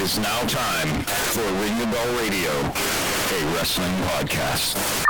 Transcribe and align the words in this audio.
It 0.00 0.04
is 0.04 0.18
now 0.18 0.40
time 0.46 1.02
for 1.04 1.42
Ring 1.42 1.78
the 1.78 1.84
Bell 1.84 2.16
Radio, 2.16 2.50
a 2.50 3.54
wrestling 3.54 3.92
podcast. 4.08 5.04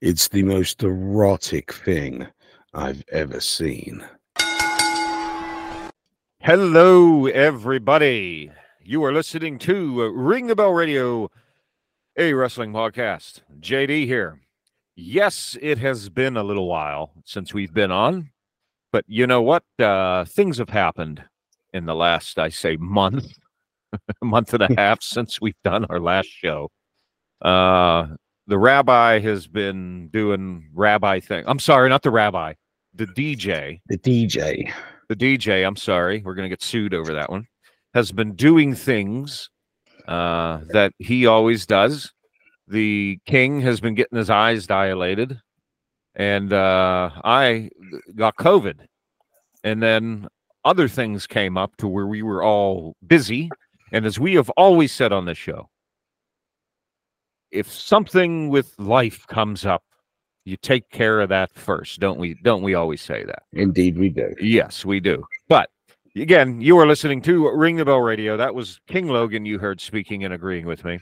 It's 0.00 0.26
the 0.26 0.42
most 0.42 0.82
erotic 0.82 1.72
thing 1.72 2.26
I've 2.74 3.04
ever 3.12 3.38
seen. 3.38 4.04
Hello, 6.42 7.26
everybody. 7.26 8.50
You 8.82 9.04
are 9.04 9.12
listening 9.12 9.58
to 9.58 10.08
Ring 10.08 10.46
the 10.46 10.56
Bell 10.56 10.72
Radio, 10.72 11.30
a 12.16 12.32
wrestling 12.32 12.72
podcast. 12.72 13.42
JD 13.60 14.06
here. 14.06 14.40
Yes, 14.96 15.58
it 15.60 15.76
has 15.76 16.08
been 16.08 16.38
a 16.38 16.42
little 16.42 16.66
while 16.66 17.10
since 17.26 17.52
we've 17.52 17.74
been 17.74 17.90
on, 17.90 18.30
but 18.90 19.04
you 19.06 19.26
know 19.26 19.42
what? 19.42 19.64
Uh, 19.78 20.24
things 20.24 20.56
have 20.56 20.70
happened 20.70 21.22
in 21.74 21.84
the 21.84 21.94
last, 21.94 22.38
I 22.38 22.48
say, 22.48 22.78
month, 22.78 23.26
month 24.22 24.54
and 24.54 24.62
a 24.62 24.74
half 24.78 25.02
since 25.02 25.42
we've 25.42 25.62
done 25.62 25.84
our 25.90 26.00
last 26.00 26.30
show. 26.30 26.70
Uh, 27.42 28.06
the 28.46 28.58
rabbi 28.58 29.18
has 29.18 29.46
been 29.46 30.08
doing 30.08 30.70
rabbi 30.72 31.20
thing. 31.20 31.44
I'm 31.46 31.58
sorry, 31.58 31.90
not 31.90 32.02
the 32.02 32.10
rabbi, 32.10 32.54
the 32.94 33.06
DJ. 33.06 33.82
The 33.88 33.98
DJ. 33.98 34.72
The 35.10 35.16
DJ, 35.16 35.66
I'm 35.66 35.74
sorry, 35.74 36.22
we're 36.24 36.36
going 36.36 36.48
to 36.48 36.48
get 36.48 36.62
sued 36.62 36.94
over 36.94 37.12
that 37.14 37.30
one, 37.30 37.48
has 37.94 38.12
been 38.12 38.36
doing 38.36 38.76
things 38.76 39.50
uh, 40.06 40.60
that 40.68 40.92
he 41.00 41.26
always 41.26 41.66
does. 41.66 42.12
The 42.68 43.18
king 43.26 43.60
has 43.62 43.80
been 43.80 43.96
getting 43.96 44.18
his 44.18 44.30
eyes 44.30 44.68
dilated, 44.68 45.40
and 46.14 46.52
uh, 46.52 47.10
I 47.24 47.70
got 48.14 48.36
COVID. 48.36 48.76
And 49.64 49.82
then 49.82 50.28
other 50.64 50.86
things 50.86 51.26
came 51.26 51.58
up 51.58 51.76
to 51.78 51.88
where 51.88 52.06
we 52.06 52.22
were 52.22 52.44
all 52.44 52.94
busy. 53.04 53.50
And 53.90 54.06
as 54.06 54.20
we 54.20 54.34
have 54.34 54.50
always 54.50 54.92
said 54.92 55.12
on 55.12 55.24
this 55.24 55.38
show, 55.38 55.68
if 57.50 57.68
something 57.68 58.48
with 58.48 58.78
life 58.78 59.26
comes 59.26 59.66
up, 59.66 59.82
you 60.44 60.56
take 60.56 60.88
care 60.90 61.20
of 61.20 61.28
that 61.28 61.52
first, 61.54 62.00
don't 62.00 62.18
we? 62.18 62.34
Don't 62.42 62.62
we 62.62 62.74
always 62.74 63.00
say 63.00 63.24
that? 63.24 63.42
Indeed, 63.52 63.98
we 63.98 64.08
do. 64.08 64.34
Yes, 64.40 64.84
we 64.84 65.00
do. 65.00 65.24
But 65.48 65.70
again, 66.16 66.60
you 66.60 66.78
are 66.78 66.86
listening 66.86 67.22
to 67.22 67.50
Ring 67.50 67.76
the 67.76 67.84
Bell 67.84 68.00
Radio. 68.00 68.36
That 68.36 68.54
was 68.54 68.80
King 68.86 69.08
Logan 69.08 69.44
you 69.44 69.58
heard 69.58 69.80
speaking 69.80 70.24
and 70.24 70.34
agreeing 70.34 70.66
with 70.66 70.84
me. 70.84 70.98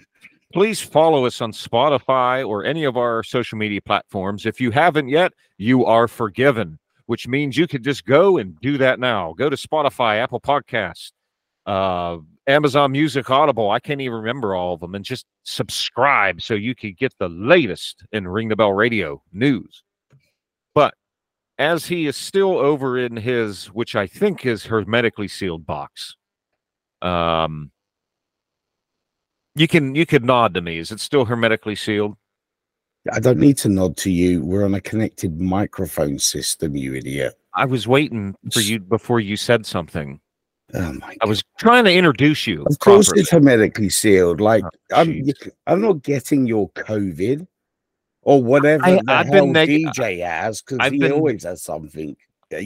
Please 0.53 0.80
follow 0.80 1.27
us 1.27 1.41
on 1.41 1.53
Spotify 1.53 2.47
or 2.47 2.64
any 2.64 2.84
of 2.84 2.97
our 2.97 3.22
social 3.22 3.58
media 3.58 3.83
platforms. 3.83 4.47
If 4.47 4.61
you 4.61 4.70
haven't 4.70 5.08
yet, 5.08 5.33
you 5.58 5.84
are 5.84 6.08
forgiven, 6.08 6.78
which 7.06 7.28
means 7.28 7.56
you 7.56 7.67
could 7.67 7.84
just 7.84 8.06
go 8.06 8.39
and 8.39 8.58
do 8.61 8.78
that 8.78 8.98
now. 8.98 9.34
Go 9.34 9.50
to 9.50 9.56
Spotify, 9.56 10.23
Apple 10.23 10.41
Podcast, 10.41 11.12
uh, 11.67 12.19
Amazon 12.49 12.93
Music, 12.93 13.29
Audible. 13.31 13.71
I 13.71 13.79
can't 13.79 14.01
even 14.01 14.17
remember 14.17 14.55
all 14.55 14.73
of 14.73 14.81
them, 14.81 14.95
and 14.95 15.05
just 15.05 15.27
subscribe 15.45 16.41
so 16.41 16.55
you 16.55 16.75
can 16.75 16.95
get 16.99 17.13
the 17.19 17.29
latest 17.29 18.05
in 18.11 18.27
Ring 18.27 18.49
the 18.49 18.57
Bell 18.57 18.73
Radio 18.73 19.23
news. 19.33 19.85
But 20.75 20.95
as 21.59 21.87
he 21.87 22.07
is 22.07 22.17
still 22.17 22.57
over 22.57 22.99
in 22.99 23.17
his, 23.19 23.67
which 23.67 23.95
I 23.95 24.07
think 24.07 24.47
is 24.47 24.65
hermetically 24.65 25.29
sealed 25.29 25.67
box, 25.67 26.17
um, 27.03 27.71
you 29.55 29.69
can 29.69 29.95
you 29.95 30.07
could 30.07 30.25
nod 30.25 30.55
to 30.55 30.63
me. 30.63 30.79
Is 30.79 30.91
it 30.91 31.01
still 31.01 31.27
hermetically 31.27 31.75
sealed? 31.75 32.17
I 33.13 33.21
don't 33.21 33.39
need 33.39 33.58
to 33.58 33.69
nod 33.69 33.97
to 33.98 34.11
you. 34.11 34.42
We're 34.42 34.64
on 34.64 34.75
a 34.75 34.81
connected 34.81 35.39
microphone 35.39 36.19
system, 36.19 36.77
you 36.77 36.95
idiot. 36.95 37.35
I 37.55 37.67
was 37.67 37.87
waiting 37.87 38.37
for 38.53 38.61
you 38.61 38.81
before 38.81 39.20
you 39.20 39.37
said 39.37 39.67
something. 39.67 40.20
Oh 40.74 40.92
my 40.95 41.17
I 41.23 41.27
was 41.27 41.42
trying 41.58 41.84
to 41.84 41.92
introduce 41.92 42.46
you. 42.46 42.62
Of 42.67 42.79
course, 42.79 43.06
properly. 43.08 43.23
it's 43.23 43.30
hermetically 43.30 43.89
sealed. 43.89 44.40
Like 44.40 44.64
Oh, 44.64 45.01
I'm. 45.01 45.24
I'm 45.67 45.80
not 45.80 46.02
getting 46.02 46.46
your 46.46 46.68
COVID 46.70 47.46
or 48.23 48.42
whatever 48.45 48.84
I- 48.84 49.01
hell 49.08 49.24
been 49.30 49.52
neg- 49.52 49.68
DJ 49.70 50.20
has 50.27 50.61
because 50.62 50.90
he 50.90 50.98
been- 50.98 51.12
always 51.12 51.45
has 51.45 51.62
something. 51.62 52.17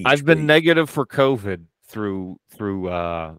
I've 0.04 0.24
been 0.24 0.38
week. 0.38 0.46
negative 0.46 0.90
for 0.90 1.06
COVID 1.06 1.64
through 1.86 2.38
through 2.50 2.88
uh 2.88 3.34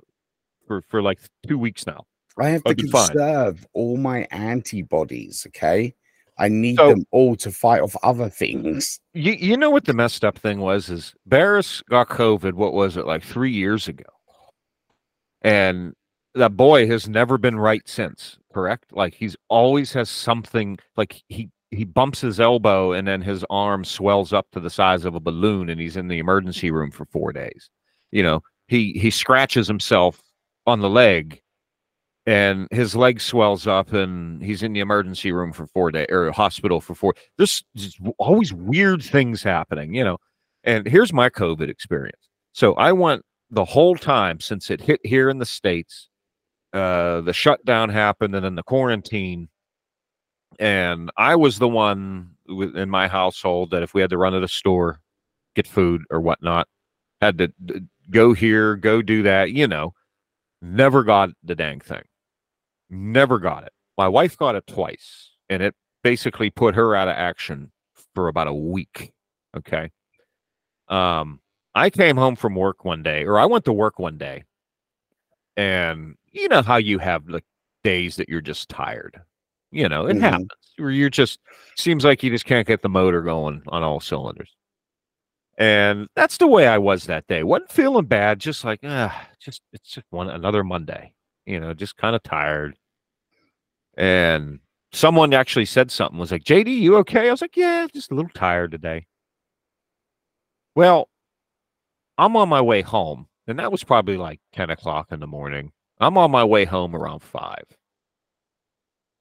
for 0.68 0.82
for 0.90 1.02
like 1.02 1.20
two 1.48 1.58
weeks 1.58 1.86
now. 1.88 2.06
I 2.38 2.50
have 2.50 2.64
to 2.64 2.70
I've 2.72 2.90
fine. 2.90 3.08
conserve 3.10 3.68
all 3.74 3.98
my 3.98 4.28
antibodies. 4.32 5.46
Okay, 5.48 5.94
I 6.38 6.48
need 6.48 6.78
So- 6.78 6.90
them 6.90 7.06
all 7.12 7.36
to 7.38 7.52
fight 7.52 7.82
off 7.82 7.96
other 8.04 8.30
things. 8.30 9.00
You 9.14 9.34
you 9.34 9.58
know 9.58 9.70
what 9.70 9.86
the 9.86 9.94
messed 9.94 10.24
up 10.24 10.38
thing 10.38 10.60
was 10.62 10.90
is 10.90 11.14
Barris 11.26 11.82
got 11.90 12.08
COVID. 12.10 12.54
What 12.54 12.74
was 12.74 12.96
it 12.98 13.06
like 13.06 13.24
three 13.24 13.52
years 13.52 13.88
ago? 13.90 14.06
And 15.44 15.94
that 16.36 16.56
boy 16.56 16.88
has 16.88 17.08
never 17.08 17.38
been 17.38 17.60
right 17.60 17.88
since. 17.88 18.38
Correct? 18.54 18.86
Like 18.92 19.14
he's 19.14 19.36
always 19.50 19.94
has 19.94 20.10
something. 20.10 20.78
Like 20.96 21.22
he 21.28 21.50
he 21.72 21.86
bumps 21.86 22.22
his 22.22 22.40
elbow 22.40 22.92
and 22.92 23.08
then 23.08 23.22
his 23.22 23.44
arm 23.50 23.84
swells 23.84 24.32
up 24.32 24.48
to 24.52 24.60
the 24.60 24.70
size 24.70 25.06
of 25.06 25.16
a 25.16 25.20
balloon 25.20 25.70
and 25.70 25.82
he's 25.82 25.98
in 25.98 26.08
the 26.08 26.20
emergency 26.20 26.70
room 26.72 26.92
for 26.92 27.06
four 27.06 27.34
days. 27.34 27.70
You 28.12 28.24
know 28.24 28.44
he 28.68 28.94
he 28.94 29.10
scratches 29.10 29.68
himself 29.68 30.22
on 30.66 30.80
the 30.80 30.90
leg 30.90 31.42
and 32.26 32.68
his 32.72 32.96
leg 32.96 33.20
swells 33.20 33.68
up 33.68 33.92
and 33.94 34.42
he's 34.42 34.64
in 34.64 34.74
the 34.74 34.80
emergency 34.80 35.32
room 35.32 35.52
for 35.52 35.68
four 35.68 35.92
days 35.92 36.08
or 36.10 36.32
hospital 36.32 36.80
for 36.80 36.96
four 36.96 37.14
there's 37.38 37.64
always 38.18 38.54
weird 38.54 39.04
things 39.04 39.44
happening 39.44 39.94
you 39.94 40.04
know 40.04 40.18
and 40.64 40.88
here's 40.88 41.12
my 41.12 41.30
covid 41.30 41.70
experience 41.70 42.30
so 42.54 42.74
i 42.76 42.92
went 42.92 43.24
the 43.54 43.66
whole 43.66 43.96
time 43.96 44.40
since 44.40 44.72
it 44.72 44.82
hit 44.82 45.00
here 45.04 45.30
in 45.30 45.38
the 45.38 45.46
states 45.46 46.10
uh 46.74 47.22
the 47.22 47.34
shutdown 47.34 47.90
happened 47.90 48.36
and 48.36 48.44
then 48.44 48.56
the 48.56 48.64
quarantine. 48.64 49.48
And 50.60 51.12
i 51.18 51.36
was 51.36 51.60
the 51.60 51.68
one 51.68 52.32
in 52.48 52.90
my 52.90 53.08
household 53.08 53.72
that 53.72 53.84
if 53.84 53.94
we 53.94 54.02
had 54.02 54.10
to 54.10 54.18
run 54.18 54.34
to 54.34 54.40
the 54.40 54.48
store 54.48 55.00
get 55.56 55.68
food 55.68 56.02
or 56.10 56.20
whatnot 56.20 56.68
had 57.22 57.38
to 57.38 57.54
go 58.10 58.34
here 58.34 58.76
go 58.76 59.02
do 59.02 59.24
that 59.24 59.52
you 59.52 59.68
know. 59.68 59.94
Never 60.62 61.04
got 61.04 61.30
the 61.44 61.56
dang 61.56 61.82
thing. 61.82 62.04
Never 62.90 63.38
got 63.38 63.64
it. 63.66 63.74
My 63.98 64.08
wife 64.08 64.38
got 64.38 64.56
it 64.56 64.66
twice 64.66 65.32
and 65.50 65.62
it 65.62 65.76
basically 66.04 66.50
put 66.50 66.74
her 66.76 66.96
out 66.96 67.08
of 67.08 67.16
action 67.16 67.72
for 68.16 68.30
about 68.30 68.48
a 68.48 68.54
week 68.54 69.12
okay? 69.56 69.92
Um 70.88 71.40
i 71.76 71.90
came 71.90 72.18
home 72.18 72.36
from 72.36 72.56
work 72.56 72.86
one 72.86 73.04
day 73.04 73.24
or 73.26 73.40
i 73.40 73.46
went 73.46 73.66
to 73.66 73.74
work 73.74 74.00
one 74.00 74.18
day 74.18 74.44
and 75.58 76.16
you 76.32 76.48
know 76.48 76.62
how 76.62 76.78
you 76.78 77.00
have 77.00 77.28
like 77.30 77.46
days 77.84 78.16
that 78.16 78.30
you're 78.30 78.42
just 78.42 78.70
tired 78.70 79.22
you 79.72 79.88
know 79.88 80.06
it 80.06 80.16
Mhm. 80.18 80.22
happens 80.22 80.50
where 80.78 80.92
you're 80.92 81.10
just 81.10 81.40
seems 81.76 82.04
like 82.04 82.24
you 82.24 82.30
just 82.30 82.46
can't 82.46 82.68
get 82.68 82.82
the 82.82 82.90
motor 82.90 83.22
going 83.22 83.62
on 83.68 83.84
all 83.84 84.00
cylinders. 84.00 84.56
And 85.58 86.08
that's 86.16 86.38
the 86.38 86.48
way 86.48 86.66
i 86.68 86.78
was 86.80 87.06
that 87.06 87.28
day 87.28 87.44
wasn't 87.44 87.72
feeling 87.72 88.06
bad 88.06 88.40
just 88.40 88.64
like 88.64 88.80
ah 88.84 89.28
just 89.40 89.62
it's 89.72 89.90
just 89.90 90.08
one 90.10 90.30
another 90.30 90.64
monday 90.64 91.14
you 91.46 91.60
know 91.60 91.74
just 91.74 91.96
kind 91.98 92.16
of 92.16 92.24
tired. 92.24 92.76
And 93.96 94.60
someone 94.92 95.34
actually 95.34 95.66
said 95.66 95.92
something 95.92 96.18
was 96.20 96.32
like 96.32 96.44
jd 96.44 96.76
you 96.80 96.98
okay? 96.98 97.28
I 97.28 97.32
was 97.32 97.42
like 97.42 97.56
yeah 97.58 97.86
just 97.94 98.12
a 98.12 98.16
little 98.16 98.32
tired 98.34 98.72
today. 98.72 99.06
Well 100.76 101.10
i'm 102.18 102.36
on 102.36 102.50
my 102.50 102.62
way 102.62 102.82
home 102.82 103.28
and 103.48 103.60
that 103.60 103.72
was 103.72 103.84
probably 103.84 104.18
like 104.18 104.40
10 104.54 104.70
o'clock 104.70 105.08
in 105.12 105.20
the 105.20 105.28
morning 105.28 105.72
i'm 106.00 106.18
on 106.18 106.32
my 106.32 106.44
way 106.44 106.66
home 106.66 106.96
around 106.96 107.20
5 107.22 107.64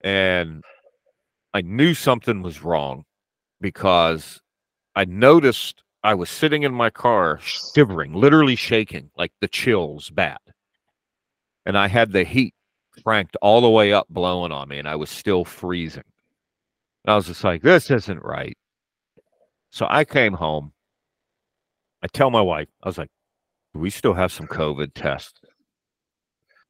and 0.03 0.63
i 1.55 1.61
knew 1.61 1.95
something 1.95 2.43
was 2.43 2.63
wrong 2.63 3.05
because 3.61 4.41
i 4.97 5.05
noticed 5.05 5.83
i 6.03 6.15
was 6.15 6.31
sitting 6.31 6.63
in 6.63 6.75
my 6.75 6.91
car 6.91 7.39
shivering 7.43 8.13
literally 8.13 8.57
shaking 8.57 9.11
like 9.17 9.33
the 9.41 9.49
chills 9.49 10.11
bad 10.11 10.39
and 11.67 11.79
i 11.79 11.89
had 11.89 12.13
the 12.13 12.25
heat 12.25 12.55
cranked 13.05 13.37
all 13.41 13.61
the 13.61 13.71
way 13.71 13.93
up 13.93 14.07
blowing 14.09 14.53
on 14.53 14.69
me 14.69 14.79
and 14.79 14.89
I 14.89 14.97
was 14.97 15.11
still 15.11 15.45
freezing. 15.45 16.05
And 17.05 17.13
I 17.13 17.17
was 17.17 17.27
just 17.27 17.45
like, 17.45 17.63
this 17.63 17.91
isn't 17.91 18.23
right. 18.23 18.57
So 19.71 19.87
I 19.89 20.05
came 20.05 20.35
home. 20.35 20.72
I 22.03 22.09
tell 22.09 22.31
my 22.31 22.41
wife, 22.41 22.69
I 22.83 22.89
was 22.89 22.99
like, 22.99 23.11
do 23.75 23.81
we 23.81 23.91
still 23.91 24.15
have 24.15 24.33
some 24.33 24.47
COVID 24.47 24.93
tests? 24.95 25.41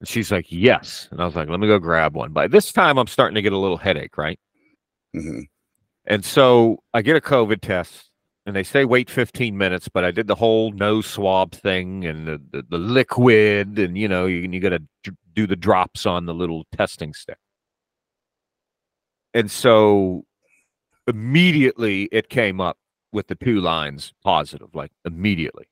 And 0.01 0.09
she's 0.09 0.31
like, 0.33 0.47
yes. 0.51 1.09
And 1.11 1.21
I 1.21 1.25
was 1.25 1.37
like, 1.37 1.49
let 1.49 1.61
me 1.61 1.67
go 1.67 1.79
grab 1.79 2.15
one. 2.15 2.33
By 2.33 2.49
this 2.49 2.73
time, 2.73 2.99
I'm 2.99 3.07
starting 3.07 3.35
to 3.37 3.43
get 3.43 3.53
a 3.53 3.59
little 3.59 3.77
headache, 3.77 4.17
right? 4.19 4.39
Mhm. 5.15 5.45
And 6.07 6.25
so 6.25 6.83
I 6.93 7.03
get 7.03 7.17
a 7.17 7.21
COVID 7.21 7.61
test 7.61 8.11
and 8.45 8.57
they 8.57 8.65
say 8.65 8.85
wait 8.85 9.09
15 9.09 9.57
minutes, 9.57 9.89
but 9.89 10.05
I 10.05 10.11
did 10.11 10.27
the 10.27 10.35
whole 10.35 10.73
nose 10.73 11.07
swab 11.07 11.53
thing 11.53 12.05
and 12.05 12.27
the, 12.27 12.43
the, 12.51 12.65
the 12.71 12.79
liquid, 12.79 13.79
and 13.79 13.97
you 13.97 14.09
know, 14.09 14.27
you, 14.27 14.39
you 14.39 14.59
got 14.61 14.71
to 14.71 14.83
do 15.35 15.47
the 15.47 15.57
drops 15.57 16.07
on 16.07 16.27
the 16.27 16.35
little 16.35 16.67
testing 16.73 17.15
stick. 17.15 17.39
And 19.35 19.51
so 19.51 20.25
immediately 21.07 22.09
it 22.13 22.29
came 22.29 22.61
up 22.61 22.77
with 23.13 23.27
the 23.29 23.35
two 23.35 23.61
lines 23.61 24.13
positive, 24.25 24.75
like 24.75 24.93
immediately. 25.05 25.67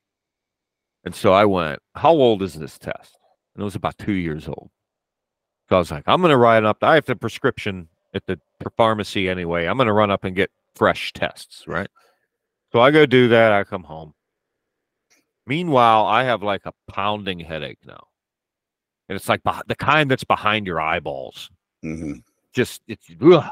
And 1.04 1.14
so 1.14 1.32
I 1.32 1.44
went, 1.44 1.80
How 1.94 2.12
old 2.12 2.42
is 2.42 2.54
this 2.54 2.78
test? 2.78 3.16
And 3.54 3.62
it 3.62 3.64
was 3.64 3.74
about 3.74 3.98
two 3.98 4.12
years 4.12 4.46
old. 4.48 4.70
So 5.68 5.76
I 5.76 5.78
was 5.78 5.90
like, 5.90 6.04
I'm 6.06 6.20
going 6.20 6.30
to 6.30 6.36
ride 6.36 6.64
up. 6.64 6.78
I 6.82 6.96
have 6.96 7.06
the 7.06 7.16
prescription 7.16 7.88
at 8.12 8.26
the 8.26 8.40
pharmacy 8.76 9.28
anyway. 9.28 9.66
I'm 9.66 9.76
going 9.76 9.86
to 9.86 9.92
run 9.92 10.10
up 10.10 10.24
and 10.24 10.34
get 10.34 10.50
fresh 10.74 11.12
tests, 11.12 11.64
right? 11.66 11.88
So 12.72 12.80
I 12.80 12.90
go 12.90 13.06
do 13.06 13.28
that. 13.28 13.52
I 13.52 13.64
come 13.64 13.84
home. 13.84 14.14
Meanwhile, 15.46 16.06
I 16.06 16.24
have 16.24 16.42
like 16.42 16.62
a 16.64 16.72
pounding 16.90 17.40
headache 17.40 17.78
now. 17.84 18.06
And 19.08 19.16
it's 19.16 19.28
like 19.28 19.42
the 19.42 19.76
kind 19.76 20.10
that's 20.10 20.24
behind 20.24 20.66
your 20.66 20.80
eyeballs. 20.80 21.50
hmm 21.82 22.14
Just, 22.52 22.82
it's, 22.86 23.06
ugh. 23.20 23.44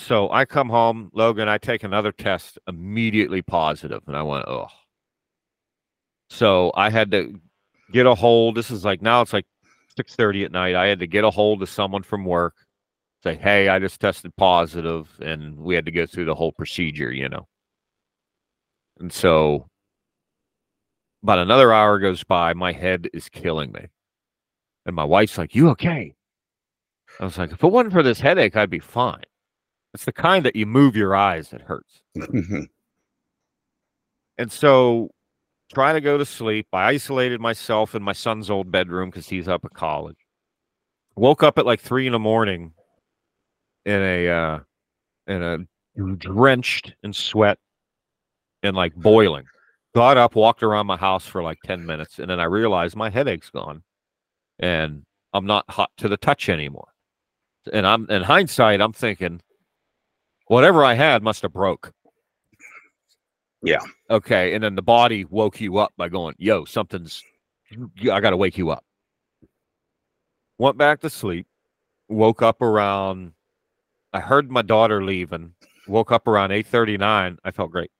So 0.00 0.30
I 0.30 0.44
come 0.44 0.68
home, 0.68 1.10
Logan, 1.14 1.48
I 1.48 1.58
take 1.58 1.84
another 1.84 2.12
test 2.12 2.58
immediately 2.66 3.42
positive, 3.42 4.02
And 4.06 4.16
I 4.16 4.22
went, 4.22 4.46
oh. 4.48 4.68
So 6.30 6.72
I 6.76 6.90
had 6.90 7.10
to 7.12 7.40
get 7.92 8.06
a 8.06 8.14
hold. 8.14 8.54
This 8.54 8.70
is 8.70 8.84
like 8.84 9.02
now 9.02 9.20
it's 9.20 9.32
like 9.32 9.46
6:30 9.98 10.44
at 10.44 10.52
night. 10.52 10.74
I 10.76 10.86
had 10.86 11.00
to 11.00 11.06
get 11.06 11.24
a 11.24 11.30
hold 11.30 11.62
of 11.62 11.68
someone 11.68 12.02
from 12.02 12.24
work, 12.24 12.54
say, 13.24 13.34
"Hey, 13.36 13.68
I 13.68 13.78
just 13.80 14.00
tested 14.00 14.34
positive," 14.36 15.08
and 15.20 15.58
we 15.58 15.74
had 15.74 15.84
to 15.86 15.90
go 15.92 16.06
through 16.06 16.26
the 16.26 16.34
whole 16.34 16.52
procedure, 16.52 17.12
you 17.12 17.28
know. 17.28 17.48
And 19.00 19.12
so 19.12 19.66
about 21.22 21.38
another 21.38 21.72
hour 21.72 21.98
goes 21.98 22.24
by, 22.24 22.54
my 22.54 22.72
head 22.72 23.08
is 23.12 23.28
killing 23.28 23.72
me. 23.72 23.86
And 24.86 24.96
my 24.96 25.04
wife's 25.04 25.38
like, 25.38 25.54
"You 25.54 25.70
okay?" 25.70 26.14
I 27.20 27.24
was 27.24 27.38
like, 27.38 27.52
"If 27.52 27.62
it 27.62 27.68
wasn't 27.68 27.92
for 27.92 28.02
this 28.02 28.20
headache, 28.20 28.56
I'd 28.56 28.70
be 28.70 28.78
fine." 28.80 29.22
It's 29.94 30.04
the 30.04 30.12
kind 30.12 30.44
that 30.44 30.56
you 30.56 30.66
move 30.66 30.96
your 30.96 31.16
eyes 31.16 31.48
that 31.50 31.62
hurts. 31.62 32.02
and 34.38 34.52
so 34.52 35.10
trying 35.72 35.94
to 35.94 36.00
go 36.00 36.18
to 36.18 36.24
sleep. 36.24 36.66
I 36.72 36.88
isolated 36.88 37.40
myself 37.40 37.94
in 37.94 38.02
my 38.02 38.12
son's 38.12 38.50
old 38.50 38.70
bedroom 38.70 39.10
because 39.10 39.28
he's 39.28 39.48
up 39.48 39.64
at 39.64 39.74
college. 39.74 40.16
Woke 41.16 41.42
up 41.42 41.58
at 41.58 41.66
like 41.66 41.80
three 41.80 42.06
in 42.06 42.12
the 42.12 42.18
morning 42.18 42.72
in 43.84 44.00
a 44.00 44.28
uh 44.28 44.58
in 45.26 45.42
a 45.42 45.58
drenched 46.16 46.94
in 47.02 47.12
sweat 47.12 47.58
and 48.62 48.76
like 48.76 48.94
boiling. 48.94 49.44
Got 49.94 50.16
up, 50.16 50.36
walked 50.36 50.62
around 50.62 50.86
my 50.86 50.96
house 50.96 51.26
for 51.26 51.42
like 51.42 51.58
10 51.64 51.84
minutes, 51.84 52.20
and 52.20 52.30
then 52.30 52.38
I 52.38 52.44
realized 52.44 52.94
my 52.94 53.10
headache's 53.10 53.50
gone 53.50 53.82
and 54.60 55.02
I'm 55.32 55.46
not 55.46 55.64
hot 55.68 55.90
to 55.98 56.08
the 56.08 56.16
touch 56.16 56.48
anymore. 56.48 56.88
And 57.72 57.86
I'm 57.86 58.08
in 58.08 58.22
hindsight, 58.22 58.80
I'm 58.80 58.92
thinking, 58.92 59.40
whatever 60.50 60.84
I 60.84 60.94
had 60.94 61.22
must 61.22 61.42
have 61.42 61.52
broke. 61.52 61.92
Yeah. 63.62 63.78
Okay. 64.10 64.52
And 64.52 64.64
then 64.64 64.74
the 64.74 64.82
body 64.82 65.24
woke 65.24 65.60
you 65.60 65.78
up 65.78 65.92
by 65.96 66.08
going, 66.08 66.34
yo, 66.38 66.64
something's, 66.64 67.22
I 68.10 68.20
got 68.20 68.30
to 68.30 68.36
wake 68.36 68.58
you 68.58 68.70
up. 68.70 68.84
Went 70.58 70.76
back 70.76 71.02
to 71.02 71.10
sleep, 71.10 71.46
woke 72.08 72.42
up 72.42 72.62
around, 72.62 73.32
I 74.12 74.18
heard 74.18 74.50
my 74.50 74.62
daughter 74.62 75.04
leaving, 75.04 75.54
woke 75.86 76.10
up 76.10 76.26
around 76.26 76.50
8.39. 76.50 77.38
I 77.44 77.50
felt 77.52 77.70
great. 77.70 77.92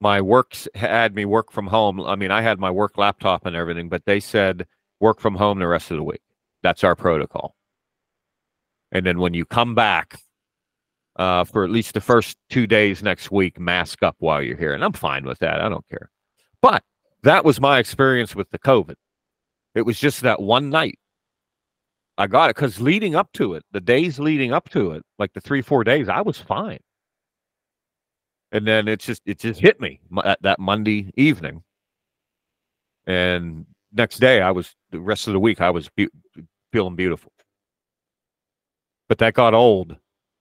My 0.00 0.20
works 0.20 0.66
had 0.74 1.14
me 1.14 1.26
work 1.26 1.52
from 1.52 1.68
home. 1.68 2.00
I 2.00 2.16
mean, 2.16 2.32
I 2.32 2.42
had 2.42 2.58
my 2.58 2.72
work 2.72 2.98
laptop 2.98 3.46
and 3.46 3.54
everything, 3.54 3.88
but 3.88 4.04
they 4.04 4.18
said 4.18 4.66
work 4.98 5.20
from 5.20 5.36
home 5.36 5.60
the 5.60 5.68
rest 5.68 5.92
of 5.92 5.96
the 5.96 6.02
week. 6.02 6.22
That's 6.64 6.82
our 6.82 6.96
protocol. 6.96 7.54
And 8.90 9.06
then 9.06 9.20
when 9.20 9.32
you 9.32 9.44
come 9.44 9.76
back, 9.76 10.18
uh, 11.16 11.44
for 11.44 11.64
at 11.64 11.70
least 11.70 11.94
the 11.94 12.00
first 12.00 12.36
two 12.50 12.66
days 12.66 13.02
next 13.02 13.30
week, 13.30 13.58
mask 13.58 14.02
up 14.02 14.16
while 14.18 14.42
you're 14.42 14.56
here. 14.56 14.74
And 14.74 14.84
I'm 14.84 14.92
fine 14.92 15.24
with 15.24 15.38
that. 15.40 15.60
I 15.60 15.68
don't 15.68 15.86
care. 15.88 16.10
But 16.60 16.82
that 17.22 17.44
was 17.44 17.60
my 17.60 17.78
experience 17.78 18.34
with 18.34 18.50
the 18.50 18.58
COVID. 18.58 18.94
It 19.74 19.82
was 19.82 19.98
just 19.98 20.20
that 20.22 20.40
one 20.40 20.70
night. 20.70 20.98
I 22.18 22.26
got 22.26 22.48
it 22.48 22.56
because 22.56 22.80
leading 22.80 23.14
up 23.14 23.30
to 23.34 23.54
it, 23.54 23.64
the 23.72 23.80
days 23.80 24.18
leading 24.18 24.52
up 24.52 24.70
to 24.70 24.92
it, 24.92 25.02
like 25.18 25.32
the 25.34 25.40
three, 25.40 25.60
four 25.60 25.84
days, 25.84 26.08
I 26.08 26.22
was 26.22 26.38
fine. 26.38 26.78
And 28.52 28.66
then 28.66 28.88
it 28.88 29.00
just 29.00 29.20
it 29.26 29.38
just 29.38 29.60
hit 29.60 29.80
me 29.80 30.00
at 30.24 30.40
that 30.42 30.58
Monday 30.58 31.10
evening. 31.16 31.62
And 33.06 33.66
next 33.92 34.18
day, 34.18 34.40
I 34.40 34.50
was 34.50 34.74
the 34.90 35.00
rest 35.00 35.26
of 35.26 35.34
the 35.34 35.40
week, 35.40 35.60
I 35.60 35.70
was 35.70 35.90
be- 35.90 36.08
feeling 36.72 36.96
beautiful. 36.96 37.32
But 39.08 39.18
that 39.18 39.34
got 39.34 39.52
old 39.52 39.96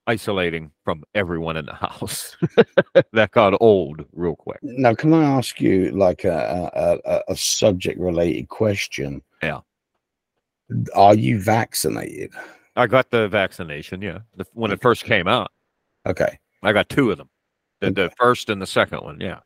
isolating 0.07 0.71
from 0.83 1.03
everyone 1.13 1.57
in 1.57 1.65
the 1.65 1.73
house. 1.73 2.35
that 3.13 3.31
got 3.31 3.57
old 3.59 4.05
real 4.13 4.35
quick. 4.35 4.59
Now, 4.61 4.93
can 4.93 5.13
I 5.13 5.23
ask 5.23 5.59
you 5.59 5.91
like 5.91 6.23
a 6.23 6.99
a, 7.05 7.21
a 7.31 7.35
subject 7.35 7.99
related 7.99 8.49
question? 8.49 9.21
Yeah. 9.41 9.61
Are 10.93 11.15
you 11.15 11.39
vaccinated? 11.39 12.31
I 12.75 12.87
got 12.87 13.09
the 13.11 13.27
vaccination. 13.27 14.01
Yeah, 14.01 14.19
the, 14.35 14.45
when 14.53 14.71
it 14.71 14.81
first 14.81 15.03
came 15.03 15.27
out. 15.27 15.51
Okay. 16.05 16.37
I 16.63 16.73
got 16.73 16.89
two 16.89 17.11
of 17.11 17.17
them. 17.17 17.29
The, 17.79 17.91
the 17.91 18.11
first 18.17 18.49
and 18.49 18.61
the 18.61 18.67
second 18.67 19.01
one. 19.01 19.19
Yeah. 19.19 19.39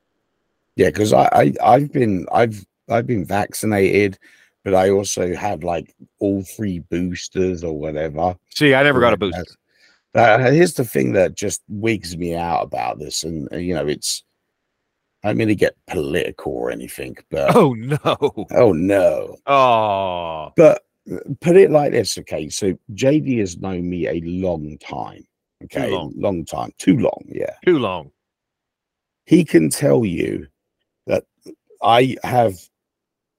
Yeah, 0.76 0.88
because 0.88 1.12
I, 1.14 1.30
I 1.34 1.54
I've 1.62 1.92
been 1.92 2.26
I've 2.32 2.66
I've 2.90 3.06
been 3.06 3.26
vaccinated, 3.26 4.18
but 4.64 4.74
I 4.74 4.90
also 4.90 5.36
had 5.36 5.64
like 5.64 5.94
all 6.20 6.42
three 6.44 6.80
boosters 6.80 7.64
or 7.64 7.78
whatever. 7.78 8.36
See, 8.50 8.74
I 8.74 8.84
never 8.84 9.00
got 9.00 9.14
a 9.14 9.18
booster. 9.18 9.44
Uh, 10.16 10.52
here's 10.52 10.74
the 10.74 10.86
thing 10.86 11.14
that 11.14 11.36
just 11.36 11.62
wigs 11.68 12.18
me 12.18 12.36
out 12.36 12.64
about 12.64 13.00
this, 13.00 13.24
and 13.24 13.48
uh, 13.54 13.58
you 13.58 13.76
know, 13.76 13.88
it's 13.88 14.24
I'm 15.24 15.38
going 15.38 15.50
to 15.50 15.56
get 15.56 15.76
political 15.88 16.52
or 16.54 16.72
anything, 16.72 17.18
but 17.30 17.56
oh 17.56 17.74
no, 17.74 17.98
oh 18.56 18.72
no, 18.72 19.38
oh. 19.46 20.52
But 20.56 20.82
uh, 21.12 21.18
put 21.42 21.58
it 21.58 21.72
like 21.72 21.92
this, 21.92 22.18
okay? 22.18 22.50
So 22.50 22.78
JD 22.94 23.40
has 23.40 23.58
known 23.58 23.88
me 23.90 24.08
a 24.08 24.22
long 24.22 24.78
time, 24.80 25.24
okay, 25.66 25.92
long. 25.92 26.14
long 26.16 26.46
time, 26.46 26.72
too 26.80 26.98
long, 26.98 27.24
yeah, 27.28 27.54
too 27.66 27.78
long. 27.80 28.12
He 29.26 29.46
can 29.46 29.70
tell 29.70 30.06
you 30.06 30.48
that 31.06 31.26
I 31.84 32.18
have 32.24 32.58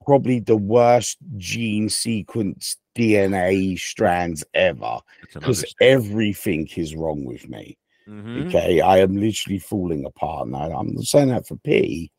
probably 0.05 0.41
the 0.41 0.56
worst 0.56 1.19
gene 1.37 1.88
sequence 1.88 2.77
DNA 2.96 3.79
strands 3.79 4.44
ever 4.55 4.98
because 5.32 5.65
everything 5.81 6.69
is 6.77 6.94
wrong 6.94 7.24
with 7.24 7.48
me. 7.48 7.77
Mm-hmm. 8.08 8.48
Okay, 8.48 8.81
I 8.81 8.98
am 8.98 9.17
literally 9.17 9.58
falling 9.58 10.05
apart 10.05 10.48
now. 10.48 10.72
I'm 10.72 10.94
not 10.94 11.05
saying 11.05 11.29
that 11.29 11.46
for 11.46 11.56
P. 11.56 12.10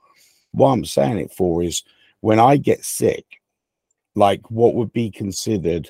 What 0.51 0.71
I'm 0.71 0.85
saying 0.85 1.17
it 1.17 1.33
for 1.33 1.63
is 1.63 1.83
when 2.21 2.39
I 2.39 2.57
get 2.57 2.85
sick, 2.85 3.25
like 4.15 4.49
what 4.49 4.75
would 4.75 4.93
be 4.93 5.11
considered, 5.11 5.89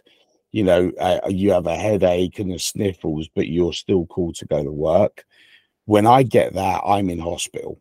you 0.52 0.64
know, 0.64 0.92
uh, 1.00 1.20
you 1.30 1.52
have 1.52 1.68
a 1.68 1.76
headache 1.76 2.40
and 2.40 2.52
the 2.52 2.60
sniffles, 2.60 3.28
but 3.36 3.48
you're 3.48 3.74
still 3.74 4.06
cool 4.08 4.34
to 4.34 4.46
go 4.46 4.64
to 4.64 4.72
work. 4.72 5.24
When 5.86 6.08
I 6.08 6.24
get 6.24 6.54
that, 6.54 6.82
I'm 6.86 7.10
in 7.10 7.20
hospital. 7.20 7.80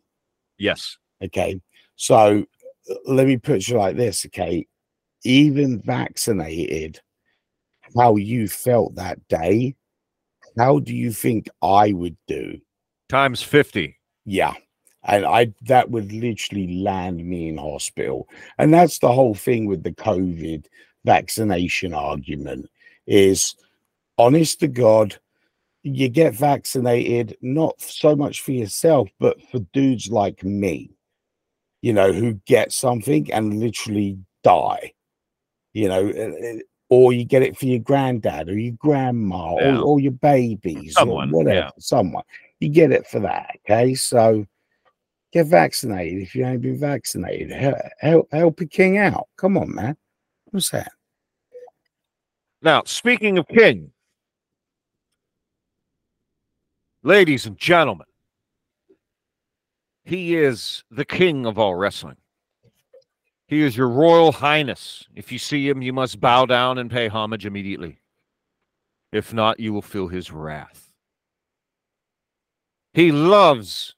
Yes. 0.59 0.97
Okay. 1.23 1.61
So 1.97 2.45
let 3.07 3.27
me 3.27 3.37
put 3.37 3.69
you 3.69 3.77
like 3.77 3.97
this. 3.97 4.27
Okay 4.27 4.67
even 5.25 5.81
vaccinated, 5.81 7.01
how 7.97 8.17
you 8.17 8.49
felt 8.49 8.95
that 8.95 9.19
day, 9.29 9.75
how 10.59 10.79
do 10.79 10.95
you 10.95 11.13
think 11.13 11.49
I 11.63 11.93
would 11.93 12.17
do? 12.27 12.61
Times 13.09 13.43
50. 13.43 13.97
Yeah. 14.25 14.55
And 15.05 15.25
I 15.25 15.53
that 15.63 15.91
would 15.91 16.13
literally 16.13 16.83
land 16.83 17.25
me 17.25 17.49
in 17.49 17.57
hospital. 17.57 18.29
And 18.59 18.73
that's 18.73 18.99
the 18.99 19.13
whole 19.13 19.35
thing 19.35 19.67
with 19.67 19.83
the 19.83 19.93
COVID 19.93 20.67
vaccination 21.05 21.95
argument 21.95 22.69
is 23.07 23.55
honest 24.19 24.61
to 24.61 24.69
God, 24.69 25.19
you 25.83 26.11
get 26.11 26.35
vaccinated 26.35 27.39
not 27.41 27.81
so 27.81 28.15
much 28.15 28.43
for 28.43 28.53
yourself, 28.53 29.09
but 29.19 29.41
for 29.51 29.61
dudes 29.73 30.11
like 30.11 30.45
me, 30.45 30.91
you 31.83 31.93
know, 31.93 32.13
who 32.13 32.35
get 32.47 32.73
something 32.73 33.33
and 33.33 33.61
literally 33.61 34.19
die 34.43 34.93
you 35.73 35.89
know, 35.89 36.09
uh, 36.09 36.49
uh, 36.49 36.59
or 36.89 37.13
you 37.13 37.25
get 37.25 37.43
it 37.43 37.57
for 37.57 37.67
your 37.67 37.79
granddad 37.79 38.49
or 38.49 38.59
your 38.59 38.75
grandma 38.79 39.57
yeah. 39.59 39.79
or, 39.79 39.83
or, 39.83 40.01
your 40.01 40.13
babies 40.13 40.95
someone, 40.95 41.31
or 41.31 41.39
whatever, 41.39 41.57
yeah. 41.57 41.71
someone. 41.79 42.25
You 42.59 42.69
get 42.69 42.91
it 42.91 43.07
for 43.07 43.21
that. 43.21 43.57
Okay. 43.65 43.95
So 43.95 44.47
get 45.33 45.47
vaccinated 45.47 46.23
if 46.23 46.35
you 46.35 46.45
ain't 46.45 46.63
been 46.63 46.79
vaccinated. 46.79 47.53
Help, 48.01 48.27
help, 48.33 48.61
a 48.61 48.67
king 48.67 48.99
out. 48.99 49.29
Come 49.37 49.57
on, 49.57 49.75
man. 49.75 49.97
What's 50.47 50.71
that? 50.71 50.93
Now, 52.63 52.83
speaking 52.85 53.39
of 53.39 53.47
king, 53.49 53.93
ladies 57.03 57.47
and 57.47 57.57
gentlemen, 57.57 58.07
He 60.11 60.35
is 60.35 60.83
the 60.91 61.05
king 61.05 61.47
of 61.47 61.57
all 61.57 61.77
wrestling. 61.77 62.17
He 63.47 63.63
is 63.63 63.77
your 63.77 63.89
royal 63.89 64.33
highness. 64.33 65.07
If 65.15 65.31
you 65.31 65.39
see 65.39 65.69
him, 65.69 65.83
you 65.83 65.93
must 65.93 66.19
bow 66.19 66.47
down 66.47 66.79
and 66.79 66.91
pay 66.91 67.07
homage 67.07 67.47
immediately. 67.47 68.01
If 69.13 69.33
not, 69.33 69.61
you 69.61 69.73
will 69.73 69.83
feel 69.83 70.09
his 70.09 70.33
wrath. 70.33 70.91
He 72.93 73.13
loves 73.13 73.95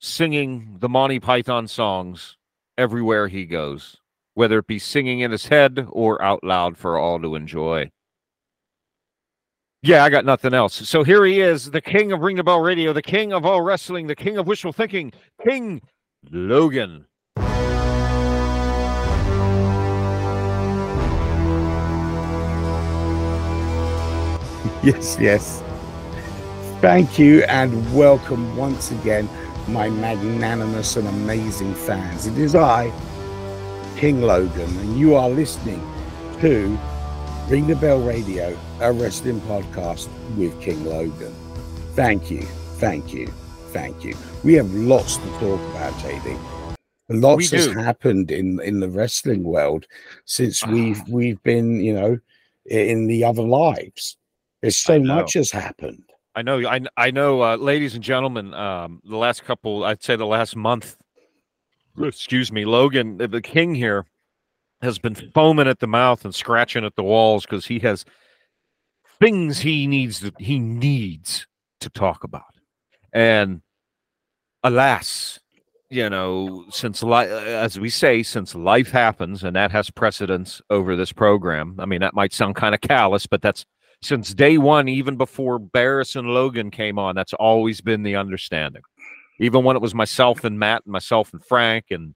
singing 0.00 0.78
the 0.80 0.88
Monty 0.88 1.20
Python 1.20 1.68
songs 1.68 2.36
everywhere 2.76 3.28
he 3.28 3.44
goes, 3.44 3.98
whether 4.34 4.58
it 4.58 4.66
be 4.66 4.80
singing 4.80 5.20
in 5.20 5.30
his 5.30 5.46
head 5.46 5.86
or 5.90 6.20
out 6.20 6.42
loud 6.42 6.76
for 6.76 6.98
all 6.98 7.20
to 7.20 7.36
enjoy. 7.36 7.92
Yeah, 9.86 10.02
I 10.02 10.08
got 10.08 10.24
nothing 10.24 10.54
else. 10.54 10.88
So 10.88 11.04
here 11.04 11.26
he 11.26 11.42
is, 11.42 11.70
the 11.70 11.82
king 11.82 12.10
of 12.10 12.22
Ring 12.22 12.36
the 12.36 12.42
Bell 12.42 12.60
Radio, 12.60 12.94
the 12.94 13.02
king 13.02 13.34
of 13.34 13.44
all 13.44 13.60
wrestling, 13.60 14.06
the 14.06 14.16
king 14.16 14.38
of 14.38 14.46
wishful 14.46 14.72
thinking, 14.72 15.12
King 15.46 15.82
Logan. 16.30 17.04
Yes, 24.82 25.18
yes. 25.18 25.62
Thank 26.80 27.18
you 27.18 27.42
and 27.44 27.94
welcome 27.94 28.54
once 28.56 28.90
again, 28.90 29.28
my 29.68 29.88
magnanimous 29.88 30.96
and 30.96 31.08
amazing 31.08 31.74
fans. 31.74 32.26
It 32.26 32.38
is 32.38 32.54
I, 32.54 32.90
King 33.96 34.22
Logan, 34.22 34.78
and 34.78 34.98
you 34.98 35.14
are 35.14 35.28
listening 35.28 35.80
to 36.40 36.78
Ring 37.48 37.66
the 37.66 37.76
Bell 37.76 38.00
Radio, 38.00 38.56
a 38.80 38.92
wrestling 38.92 39.40
podcast 39.42 40.08
with 40.36 40.58
King 40.62 40.84
Logan. 40.86 41.32
Thank 41.94 42.30
you, 42.30 42.42
thank 42.78 43.12
you, 43.12 43.26
thank 43.72 44.02
you. 44.02 44.16
We 44.42 44.54
have 44.54 44.72
lots 44.72 45.18
to 45.18 45.26
talk 45.38 45.60
about, 45.70 45.92
JD. 45.94 46.38
Lots 47.10 47.50
has 47.50 47.66
happened 47.66 48.30
in 48.30 48.60
in 48.60 48.80
the 48.80 48.88
wrestling 48.88 49.44
world 49.44 49.86
since 50.24 50.62
Ah. 50.64 50.70
we've 50.70 51.02
we've 51.08 51.42
been, 51.42 51.80
you 51.80 51.92
know, 51.94 52.18
in 52.66 53.06
the 53.06 53.24
other 53.24 53.42
lives. 53.42 54.16
There's 54.62 54.76
so 54.78 54.98
much 54.98 55.34
has 55.34 55.50
happened. 55.50 56.02
I 56.34 56.42
know, 56.42 56.66
I, 56.66 56.80
I 56.96 57.10
know, 57.10 57.42
uh, 57.42 57.56
ladies 57.56 57.94
and 57.94 58.02
gentlemen. 58.02 58.54
Um, 58.54 59.00
the 59.04 59.16
last 59.18 59.44
couple, 59.44 59.84
I'd 59.84 60.02
say, 60.02 60.16
the 60.16 60.26
last 60.26 60.56
month. 60.56 60.96
Excuse 62.02 62.50
me, 62.50 62.64
Logan, 62.64 63.18
the- 63.18 63.28
the 63.28 63.42
king 63.42 63.74
here, 63.74 64.06
has 64.84 64.98
been 64.98 65.14
foaming 65.14 65.68
at 65.68 65.80
the 65.80 65.86
mouth 65.86 66.24
and 66.24 66.34
scratching 66.34 66.84
at 66.84 66.96
the 66.96 67.02
walls 67.02 67.44
because 67.44 67.66
he 67.66 67.78
has 67.80 68.04
things 69.20 69.60
he 69.60 69.86
needs 69.86 70.20
to, 70.20 70.32
he 70.38 70.58
needs 70.58 71.46
to 71.80 71.90
talk 71.90 72.24
about, 72.24 72.42
and 73.12 73.62
alas, 74.62 75.38
you 75.90 76.08
know, 76.08 76.64
since 76.70 77.02
li- 77.02 77.26
as 77.26 77.78
we 77.78 77.88
say, 77.88 78.22
since 78.22 78.54
life 78.54 78.90
happens, 78.90 79.44
and 79.44 79.54
that 79.54 79.70
has 79.70 79.90
precedence 79.90 80.60
over 80.70 80.96
this 80.96 81.12
program. 81.12 81.76
I 81.78 81.86
mean, 81.86 82.00
that 82.00 82.14
might 82.14 82.32
sound 82.32 82.56
kind 82.56 82.74
of 82.74 82.80
callous, 82.80 83.26
but 83.26 83.42
that's 83.42 83.64
since 84.02 84.34
day 84.34 84.58
one, 84.58 84.88
even 84.88 85.16
before 85.16 85.58
Barris 85.58 86.14
and 86.16 86.28
Logan 86.28 86.70
came 86.70 86.98
on, 86.98 87.14
that's 87.14 87.32
always 87.32 87.80
been 87.80 88.02
the 88.02 88.16
understanding. 88.16 88.82
Even 89.40 89.64
when 89.64 89.76
it 89.76 89.82
was 89.82 89.94
myself 89.94 90.44
and 90.44 90.58
Matt 90.58 90.82
and 90.84 90.92
myself 90.92 91.32
and 91.32 91.44
Frank, 91.44 91.86
and 91.90 92.14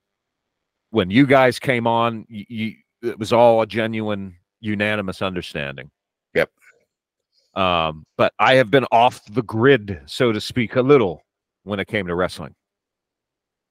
when 0.91 1.11
you 1.11 1.27
guys 1.27 1.59
came 1.59 1.87
on, 1.87 2.27
you, 2.29 2.45
you, 2.49 2.75
it 3.03 3.19
was 3.19 3.33
all 3.33 3.63
a 3.63 3.67
genuine, 3.67 4.37
unanimous 4.61 5.23
understanding. 5.23 5.91
Yep. 6.35 6.51
Um, 7.55 8.05
but 8.17 8.33
I 8.39 8.55
have 8.55 8.71
been 8.71 8.87
off 8.93 9.25
the 9.27 9.43
grid, 9.43 10.01
so 10.07 10.33
to 10.33 10.41
speak, 10.41 10.77
a 10.77 10.83
little 10.83 11.23
when 11.65 11.81
it 11.81 11.89
came 11.89 12.07
to 12.07 12.15
wrestling. 12.15 12.55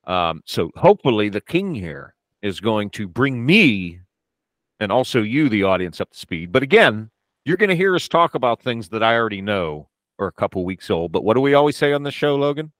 Um, 0.05 0.41
so 0.45 0.71
hopefully 0.75 1.29
the 1.29 1.41
king 1.41 1.75
here 1.75 2.15
is 2.41 2.59
going 2.59 2.89
to 2.91 3.07
bring 3.07 3.45
me 3.45 3.99
and 4.79 4.91
also 4.91 5.21
you, 5.21 5.49
the 5.49 5.63
audience, 5.63 5.99
up 5.99 6.11
to 6.11 6.17
speed. 6.17 6.51
But 6.51 6.63
again, 6.63 7.09
you're 7.45 7.57
going 7.57 7.69
to 7.69 7.75
hear 7.75 7.95
us 7.95 8.07
talk 8.07 8.35
about 8.35 8.61
things 8.61 8.89
that 8.89 9.03
I 9.03 9.15
already 9.15 9.41
know 9.41 9.89
are 10.19 10.27
a 10.27 10.31
couple 10.31 10.63
weeks 10.65 10.89
old. 10.89 11.11
But 11.11 11.23
what 11.23 11.33
do 11.35 11.41
we 11.41 11.53
always 11.53 11.77
say 11.77 11.93
on 11.93 12.03
the 12.03 12.11
show, 12.11 12.35
Logan? 12.35 12.71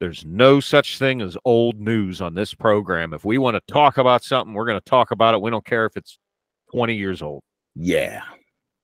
There's 0.00 0.24
no 0.24 0.60
such 0.60 0.98
thing 0.98 1.20
as 1.20 1.36
old 1.44 1.80
news 1.80 2.20
on 2.20 2.34
this 2.34 2.54
program. 2.54 3.12
If 3.12 3.24
we 3.24 3.38
want 3.38 3.56
to 3.56 3.72
talk 3.72 3.98
about 3.98 4.22
something, 4.22 4.54
we're 4.54 4.66
going 4.66 4.80
to 4.80 4.84
talk 4.84 5.10
about 5.10 5.34
it. 5.34 5.40
We 5.40 5.50
don't 5.50 5.64
care 5.64 5.86
if 5.86 5.96
it's 5.96 6.18
20 6.72 6.94
years 6.94 7.20
old. 7.20 7.42
Yeah. 7.74 8.22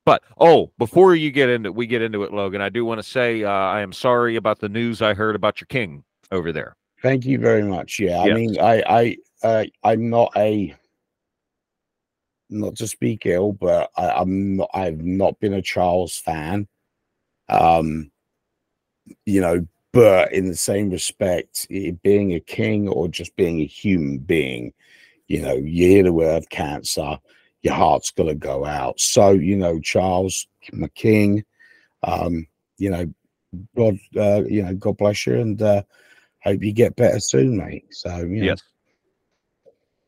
But 0.04 0.22
oh, 0.38 0.70
before 0.76 1.14
you 1.14 1.30
get 1.30 1.48
into 1.48 1.72
we 1.72 1.86
get 1.86 2.02
into 2.02 2.24
it, 2.24 2.32
Logan, 2.32 2.60
I 2.60 2.68
do 2.68 2.84
want 2.84 2.98
to 2.98 3.08
say 3.08 3.42
uh, 3.44 3.50
I 3.50 3.80
am 3.80 3.92
sorry 3.92 4.36
about 4.36 4.58
the 4.58 4.68
news 4.68 5.00
I 5.00 5.14
heard 5.14 5.34
about 5.34 5.60
your 5.60 5.66
king 5.66 6.04
over 6.30 6.52
there. 6.52 6.76
Thank 7.00 7.24
you 7.24 7.38
very 7.38 7.62
much. 7.62 7.98
Yeah, 7.98 8.20
I 8.20 8.32
mean, 8.32 8.58
I, 8.58 8.82
I, 8.86 9.16
uh, 9.46 9.64
I'm 9.82 10.08
not 10.08 10.32
a, 10.36 10.74
not 12.50 12.76
to 12.76 12.86
speak 12.86 13.26
ill, 13.26 13.52
but 13.52 13.90
I, 13.96 14.10
I'm 14.10 14.56
not. 14.56 14.70
I've 14.74 15.02
not 15.02 15.38
been 15.40 15.54
a 15.54 15.62
Charles 15.62 16.18
fan. 16.18 16.66
Um, 17.48 18.10
you 19.26 19.40
know, 19.40 19.66
but 19.94 20.32
in 20.32 20.48
the 20.48 20.56
same 20.56 20.90
respect, 20.90 21.66
it 21.70 22.02
being 22.02 22.34
a 22.34 22.40
king 22.40 22.88
or 22.88 23.08
just 23.08 23.34
being 23.36 23.60
a 23.60 23.66
human 23.66 24.18
being, 24.18 24.72
you 25.28 25.40
know, 25.40 25.54
you 25.54 25.88
hear 25.88 26.02
the 26.02 26.12
word 26.12 26.50
cancer, 26.50 27.18
your 27.62 27.74
heart's 27.74 28.10
gonna 28.10 28.34
go 28.34 28.64
out. 28.66 28.98
So, 29.00 29.30
you 29.30 29.56
know, 29.56 29.80
Charles, 29.80 30.46
my 30.72 30.88
king, 30.88 31.44
um, 32.02 32.46
you 32.76 32.90
know, 32.90 33.06
God, 33.76 33.98
uh, 34.16 34.42
you 34.46 34.62
know, 34.62 34.74
God 34.74 34.96
bless 34.98 35.26
you, 35.26 35.40
and 35.40 35.62
uh, 35.62 35.82
hope 36.42 36.62
you 36.62 36.72
get 36.72 36.96
better 36.96 37.20
soon, 37.20 37.56
mate. 37.56 37.86
So, 37.90 38.16
you 38.18 38.40
know, 38.40 38.46
Yes. 38.46 38.62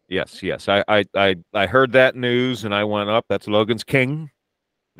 Yes, 0.08 0.40
yes. 0.42 0.68
I, 0.68 0.84
I 0.86 1.04
I 1.16 1.36
I 1.52 1.66
heard 1.66 1.92
that 1.92 2.14
news 2.14 2.64
and 2.64 2.72
I 2.74 2.84
went 2.84 3.10
up. 3.10 3.24
That's 3.28 3.48
Logan's 3.48 3.82
king. 3.82 4.30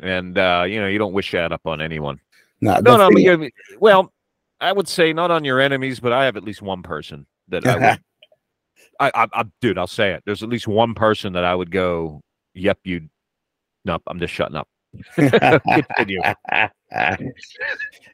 And 0.01 0.37
uh, 0.37 0.65
you 0.67 0.81
know, 0.81 0.87
you 0.87 0.99
don't 0.99 1.13
wish 1.13 1.31
that 1.31 1.51
up 1.53 1.61
on 1.65 1.79
anyone. 1.81 2.19
no, 2.61 2.79
No, 2.81 2.97
no, 2.97 3.09
you- 3.17 3.49
well, 3.79 4.11
I 4.59 4.71
would 4.71 4.87
say 4.87 5.13
not 5.13 5.31
on 5.31 5.43
your 5.43 5.59
enemies, 5.59 5.99
but 5.99 6.11
I 6.13 6.25
have 6.25 6.35
at 6.37 6.43
least 6.43 6.61
one 6.61 6.83
person 6.83 7.25
that 7.49 7.65
I 7.65 7.75
would 7.75 7.99
I, 8.99 9.11
I, 9.13 9.27
I 9.33 9.43
dude, 9.61 9.77
I'll 9.77 9.87
say 9.87 10.13
it. 10.13 10.23
There's 10.25 10.43
at 10.43 10.49
least 10.49 10.67
one 10.67 10.93
person 10.93 11.33
that 11.33 11.43
I 11.43 11.53
would 11.53 11.71
go, 11.71 12.21
yep, 12.53 12.79
you 12.83 13.07
nope, 13.85 14.01
I'm 14.07 14.19
just 14.19 14.33
shutting 14.33 14.55
up. 14.55 14.67
Continue. 15.15 16.21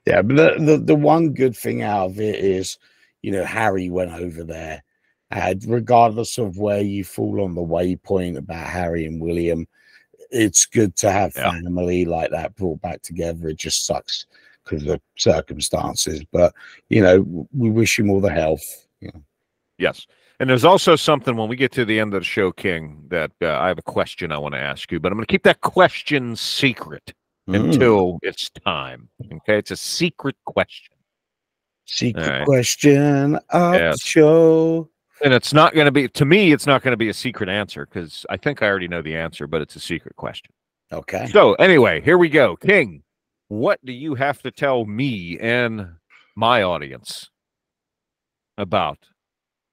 yeah, 0.05 0.21
but 0.21 0.35
the, 0.35 0.55
the 0.59 0.81
the 0.83 0.95
one 0.95 1.33
good 1.33 1.55
thing 1.55 1.81
out 1.81 2.11
of 2.11 2.19
it 2.19 2.35
is, 2.35 2.77
you 3.21 3.31
know, 3.31 3.45
Harry 3.45 3.89
went 3.89 4.11
over 4.11 4.43
there. 4.43 4.83
And 5.31 5.63
regardless 5.67 6.37
of 6.37 6.57
where 6.57 6.81
you 6.81 7.03
fall 7.03 7.41
on 7.41 7.55
the 7.55 7.61
waypoint 7.61 8.37
about 8.37 8.67
Harry 8.67 9.05
and 9.05 9.19
William, 9.21 9.67
it's 10.29 10.65
good 10.65 10.95
to 10.97 11.11
have 11.11 11.33
Yeah. 11.35 11.51
family 11.51 12.05
like 12.05 12.29
that 12.31 12.55
brought 12.55 12.81
back 12.81 13.01
together. 13.01 13.47
It 13.47 13.57
just 13.57 13.85
sucks 13.85 14.25
because 14.63 14.83
of 14.83 14.87
the 14.87 15.01
circumstances, 15.17 16.23
but 16.31 16.53
you 16.89 17.01
know, 17.01 17.47
we 17.55 17.69
wish 17.69 17.99
him 17.99 18.09
all 18.09 18.21
the 18.21 18.31
health. 18.31 18.63
You 18.99 19.11
know. 19.13 19.23
Yes. 19.77 20.07
And 20.39 20.49
there's 20.49 20.65
also 20.65 20.95
something 20.95 21.35
when 21.37 21.47
we 21.47 21.55
get 21.55 21.71
to 21.73 21.85
the 21.85 21.99
end 21.99 22.13
of 22.13 22.21
the 22.21 22.25
show, 22.25 22.51
King, 22.51 23.05
that 23.09 23.31
uh, 23.41 23.59
I 23.59 23.67
have 23.67 23.77
a 23.77 23.83
question 23.83 24.31
I 24.31 24.37
want 24.37 24.55
to 24.55 24.59
ask 24.59 24.91
you, 24.91 24.99
but 24.99 25.11
I'm 25.11 25.17
going 25.17 25.25
to 25.25 25.31
keep 25.31 25.43
that 25.43 25.61
question 25.61 26.35
secret 26.35 27.13
Mm, 27.49 27.71
until 27.71 28.19
it's 28.21 28.49
time. 28.65 29.09
Okay. 29.25 29.57
It's 29.57 29.71
a 29.71 29.75
secret 29.75 30.35
question. 30.45 30.95
secret 31.85 32.25
right. 32.25 32.45
question 32.45 33.37
of 33.49 33.73
Yes. 33.75 34.01
the 34.01 34.07
show. 34.07 34.89
And 35.23 35.33
it's 35.33 35.53
not 35.53 35.73
going 35.73 35.85
to 35.85 35.91
be, 35.91 36.07
to 36.07 36.25
me, 36.25 36.53
it's 36.53 36.65
not 36.65 36.81
going 36.81 36.93
to 36.93 36.97
be 36.97 37.09
a 37.09 37.13
secret 37.13 37.49
answer 37.49 37.85
because 37.85 38.25
I 38.29 38.37
think 38.37 38.61
I 38.61 38.67
already 38.67 38.87
know 38.87 39.01
the 39.01 39.15
answer, 39.15 39.47
but 39.47 39.61
it's 39.61 39.75
a 39.75 39.79
secret 39.81 40.15
question. 40.15 40.53
Okay. 40.91 41.27
So, 41.27 41.53
anyway, 41.55 41.99
here 42.01 42.17
we 42.17 42.29
go. 42.29 42.55
King, 42.55 43.03
what 43.53 43.79
do 43.85 43.93
you 43.93 44.15
have 44.15 44.41
to 44.41 44.49
tell 44.49 44.83
me 44.85 45.37
and 45.39 45.87
my 46.35 46.63
audience 46.63 47.29
about 48.57 48.97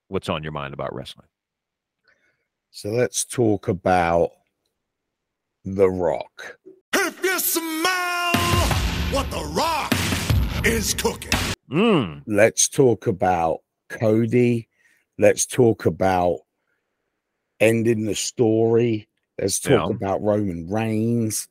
what's 0.08 0.28
on 0.28 0.42
your 0.42 0.52
mind 0.52 0.74
about 0.74 0.94
wrestling? 0.94 1.28
So 2.70 2.90
let's 2.90 3.24
talk 3.24 3.68
about 3.68 4.32
The 5.64 5.88
Rock. 5.88 6.58
If 6.94 7.24
you 7.24 7.38
smell 7.38 8.32
what 9.12 9.30
the 9.30 9.50
rock 9.54 9.92
is 10.66 10.92
cooking. 10.92 11.30
Mm, 11.70 12.22
Let's 12.26 12.68
talk 12.68 13.06
about 13.06 13.60
Cody. 13.88 14.68
Let's 15.18 15.46
talk 15.46 15.86
about 15.86 16.40
ending 17.60 18.04
the 18.04 18.14
story. 18.14 19.08
Let's 19.40 19.58
talk 19.58 19.88
Yeah. 19.88 19.94
about 19.96 20.22
Roman 20.22 20.68
Reigns. 20.68 21.48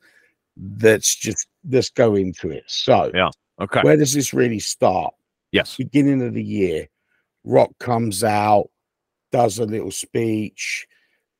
Let's 0.80 1.14
just 1.16 1.46
let's 1.68 1.90
go 1.90 2.14
into 2.14 2.50
it. 2.50 2.64
So, 2.66 3.10
Yeah. 3.14 3.30
okay. 3.60 3.80
where 3.82 3.96
does 3.96 4.12
this 4.12 4.32
really 4.32 4.58
start? 4.60 5.14
yes. 5.52 5.76
Beginning 5.76 6.22
of 6.22 6.34
the 6.34 6.42
year, 6.42 6.86
Rock 7.44 7.70
comes 7.78 8.22
out, 8.22 8.70
does 9.32 9.58
a 9.58 9.64
little 9.64 9.90
speech. 9.90 10.86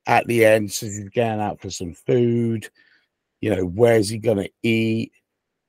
At 0.06 0.26
the 0.26 0.44
end, 0.44 0.72
says 0.72 0.96
he's 0.96 1.08
going 1.10 1.40
out 1.40 1.60
for 1.60 1.70
some 1.70 1.94
food. 1.94 2.68
You 3.40 3.54
know, 3.54 3.64
where's 3.64 4.08
he 4.08 4.18
going 4.18 4.38
to 4.38 4.50
eat? 4.62 5.12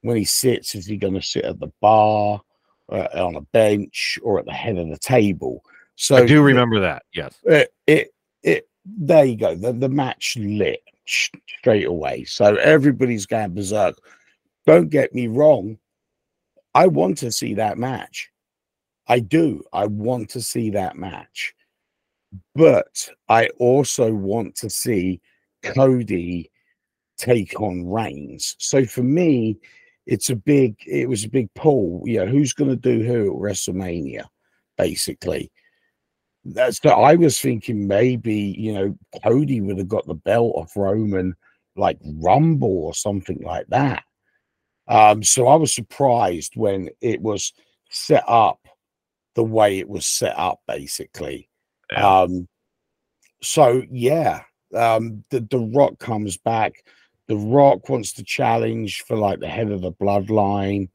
When 0.02 0.18
he 0.18 0.26
sits, 0.26 0.74
is 0.74 0.88
he 0.88 0.98
going 0.98 1.14
to 1.14 1.22
sit 1.22 1.46
at 1.46 1.60
the 1.60 1.72
bar 1.80 2.42
uh, 2.92 3.08
on 3.14 3.36
a 3.36 3.42
bench 3.42 4.20
or 4.24 4.40
at 4.40 4.46
the 4.46 4.52
head 4.52 4.78
of 4.78 4.90
the 4.90 4.98
table. 4.98 5.64
So 5.96 6.18
I 6.18 6.26
do 6.26 6.42
remember 6.42 6.80
that. 6.80 7.04
Yes. 7.14 7.36
it 7.44 7.74
it, 7.88 8.14
it 8.44 8.68
there 8.86 9.26
you 9.26 9.38
go. 9.38 9.56
The, 9.56 9.74
the 9.74 9.90
match 9.90 10.36
lit 10.40 10.82
straight 11.06 11.86
away. 11.86 12.24
So 12.26 12.56
everybody's 12.56 13.26
going 13.26 13.54
berserk. 13.54 13.96
Don't 14.72 14.88
get 14.88 15.14
me 15.14 15.28
wrong. 15.28 15.78
I 16.74 16.88
want 16.88 17.18
to 17.18 17.30
see 17.30 17.56
that 17.56 17.78
match. 17.78 18.30
I 19.06 19.20
do. 19.20 19.66
I 19.74 19.86
want 19.86 20.30
to 20.30 20.40
see 20.40 20.70
that 20.70 20.96
match. 20.96 21.54
But 22.56 23.10
I 23.28 23.50
also 23.60 24.14
want 24.14 24.56
to 24.56 24.70
see 24.70 25.20
Cody 25.62 26.50
take 27.18 27.60
on 27.60 27.86
Reigns. 27.86 28.56
So 28.60 28.86
for 28.86 29.04
me, 29.04 29.58
it's 30.06 30.30
a 30.30 30.38
big, 30.38 30.78
it 30.88 31.10
was 31.10 31.26
a 31.26 31.30
big 31.30 31.54
pull. 31.54 32.04
Know, 32.06 32.26
who's 32.26 32.54
going 32.54 32.70
to 32.70 32.78
do 32.78 33.04
who 33.04 33.28
at 33.28 33.52
WrestleMania, 33.52 34.24
basically. 34.78 35.52
That's 36.46 36.80
the, 36.80 36.94
I 36.94 37.16
was 37.16 37.42
thinking 37.42 37.90
maybe, 37.90 38.56
you 38.58 38.72
know, 38.72 38.98
Cody 39.22 39.60
would 39.60 39.80
have 39.80 39.90
got 39.90 40.08
the 40.08 40.14
belt 40.14 40.54
off 40.56 40.78
Roman 40.78 41.36
like 41.76 42.00
Rumble 42.06 42.86
or 42.86 42.94
something 42.94 43.42
like 43.44 43.68
that. 43.68 44.06
Um, 44.92 45.24
so 45.24 45.48
I 45.48 45.56
was 45.56 45.74
surprised 45.74 46.58
when 46.58 46.90
it 47.00 47.22
was 47.22 47.54
set 47.90 48.26
up 48.28 48.60
the 49.36 49.44
way 49.44 49.80
it 49.80 49.88
was 49.88 50.06
set 50.06 50.38
up, 50.38 50.60
basically. 50.68 51.48
Yeah. 51.94 52.24
Um, 52.24 52.50
so 53.42 53.84
yeah, 53.90 54.42
um, 54.76 55.24
the 55.30 55.40
the 55.50 55.60
Rock 55.60 55.98
comes 56.00 56.36
back. 56.36 56.84
The 57.28 57.38
Rock 57.38 57.88
wants 57.88 58.12
to 58.14 58.24
challenge 58.24 59.04
for 59.04 59.16
like 59.16 59.40
the 59.40 59.48
head 59.48 59.72
of 59.72 59.82
the 59.82 59.94
bloodline, 59.94 60.90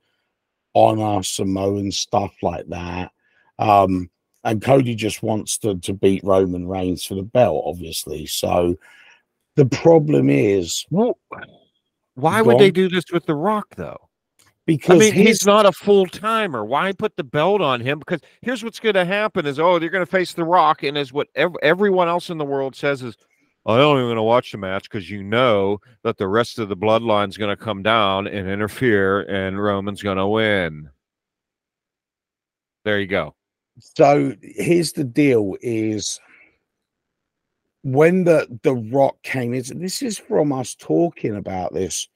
honor 0.75 1.23
Samoan 1.23 1.91
stuff 1.91 2.35
like 2.43 2.67
that. 2.69 3.13
Um, 3.59 4.11
and 4.45 4.61
Cody 4.63 4.95
just 4.95 5.23
wants 5.23 5.57
to 5.59 5.79
to 5.81 5.95
beat 5.95 6.23
Roman 6.23 6.69
Reigns 6.69 7.07
for 7.07 7.15
the 7.15 7.23
belt, 7.23 7.65
obviously. 7.67 8.27
So 8.27 8.77
the 9.55 9.65
problem 9.65 10.29
is 10.29 10.85
Well, 10.91 11.19
why 12.17 12.43
would 12.43 12.59
they 12.59 12.71
do 12.71 12.89
this 12.89 13.05
with 13.13 13.25
The 13.27 13.35
Rock, 13.35 13.77
though? 13.77 14.07
because 14.67 14.97
I 14.97 14.99
mean, 14.99 15.13
his- 15.15 15.27
he's 15.27 15.47
not 15.47 15.65
a 15.65 15.73
full 15.73 16.07
timer. 16.07 16.65
Why 16.65 16.93
put 16.93 17.17
the 17.17 17.25
belt 17.25 17.61
on 17.61 17.81
him? 17.81 18.01
Because 18.01 18.21
here's 18.43 18.65
what's 18.65 18.81
going 18.81 18.97
to 18.97 19.05
happen: 19.05 19.47
is 19.47 19.59
oh, 19.59 19.79
they're 19.79 19.91
going 19.91 20.05
to 20.05 20.11
face 20.11 20.33
The 20.33 20.45
Rock, 20.45 20.83
and 20.83 20.99
as 20.99 21.13
what 21.13 21.29
ev- 21.35 21.57
everyone 21.63 22.09
else 22.09 22.31
in 22.31 22.39
the 22.39 22.45
world 22.45 22.75
says 22.75 23.03
is, 23.03 23.17
I 23.65 23.77
don't 23.77 23.97
even 23.97 24.09
want 24.09 24.19
to 24.19 24.23
watch 24.23 24.53
the 24.53 24.59
match 24.59 24.85
because 24.91 25.09
you 25.09 25.23
know 25.23 25.79
that 26.03 26.19
the 26.19 26.29
rest 26.29 26.59
of 26.59 26.69
the 26.69 26.77
bloodline's 26.77 27.37
going 27.37 27.57
to 27.57 27.63
come 27.63 27.83
down 27.83 28.27
and 28.27 28.49
interfere, 28.49 29.21
and 29.23 29.63
Roman's 29.63 30.03
going 30.03 30.19
to 30.19 30.27
win. 30.27 30.91
There 32.85 33.01
you 33.01 33.07
go. 33.07 33.35
So 33.79 34.35
here's 34.43 34.93
the 34.93 35.05
deal: 35.05 35.57
is 35.63 36.19
when 37.87 38.25
the 38.25 38.49
the 38.65 38.75
Rock 38.75 39.23
came 39.23 39.55
in. 39.55 39.63
This 39.79 40.03
is 40.03 40.19
from 40.19 40.53
us 40.53 40.75
talking 40.75 41.37
about 41.37 41.73
this 41.73 42.09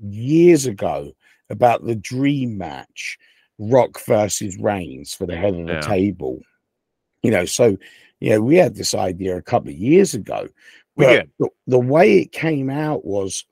years 0.00 0.66
ago 0.66 1.12
about 1.50 1.84
the 1.84 1.94
dream 1.94 2.58
match, 2.58 3.16
Rock 3.60 4.00
versus 4.04 4.58
Reigns 4.58 5.14
for 5.14 5.24
the 5.24 5.36
head 5.36 5.54
of 5.54 5.68
the 5.68 5.74
Yeah. 5.74 5.80
table. 5.82 6.40
You 7.22 7.30
know, 7.30 7.44
so 7.44 7.78
yeah, 8.18 8.38
we 8.38 8.56
had 8.56 8.74
this 8.74 8.92
idea 8.92 9.36
a 9.36 9.42
couple 9.42 9.70
of 9.70 9.76
years 9.76 10.14
ago. 10.14 10.48
But. 10.96 11.28
The, 11.38 11.48
the 11.68 11.78
way 11.78 12.18
it 12.18 12.32
came 12.32 12.68
out 12.68 13.04
was 13.04 13.44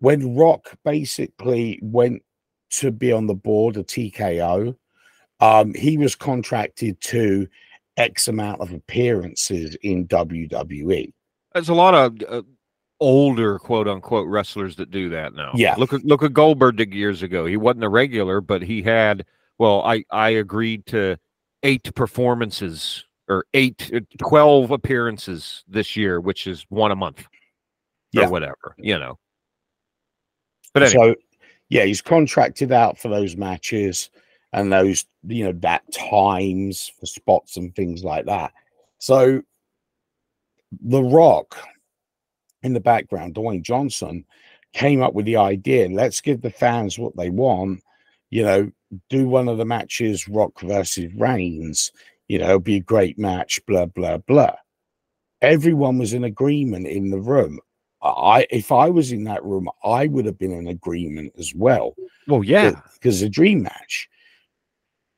when 0.00 0.34
Rock 0.34 0.78
basically 0.82 1.78
went 1.82 2.22
to 2.70 2.90
be 2.90 3.12
on 3.12 3.26
the 3.26 3.34
board 3.34 3.76
of 3.76 3.86
TKO, 3.86 4.76
um, 5.40 5.74
he 5.74 5.98
was 5.98 6.14
contracted 6.14 7.00
to 7.02 7.48
X 7.98 8.28
amount 8.28 8.60
of 8.60 8.72
appearances 8.72 9.76
in. 9.82 10.06
WWE. 10.08 11.12
There's 11.52 11.68
a 11.68 11.74
lot 11.74 11.94
of 11.94 12.16
uh, 12.28 12.42
older 13.00 13.58
quote 13.58 13.88
unquote 13.88 14.26
wrestlers 14.28 14.76
that 14.76 14.90
do 14.90 15.08
that 15.10 15.34
now. 15.34 15.52
Yeah. 15.54 15.74
Look 15.76 15.92
at 15.92 16.04
look 16.04 16.22
at 16.22 16.32
Goldberg 16.32 16.94
years 16.94 17.22
ago. 17.22 17.46
He 17.46 17.56
wasn't 17.56 17.84
a 17.84 17.88
regular, 17.88 18.40
but 18.40 18.62
he 18.62 18.82
had 18.82 19.24
well, 19.58 19.82
I 19.82 20.04
I 20.10 20.30
agreed 20.30 20.86
to 20.86 21.18
eight 21.62 21.92
performances 21.94 23.04
or 23.28 23.44
eight 23.52 23.90
uh, 23.94 24.00
12 24.18 24.70
appearances 24.70 25.64
this 25.68 25.96
year, 25.96 26.20
which 26.20 26.46
is 26.46 26.64
one 26.68 26.90
a 26.90 26.96
month. 26.96 27.26
Yeah. 28.12 28.26
Or 28.26 28.30
whatever, 28.30 28.74
you 28.78 28.98
know. 28.98 29.18
But 30.72 30.84
anyway, 30.84 31.10
So, 31.10 31.14
yeah, 31.68 31.84
he's 31.84 32.00
contracted 32.00 32.72
out 32.72 32.98
for 32.98 33.08
those 33.08 33.36
matches 33.36 34.08
and 34.52 34.72
those, 34.72 35.04
you 35.26 35.44
know, 35.44 35.52
that 35.60 35.82
times 35.92 36.90
for 36.98 37.06
spots 37.06 37.56
and 37.56 37.74
things 37.74 38.04
like 38.04 38.26
that. 38.26 38.52
So, 38.98 39.42
The 40.84 41.02
Rock 41.02 41.56
in 42.62 42.72
the 42.72 42.80
background, 42.80 43.34
Dwayne 43.34 43.62
Johnson, 43.62 44.24
came 44.72 45.02
up 45.02 45.14
with 45.14 45.24
the 45.26 45.36
idea 45.36 45.88
let's 45.88 46.20
give 46.20 46.40
the 46.40 46.50
fans 46.50 46.98
what 46.98 47.16
they 47.16 47.30
want, 47.30 47.82
you 48.30 48.42
know, 48.42 48.70
do 49.08 49.28
one 49.28 49.48
of 49.48 49.58
the 49.58 49.64
matches, 49.64 50.28
Rock 50.28 50.60
versus 50.60 51.12
Reigns, 51.14 51.92
you 52.28 52.38
know, 52.38 52.46
it'll 52.46 52.60
be 52.60 52.76
a 52.76 52.80
great 52.80 53.18
match, 53.18 53.60
blah, 53.66 53.86
blah, 53.86 54.18
blah. 54.18 54.54
Everyone 55.40 55.98
was 55.98 56.12
in 56.12 56.24
agreement 56.24 56.86
in 56.86 57.10
the 57.10 57.20
room. 57.20 57.60
I, 58.02 58.46
if 58.50 58.70
I 58.70 58.90
was 58.90 59.12
in 59.12 59.24
that 59.24 59.44
room, 59.44 59.68
I 59.84 60.06
would 60.06 60.26
have 60.26 60.38
been 60.38 60.52
in 60.52 60.68
agreement 60.68 61.32
as 61.38 61.52
well 61.54 61.94
well, 62.28 62.44
yeah. 62.44 62.80
because 62.94 63.22
a 63.22 63.28
dream 63.28 63.62
match. 63.62 64.08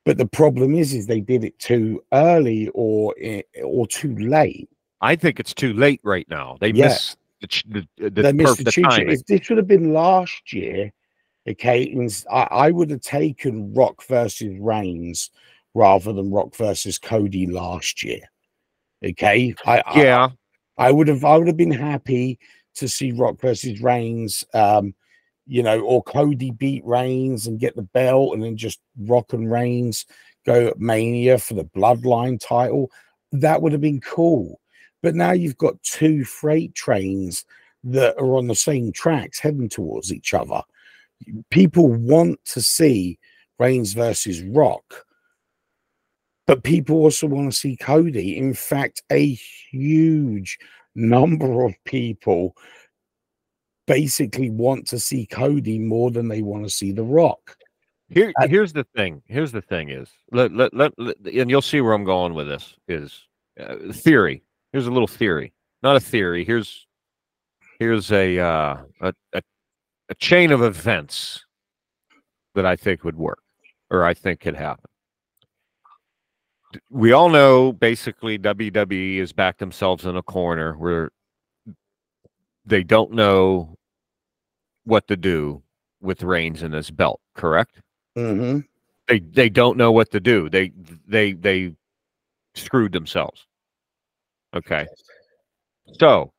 But 0.06 0.18
the 0.18 0.26
problem 0.26 0.74
is, 0.74 0.94
is 0.94 1.06
they 1.06 1.20
did 1.20 1.44
it 1.44 1.58
too 1.58 2.02
early 2.12 2.68
or 2.74 3.14
or 3.62 3.86
too 3.86 4.16
late. 4.16 4.68
I 5.00 5.16
think 5.16 5.40
it's 5.40 5.54
too 5.54 5.72
late 5.74 6.00
right 6.04 6.26
now. 6.28 6.56
They 6.60 6.70
Yeah. 6.70 6.88
miss 6.88 7.16
the 7.40 7.46
ch- 7.46 7.64
the, 7.68 7.86
the, 7.96 8.10
they 8.10 8.32
missed 8.32 8.58
the 8.58 8.64
the 8.64 8.72
timing. 8.82 9.10
If 9.10 9.24
this 9.26 9.48
would 9.48 9.58
have 9.58 9.66
been 9.66 9.92
last 9.92 10.52
year, 10.52 10.92
okay, 11.48 11.94
I, 12.30 12.42
I 12.50 12.70
would 12.70 12.90
have 12.90 13.00
taken 13.00 13.72
Rock 13.74 14.02
versus 14.06 14.58
Reigns 14.58 15.30
rather 15.74 16.12
than 16.12 16.30
Rock 16.30 16.54
versus 16.56 16.98
Cody 16.98 17.46
last 17.46 18.02
year. 18.02 18.20
Okay, 19.04 19.54
I, 19.66 19.82
I- 19.86 20.02
Yeah. 20.02 20.28
I 20.78 20.90
would 20.90 21.08
have 21.08 21.24
I 21.26 21.36
would 21.36 21.46
have 21.46 21.58
been 21.58 21.70
happy 21.70 22.38
to 22.76 22.88
see 22.88 23.12
Rock 23.12 23.38
versus 23.40 23.80
Reigns, 23.82 24.44
um, 24.54 24.94
you 25.50 25.64
know, 25.64 25.80
or 25.80 26.00
Cody 26.04 26.52
beat 26.52 26.84
Reigns 26.86 27.48
and 27.48 27.58
get 27.58 27.74
the 27.74 27.82
belt, 27.82 28.34
and 28.34 28.42
then 28.42 28.56
just 28.56 28.78
Rock 29.00 29.32
and 29.32 29.50
Reigns 29.50 30.06
go 30.46 30.68
at 30.68 30.78
Mania 30.78 31.38
for 31.38 31.54
the 31.54 31.64
Bloodline 31.64 32.38
title. 32.40 32.88
That 33.32 33.60
would 33.60 33.72
have 33.72 33.80
been 33.80 34.00
cool. 34.00 34.60
But 35.02 35.16
now 35.16 35.32
you've 35.32 35.58
got 35.58 35.82
two 35.82 36.24
freight 36.24 36.76
trains 36.76 37.44
that 37.82 38.16
are 38.16 38.36
on 38.36 38.46
the 38.46 38.54
same 38.54 38.92
tracks 38.92 39.40
heading 39.40 39.68
towards 39.68 40.12
each 40.12 40.34
other. 40.34 40.62
People 41.50 41.88
want 41.88 42.38
to 42.44 42.62
see 42.62 43.18
Reigns 43.58 43.92
versus 43.92 44.42
Rock, 44.42 45.04
but 46.46 46.62
people 46.62 46.96
also 46.96 47.26
want 47.26 47.50
to 47.50 47.58
see 47.58 47.76
Cody. 47.76 48.38
In 48.38 48.54
fact, 48.54 49.02
a 49.10 49.36
huge 49.72 50.58
number 50.94 51.64
of 51.64 51.74
people 51.84 52.54
basically 53.90 54.50
want 54.50 54.86
to 54.86 55.00
see 55.00 55.26
Cody 55.26 55.76
more 55.80 56.12
than 56.12 56.28
they 56.28 56.42
want 56.42 56.62
to 56.62 56.70
see 56.70 56.92
The 56.92 57.02
Rock. 57.02 57.56
Here, 58.08 58.32
here's 58.42 58.72
the 58.72 58.84
thing. 58.94 59.20
Here's 59.26 59.50
the 59.50 59.62
thing 59.62 59.88
is, 59.88 60.08
let, 60.30 60.52
let, 60.52 60.72
let, 60.72 60.92
let- 60.96 61.16
and 61.26 61.50
you'll 61.50 61.60
see 61.60 61.80
where 61.80 61.92
I'm 61.92 62.04
going 62.04 62.34
with 62.34 62.46
this. 62.46 62.76
Is 62.86 63.26
uh, 63.58 63.92
theory. 63.92 64.44
Here's 64.72 64.86
a 64.86 64.90
little 64.92 65.08
theory, 65.08 65.52
not 65.82 65.96
a 65.96 66.00
theory. 66.00 66.44
Here's 66.44 66.86
here's 67.80 68.12
a 68.12 68.38
uh, 68.38 68.76
a, 69.00 69.12
a 69.32 69.42
a 70.08 70.14
chain 70.16 70.52
of 70.52 70.62
events 70.62 71.44
that 72.54 72.66
I 72.66 72.76
think 72.76 73.02
would 73.02 73.16
work, 73.16 73.42
or 73.90 74.04
I 74.04 74.14
think 74.14 74.38
could 74.40 74.56
happen. 74.56 74.84
We 76.90 77.10
all 77.10 77.28
know 77.28 77.72
basically 77.72 78.38
WWE 78.38 79.18
has 79.18 79.32
backed 79.32 79.58
themselves 79.58 80.04
in 80.04 80.16
a 80.16 80.22
corner 80.22 80.74
where 80.74 81.10
they 82.64 82.84
don't 82.84 83.12
know 83.12 83.76
what 84.84 85.06
to 85.08 85.16
do 85.16 85.62
with 86.00 86.22
Reigns 86.22 86.62
and 86.62 86.74
his 86.74 86.90
belt. 86.90 87.20
Correct? 87.34 87.80
Mm-hmm. 88.16 88.60
they 89.06 89.20
they 89.20 89.48
don't 89.48 89.76
know 89.76 89.92
what 89.92 90.10
to 90.10 90.20
do. 90.20 90.48
They 90.48 90.72
they 91.06 91.32
they 91.32 91.74
screwed 92.54 92.92
themselves. 92.92 93.46
Okay. 94.54 94.86
So 95.92 96.32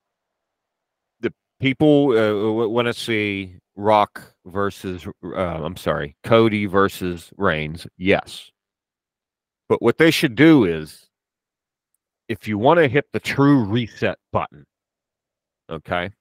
the 1.21 1.34
people 1.60 2.17
uh, 2.17 2.67
want 2.67 2.88
to 2.88 2.93
see 2.93 3.56
Rock 3.75 4.21
versus 4.45 5.08
uh, 5.23 5.38
I'm 5.38 5.77
sorry, 5.77 6.15
Cody 6.23 6.65
versus 6.65 7.32
Reigns. 7.38 7.88
Yes. 7.97 8.51
But 9.69 9.82
what 9.82 9.97
they 9.97 10.12
should 10.12 10.36
do 10.36 10.65
is 10.65 11.08
if 12.27 12.47
you 12.47 12.58
want 12.58 12.80
to 12.80 12.88
hit 12.88 13.06
the 13.13 13.19
true 13.19 13.63
reset 13.63 14.17
button, 14.32 14.65
okay? 15.69 16.12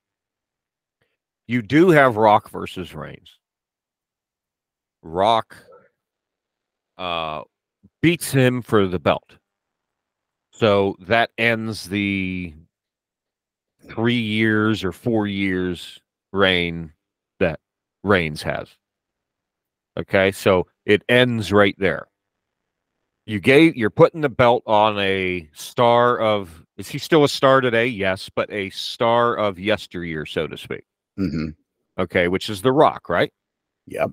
You 1.51 1.63
do 1.63 1.91
have 1.91 2.17
Rock 2.17 2.49
versus 2.49 2.95
Reigns. 2.95 3.41
Rock 5.03 5.57
uh, 6.97 7.43
beats 8.01 8.31
him 8.31 8.63
for 8.63 8.87
the 8.87 9.01
belt. 9.01 9.35
So 10.53 10.95
that 11.01 11.31
ends 11.39 11.89
the 11.89 12.55
three 13.85 14.21
years 14.21 14.85
or 14.85 14.93
four 14.93 15.27
years 15.27 15.99
reign 16.33 16.93
that 17.41 17.59
Reigns 18.05 18.43
has. 18.43 18.69
Okay, 19.99 20.31
so 20.31 20.69
it 20.87 21.03
ends 21.09 21.53
right 21.53 21.75
there. 21.79 22.07
You 23.27 23.41
gave 23.41 23.75
you're 23.75 23.91
putting 23.91 24.21
the 24.21 24.29
belt 24.29 24.63
on 24.67 25.01
a 25.01 25.51
star 25.53 26.21
of 26.21 26.65
is 26.77 26.87
he 26.87 26.99
still 26.99 27.25
a 27.25 27.29
star 27.29 27.61
today? 27.61 27.89
Yes, 27.89 28.31
but 28.33 28.49
a 28.53 28.71
star 28.71 29.35
of 29.35 29.59
yesteryear, 29.59 30.27
so 30.27 30.47
to 30.47 30.57
speak. 30.57 30.85
Hmm 31.21 31.49
Okay, 31.99 32.29
which 32.29 32.49
is 32.49 32.63
The 32.63 32.73
Rock, 32.73 33.09
right? 33.11 33.31
Yep. 33.87 34.13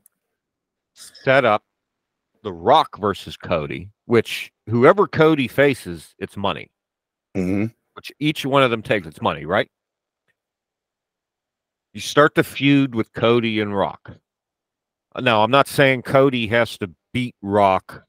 Set 0.94 1.46
up 1.46 1.64
The 2.44 2.52
Rock 2.52 2.98
versus 3.00 3.38
Cody, 3.38 3.90
which 4.06 4.52
whoever 4.70 5.08
Cody 5.08 5.48
faces, 5.48 6.14
it's 6.20 6.36
money. 6.36 6.70
hmm 7.36 7.66
which 7.94 8.12
each 8.20 8.46
one 8.46 8.62
of 8.62 8.70
them 8.70 8.84
takes 8.84 9.08
its 9.08 9.22
money, 9.24 9.44
right? 9.46 9.68
You 11.94 12.00
start 12.00 12.36
the 12.36 12.44
feud 12.44 12.94
with 12.94 13.12
Cody 13.14 13.60
and 13.60 13.76
Rock. 13.76 14.12
Now, 15.20 15.42
I'm 15.44 15.50
not 15.50 15.68
saying 15.68 16.04
Cody 16.04 16.46
has 16.46 16.78
to 16.78 16.92
beat 17.12 17.34
Rock 17.42 18.04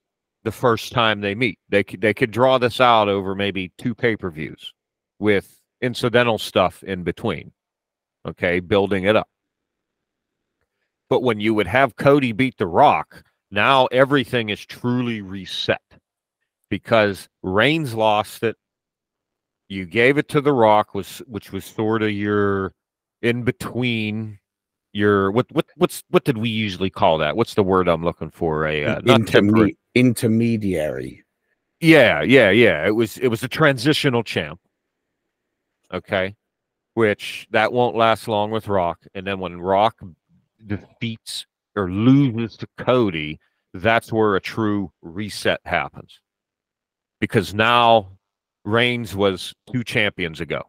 the 0.45 0.53
first 0.53 0.93
time 0.93 1.23
they 1.23 1.35
meet. 1.35 1.59
They 1.71 1.85
could 1.85 2.03
they 2.03 2.13
could 2.13 2.31
draw 2.33 2.59
this 2.59 2.83
out 2.83 3.09
over 3.09 3.35
maybe 3.35 3.73
two 3.79 3.95
pay-per-views 3.95 4.75
with 5.19 5.59
incidental 5.81 6.37
stuff 6.37 6.83
in 6.83 7.03
between. 7.03 7.53
Okay, 8.27 8.61
building 8.61 9.05
it 9.05 9.17
up. 9.17 9.29
But 11.09 11.23
when 11.23 11.41
you 11.41 11.55
would 11.55 11.67
have 11.67 11.97
Cody 11.97 12.33
beat 12.33 12.59
The 12.59 12.67
Rock, 12.67 13.23
now 13.51 13.87
everything 13.87 14.51
is 14.51 14.65
truly 14.65 15.23
reset 15.23 15.81
because 16.69 17.29
Reigns 17.43 17.95
lost 17.95 18.43
it. 18.43 18.57
You 19.69 19.85
gave 19.85 20.19
it 20.19 20.29
to 20.31 20.41
the 20.41 20.53
rock 20.53 20.95
was 20.95 21.19
which 21.27 21.53
was 21.53 21.65
sort 21.65 22.03
of 22.03 22.11
your 22.11 22.73
in 23.21 23.43
between 23.43 24.39
your 24.93 25.31
what 25.31 25.47
what 25.53 25.67
what's 25.77 26.03
what 26.09 26.25
did 26.25 26.39
we 26.39 26.49
usually 26.49 26.89
call 26.89 27.19
that? 27.19 27.37
What's 27.37 27.53
the 27.53 27.63
word 27.63 27.87
i'm 27.87 28.03
looking 28.03 28.31
for? 28.31 28.67
A 28.67 28.85
uh, 28.85 29.01
not 29.05 29.27
temporary 29.27 29.77
Interme- 29.95 30.07
intermediary. 30.07 31.23
yeah 31.81 32.23
yeah 32.23 32.49
yeah. 32.49 32.87
It 32.87 32.93
was 32.93 33.19
it 33.19 33.29
was 33.29 33.43
a 33.43 33.49
transitional 33.49 34.23
champ. 34.23 34.59
Okay 35.93 36.35
which 36.99 37.47
that 37.51 37.73
won't 37.73 37.97
last 37.97 38.29
long 38.29 38.51
with 38.51 38.69
rock 38.69 38.99
and 39.15 39.27
then 39.27 39.39
when 39.39 39.61
rock 39.61 39.97
defeats 40.67 41.47
or 41.77 41.91
loses 41.91 42.57
to 42.57 42.67
cody 42.77 43.39
that's 43.75 44.13
where 44.13 44.37
a 44.37 44.41
true 44.41 44.91
reset 45.03 45.61
happens 45.65 46.21
because 47.21 47.55
now 47.55 48.19
Reigns 48.69 49.17
was 49.17 49.55
two 49.73 49.83
champions 49.83 50.41
ago. 50.41 50.63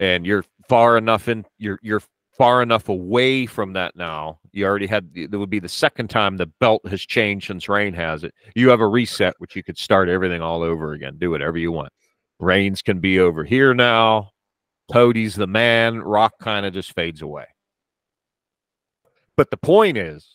And 0.00 0.26
you're 0.26 0.44
far 0.68 0.98
enough 0.98 1.28
in 1.28 1.44
you're 1.58 1.78
you're 1.82 2.02
far 2.36 2.62
enough 2.62 2.88
away 2.88 3.46
from 3.46 3.74
that 3.74 3.94
now. 3.94 4.40
You 4.50 4.66
already 4.66 4.88
had 4.88 5.10
there 5.14 5.38
would 5.38 5.50
be 5.50 5.60
the 5.60 5.68
second 5.68 6.10
time 6.10 6.36
the 6.36 6.46
belt 6.46 6.86
has 6.88 7.00
changed 7.02 7.46
since 7.46 7.68
Reign 7.68 7.94
has 7.94 8.24
it. 8.24 8.34
You 8.56 8.70
have 8.70 8.80
a 8.80 8.88
reset 8.88 9.34
which 9.38 9.54
you 9.54 9.62
could 9.62 9.78
start 9.78 10.08
everything 10.08 10.42
all 10.42 10.62
over 10.62 10.92
again. 10.92 11.16
Do 11.18 11.30
whatever 11.30 11.58
you 11.58 11.70
want. 11.70 11.92
Reigns 12.40 12.82
can 12.82 12.98
be 12.98 13.20
over 13.20 13.44
here 13.44 13.72
now. 13.72 14.31
Cody's 14.90 15.34
the 15.34 15.46
man. 15.46 16.00
Rock 16.00 16.34
kind 16.40 16.66
of 16.66 16.72
just 16.72 16.92
fades 16.94 17.22
away. 17.22 17.46
But 19.36 19.50
the 19.50 19.56
point 19.56 19.96
is, 19.96 20.26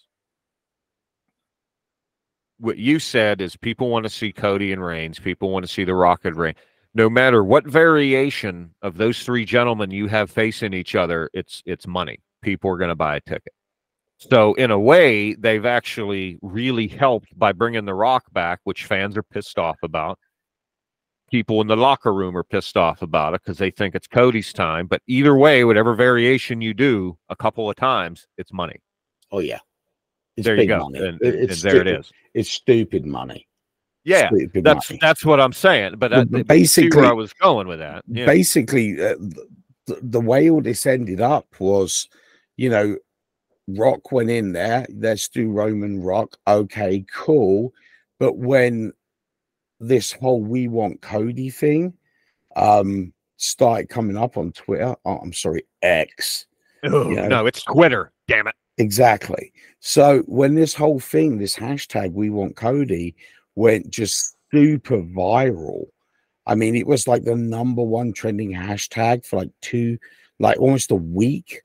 what 2.59 2.77
you 2.77 2.99
said 2.99 3.41
is 3.41 3.55
people 3.55 3.89
want 3.89 4.05
to 4.05 4.09
see 4.09 4.31
Cody 4.31 4.71
and 4.71 4.83
Reigns. 4.83 5.19
People 5.19 5.51
want 5.51 5.65
to 5.65 5.71
see 5.71 5.83
the 5.83 5.93
Rock 5.93 6.25
and 6.25 6.35
Reigns. 6.35 6.57
No 6.93 7.09
matter 7.09 7.43
what 7.43 7.67
variation 7.67 8.73
of 8.81 8.97
those 8.97 9.21
three 9.23 9.45
gentlemen 9.45 9.91
you 9.91 10.07
have 10.07 10.31
facing 10.31 10.73
each 10.73 10.95
other, 10.95 11.29
it's 11.33 11.61
it's 11.65 11.85
money. 11.85 12.19
People 12.41 12.71
are 12.71 12.77
going 12.77 12.89
to 12.89 12.95
buy 12.95 13.17
a 13.17 13.21
ticket. 13.21 13.53
So 14.17 14.55
in 14.55 14.71
a 14.71 14.79
way, 14.79 15.35
they've 15.35 15.65
actually 15.65 16.39
really 16.41 16.87
helped 16.87 17.37
by 17.37 17.51
bringing 17.51 17.85
the 17.85 17.93
Rock 17.93 18.23
back, 18.33 18.59
which 18.63 18.85
fans 18.85 19.15
are 19.15 19.23
pissed 19.23 19.59
off 19.59 19.77
about. 19.83 20.17
People 21.29 21.59
in 21.61 21.67
the 21.67 21.75
locker 21.75 22.13
room 22.13 22.37
are 22.37 22.43
pissed 22.43 22.77
off 22.77 23.01
about 23.01 23.33
it 23.33 23.41
because 23.43 23.57
they 23.57 23.69
think 23.71 23.95
it's 23.95 24.07
Cody's 24.07 24.53
time. 24.53 24.87
But 24.87 25.01
either 25.07 25.35
way, 25.35 25.65
whatever 25.65 25.93
variation 25.93 26.61
you 26.61 26.73
do 26.73 27.17
a 27.29 27.35
couple 27.35 27.69
of 27.69 27.75
times, 27.75 28.27
it's 28.37 28.53
money. 28.53 28.79
Oh 29.31 29.39
yeah. 29.39 29.59
It's 30.37 30.45
there 30.45 30.55
you 30.55 30.67
go. 30.67 30.79
money. 30.89 31.05
And, 31.05 31.21
It- 31.21 31.49
and 31.51 31.59
there 31.59 31.81
it 31.81 31.87
is. 31.87 32.11
It's 32.33 32.49
stupid 32.49 33.05
money. 33.05 33.47
Yeah, 34.05 34.29
Stupid 34.29 34.63
that's 34.63 34.89
money. 34.89 34.99
that's 35.01 35.25
what 35.25 35.41
I'm 35.41 35.51
saying. 35.51 35.95
But, 35.97 36.11
But- 36.11 36.13
uh, 36.13 36.25
but 36.25 36.31
but 36.31 36.47
basically- 36.47 36.97
where 37.01 37.09
I 37.09 37.13
was 37.13 37.33
going 37.33 37.67
with 37.67 37.79
that. 37.79 38.05
Yeah. 38.07 38.25
basically 38.25 38.93
uh, 39.03 39.15
the, 39.85 39.99
the 40.01 40.21
way 40.21 40.49
all 40.49 40.61
this 40.61 40.85
ended 40.85 41.19
up 41.19 41.45
was 41.59 42.07
you 42.55 42.69
know 42.69 42.95
rock 43.69 44.11
went 44.13 44.29
in 44.29 44.53
there 44.53 44.85
let's 44.95 45.27
do 45.27 45.49
roman 45.51 46.01
rock 46.01 46.37
okay 46.47 47.05
cool 47.13 47.73
but 48.17 48.37
when 48.37 48.93
this 49.79 50.11
whole 50.11 50.41
we 50.41 50.67
want 50.67 51.01
cody 51.01 51.49
thing 51.49 51.93
um 52.55 53.13
started 53.37 53.87
coming 53.89 54.17
up 54.17 54.37
on 54.37 54.51
twitter 54.51 54.95
oh, 55.05 55.17
i'm 55.17 55.33
sorry 55.33 55.63
x 55.81 56.47
Ugh, 56.83 57.13
Yeah. 57.13 57.27
No, 57.27 57.45
it's 57.45 57.63
Twitter. 57.63 58.11
Damn 58.27 58.47
it. 58.47 58.55
Exactly. 58.77 59.51
So 59.79 60.19
when 60.27 60.55
this 60.55 60.73
whole 60.73 60.99
thing, 60.99 61.37
this 61.37 61.55
hashtag 61.55 62.13
we 62.13 62.29
want 62.29 62.55
Cody 62.55 63.15
went 63.55 63.89
just 63.89 64.35
super 64.51 65.01
viral. 65.01 65.85
I 66.45 66.55
mean, 66.55 66.75
it 66.75 66.87
was 66.87 67.07
like 67.07 67.23
the 67.23 67.35
number 67.35 67.81
one 67.81 68.13
trending 68.13 68.53
hashtag 68.53 69.25
for 69.25 69.37
like 69.37 69.51
two, 69.61 69.97
like 70.39 70.59
almost 70.59 70.91
a 70.91 70.95
week. 70.95 71.61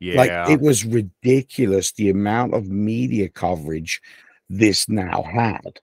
Yeah. 0.00 0.16
Like 0.16 0.50
it 0.50 0.60
was 0.60 0.84
ridiculous 0.84 1.92
the 1.92 2.10
amount 2.10 2.54
of 2.54 2.68
media 2.68 3.28
coverage 3.28 4.00
this 4.48 4.88
now 4.88 5.22
had. 5.22 5.80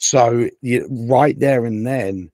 So 0.00 0.48
you, 0.62 0.86
right 0.90 1.38
there 1.38 1.66
and 1.66 1.86
then, 1.86 2.30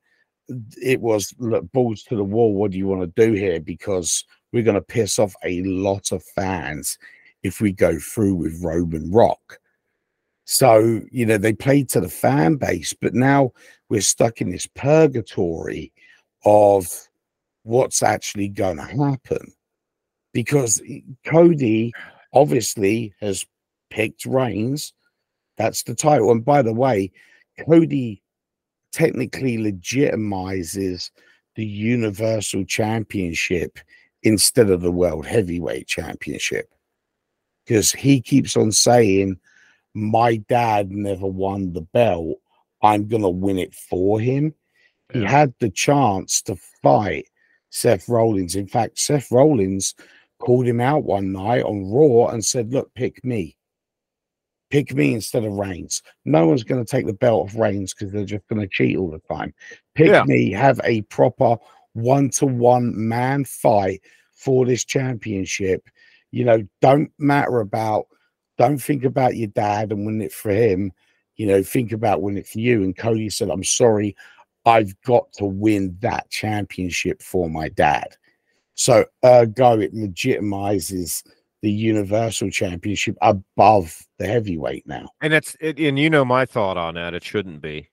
it 0.80 1.00
was 1.00 1.34
look, 1.38 1.70
balls 1.72 2.04
to 2.04 2.16
the 2.16 2.24
wall. 2.24 2.54
What 2.54 2.70
do 2.70 2.78
you 2.78 2.86
want 2.86 3.02
to 3.02 3.26
do 3.26 3.32
here? 3.32 3.60
Because 3.60 4.24
we're 4.52 4.62
going 4.62 4.76
to 4.76 4.80
piss 4.80 5.18
off 5.18 5.34
a 5.44 5.62
lot 5.64 6.12
of 6.12 6.22
fans 6.22 6.96
if 7.42 7.60
we 7.60 7.72
go 7.72 7.98
through 7.98 8.36
with 8.36 8.62
Roman 8.62 9.10
Rock. 9.10 9.58
So, 10.44 11.00
you 11.10 11.26
know, 11.26 11.38
they 11.38 11.52
played 11.52 11.88
to 11.90 12.00
the 12.00 12.08
fan 12.08 12.54
base, 12.54 12.92
but 12.92 13.14
now 13.14 13.52
we're 13.88 14.00
stuck 14.00 14.40
in 14.40 14.50
this 14.50 14.68
purgatory 14.68 15.92
of 16.44 16.86
what's 17.64 18.00
actually 18.00 18.48
going 18.48 18.76
to 18.76 18.84
happen. 18.84 19.52
Because 20.32 20.80
eh, 20.88 21.00
Cody 21.26 21.92
obviously 22.32 23.12
has 23.20 23.44
picked 23.90 24.24
Reigns. 24.24 24.92
That's 25.58 25.82
the 25.82 25.96
title. 25.96 26.30
And 26.30 26.44
by 26.44 26.62
the 26.62 26.72
way, 26.74 27.10
Cody 27.64 28.22
technically 28.92 29.58
legitimizes 29.58 31.10
the 31.54 31.66
Universal 31.66 32.64
Championship 32.64 33.78
instead 34.22 34.70
of 34.70 34.80
the 34.80 34.90
World 34.90 35.26
Heavyweight 35.26 35.86
Championship. 35.86 36.72
Because 37.64 37.92
he 37.92 38.20
keeps 38.20 38.56
on 38.56 38.72
saying, 38.72 39.38
My 39.94 40.36
dad 40.36 40.90
never 40.90 41.26
won 41.26 41.72
the 41.72 41.82
belt. 41.82 42.38
I'm 42.82 43.08
going 43.08 43.22
to 43.22 43.28
win 43.28 43.58
it 43.58 43.74
for 43.74 44.20
him. 44.20 44.54
He 45.12 45.22
had 45.22 45.54
the 45.60 45.70
chance 45.70 46.42
to 46.42 46.56
fight 46.82 47.26
Seth 47.70 48.08
Rollins. 48.08 48.56
In 48.56 48.66
fact, 48.66 48.98
Seth 48.98 49.30
Rollins 49.30 49.94
called 50.38 50.66
him 50.66 50.80
out 50.80 51.04
one 51.04 51.32
night 51.32 51.62
on 51.62 51.90
Raw 51.90 52.28
and 52.28 52.44
said, 52.44 52.72
Look, 52.72 52.92
pick 52.94 53.24
me. 53.24 53.56
Pick 54.70 54.94
me 54.94 55.14
instead 55.14 55.44
of 55.44 55.52
Reigns. 55.52 56.02
No 56.24 56.46
one's 56.46 56.64
going 56.64 56.84
to 56.84 56.90
take 56.90 57.06
the 57.06 57.12
belt 57.12 57.48
of 57.48 57.56
Reigns 57.56 57.94
because 57.94 58.12
they're 58.12 58.24
just 58.24 58.46
going 58.48 58.60
to 58.60 58.68
cheat 58.68 58.96
all 58.96 59.10
the 59.10 59.20
time. 59.32 59.54
Pick 59.94 60.08
Yeah. 60.08 60.24
me, 60.24 60.50
have 60.52 60.80
a 60.84 61.02
proper 61.02 61.56
one 61.92 62.30
to 62.30 62.46
one 62.46 62.92
man 62.96 63.44
fight 63.44 64.02
for 64.34 64.66
this 64.66 64.84
championship. 64.84 65.88
You 66.32 66.44
know, 66.44 66.66
don't 66.82 67.10
matter 67.18 67.60
about, 67.60 68.06
don't 68.58 68.78
think 68.78 69.04
about 69.04 69.36
your 69.36 69.48
dad 69.48 69.92
and 69.92 70.04
win 70.04 70.20
it 70.20 70.32
for 70.32 70.50
him. 70.50 70.92
You 71.36 71.46
know, 71.46 71.62
think 71.62 71.92
about 71.92 72.22
winning 72.22 72.40
it 72.40 72.48
for 72.48 72.58
you. 72.58 72.82
And 72.82 72.96
Cody 72.96 73.30
said, 73.30 73.50
I'm 73.50 73.64
sorry, 73.64 74.16
I've 74.64 75.00
got 75.02 75.32
to 75.34 75.44
win 75.44 75.96
that 76.00 76.28
championship 76.30 77.22
for 77.22 77.48
my 77.48 77.68
dad. 77.68 78.16
So, 78.74 79.04
ergo, 79.24 79.78
it 79.80 79.94
legitimizes 79.94 81.22
the 81.66 81.72
Universal 81.72 82.48
Championship 82.50 83.16
above 83.22 84.00
the 84.18 84.26
heavyweight 84.28 84.86
now. 84.86 85.08
and 85.20 85.34
it's 85.34 85.56
it, 85.58 85.80
and 85.80 85.98
you 85.98 86.08
know 86.08 86.24
my 86.24 86.46
thought 86.46 86.76
on 86.76 86.94
that. 86.94 87.12
It 87.12 87.24
shouldn't 87.24 87.60
be. 87.60 87.90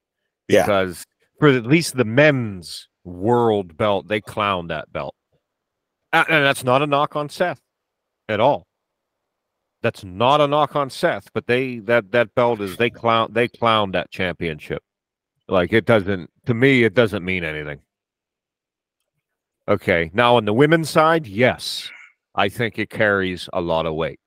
Yeah. 0.48 0.62
Because 0.62 1.04
for 1.40 1.48
at 1.48 1.66
least 1.66 1.98
the 1.98 2.06
men's 2.06 2.88
world 3.04 3.76
belt, 3.76 4.08
they 4.10 4.22
clown 4.22 4.68
that 4.68 4.94
belt. 4.94 5.16
And 6.12 6.46
that's 6.46 6.64
not 6.64 6.84
a 6.84 6.86
knock 6.86 7.16
on 7.16 7.30
Seth 7.30 7.62
at 8.30 8.40
all. 8.40 8.68
That's 9.82 10.04
not 10.04 10.40
a 10.40 10.46
knock 10.48 10.76
on 10.76 10.92
Seth, 10.92 11.30
but 11.34 11.48
they 11.48 11.80
that 11.80 12.12
that 12.12 12.36
belt 12.36 12.62
is 12.62 12.78
they 12.78 12.92
clown 12.92 13.30
they 13.34 13.48
clown 13.48 13.90
that 13.94 14.12
championship. 14.12 14.84
Like 15.48 15.74
it 15.74 15.86
doesn't 15.86 16.30
to 16.46 16.54
me, 16.54 16.84
it 16.84 16.94
doesn't 16.94 17.26
mean 17.26 17.44
anything. 17.44 17.80
Okay. 19.68 20.12
Now 20.14 20.36
on 20.36 20.46
the 20.46 20.54
women's 20.54 20.92
side, 20.92 21.26
yes, 21.26 21.90
I 22.36 22.50
think 22.50 22.80
it 22.80 22.90
carries 22.90 23.48
a 23.54 23.62
lot 23.62 23.86
of 23.86 23.96
weight. 23.96 24.20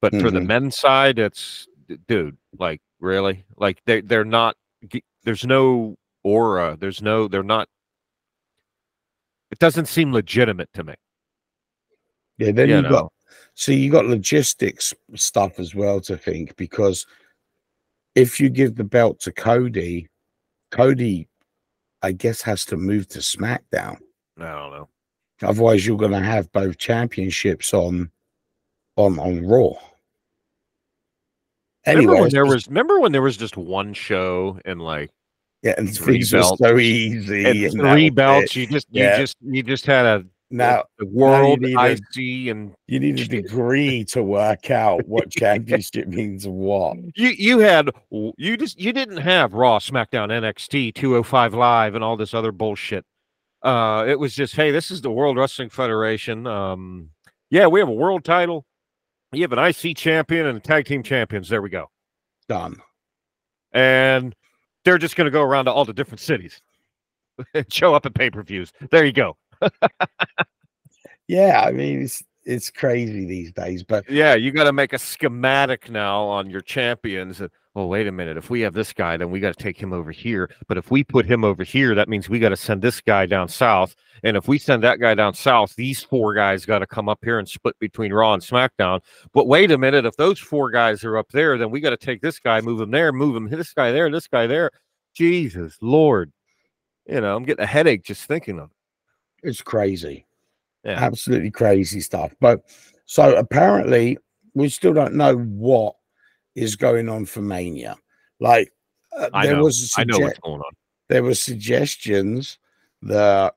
But 0.00 0.12
for 0.20 0.30
the 0.30 0.40
Mhm. 0.40 0.46
men's 0.46 0.76
side, 0.78 1.18
it's 1.18 1.66
dude, 2.08 2.36
like 2.58 2.80
really? 3.00 3.44
Like 3.56 3.80
they 3.84 4.00
they're 4.00 4.24
not 4.24 4.56
there's 5.22 5.44
no 5.46 5.96
aura. 6.24 6.76
There's 6.78 7.00
no 7.02 7.28
they're 7.28 7.42
not 7.44 7.68
it 9.50 9.58
doesn't 9.58 9.86
seem 9.86 10.12
legitimate 10.12 10.70
to 10.74 10.82
me. 10.82 10.94
Yeah, 12.38 12.52
then 12.52 12.68
You 12.68 12.76
you 12.76 12.82
know. 12.82 12.88
got 12.90 13.12
so 13.54 13.70
you 13.72 13.90
got 13.90 14.06
logistics 14.06 14.94
stuff 15.14 15.58
as 15.60 15.74
well 15.74 16.00
to 16.02 16.16
think 16.16 16.56
because 16.56 17.06
if 18.14 18.40
you 18.40 18.48
give 18.50 18.74
the 18.76 18.84
belt 18.84 19.20
to 19.20 19.32
Cody, 19.32 20.08
Cody, 20.70 21.28
I 22.02 22.12
guess, 22.12 22.42
has 22.42 22.64
to 22.66 22.76
move 22.76 23.06
to 23.08 23.18
SmackDown. 23.20 23.98
I 24.38 24.52
don't 24.52 24.70
know. 24.72 24.88
Otherwise, 25.40 25.86
you're 25.86 25.96
going 25.96 26.12
to 26.12 26.20
have 26.20 26.50
both 26.52 26.78
championships 26.78 27.72
on 27.74 28.10
on 28.96 29.18
on 29.18 29.46
Raw. 29.46 29.72
Remember 31.86 32.10
Anyway, 32.10 32.20
when 32.20 32.30
there 32.30 32.46
was 32.46 32.68
remember 32.68 33.00
when 33.00 33.12
there 33.12 33.22
was 33.22 33.36
just 33.36 33.56
one 33.56 33.92
show 33.92 34.58
and 34.64 34.80
like 34.80 35.10
yeah, 35.62 35.74
and 35.78 35.92
three 35.96 36.24
belts 36.30 36.58
so 36.58 36.78
easy. 36.78 37.44
and 37.44 37.58
and 37.64 37.80
three 37.80 38.10
belts, 38.10 38.54
you 38.54 38.66
just 38.66 38.86
Yeah. 38.90 39.16
you 39.16 39.22
just 39.22 39.36
you 39.40 39.62
just 39.64 39.86
had 39.86 40.06
a 40.06 40.24
Now 40.50 40.84
the 40.98 41.06
world 41.06 41.60
need 41.60 41.76
I 41.76 41.88
a- 41.88 41.98
see 42.12 42.50
and 42.50 42.72
you 42.86 43.00
need 43.00 43.18
a 43.18 43.26
degree 43.26 44.04
to 44.06 44.22
work 44.22 44.70
out 44.70 45.06
what 45.08 45.30
championship 45.30 46.06
means 46.08 46.46
what. 46.46 46.98
you 47.16 47.30
you 47.30 47.58
had 47.58 47.90
you 48.10 48.56
just 48.56 48.78
you 48.80 48.92
didn't 48.92 49.16
have 49.18 49.52
Raw, 49.54 49.80
SmackDown, 49.80 50.28
NXT, 50.30 50.94
205 50.94 51.54
Live, 51.54 51.94
and 51.96 52.04
all 52.04 52.16
this 52.16 52.32
other 52.34 52.52
bullshit. 52.52 53.04
Uh, 53.62 54.04
it 54.08 54.18
was 54.18 54.34
just, 54.34 54.56
hey, 54.56 54.70
this 54.70 54.90
is 54.90 55.00
the 55.00 55.10
World 55.10 55.36
Wrestling 55.36 55.70
Federation. 55.70 56.46
Um, 56.46 57.10
yeah, 57.50 57.66
we 57.66 57.80
have 57.80 57.88
a 57.88 57.92
world 57.92 58.24
title. 58.24 58.66
You 59.32 59.42
have 59.42 59.52
an 59.52 59.58
IC 59.58 59.96
champion 59.96 60.46
and 60.46 60.58
a 60.58 60.60
tag 60.60 60.84
team 60.86 61.02
champions. 61.02 61.48
There 61.48 61.62
we 61.62 61.70
go. 61.70 61.90
Done. 62.48 62.76
And 63.72 64.34
they're 64.84 64.98
just 64.98 65.16
going 65.16 65.26
to 65.26 65.30
go 65.30 65.42
around 65.42 65.66
to 65.66 65.72
all 65.72 65.84
the 65.84 65.92
different 65.92 66.20
cities 66.20 66.60
and 67.54 67.72
show 67.72 67.94
up 67.94 68.04
at 68.04 68.14
pay 68.14 68.30
per 68.30 68.42
views. 68.42 68.72
There 68.90 69.04
you 69.04 69.12
go. 69.12 69.36
Yeah, 71.28 71.62
I 71.66 71.72
mean 71.72 72.02
it's 72.02 72.22
it's 72.44 72.70
crazy 72.70 73.24
these 73.24 73.52
days, 73.52 73.84
but 73.84 74.10
Yeah, 74.10 74.34
you 74.34 74.50
got 74.50 74.64
to 74.64 74.72
make 74.72 74.92
a 74.92 74.98
schematic 74.98 75.88
now 75.90 76.24
on 76.24 76.50
your 76.50 76.60
champions. 76.60 77.40
Well, 77.74 77.88
wait 77.88 78.06
a 78.06 78.12
minute. 78.12 78.36
If 78.36 78.50
we 78.50 78.60
have 78.60 78.74
this 78.74 78.92
guy, 78.92 79.16
then 79.16 79.30
we 79.30 79.40
got 79.40 79.56
to 79.56 79.62
take 79.62 79.78
him 79.78 79.94
over 79.94 80.10
here. 80.10 80.50
But 80.68 80.76
if 80.76 80.90
we 80.90 81.02
put 81.02 81.24
him 81.24 81.42
over 81.42 81.64
here, 81.64 81.94
that 81.94 82.08
means 82.08 82.28
we 82.28 82.38
got 82.38 82.50
to 82.50 82.56
send 82.56 82.82
this 82.82 83.00
guy 83.00 83.24
down 83.24 83.48
south. 83.48 83.96
And 84.22 84.36
if 84.36 84.46
we 84.46 84.58
send 84.58 84.82
that 84.82 85.00
guy 85.00 85.14
down 85.14 85.32
south, 85.32 85.74
these 85.74 86.02
four 86.02 86.34
guys 86.34 86.66
got 86.66 86.80
to 86.80 86.86
come 86.86 87.08
up 87.08 87.20
here 87.24 87.38
and 87.38 87.48
split 87.48 87.78
between 87.78 88.12
Raw 88.12 88.34
and 88.34 88.42
SmackDown. 88.42 89.00
But 89.32 89.48
wait 89.48 89.70
a 89.70 89.78
minute. 89.78 90.04
If 90.04 90.16
those 90.16 90.38
four 90.38 90.70
guys 90.70 91.02
are 91.02 91.16
up 91.16 91.30
there, 91.32 91.56
then 91.56 91.70
we 91.70 91.80
got 91.80 91.90
to 91.90 91.96
take 91.96 92.20
this 92.20 92.38
guy, 92.38 92.60
move 92.60 92.80
him 92.80 92.90
there, 92.90 93.10
move 93.10 93.34
him, 93.34 93.48
this 93.48 93.72
guy 93.72 93.90
there, 93.90 94.10
this 94.10 94.28
guy 94.28 94.46
there. 94.46 94.70
Jesus 95.14 95.78
Lord. 95.80 96.30
You 97.06 97.22
know, 97.22 97.34
I'm 97.34 97.44
getting 97.44 97.64
a 97.64 97.66
headache 97.66 98.04
just 98.04 98.26
thinking 98.26 98.58
of 98.58 98.70
it. 99.42 99.48
it's 99.48 99.62
crazy. 99.62 100.26
Yeah. 100.84 101.02
Absolutely 101.02 101.50
crazy 101.50 102.00
stuff. 102.00 102.34
But 102.38 102.60
so 103.06 103.34
apparently 103.34 104.18
we 104.54 104.68
still 104.68 104.92
don't 104.92 105.14
know 105.14 105.36
what 105.36 105.94
is 106.54 106.76
going 106.76 107.08
on 107.08 107.26
for 107.26 107.40
Mania. 107.40 107.96
Like 108.40 108.72
uh, 109.16 109.30
I 109.32 109.46
there 109.46 109.56
know. 109.56 109.64
was 109.64 109.92
I 109.96 110.04
know 110.04 110.18
what's 110.18 110.38
going 110.38 110.60
on. 110.60 110.72
there 111.08 111.22
were 111.22 111.34
suggestions 111.34 112.58
that 113.02 113.54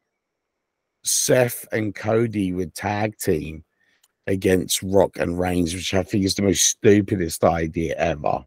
Seth 1.04 1.68
and 1.72 1.94
Cody 1.94 2.52
would 2.52 2.74
tag 2.74 3.18
team 3.18 3.64
against 4.28 4.82
Rock 4.82 5.18
and 5.18 5.40
Reigns, 5.40 5.74
which 5.74 5.94
I 5.94 6.04
think 6.04 6.26
is 6.26 6.36
the 6.36 6.42
most 6.42 6.66
stupidest 6.66 7.44
idea 7.44 7.96
ever. 7.96 8.46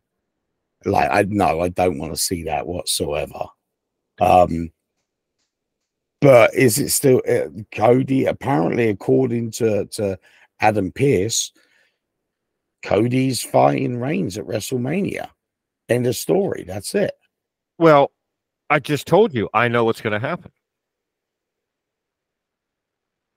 Like, 0.85 1.09
I 1.11 1.25
no, 1.29 1.61
I 1.61 1.69
don't 1.69 1.99
want 1.99 2.13
to 2.13 2.21
see 2.21 2.45
that 2.45 2.67
whatsoever. 2.67 3.47
Um, 4.21 4.73
but 6.21 6.53
is 6.55 6.79
it 6.79 6.91
still 6.91 7.23
uh, 7.29 7.49
Cody? 7.73 8.27
Apparently, 8.27 8.89
according 8.89 9.53
to 9.53 9.87
to 9.87 10.19
Adam 10.61 10.91
Pearce, 10.91 11.53
Cody's 12.89 13.43
fighting 13.43 14.01
Reigns 14.01 14.39
at 14.39 14.47
WrestleMania. 14.47 15.29
End 15.91 16.07
of 16.07 16.17
story. 16.17 16.65
That's 16.67 16.95
it. 16.95 17.13
Well, 17.77 18.13
I 18.71 18.79
just 18.79 19.07
told 19.07 19.35
you 19.35 19.51
I 19.53 19.69
know 19.69 19.85
what's 19.85 20.01
going 20.01 20.19
to 20.19 20.27
happen. 20.27 20.51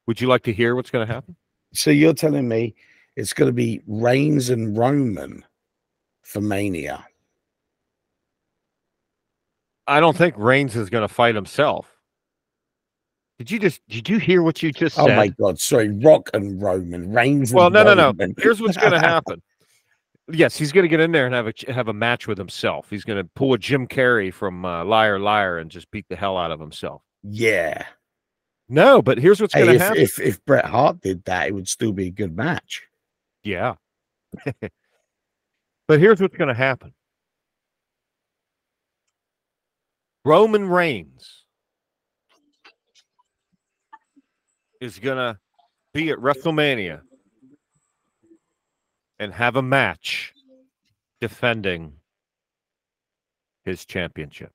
Would 0.07 0.21
you 0.21 0.29
like 0.29 0.43
to 0.43 0.53
hear 0.53 0.73
what's 0.73 0.89
going 0.89 1.05
to 1.05 1.13
happen? 1.13 1.35
So 1.73 1.91
you're 1.91 2.13
telling 2.13 2.47
me 2.47 2.75
it's 3.17 3.33
going 3.33 3.49
to 3.49 3.53
be 3.53 3.81
Reigns 3.87 4.49
and 4.49 4.77
Roman 4.77 5.43
for 6.21 6.39
Mania? 6.39 7.05
I 9.85 9.99
don't 9.99 10.15
think 10.15 10.35
Reigns 10.37 10.77
is 10.77 10.89
going 10.89 11.05
to 11.05 11.13
fight 11.13 11.35
himself. 11.35 11.90
Did 13.41 13.49
you 13.49 13.57
just 13.59 13.81
did 13.89 14.07
you 14.07 14.19
hear 14.19 14.43
what 14.43 14.61
you 14.61 14.71
just 14.71 14.95
said? 14.95 15.09
Oh 15.09 15.15
my 15.15 15.29
God! 15.29 15.59
Sorry, 15.59 15.89
Rock 15.89 16.29
and 16.35 16.61
Roman, 16.61 17.11
Reigns. 17.11 17.51
well, 17.51 17.71
no, 17.71 17.81
no, 17.81 17.95
no. 17.95 18.13
Here's 18.37 18.61
what's 18.61 18.77
going 18.77 18.91
to 18.99 18.99
happen. 18.99 19.41
Yes, 20.31 20.55
he's 20.55 20.71
going 20.71 20.83
to 20.83 20.87
get 20.87 20.99
in 20.99 21.11
there 21.11 21.25
and 21.25 21.33
have 21.33 21.47
a 21.47 21.53
have 21.73 21.87
a 21.87 21.93
match 21.93 22.27
with 22.27 22.37
himself. 22.37 22.87
He's 22.91 23.03
going 23.03 23.17
to 23.17 23.27
pull 23.35 23.51
a 23.53 23.57
Jim 23.57 23.87
Carrey 23.87 24.31
from 24.31 24.63
uh, 24.63 24.85
Liar 24.85 25.17
Liar 25.17 25.57
and 25.57 25.71
just 25.71 25.89
beat 25.89 26.05
the 26.07 26.15
hell 26.15 26.37
out 26.37 26.51
of 26.51 26.59
himself. 26.59 27.01
yeah. 27.23 27.83
No, 28.69 29.01
but 29.01 29.17
here's 29.17 29.41
what's 29.41 29.55
Hey, 29.55 29.63
going 29.65 29.75
if, 29.75 29.79
to 29.79 29.83
happen. 29.85 30.01
if 30.01 30.19
if 30.19 30.45
Bret 30.45 30.65
Hart 30.65 31.01
did 31.01 31.25
that, 31.25 31.47
it 31.47 31.51
would 31.53 31.67
still 31.67 31.93
be 31.93 32.05
a 32.07 32.11
good 32.11 32.37
match. 32.37 32.83
Yeah. 33.43 33.73
but 35.87 35.99
here's 35.99 36.21
what's 36.21 36.37
going 36.37 36.47
to 36.49 36.53
happen 36.53 36.93
Roman 40.23 40.69
Reigns 40.69 41.40
is 44.81 44.99
going 44.99 45.17
to 45.17 45.39
be 45.93 46.09
at 46.09 46.17
WrestleMania 46.17 47.01
and 49.19 49.31
have 49.31 49.55
a 49.55 49.61
match 49.61 50.33
defending 51.21 51.93
his 53.63 53.85
championship. 53.85 54.51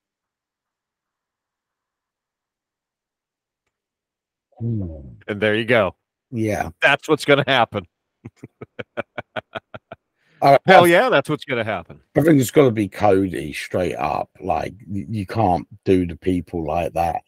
Hmm. 4.59 4.87
And 5.29 5.41
there 5.41 5.55
you 5.55 5.65
go. 5.65 5.95
Yeah. 6.33 6.71
That's 6.83 7.09
what's 7.09 7.25
going 7.25 7.45
to 7.45 7.51
happen. 7.51 7.87
I, 8.97 9.03
uh, 10.43 10.59
Hell 10.67 10.83
uh, 10.83 10.87
yeah, 10.87 11.09
that's 11.09 11.29
what's 11.29 11.45
going 11.45 11.65
to 11.65 11.71
happen. 11.71 12.01
I 12.17 12.23
think 12.23 12.41
it's 12.41 12.51
got 12.51 12.65
to 12.65 12.71
be 12.73 12.89
Cody 12.89 13.53
straight 13.53 13.95
up. 13.95 14.31
Like 14.41 14.75
you 14.91 15.27
can't 15.27 15.69
do 15.85 16.07
the 16.07 16.17
people 16.17 16.67
like 16.67 16.95
that. 16.95 17.23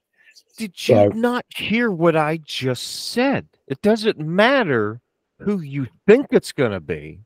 Did 0.58 0.88
you 0.88 0.94
So- 0.96 1.08
not 1.10 1.46
hear 1.56 1.90
what 1.90 2.16
I 2.16 2.36
just 2.38 3.10
said? 3.12 3.48
It 3.68 3.80
doesn't 3.80 4.18
matter 4.18 5.00
who 5.40 5.60
you 5.60 5.86
think 6.06 6.26
it's 6.32 6.52
going 6.52 6.72
to 6.72 6.80
be. 6.80 7.20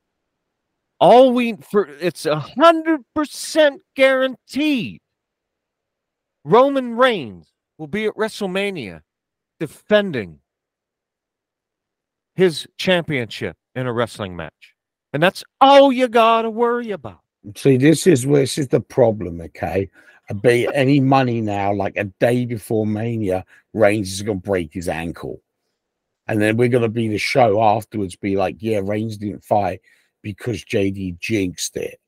All 1.01 1.33
we 1.33 1.55
for 1.57 1.87
it's 1.87 2.27
a 2.27 2.39
hundred 2.39 3.01
percent 3.15 3.83
guaranteed. 3.97 5.01
Roman 6.45 6.95
Reigns 6.97 7.53
will 7.79 7.89
be 7.89 8.05
at 8.07 8.15
WrestleMania 8.15 9.01
defending 9.59 10.41
his 12.35 12.69
championship 12.77 13.57
in 13.75 13.87
a 13.87 13.93
wrestling 13.93 14.37
match, 14.37 14.75
and 15.13 15.23
that's 15.23 15.43
all 15.61 15.91
you 15.93 16.07
got 16.07 16.43
to 16.43 16.51
worry 16.51 16.91
about. 16.93 17.21
See, 17.57 17.77
this 17.79 18.07
is 18.07 18.25
this 18.25 18.59
is 18.59 18.69
the 18.69 18.81
problem. 18.81 19.41
Okay, 19.41 19.91
I 20.31 20.35
bet 20.35 20.71
any 20.75 21.01
money 21.01 21.41
now, 21.41 21.73
like 21.75 21.97
a 21.97 22.05
day 22.05 22.47
before 22.47 22.87
Mania, 22.87 23.45
Reigns 23.73 24.13
is 24.13 24.23
gonna 24.23 24.39
break 24.39 24.73
his 24.73 24.89
ankle, 24.89 25.43
and 26.27 26.41
then 26.41 26.57
we're 26.57 26.69
gonna 26.69 26.89
be 26.89 27.09
the 27.09 27.19
show 27.19 27.63
afterwards. 27.63 28.17
Be 28.17 28.37
like, 28.37 28.57
yeah, 28.61 28.81
Reigns 28.83 29.17
didn't 29.17 29.45
fight 29.45 29.81
because 30.23 30.65
JD 30.65 31.19
jinxed 31.19 31.77
it. 31.77 31.99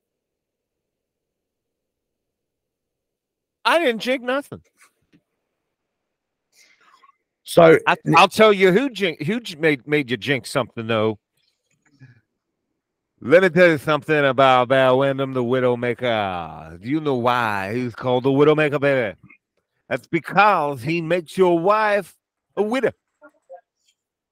I 3.64 3.79
didn't 3.79 4.00
jig 4.00 4.22
nothing. 4.22 4.62
So 7.44 7.79
I, 7.87 7.96
I'll 8.16 8.29
tell 8.29 8.53
you 8.53 8.72
who 8.72 8.88
jink, 8.90 9.22
who 9.22 9.40
made 9.59 9.87
made 9.87 10.11
you 10.11 10.16
jinx 10.16 10.50
something 10.50 10.87
though. 10.87 11.18
Let 13.26 13.42
me 13.42 13.48
tell 13.48 13.68
you 13.68 13.78
something 13.78 14.22
about 14.22 14.68
Val 14.68 14.98
Wyndham, 14.98 15.32
the 15.32 15.42
Widowmaker. 15.42 16.78
Do 16.78 16.87
you 16.87 17.00
know 17.00 17.14
why 17.14 17.72
he's 17.74 17.94
called 17.94 18.24
the 18.24 18.28
Widowmaker, 18.28 18.78
baby? 18.78 19.16
That's 19.88 20.06
because 20.06 20.82
he 20.82 21.00
makes 21.00 21.38
your 21.38 21.58
wife 21.58 22.14
a 22.54 22.62
widow. 22.62 22.92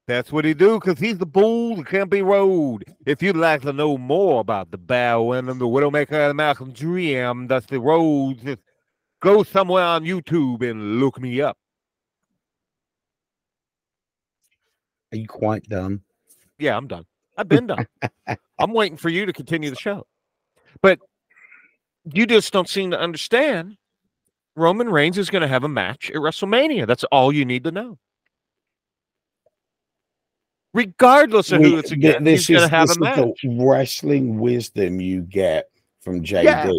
That's 0.06 0.30
what 0.30 0.44
he 0.44 0.52
do 0.52 0.78
because 0.78 0.98
he's 0.98 1.16
the 1.16 1.24
bull 1.24 1.76
that 1.76 1.86
can't 1.86 2.10
be 2.10 2.20
rode. 2.20 2.84
If 3.06 3.22
you'd 3.22 3.34
like 3.34 3.62
to 3.62 3.72
know 3.72 3.96
more 3.96 4.42
about 4.42 4.70
the 4.70 4.76
Bowen 4.76 5.48
and 5.48 5.58
the 5.58 5.66
Widowmaker 5.66 6.28
and 6.28 6.36
Malcolm 6.36 6.70
Dream, 6.70 7.46
that's 7.46 7.64
the 7.64 7.80
road. 7.80 8.40
Just 8.44 8.60
go 9.20 9.42
somewhere 9.42 9.84
on 9.84 10.04
YouTube 10.04 10.68
and 10.70 11.00
look 11.00 11.18
me 11.18 11.40
up. 11.40 11.56
Are 15.12 15.16
you 15.16 15.26
quite 15.26 15.62
done? 15.62 16.02
Yeah, 16.58 16.76
I'm 16.76 16.88
done. 16.88 17.06
I've 17.38 17.48
been 17.48 17.68
done. 17.68 17.86
I'm 18.62 18.72
waiting 18.72 18.96
for 18.96 19.08
you 19.08 19.26
to 19.26 19.32
continue 19.32 19.70
the 19.70 19.76
show. 19.76 20.06
But 20.80 20.98
you 22.12 22.26
just 22.26 22.52
don't 22.52 22.68
seem 22.68 22.90
to 22.92 22.98
understand. 23.00 23.76
Roman 24.56 24.88
Reigns 24.88 25.18
is 25.18 25.30
going 25.30 25.42
to 25.42 25.48
have 25.48 25.64
a 25.64 25.68
match 25.68 26.10
at 26.10 26.16
WrestleMania. 26.16 26.86
That's 26.86 27.04
all 27.04 27.32
you 27.32 27.44
need 27.44 27.64
to 27.64 27.70
know. 27.72 27.98
Regardless 30.74 31.52
of 31.52 31.60
who 31.60 31.76
it's 31.78 31.90
against, 31.92 32.24
this 32.24 32.46
he's 32.46 32.56
going 32.56 32.64
is- 32.64 32.70
to 32.70 32.76
have 32.76 32.88
this 32.88 32.96
a 32.98 33.24
is 33.28 33.34
the 33.42 33.64
wrestling 33.64 34.38
wisdom 34.38 35.00
you 35.00 35.20
get 35.22 35.68
from 36.00 36.22
JD. 36.22 36.44
Yeah. 36.44 36.70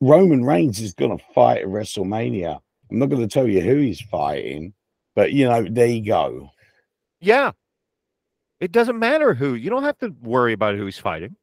Roman 0.00 0.44
Reigns 0.44 0.80
is 0.80 0.94
going 0.94 1.16
to 1.16 1.24
fight 1.34 1.62
at 1.62 1.66
WrestleMania. 1.66 2.60
I'm 2.90 2.98
not 2.98 3.08
going 3.08 3.20
to 3.20 3.28
tell 3.28 3.48
you 3.48 3.60
who 3.60 3.76
he's 3.78 4.00
fighting, 4.00 4.72
but 5.16 5.32
you 5.32 5.44
know, 5.48 5.66
there 5.68 5.86
you 5.88 6.04
go. 6.04 6.50
Yeah. 7.20 7.50
It 8.60 8.72
doesn't 8.72 8.98
matter 8.98 9.34
who. 9.34 9.54
You 9.54 9.70
don't 9.70 9.84
have 9.84 9.98
to 9.98 10.14
worry 10.20 10.52
about 10.52 10.74
who 10.74 10.84
he's 10.84 10.98
fighting. 10.98 11.36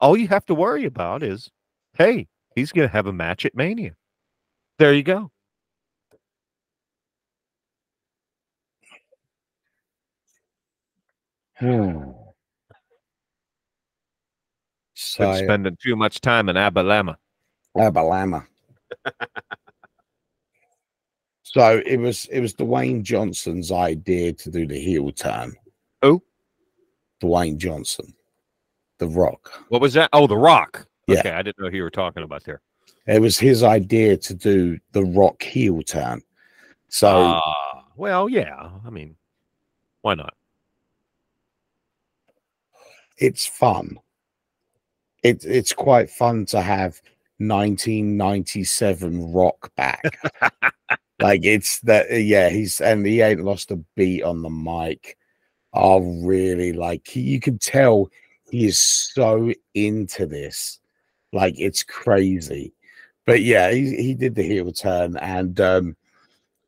All 0.00 0.16
you 0.16 0.28
have 0.28 0.46
to 0.46 0.54
worry 0.54 0.84
about 0.84 1.22
is, 1.22 1.50
hey, 1.94 2.28
he's 2.54 2.72
going 2.72 2.88
to 2.88 2.92
have 2.92 3.06
a 3.06 3.12
match 3.12 3.44
at 3.44 3.54
Mania. 3.54 3.92
There 4.78 4.92
you 4.94 5.02
go. 5.02 5.30
So, 14.96 15.32
spending 15.36 15.76
too 15.80 15.94
much 15.94 16.20
time 16.20 16.48
in 16.48 16.56
Abilama. 16.56 17.16
Abilama. 17.76 18.46
so 21.42 21.80
it 21.86 21.98
was 21.98 22.26
it 22.26 22.40
was 22.40 22.54
Dwayne 22.54 23.02
Johnson's 23.02 23.70
idea 23.70 24.32
to 24.32 24.50
do 24.50 24.66
the 24.66 24.78
heel 24.78 25.12
turn. 25.12 25.54
Who? 26.04 26.22
Dwayne 27.22 27.56
Johnson, 27.56 28.14
The 28.98 29.08
Rock. 29.08 29.64
What 29.70 29.80
was 29.80 29.94
that? 29.94 30.10
Oh, 30.12 30.26
The 30.26 30.36
Rock. 30.36 30.86
Yeah. 31.06 31.20
Okay, 31.20 31.30
I 31.30 31.40
didn't 31.40 31.58
know 31.58 31.70
who 31.70 31.78
you 31.78 31.82
were 31.82 31.90
talking 31.90 32.22
about 32.22 32.44
there. 32.44 32.60
It 33.06 33.22
was 33.22 33.38
his 33.38 33.62
idea 33.62 34.16
to 34.18 34.34
do 34.34 34.78
the 34.92 35.04
Rock 35.04 35.42
heel 35.42 35.82
turn. 35.82 36.22
So 36.88 37.08
Ah, 37.08 37.84
well, 37.96 38.28
yeah. 38.28 38.68
I 38.86 38.90
mean, 38.90 39.16
why 40.02 40.14
not? 40.14 40.34
it's 43.16 43.46
fun. 43.46 43.98
It, 45.22 45.44
it's 45.44 45.72
quite 45.72 46.10
fun 46.10 46.44
to 46.46 46.60
have 46.60 47.00
1997 47.38 49.32
Rock 49.32 49.74
back. 49.74 50.02
like 51.20 51.44
it's 51.44 51.80
that, 51.80 52.06
yeah. 52.10 52.50
He's 52.50 52.80
and 52.80 53.06
he 53.06 53.22
ain't 53.22 53.44
lost 53.44 53.70
a 53.70 53.76
beat 53.96 54.22
on 54.22 54.42
the 54.42 54.50
mic. 54.50 55.16
Oh, 55.74 56.00
really? 56.22 56.72
Like 56.72 57.14
you 57.16 57.40
can 57.40 57.58
tell 57.58 58.08
he 58.50 58.66
is 58.66 58.80
so 58.80 59.52
into 59.74 60.26
this. 60.26 60.78
Like 61.32 61.54
it's 61.58 61.82
crazy. 61.82 62.72
But 63.26 63.42
yeah, 63.42 63.72
he, 63.72 63.96
he 63.96 64.14
did 64.14 64.34
the 64.36 64.42
heel 64.42 64.70
turn, 64.72 65.16
and 65.16 65.60
um, 65.60 65.96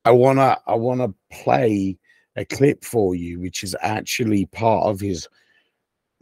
I 0.05 0.11
wanna 0.11 0.59
I 0.67 0.75
wanna 0.75 1.15
play 1.31 1.99
a 2.37 2.45
clip 2.45 2.85
for 2.85 3.15
you, 3.15 3.41
which 3.41 3.63
is 3.63 3.77
actually 3.81 4.47
part 4.47 4.87
of 4.87 5.01
his 5.01 5.29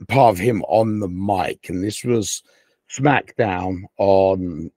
part 0.09 0.35
of 0.35 0.39
him 0.39 0.63
on 0.69 1.01
the 1.01 1.09
mic, 1.09 1.69
and 1.71 1.83
this 1.83 2.05
was 2.05 2.43
SmackDown 2.91 3.83
on 3.99 4.71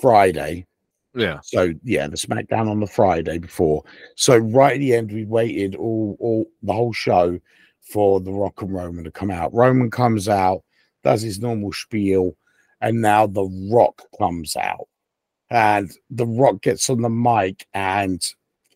Friday. 0.00 0.66
Yeah. 1.14 1.40
So 1.42 1.72
yeah, 1.82 2.06
the 2.06 2.16
SmackDown 2.16 2.70
on 2.70 2.80
the 2.80 2.86
Friday 2.86 3.38
before. 3.38 3.82
So 4.16 4.36
right 4.36 4.74
at 4.74 4.78
the 4.78 4.94
end, 4.94 5.12
we 5.12 5.24
waited 5.24 5.74
all 5.74 6.16
all 6.20 6.46
the 6.62 6.72
whole 6.72 6.92
show 6.92 7.38
for 7.80 8.20
the 8.20 8.32
Rock 8.32 8.62
and 8.62 8.72
Roman 8.72 9.04
to 9.04 9.10
come 9.10 9.30
out. 9.30 9.52
Roman 9.52 9.90
comes 9.90 10.28
out, 10.28 10.62
does 11.02 11.22
his 11.22 11.40
normal 11.40 11.72
spiel, 11.72 12.36
and 12.80 13.00
now 13.00 13.26
the 13.26 13.48
Rock 13.72 14.02
comes 14.18 14.56
out, 14.56 14.88
and 15.50 15.90
the 16.10 16.26
Rock 16.26 16.62
gets 16.62 16.88
on 16.88 17.02
the 17.02 17.10
mic, 17.10 17.66
and 17.74 18.22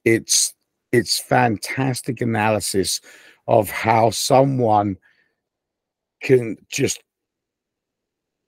it's 0.05 0.55
it's 0.90 1.18
fantastic 1.18 2.20
analysis 2.20 3.01
of 3.47 3.70
how 3.70 4.11
someone 4.11 4.97
can 6.20 6.57
just 6.68 7.03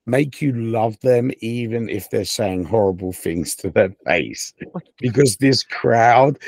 make 0.07 0.40
you 0.40 0.53
love 0.53 0.99
them 1.01 1.31
even 1.40 1.88
if 1.88 2.09
they're 2.09 2.25
saying 2.25 2.64
horrible 2.64 3.12
things 3.12 3.57
to 3.57 3.71
their 3.71 3.95
face. 4.07 4.55
Because 4.99 5.37
this 5.37 5.62
crowd 5.62 6.38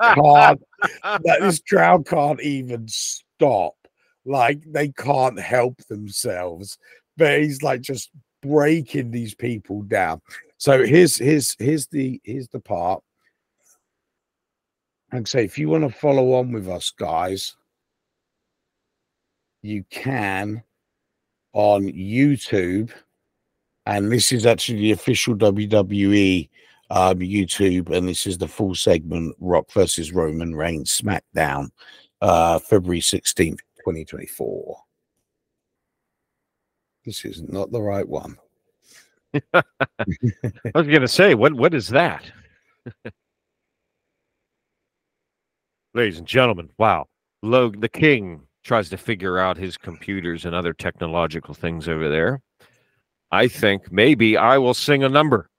can't 0.00 0.62
that 1.02 1.38
this 1.40 1.60
crowd 1.60 2.06
can't 2.06 2.40
even 2.40 2.86
stop. 2.88 3.74
Like 4.24 4.62
they 4.66 4.88
can't 4.88 5.38
help 5.38 5.78
themselves. 5.88 6.78
But 7.16 7.40
he's 7.42 7.62
like 7.62 7.80
just 7.80 8.10
breaking 8.42 9.10
these 9.10 9.34
people 9.34 9.82
down. 9.82 10.20
So 10.58 10.84
here's 10.84 11.16
here's 11.16 11.56
here's 11.58 11.86
the 11.88 12.20
here's 12.24 12.48
the 12.48 12.60
part. 12.60 13.02
Like 15.12 15.22
I 15.22 15.24
say 15.24 15.44
if 15.44 15.58
you 15.58 15.68
want 15.68 15.84
to 15.84 15.98
follow 15.98 16.34
on 16.34 16.52
with 16.52 16.68
us 16.68 16.90
guys 16.90 17.56
you 19.62 19.84
can 19.90 20.62
on 21.52 21.84
YouTube, 21.88 22.92
and 23.88 24.12
this 24.12 24.30
is 24.32 24.44
actually 24.44 24.78
the 24.78 24.92
official 24.92 25.34
WWE 25.34 26.48
um, 26.90 27.18
YouTube, 27.20 27.90
and 27.90 28.06
this 28.06 28.26
is 28.26 28.36
the 28.36 28.46
full 28.46 28.74
segment 28.74 29.34
Rock 29.40 29.72
versus 29.72 30.12
Roman 30.12 30.54
Reigns 30.54 31.00
SmackDown, 31.00 31.70
uh, 32.20 32.58
February 32.58 33.00
16th, 33.00 33.60
2024. 33.78 34.76
This 37.06 37.24
is 37.24 37.42
not 37.42 37.72
the 37.72 37.80
right 37.80 38.06
one. 38.06 38.36
I 39.54 39.62
was 40.74 40.86
going 40.86 41.00
to 41.00 41.08
say, 41.08 41.34
what 41.34 41.54
what 41.54 41.72
is 41.72 41.88
that? 41.88 42.30
Ladies 45.94 46.18
and 46.18 46.26
gentlemen, 46.26 46.68
wow. 46.76 47.06
Logan 47.42 47.80
the 47.80 47.88
King 47.88 48.42
tries 48.64 48.90
to 48.90 48.98
figure 48.98 49.38
out 49.38 49.56
his 49.56 49.78
computers 49.78 50.44
and 50.44 50.54
other 50.54 50.74
technological 50.74 51.54
things 51.54 51.88
over 51.88 52.10
there. 52.10 52.42
I 53.30 53.48
think 53.48 53.92
maybe 53.92 54.36
I 54.36 54.58
will 54.58 54.74
sing 54.74 55.04
a 55.04 55.08
number. 55.08 55.50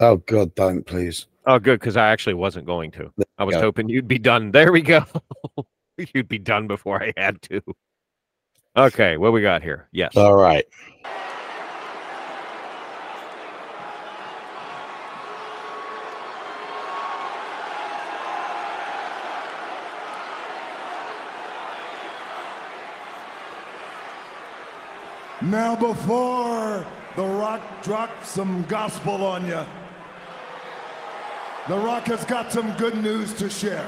Oh, 0.00 0.16
God, 0.16 0.54
don't 0.54 0.84
please. 0.84 1.26
Oh, 1.46 1.58
good, 1.58 1.80
because 1.80 1.96
I 1.96 2.08
actually 2.08 2.34
wasn't 2.34 2.66
going 2.66 2.90
to. 2.92 3.12
I 3.38 3.44
was 3.44 3.54
go. 3.54 3.60
hoping 3.60 3.88
you'd 3.88 4.08
be 4.08 4.18
done. 4.18 4.50
There 4.50 4.72
we 4.72 4.80
go. 4.80 5.04
you'd 6.14 6.28
be 6.28 6.38
done 6.38 6.66
before 6.66 7.02
I 7.02 7.12
had 7.16 7.40
to. 7.42 7.60
Okay, 8.76 9.16
what 9.16 9.32
we 9.32 9.40
got 9.40 9.62
here? 9.62 9.88
Yes. 9.92 10.16
All 10.16 10.34
right. 10.34 10.64
Now, 25.44 25.76
before 25.76 26.86
The 27.16 27.22
Rock 27.22 27.60
drops 27.82 28.30
some 28.30 28.62
gospel 28.62 29.26
on 29.26 29.46
you, 29.46 29.62
The 31.68 31.76
Rock 31.76 32.06
has 32.06 32.24
got 32.24 32.50
some 32.50 32.72
good 32.78 32.96
news 32.96 33.34
to 33.34 33.50
share. 33.50 33.86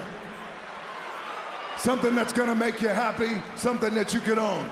Something 1.79 2.15
that's 2.15 2.35
gonna 2.35 2.55
make 2.55 2.83
you 2.83 2.89
happy, 2.89 3.43
something 3.55 3.95
that 3.95 4.13
you 4.13 4.21
can 4.21 4.39
own. 4.39 4.71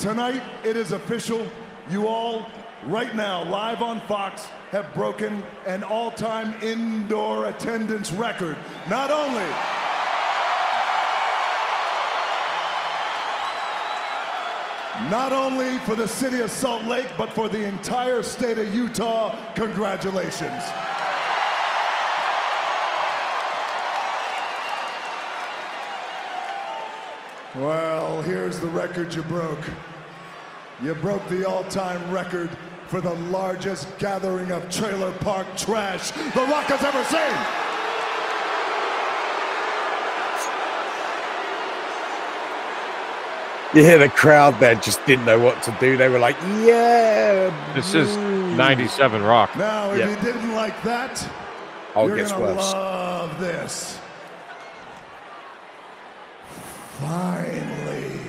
Tonight, 0.00 0.42
it 0.64 0.76
is 0.76 0.90
official. 0.90 1.46
You 1.88 2.08
all, 2.08 2.46
right 2.84 3.14
now, 3.14 3.44
live 3.44 3.82
on 3.82 4.00
Fox, 4.08 4.46
have 4.72 4.92
broken 4.92 5.44
an 5.66 5.84
all-time 5.84 6.52
indoor 6.62 7.46
attendance 7.46 8.10
record. 8.10 8.56
Not 8.88 9.12
only 9.12 9.46
Not 15.10 15.32
only 15.32 15.76
for 15.78 15.96
the 15.96 16.06
city 16.06 16.40
of 16.40 16.52
Salt 16.52 16.84
Lake, 16.84 17.08
but 17.18 17.32
for 17.32 17.48
the 17.48 17.64
entire 17.64 18.22
state 18.22 18.58
of 18.58 18.72
Utah, 18.72 19.36
congratulations. 19.56 20.62
Well, 27.56 28.22
here's 28.22 28.60
the 28.60 28.68
record 28.68 29.12
you 29.12 29.22
broke. 29.22 29.68
You 30.80 30.94
broke 30.94 31.28
the 31.28 31.44
all-time 31.44 32.08
record 32.12 32.48
for 32.86 33.00
the 33.00 33.14
largest 33.14 33.98
gathering 33.98 34.52
of 34.52 34.70
trailer 34.70 35.10
park 35.18 35.48
trash 35.56 36.12
The 36.12 36.46
Rock 36.48 36.66
has 36.66 36.84
ever 36.84 37.02
seen. 37.04 37.69
Yeah, 43.72 43.98
the 43.98 44.08
crowd 44.08 44.58
there 44.58 44.74
just 44.74 45.04
didn't 45.06 45.26
know 45.26 45.38
what 45.38 45.62
to 45.62 45.76
do. 45.78 45.96
They 45.96 46.08
were 46.08 46.18
like, 46.18 46.36
"Yeah." 46.64 47.54
This 47.74 47.94
is 47.94 48.16
97 48.16 49.22
Rock. 49.22 49.54
Now, 49.56 49.92
if 49.92 49.98
Yeah. 49.98 50.10
you 50.10 50.16
didn't 50.16 50.54
like 50.54 50.82
that, 50.82 51.24
Oh, 51.94 52.06
you're 52.06 52.16
gonna 52.16 52.54
love 52.54 53.38
this. 53.40 53.98
Finally. 57.00 58.20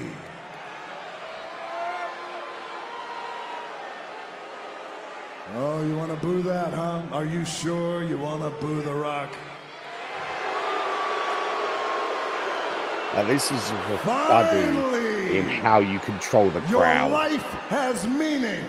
Oh, 5.57 5.83
you 5.83 5.95
want 5.97 6.11
to 6.11 6.17
boo 6.17 6.41
that, 6.43 6.73
huh? 6.73 7.01
Are 7.11 7.25
you 7.25 7.43
sure 7.45 8.03
you 8.03 8.17
want 8.17 8.41
to 8.41 8.49
boo 8.65 8.81
The 8.81 8.93
Rock? 8.93 9.29
Now, 13.13 13.23
this 13.23 13.51
is 13.51 13.71
a 13.71 13.99
study 14.03 15.37
in 15.37 15.43
how 15.43 15.79
you 15.79 15.99
control 15.99 16.49
the 16.49 16.61
your 16.69 16.79
crowd. 16.79 17.11
life 17.11 17.43
has 17.67 18.07
meaning. 18.07 18.63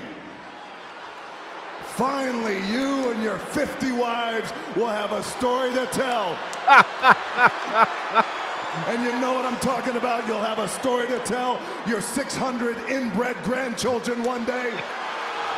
Finally, 1.94 2.56
you 2.66 3.12
and 3.12 3.22
your 3.22 3.38
50 3.38 3.92
wives 3.92 4.52
will 4.74 4.88
have 4.88 5.12
a 5.12 5.22
story 5.22 5.72
to 5.74 5.86
tell. 5.92 6.36
and 8.88 9.04
you 9.04 9.12
know 9.20 9.32
what 9.32 9.44
I'm 9.44 9.60
talking 9.60 9.94
about? 9.94 10.26
You'll 10.26 10.40
have 10.40 10.58
a 10.58 10.66
story 10.66 11.06
to 11.06 11.20
tell 11.20 11.60
your 11.86 12.00
600 12.00 12.76
inbred 12.90 13.36
grandchildren 13.44 14.24
one 14.24 14.44
day. 14.44 14.72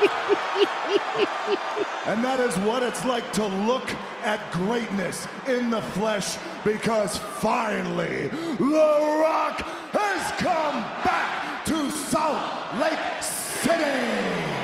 and 2.07 2.25
that 2.25 2.41
is 2.41 2.57
what 2.59 2.83
it's 2.83 3.05
like 3.05 3.33
to 3.33 3.47
look 3.47 3.89
at 4.23 4.51
greatness 4.53 5.27
in 5.47 5.71
the 5.71 5.81
flesh 5.81 6.37
because 6.65 7.19
finally, 7.19 8.29
The 8.29 9.21
Rock 9.23 9.61
has 9.93 10.33
come 10.41 10.83
back 11.05 11.65
to 11.67 11.91
Salt 11.91 12.43
Lake 12.79 13.23
City. 13.23 14.55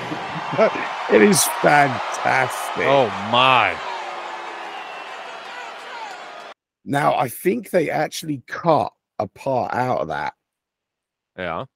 it 1.14 1.22
is 1.22 1.45
fantastic. 1.62 2.86
Oh 2.86 3.07
my. 3.30 3.78
Now, 6.84 7.14
I 7.14 7.28
think 7.28 7.70
they 7.70 7.91
actually 7.91 8.43
cut 8.47 8.93
a 9.18 9.26
part 9.26 9.74
out 9.74 10.01
of 10.01 10.09
that. 10.09 10.34
Yeah. 11.38 11.66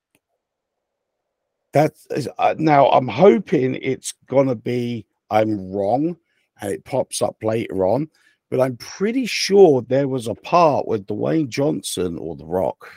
That's 1.74 2.06
uh, 2.38 2.54
now. 2.56 2.88
I'm 2.90 3.08
hoping 3.08 3.74
it's 3.74 4.14
gonna 4.26 4.54
be. 4.54 5.04
I'm 5.30 5.72
wrong, 5.72 6.16
and 6.60 6.72
it 6.72 6.84
pops 6.84 7.20
up 7.20 7.36
later 7.42 7.84
on. 7.84 8.08
But 8.48 8.60
I'm 8.60 8.76
pretty 8.76 9.26
sure 9.26 9.82
there 9.82 10.06
was 10.06 10.28
a 10.28 10.34
part 10.36 10.86
where 10.86 11.00
Dwayne 11.00 11.48
Johnson 11.48 12.16
or 12.16 12.36
The 12.36 12.46
Rock 12.46 12.88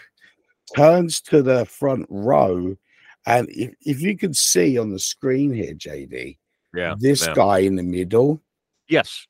turns 0.75 1.19
to 1.21 1.41
the 1.41 1.65
front 1.65 2.05
row, 2.09 2.77
and 3.25 3.49
if, 3.49 3.73
if 3.81 3.99
you 3.99 4.15
can 4.15 4.35
see 4.35 4.77
on 4.77 4.91
the 4.91 4.99
screen 4.99 5.51
here, 5.51 5.73
JD, 5.73 6.37
Yeah. 6.75 6.93
this 6.99 7.25
yeah. 7.25 7.33
guy 7.33 7.59
in 7.59 7.75
the 7.75 7.83
middle, 7.83 8.41
Yes. 8.87 9.25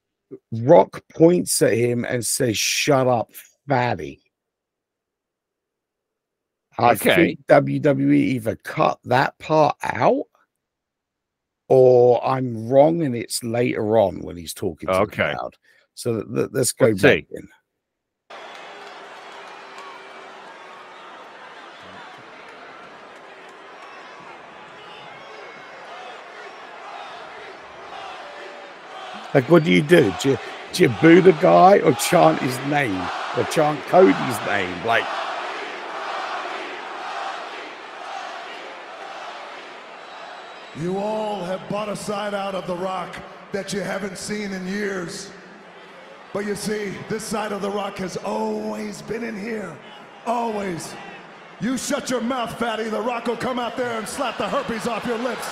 Rock 0.52 1.02
points 1.14 1.62
at 1.62 1.74
him 1.74 2.04
and 2.04 2.26
says, 2.26 2.58
"Shut 2.58 3.08
up, 3.08 3.32
fatty." 3.66 4.20
I 6.80 6.92
Okay. 6.92 7.16
think 7.16 7.48
WWE 7.48 8.16
either 8.16 8.56
cut 8.58 9.00
that 9.06 9.38
part 9.40 9.76
out, 9.84 10.26
or 11.70 12.24
I'm 12.26 12.70
wrong, 12.70 13.02
and 13.02 13.16
it's 13.16 13.44
later 13.44 13.98
on 13.98 14.20
when 14.22 14.38
he's 14.38 14.54
talking 14.54 14.88
to 14.88 15.02
Okay. 15.02 15.32
the 15.32 15.36
crowd. 15.38 15.56
So 15.96 16.22
th- 16.22 16.34
th- 16.34 16.50
let's 16.52 16.72
go 16.72 16.88
Let's 16.88 17.02
back 17.02 17.26
see. 17.30 17.36
in. 17.36 17.48
Like, 29.34 29.50
what 29.50 29.64
do 29.64 29.72
you 29.72 29.82
do? 29.82 30.14
Do 30.22 30.30
you, 30.32 30.38
do 30.74 30.84
you 30.84 30.90
boo 31.02 31.22
the 31.22 31.34
guy 31.34 31.80
or 31.80 31.94
chant 31.94 32.40
his 32.40 32.58
name 32.70 33.00
or 33.38 33.44
chant 33.46 33.80
Cody's 33.88 34.40
name? 34.48 34.86
Like, 34.86 35.06
You 40.80 40.98
all 40.98 41.44
have 41.44 41.68
bought 41.70 41.90
a 41.90 41.96
side 41.96 42.34
out 42.36 42.54
of 42.54 42.68
The 42.68 42.76
Rock 42.76 43.16
that 43.52 43.74
you 43.74 43.80
haven't 43.82 44.18
seen 44.18 44.54
in 44.54 44.68
years. 44.68 45.32
But 46.34 46.46
you 46.46 46.56
see, 46.56 46.94
this 47.10 47.24
side 47.24 47.52
of 47.52 47.62
The 47.64 47.70
Rock 47.72 47.98
has 47.98 48.16
always 48.18 49.02
been 49.02 49.24
in 49.24 49.40
here. 49.40 49.76
Always. 50.28 50.94
You 51.62 51.78
shut 51.78 52.12
your 52.12 52.22
mouth, 52.22 52.60
fatty. 52.60 52.90
The 52.90 53.02
Rock 53.02 53.26
will 53.26 53.38
come 53.38 53.58
out 53.58 53.76
there 53.76 53.98
and 53.98 54.08
slap 54.08 54.38
the 54.38 54.48
herpes 54.48 54.86
off 54.88 55.06
your 55.06 55.18
lips. 55.18 55.48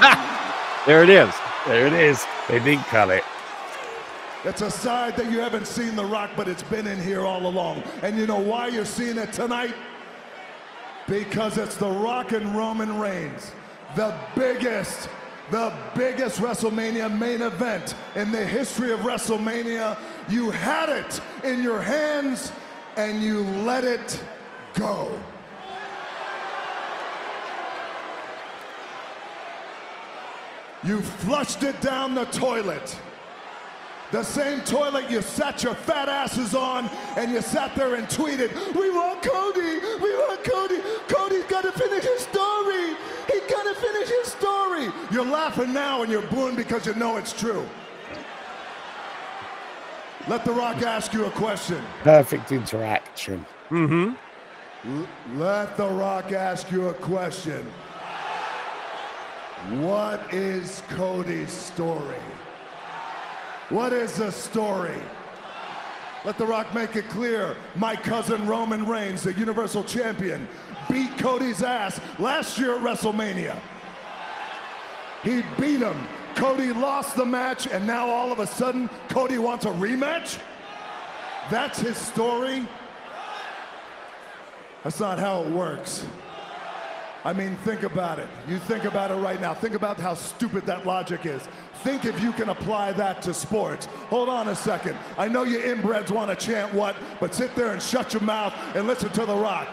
There 0.86 1.02
it 1.02 1.08
is. 1.08 1.34
there 1.66 1.86
it 1.86 1.94
is. 1.94 2.26
They 2.46 2.58
didn't 2.58 2.84
cut 2.84 3.08
it. 3.08 3.24
It's 4.44 4.60
a 4.60 4.70
side 4.70 5.16
that 5.16 5.32
you 5.32 5.38
haven't 5.38 5.66
seen 5.66 5.96
The 5.96 6.04
Rock, 6.04 6.32
but 6.36 6.46
it's 6.46 6.62
been 6.62 6.86
in 6.86 7.00
here 7.00 7.24
all 7.24 7.46
along. 7.46 7.82
And 8.02 8.18
you 8.18 8.26
know 8.26 8.38
why 8.38 8.66
you're 8.68 8.84
seeing 8.84 9.16
it 9.16 9.32
tonight? 9.32 9.74
Because 11.08 11.56
it's 11.56 11.76
The 11.76 11.88
Rock 11.88 12.32
and 12.32 12.54
Roman 12.54 12.98
Reigns, 13.00 13.52
the 13.94 14.14
biggest, 14.34 15.08
the 15.50 15.72
biggest 15.94 16.40
WrestleMania 16.40 17.16
main 17.16 17.42
event 17.42 17.94
in 18.16 18.32
the 18.32 18.44
history 18.44 18.92
of 18.92 19.00
WrestleMania. 19.00 19.96
You 20.28 20.50
had 20.50 20.88
it 20.88 21.20
in 21.44 21.62
your 21.62 21.80
hands 21.80 22.52
and 22.96 23.22
you 23.22 23.42
let 23.62 23.84
it 23.84 24.22
go. 24.74 25.10
You 30.82 31.00
flushed 31.00 31.62
it 31.62 31.80
down 31.80 32.14
the 32.14 32.26
toilet. 32.26 32.98
The 34.12 34.22
same 34.22 34.60
toilet 34.60 35.10
you 35.10 35.22
sat 35.22 35.62
your 35.62 35.74
fat 35.74 36.08
asses 36.08 36.54
on 36.54 36.90
and 37.16 37.32
you 37.32 37.40
sat 37.40 37.74
there 37.74 37.94
and 37.94 38.06
tweeted, 38.06 38.54
We 38.74 38.90
want 38.90 39.22
Cody, 39.22 39.80
we 40.00 40.14
want 40.14 40.44
Cody. 40.44 40.80
Cody's 41.08 41.44
gotta 41.44 41.72
finish 41.72 42.04
his 42.04 42.20
story. 42.20 42.96
He 43.44 43.52
gotta 43.52 43.74
finish 43.74 44.08
his 44.08 44.28
story. 44.28 44.88
You're 45.10 45.24
laughing 45.24 45.72
now 45.72 46.02
and 46.02 46.10
you're 46.10 46.22
booing 46.22 46.56
because 46.56 46.86
you 46.86 46.94
know 46.94 47.16
it's 47.16 47.32
true. 47.32 47.66
Let 50.28 50.44
The 50.44 50.52
Rock 50.52 50.82
ask 50.82 51.12
you 51.12 51.26
a 51.26 51.30
question. 51.30 51.82
Perfect 52.02 52.50
interaction. 52.52 53.44
Mm-hmm. 53.70 55.04
Let 55.38 55.76
The 55.76 55.88
Rock 55.88 56.32
ask 56.32 56.70
you 56.70 56.88
a 56.88 56.94
question. 56.94 57.66
What 59.70 60.32
is 60.32 60.82
Cody's 60.88 61.50
story? 61.50 62.20
What 63.68 63.92
is 63.92 64.14
the 64.16 64.30
story? 64.30 65.00
Let 66.24 66.38
The 66.38 66.46
Rock 66.46 66.72
make 66.74 66.96
it 66.96 67.08
clear. 67.10 67.56
My 67.74 67.96
cousin 67.96 68.46
Roman 68.46 68.86
Reigns, 68.86 69.22
the 69.22 69.34
Universal 69.34 69.84
Champion, 69.84 70.48
beat 70.90 71.16
Cody's 71.18 71.62
ass 71.62 72.00
last 72.18 72.58
year 72.58 72.76
at 72.76 72.82
WrestleMania. 72.82 73.58
He 75.22 75.42
beat 75.58 75.80
him. 75.80 76.06
Cody 76.34 76.72
lost 76.72 77.16
the 77.16 77.24
match, 77.24 77.66
and 77.66 77.86
now 77.86 78.08
all 78.08 78.32
of 78.32 78.40
a 78.40 78.46
sudden, 78.46 78.90
Cody 79.08 79.38
wants 79.38 79.64
a 79.64 79.70
rematch? 79.70 80.38
That's 81.50 81.78
his 81.78 81.96
story? 81.96 82.66
That's 84.82 85.00
not 85.00 85.18
how 85.18 85.42
it 85.42 85.50
works. 85.50 86.04
I 87.24 87.32
mean, 87.32 87.56
think 87.64 87.84
about 87.84 88.18
it. 88.18 88.28
You 88.46 88.58
think 88.58 88.84
about 88.84 89.10
it 89.10 89.14
right 89.14 89.40
now. 89.40 89.54
Think 89.54 89.74
about 89.74 89.98
how 89.98 90.12
stupid 90.12 90.66
that 90.66 90.84
logic 90.84 91.24
is. 91.24 91.42
Think 91.82 92.04
if 92.04 92.20
you 92.20 92.32
can 92.32 92.50
apply 92.50 92.92
that 92.92 93.22
to 93.22 93.32
sports. 93.32 93.86
Hold 94.10 94.28
on 94.28 94.48
a 94.48 94.54
second. 94.54 94.98
I 95.16 95.28
know 95.28 95.44
you 95.44 95.58
inbreds 95.58 96.10
want 96.10 96.38
to 96.38 96.46
chant 96.46 96.74
what, 96.74 96.96
but 97.20 97.34
sit 97.34 97.54
there 97.54 97.72
and 97.72 97.80
shut 97.80 98.12
your 98.12 98.22
mouth 98.22 98.52
and 98.74 98.86
listen 98.86 99.08
to 99.10 99.24
The 99.24 99.34
Rock. 99.34 99.68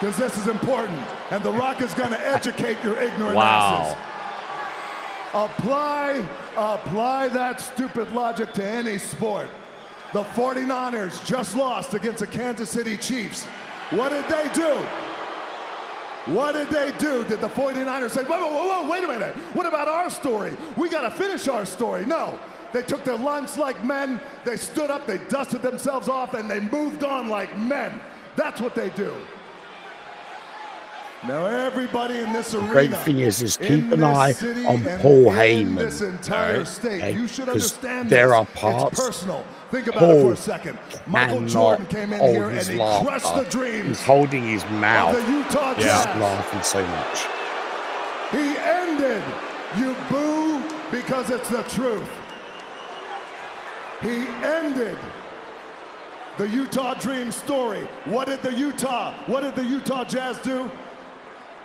Because 0.00 0.16
this 0.16 0.36
is 0.36 0.48
important. 0.48 0.98
And 1.30 1.42
The 1.42 1.52
Rock 1.52 1.80
is 1.80 1.94
going 1.94 2.10
to 2.10 2.26
educate 2.28 2.76
your 2.82 3.00
ignorant 3.00 3.36
Wow. 3.36 3.80
asses. 3.80 3.96
Apply, 5.34 6.24
apply 6.56 7.28
that 7.28 7.60
stupid 7.60 8.12
logic 8.12 8.52
to 8.54 8.64
any 8.64 8.98
sport. 8.98 9.48
The 10.12 10.22
49ers 10.22 11.24
just 11.24 11.56
lost 11.56 11.94
against 11.94 12.20
the 12.20 12.26
Kansas 12.26 12.70
City 12.70 12.96
Chiefs. 12.96 13.44
What 13.90 14.10
did 14.10 14.28
they 14.28 14.48
do? 14.54 14.76
What 16.32 16.52
did 16.52 16.70
they 16.70 16.92
do? 16.98 17.24
Did 17.24 17.40
the 17.40 17.48
49ers 17.48 18.10
say, 18.12 18.22
whoa, 18.22 18.38
whoa, 18.38 18.50
whoa, 18.52 18.82
whoa, 18.82 18.90
wait 18.90 19.04
a 19.04 19.08
minute. 19.08 19.34
What 19.54 19.66
about 19.66 19.88
our 19.88 20.08
story? 20.08 20.56
We 20.76 20.88
got 20.88 21.02
to 21.02 21.10
finish 21.10 21.48
our 21.48 21.66
story. 21.66 22.06
No. 22.06 22.38
They 22.72 22.82
took 22.82 23.04
their 23.04 23.18
lunch 23.18 23.56
like 23.56 23.84
men. 23.84 24.20
They 24.44 24.56
stood 24.56 24.90
up, 24.90 25.06
they 25.06 25.18
dusted 25.28 25.62
themselves 25.62 26.08
off, 26.08 26.34
and 26.34 26.50
they 26.50 26.60
moved 26.60 27.04
on 27.04 27.28
like 27.28 27.56
men. 27.58 28.00
That's 28.36 28.60
what 28.60 28.74
they 28.74 28.90
do. 28.90 29.14
Now 31.26 31.46
everybody 31.46 32.18
in 32.18 32.32
this 32.34 32.54
arena. 32.54 32.68
Great 32.70 32.96
thing 32.98 33.20
is, 33.20 33.40
is 33.40 33.56
keep 33.56 33.90
an 33.92 34.04
eye 34.04 34.32
on 34.66 34.84
Paul 35.00 35.26
Heyman. 35.32 35.78
This 35.78 36.02
entire 36.02 36.52
Alright. 36.52 36.66
state. 36.68 36.98
Okay, 37.02 37.12
You 37.12 37.26
should 37.26 37.46
'cause 37.46 37.54
understand 37.78 38.10
there 38.10 38.28
this. 38.28 38.36
are 38.36 38.44
parts 38.46 38.92
It's 38.98 39.06
personal. 39.08 39.44
Think 39.70 39.86
about 39.86 40.02
it 40.02 40.06
for 40.06 40.20
Paul 40.22 40.32
a 40.32 40.36
second. 40.36 40.78
Michael 41.06 41.46
Jordan 41.46 41.86
came 41.86 42.12
in 42.12 42.20
here 42.20 42.50
and 42.50 42.60
he 42.60 42.76
laughter. 42.78 43.08
crushed 43.08 43.34
the 43.36 43.44
dreams 43.44 43.88
He's 43.88 44.02
holding 44.04 44.42
his 44.46 44.64
mouth. 44.66 45.14
the 45.16 45.32
Utah 45.32 45.70
Yeah. 45.70 45.74
He's 45.76 45.84
Jazz. 46.04 46.20
laughing 46.20 46.62
so 46.62 46.86
much. 46.86 47.26
He 48.30 48.58
ended. 48.58 49.22
You 49.78 49.96
boo 50.10 50.62
because 50.90 51.30
it's 51.30 51.48
the 51.48 51.62
truth. 51.64 52.08
He 54.02 54.26
ended 54.44 54.98
the 56.36 56.46
Utah 56.48 56.94
Dream 56.94 57.32
story. 57.32 57.88
What 58.04 58.26
did 58.28 58.42
the 58.42 58.52
Utah, 58.52 59.14
what 59.26 59.42
did 59.42 59.56
the 59.56 59.64
Utah 59.64 60.04
Jazz 60.04 60.36
do? 60.38 60.70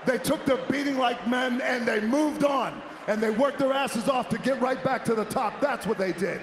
They 0.05 0.17
took 0.17 0.45
the 0.45 0.59
beating 0.69 0.97
like 0.97 1.27
men 1.27 1.61
and 1.61 1.87
they 1.87 1.99
moved 1.99 2.43
on 2.43 2.81
and 3.07 3.21
they 3.21 3.29
worked 3.29 3.59
their 3.59 3.73
asses 3.73 4.07
off 4.07 4.29
to 4.29 4.37
get 4.37 4.59
right 4.61 4.81
back 4.83 5.03
to 5.05 5.15
the 5.15 5.25
top. 5.25 5.59
That's 5.59 5.85
what 5.85 5.97
they 5.97 6.13
did. 6.13 6.41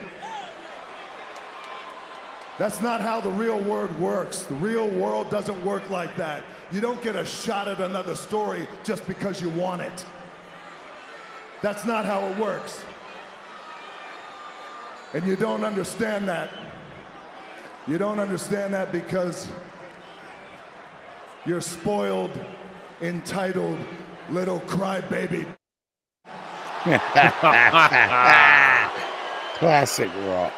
That's 2.59 2.81
not 2.81 3.01
how 3.01 3.21
the 3.21 3.31
real 3.31 3.61
world 3.61 3.99
works. 4.01 4.43
The 4.43 4.55
real 4.55 4.89
world 4.89 5.31
doesn't 5.31 5.63
work 5.65 5.89
like 5.91 6.17
that. 6.17 6.43
You 6.73 6.81
don't 6.81 7.03
get 7.03 7.15
a 7.15 7.25
shot 7.25 7.69
at 7.69 7.81
another 7.81 8.15
story 8.15 8.67
just 8.83 9.07
because 9.07 9.41
you 9.41 9.51
want 9.51 9.83
it. 9.83 10.05
That's 11.63 11.85
not 11.85 12.05
how 12.05 12.27
it 12.27 12.39
works. 12.39 12.83
And 15.15 15.27
you 15.27 15.37
don't 15.37 15.65
understand 15.65 16.29
that. 16.29 16.51
You 17.87 17.99
don't 17.99 18.19
understand 18.19 18.75
that 18.75 18.91
because 18.91 19.49
you're 21.45 21.61
spoiled, 21.61 22.33
entitled 23.01 23.79
little 24.31 24.61
crybaby. 24.61 25.47
Classic 29.59 30.11
rock. 30.27 30.53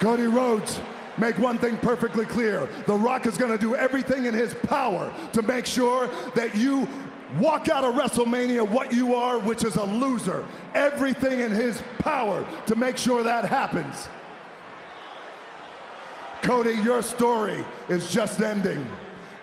Cody 0.00 0.24
Rhodes, 0.24 0.80
make 1.18 1.38
one 1.38 1.58
thing 1.58 1.76
perfectly 1.78 2.26
clear. 2.26 2.68
The 2.86 2.94
Rock 2.94 3.26
is 3.26 3.38
going 3.38 3.52
to 3.52 3.58
do 3.58 3.74
everything 3.74 4.26
in 4.26 4.34
his 4.34 4.54
power 4.54 5.12
to 5.32 5.42
make 5.42 5.66
sure 5.66 6.08
that 6.34 6.54
you 6.54 6.88
walk 7.38 7.68
out 7.68 7.84
of 7.84 7.94
WrestleMania 7.94 8.68
what 8.68 8.92
you 8.92 9.14
are, 9.14 9.38
which 9.38 9.64
is 9.64 9.76
a 9.76 9.84
loser. 9.84 10.44
Everything 10.74 11.40
in 11.40 11.50
his 11.50 11.82
power 11.98 12.46
to 12.66 12.76
make 12.76 12.96
sure 12.96 13.22
that 13.22 13.44
happens. 13.44 14.08
Cody, 16.42 16.74
your 16.82 17.02
story 17.02 17.64
is 17.88 18.10
just 18.10 18.40
ending. 18.40 18.86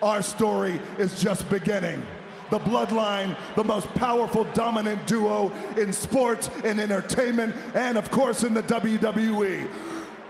Our 0.02 0.20
story 0.20 0.80
is 0.98 1.22
just 1.22 1.48
beginning. 1.48 2.04
The 2.50 2.58
Bloodline, 2.58 3.36
the 3.54 3.64
most 3.64 3.88
powerful, 3.94 4.44
dominant 4.52 5.06
duo 5.06 5.52
in 5.78 5.92
sports 5.92 6.50
and 6.64 6.80
entertainment, 6.80 7.54
and 7.74 7.96
of 7.96 8.10
course 8.10 8.42
in 8.42 8.52
the 8.52 8.62
WWE. 8.64 9.70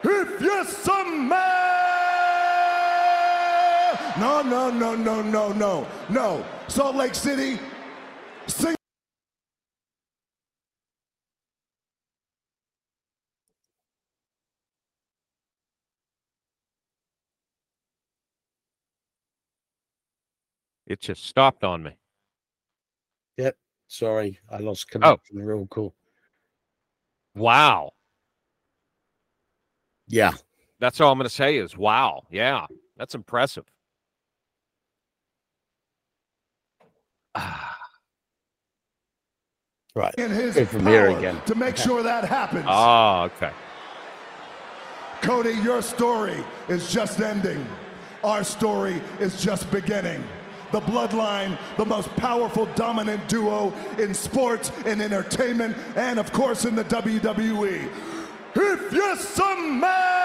If 0.04 0.40
you're 0.40 0.64
some 0.64 1.28
man! 1.28 1.92
No, 4.20 4.42
no, 4.42 4.70
no, 4.70 4.94
no, 4.94 5.22
no, 5.22 5.52
no, 5.52 5.86
no. 6.10 6.44
Salt 6.68 6.94
Lake 6.94 7.14
City, 7.14 7.58
sing. 8.46 8.76
It 20.93 21.01
just 21.01 21.24
stopped 21.24 21.64
on 21.64 21.82
me. 21.82 21.93
Yep. 23.38 23.57
Sorry, 23.88 24.38
I 24.51 24.57
Oh. 24.59 24.64
lost 24.64 24.90
connection. 24.90 25.38
oh. 25.38 25.43
Real 25.43 25.66
cool. 25.70 25.95
Wow. 27.34 27.93
Yeah. 30.07 30.32
That's 30.80 31.01
all 31.01 31.11
I'm 31.11 31.16
going 31.16 31.30
to 31.30 31.34
say 31.34 31.57
is 31.57 31.78
wow. 31.78 32.24
Yeah. 32.30 32.66
That's 32.99 33.14
impressive. 33.14 33.64
Ah, 37.34 37.78
Right. 39.95 40.14
in 40.16 40.30
his 40.30 40.57
Go 40.57 40.66
from 40.66 40.86
here 40.86 41.07
power 41.09 41.18
again. 41.18 41.40
to 41.47 41.55
make 41.55 41.76
sure 41.78 42.03
that 42.03 42.24
happens. 42.26 42.66
Ah, 42.68 43.22
okay. 43.24 43.53
Cody, 45.22 45.55
your 45.55 45.80
story 45.80 46.45
is 46.68 46.93
just 46.93 47.18
ending. 47.22 47.66
Our 48.22 48.45
story 48.45 49.01
is 49.20 49.43
just 49.43 49.70
beginning. 49.70 50.22
The 50.72 50.80
Bloodline, 50.80 51.58
the 51.76 51.84
most 51.84 52.08
powerful, 52.16 52.66
dominant 52.74 53.28
duo 53.28 53.72
in 53.98 54.14
sports 54.14 54.72
and 54.86 55.02
entertainment, 55.02 55.76
and 55.96 56.18
of 56.18 56.32
course 56.32 56.64
in 56.64 56.74
the 56.74 56.84
WWE. 56.84 57.88
If 58.54 58.92
you're 58.92 59.16
some 59.16 59.80
man! 59.80 60.22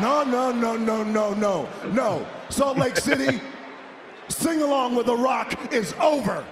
No, 0.00 0.24
no, 0.24 0.50
no, 0.50 0.76
no, 0.76 1.04
no, 1.04 1.34
no, 1.34 1.68
no. 1.92 2.26
Salt 2.48 2.76
Lake 2.78 2.96
City, 2.96 3.40
sing 4.28 4.62
along 4.62 4.96
with 4.96 5.06
The 5.06 5.16
Rock 5.16 5.72
is 5.72 5.94
over. 6.00 6.44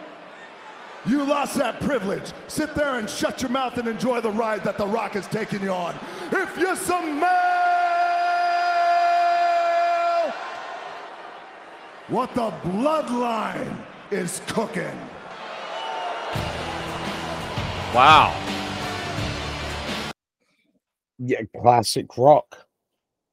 You 1.07 1.25
lost 1.25 1.57
that 1.57 1.81
privilege. 1.81 2.33
Sit 2.47 2.75
there 2.75 2.99
and 2.99 3.09
shut 3.09 3.41
your 3.43 3.51
mouth 3.51 3.79
and 3.79 3.89
enjoy 3.89 4.21
the 4.21 4.31
ride 4.31 4.63
that 4.65 4.77
The 4.77 4.87
Rock 4.87 5.17
is 5.17 5.27
taking 5.27 5.63
you 5.63 5.71
on. 5.71 5.99
If 6.31 6.59
you're 6.59 6.77
some 6.77 7.19
male, 7.19 7.60
what 12.11 12.35
the 12.35 12.51
bloodline 12.65 13.77
is 14.11 14.41
cooking. 14.49 14.99
Wow. 17.95 18.37
Yeah. 21.19 21.43
Classic 21.61 22.07
rock. 22.17 22.67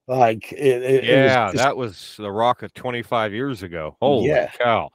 Like 0.07 0.51
it. 0.53 0.59
it, 0.59 0.83
it 0.83 0.99
was 1.01 1.07
Yeah, 1.09 1.45
just- 1.51 1.55
that 1.57 1.75
was 1.77 2.15
the 2.17 2.31
rock 2.31 2.63
of 2.63 2.73
25 2.73 3.33
years 3.33 3.63
ago. 3.63 3.97
Holy 4.01 4.27
Yeah. 4.29 4.51
cow. 4.51 4.89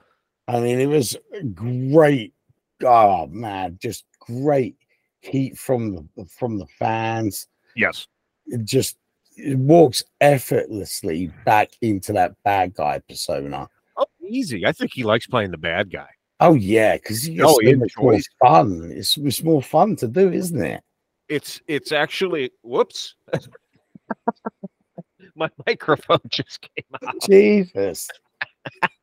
I 0.48 0.60
mean, 0.60 0.80
it 0.80 0.86
was 0.86 1.16
great. 1.54 2.34
Oh 2.84 3.26
man, 3.28 3.78
just 3.80 4.04
great 4.18 4.76
heat 5.20 5.56
from 5.56 6.08
the 6.16 6.24
from 6.26 6.58
the 6.58 6.66
fans. 6.78 7.46
Yes. 7.76 8.08
It 8.46 8.64
just 8.64 8.96
it 8.96 9.01
walks 9.38 10.02
effortlessly 10.20 11.32
back 11.44 11.70
into 11.80 12.12
that 12.12 12.34
bad 12.44 12.74
guy 12.74 13.00
persona. 13.08 13.68
Oh, 13.96 14.06
easy. 14.26 14.66
I 14.66 14.72
think 14.72 14.92
he 14.94 15.04
likes 15.04 15.26
playing 15.26 15.50
the 15.50 15.58
bad 15.58 15.90
guy. 15.90 16.08
Oh 16.40 16.54
yeah, 16.54 16.96
because 16.96 17.28
it's 17.28 17.40
Oh, 17.40 17.58
so 17.62 17.76
much 17.76 17.96
more 17.96 18.18
fun. 18.40 18.90
It's, 18.92 19.16
it's 19.16 19.42
more 19.42 19.62
fun 19.62 19.96
to 19.96 20.08
do, 20.08 20.32
isn't 20.32 20.62
it? 20.62 20.82
It's 21.28 21.60
it's 21.68 21.92
actually 21.92 22.50
whoops. 22.62 23.14
My 25.36 25.48
microphone 25.66 26.20
just 26.28 26.60
came 26.60 26.84
out. 27.06 27.14
Jesus. 27.22 28.08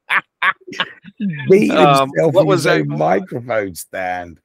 Beat 1.49 1.71
Um, 1.71 2.11
what 2.15 2.45
was 2.45 2.65
that? 2.65 2.85
microphone 2.85 3.73
stand. 3.73 4.39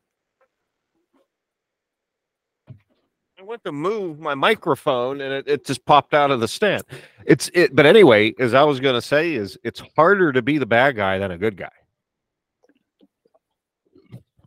I 3.34 3.34
went 3.45 3.65
to 3.65 3.73
move 3.73 4.19
my 4.19 4.35
microphone 4.35 5.21
and 5.21 5.33
it, 5.33 5.49
it 5.49 5.65
just 5.65 5.85
popped 5.85 6.15
out 6.15 6.31
of 6.31 6.41
the 6.41 6.49
stand. 6.49 6.83
It's 7.27 7.51
it 7.55 7.75
but 7.75 7.87
anyway, 7.87 8.35
as 8.39 8.55
I 8.55 8.65
was 8.65 8.81
gonna 8.81 9.03
say, 9.03 9.35
is 9.35 9.59
it's 9.63 9.83
harder 9.97 10.33
to 10.33 10.43
be 10.43 10.59
the 10.59 10.67
bad 10.67 10.97
guy 10.97 11.19
than 11.19 11.31
a 11.31 11.39
good 11.39 11.57
guy. 11.57 11.71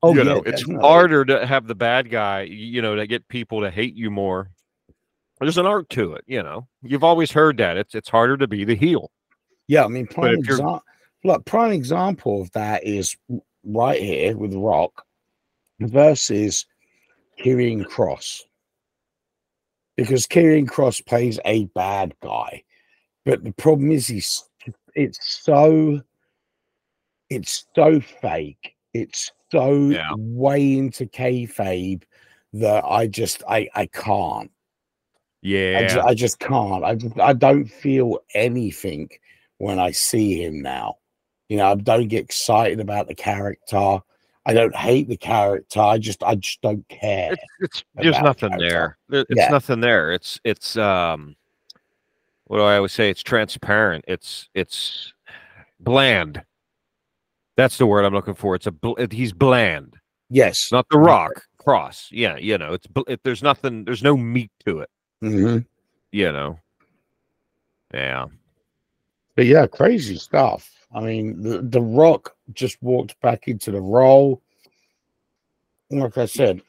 Oh, 0.04 0.14
you 0.14 0.20
yeah, 0.20 0.24
know, 0.24 0.38
it's 0.45 0.62
definitely. 0.62 0.88
harder 0.88 1.26
to 1.26 1.45
have 1.45 1.68
the 1.68 1.76
bad 1.76 2.10
guy, 2.10 2.41
you 2.43 2.82
know, 2.82 2.95
to 2.95 3.08
get 3.08 3.28
people 3.30 3.62
to 3.62 3.72
hate 3.72 3.95
you 3.95 4.12
more. 4.12 4.52
There's 5.39 5.58
an 5.58 5.66
art 5.66 5.89
to 5.91 6.14
it, 6.14 6.24
you 6.28 6.41
know. 6.41 6.68
You've 6.84 7.04
always 7.04 7.32
heard 7.32 7.58
that. 7.58 7.78
It's 7.78 7.95
it's 7.95 8.10
harder 8.10 8.38
to 8.38 8.48
be 8.48 8.64
the 8.64 8.76
heel. 8.76 9.12
Yeah, 9.68 9.86
I 9.86 9.88
mean, 9.88 10.08
prime 10.08 10.36
example. 10.36 10.84
Look, 11.24 11.45
prime 11.45 11.72
example 11.72 12.41
of 12.41 12.52
that 12.52 12.84
is 12.86 13.16
right 13.64 14.02
here 14.02 14.38
with 14.38 14.54
Rock 14.54 15.04
versus 15.80 16.66
Karrion 17.39 17.86
Kross, 17.86 18.41
because 19.98 20.26
Karrion 20.28 20.68
Kross 20.68 21.06
plays 21.06 21.39
a 21.43 21.66
bad 21.76 22.14
guy, 22.22 22.64
but 23.26 23.43
the 23.43 23.52
problem 23.54 23.91
is 23.91 24.08
he's 24.08 24.43
it's 24.95 25.41
so 25.43 26.02
it's 27.30 27.66
so 27.76 28.00
fake. 28.00 28.76
It's 28.93 29.32
so 29.52 29.89
Yeah. 29.89 30.14
way 30.16 30.78
into 30.78 31.06
kayfabe 31.06 32.04
that 32.54 32.86
I 32.86 33.08
just 33.08 33.43
I 33.50 33.68
I 33.76 33.88
can't. 33.88 34.52
I, 35.43 35.50
Yeah. 35.50 35.88
ju- 35.88 36.02
I 36.02 36.14
just 36.14 36.39
can't. 36.39 36.84
I 36.84 36.95
just, 36.95 37.20
I 37.20 37.34
don't 37.34 37.68
feel 37.68 38.20
anything 38.34 39.10
when 39.58 39.80
I 39.80 39.91
see 39.91 40.43
him 40.43 40.62
now. 40.62 40.95
You 41.50 41.58
know, 41.58 41.72
I 41.72 41.76
don't 41.76 42.08
get 42.08 42.24
excited 42.24 42.80
about 42.80 43.08
the 43.08 43.16
character. 43.16 44.00
I 44.48 44.54
don't 44.54 44.76
hate 44.76 45.10
the 45.10 45.18
character. 45.18 45.82
I 45.82 45.98
just 45.98 46.24
I 46.24 46.36
just 46.36 46.62
don't 46.62 46.88
care. 46.88 47.34
it's, 47.34 47.43
it's 47.60 47.84
there's 47.95 48.20
nothing 48.22 48.50
character. 48.52 48.70
there. 48.70 48.98
There- 49.10 49.26
It's 49.30 49.39
Yeah. 49.41 49.50
nothing 49.50 49.82
there. 49.82 50.12
It's 50.14 50.39
it's 50.45 50.78
um 50.78 51.36
what 52.45 52.58
do 52.58 52.64
I 52.64 52.78
always 52.78 52.93
say? 52.93 53.10
It's 53.10 53.22
transparent. 53.22 54.06
It's 54.08 54.48
it's 54.54 55.14
bland. 55.82 56.41
That's 57.58 57.78
the 57.78 57.86
word 57.86 58.06
I'm 58.06 58.14
looking 58.14 58.36
for. 58.36 58.56
It's 58.56 58.68
a 58.68 58.72
bl- 58.72 58.93
he's 59.12 59.34
bland, 59.34 59.95
Yes. 60.30 60.72
not 60.72 60.86
the 60.89 60.98
Rock 61.00 61.43
Cross. 61.58 62.08
Yeah, 62.12 62.38
you 62.38 62.58
know, 62.58 62.74
it's 62.74 62.88
bl- 62.88 63.02
it, 63.08 63.20
there's 63.24 63.43
nothing. 63.43 63.84
There's 63.84 64.04
no 64.04 64.16
meat 64.16 64.52
to 64.66 64.80
it. 64.80 64.89
hmm 65.20 65.58
You 66.14 66.32
know. 66.32 66.60
Yeah. 67.93 68.28
But 69.36 69.45
yeah, 69.48 69.68
crazy 69.68 70.16
stuff. 70.18 70.72
I 70.93 71.01
mean, 71.01 71.41
the, 71.41 71.61
the 71.61 71.81
Rock 71.81 72.35
just 72.53 72.81
walked 72.81 73.19
back 73.21 73.47
into 73.47 73.71
the 73.71 73.81
role. 73.81 74.41
Like 75.89 76.17
I 76.17 76.25
said, 76.25 76.61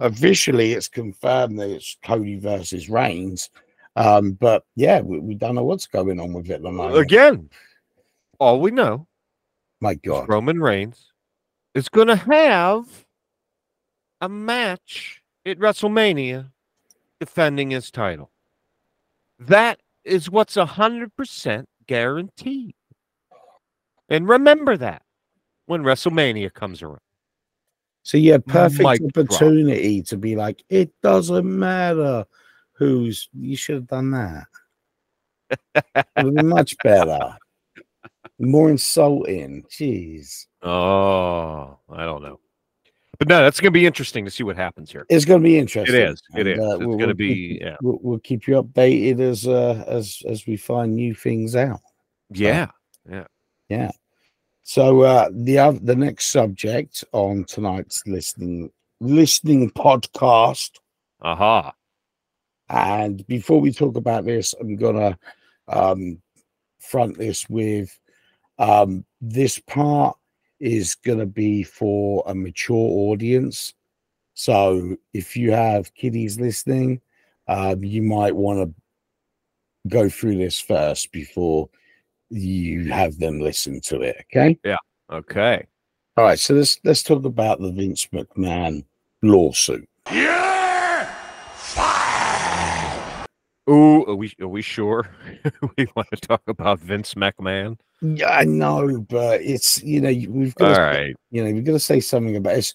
officially 0.00 0.72
it's 0.72 0.88
confirmed 0.88 1.58
that 1.58 1.70
it's 1.70 1.96
Cody 2.02 2.38
versus 2.38 2.88
Reigns. 2.88 3.50
Um, 3.96 4.32
but 4.32 4.64
yeah, 4.76 5.00
we, 5.00 5.18
we 5.18 5.34
don't 5.34 5.54
know 5.54 5.64
what's 5.64 5.86
going 5.86 6.20
on 6.20 6.32
with 6.32 6.50
it 6.50 6.54
at 6.54 6.62
the 6.62 6.70
moment. 6.70 6.98
Again, 6.98 7.50
all 8.38 8.60
we 8.60 8.70
know 8.70 9.06
My 9.80 9.92
is 9.92 9.98
God. 10.04 10.28
Roman 10.28 10.60
Reigns 10.60 11.12
is 11.74 11.88
going 11.88 12.08
to 12.08 12.16
have 12.16 13.06
a 14.20 14.28
match 14.28 15.22
at 15.44 15.58
WrestleMania 15.58 16.50
defending 17.20 17.70
his 17.70 17.90
title. 17.90 18.30
That 19.38 19.80
is 20.04 20.30
what's 20.30 20.56
a 20.56 20.66
hundred 20.66 21.14
percent 21.16 21.68
guaranteed. 21.88 22.74
And 24.08 24.28
remember 24.28 24.76
that 24.76 25.02
when 25.66 25.82
WrestleMania 25.82 26.52
comes 26.54 26.82
around. 26.82 27.00
So 28.02 28.16
yeah, 28.16 28.38
perfect 28.38 28.80
Mic 28.82 29.00
drop. 29.00 29.26
opportunity 29.26 30.02
to 30.04 30.16
be 30.16 30.36
like, 30.36 30.62
it 30.70 30.90
doesn't 31.02 31.44
matter 31.44 32.24
who's 32.72 33.28
you 33.34 33.56
should 33.56 33.74
have 33.74 33.86
done 33.88 34.12
that. 34.12 34.46
It 36.16 36.24
would 36.24 36.36
be 36.36 36.42
much 36.42 36.76
better. 36.82 37.36
More 38.38 38.70
insulting. 38.70 39.64
Jeez. 39.64 40.46
Oh, 40.62 41.78
I 41.90 42.04
don't 42.04 42.22
know. 42.22 42.40
But 43.18 43.26
no, 43.28 43.42
that's 43.42 43.58
going 43.58 43.72
to 43.72 43.78
be 43.78 43.84
interesting 43.86 44.24
to 44.26 44.30
see 44.30 44.44
what 44.44 44.56
happens 44.56 44.92
here. 44.92 45.04
It's 45.08 45.24
going 45.24 45.40
to 45.42 45.44
be 45.44 45.58
interesting. 45.58 45.94
It 45.96 46.02
is. 46.10 46.22
It 46.36 46.46
and, 46.46 46.48
is. 46.48 46.58
uh, 46.58 46.62
it's 46.76 46.78
we'll- 46.78 46.98
going 46.98 46.98
to 46.98 47.06
we'll 47.06 47.14
be, 47.14 47.34
keep- 47.34 47.60
yeah. 47.62 47.76
We'll, 47.82 47.98
we'll 48.00 48.18
keep 48.20 48.46
you 48.46 48.62
updated 48.62 49.20
as 49.20 49.46
uh, 49.46 49.84
as 49.88 50.22
as 50.28 50.46
we 50.46 50.56
find 50.56 50.94
new 50.94 51.14
things 51.14 51.56
out. 51.56 51.80
Yeah. 52.30 52.66
So 53.06 53.12
yeah. 53.12 53.26
Yeah. 53.68 53.90
So 54.62 55.00
uh, 55.00 55.30
the 55.32 55.58
other, 55.58 55.78
the 55.78 55.96
next 55.96 56.26
subject 56.26 57.02
on 57.12 57.44
tonight's 57.44 58.06
listening 58.06 58.70
listening 59.00 59.70
podcast, 59.70 60.72
Aha. 61.22 61.72
and 62.68 63.26
before 63.26 63.60
we 63.60 63.72
talk 63.72 63.96
about 63.96 64.26
this, 64.26 64.54
I'm 64.60 64.76
gonna 64.76 65.18
um, 65.68 66.20
front 66.80 67.16
this 67.16 67.48
with 67.48 67.98
um, 68.58 69.06
this 69.22 69.58
part 69.58 70.17
is 70.60 70.94
gonna 70.94 71.26
be 71.26 71.62
for 71.62 72.22
a 72.26 72.34
mature 72.34 72.76
audience. 72.76 73.74
So 74.34 74.96
if 75.12 75.36
you 75.36 75.52
have 75.52 75.94
kiddies 75.94 76.38
listening, 76.38 77.00
um, 77.48 77.82
you 77.82 78.02
might 78.02 78.34
want 78.36 78.60
to 78.60 78.74
go 79.88 80.08
through 80.08 80.36
this 80.36 80.60
first 80.60 81.10
before 81.12 81.68
you 82.30 82.90
have 82.90 83.18
them 83.18 83.40
listen 83.40 83.80
to 83.80 84.00
it. 84.02 84.16
Okay. 84.26 84.58
Yeah. 84.64 84.76
Okay. 85.10 85.66
All 86.16 86.24
right, 86.24 86.38
so 86.38 86.54
let's 86.54 86.80
let's 86.84 87.02
talk 87.02 87.24
about 87.24 87.60
the 87.60 87.70
Vince 87.70 88.06
McMahon 88.12 88.84
lawsuit. 89.22 89.88
yeah 90.12 91.14
Ooh, 93.70 94.04
are 94.06 94.14
we 94.14 94.32
are 94.40 94.48
we 94.48 94.62
sure 94.62 95.10
we 95.76 95.86
want 95.94 96.08
to 96.10 96.16
talk 96.16 96.42
about 96.48 96.80
Vince 96.80 97.14
McMahon? 97.14 97.78
Yeah, 98.00 98.30
I 98.30 98.44
know, 98.44 99.00
but 99.08 99.40
it's 99.42 99.82
you 99.82 100.00
know 100.00 100.12
we've 100.30 100.54
got 100.54 100.74
to, 100.76 100.80
right. 100.80 101.16
you 101.30 101.44
know 101.44 101.52
we've 101.52 101.64
got 101.64 101.72
to 101.72 101.80
say 101.80 102.00
something 102.00 102.36
about 102.36 102.54
it. 102.54 102.58
It's, 102.58 102.74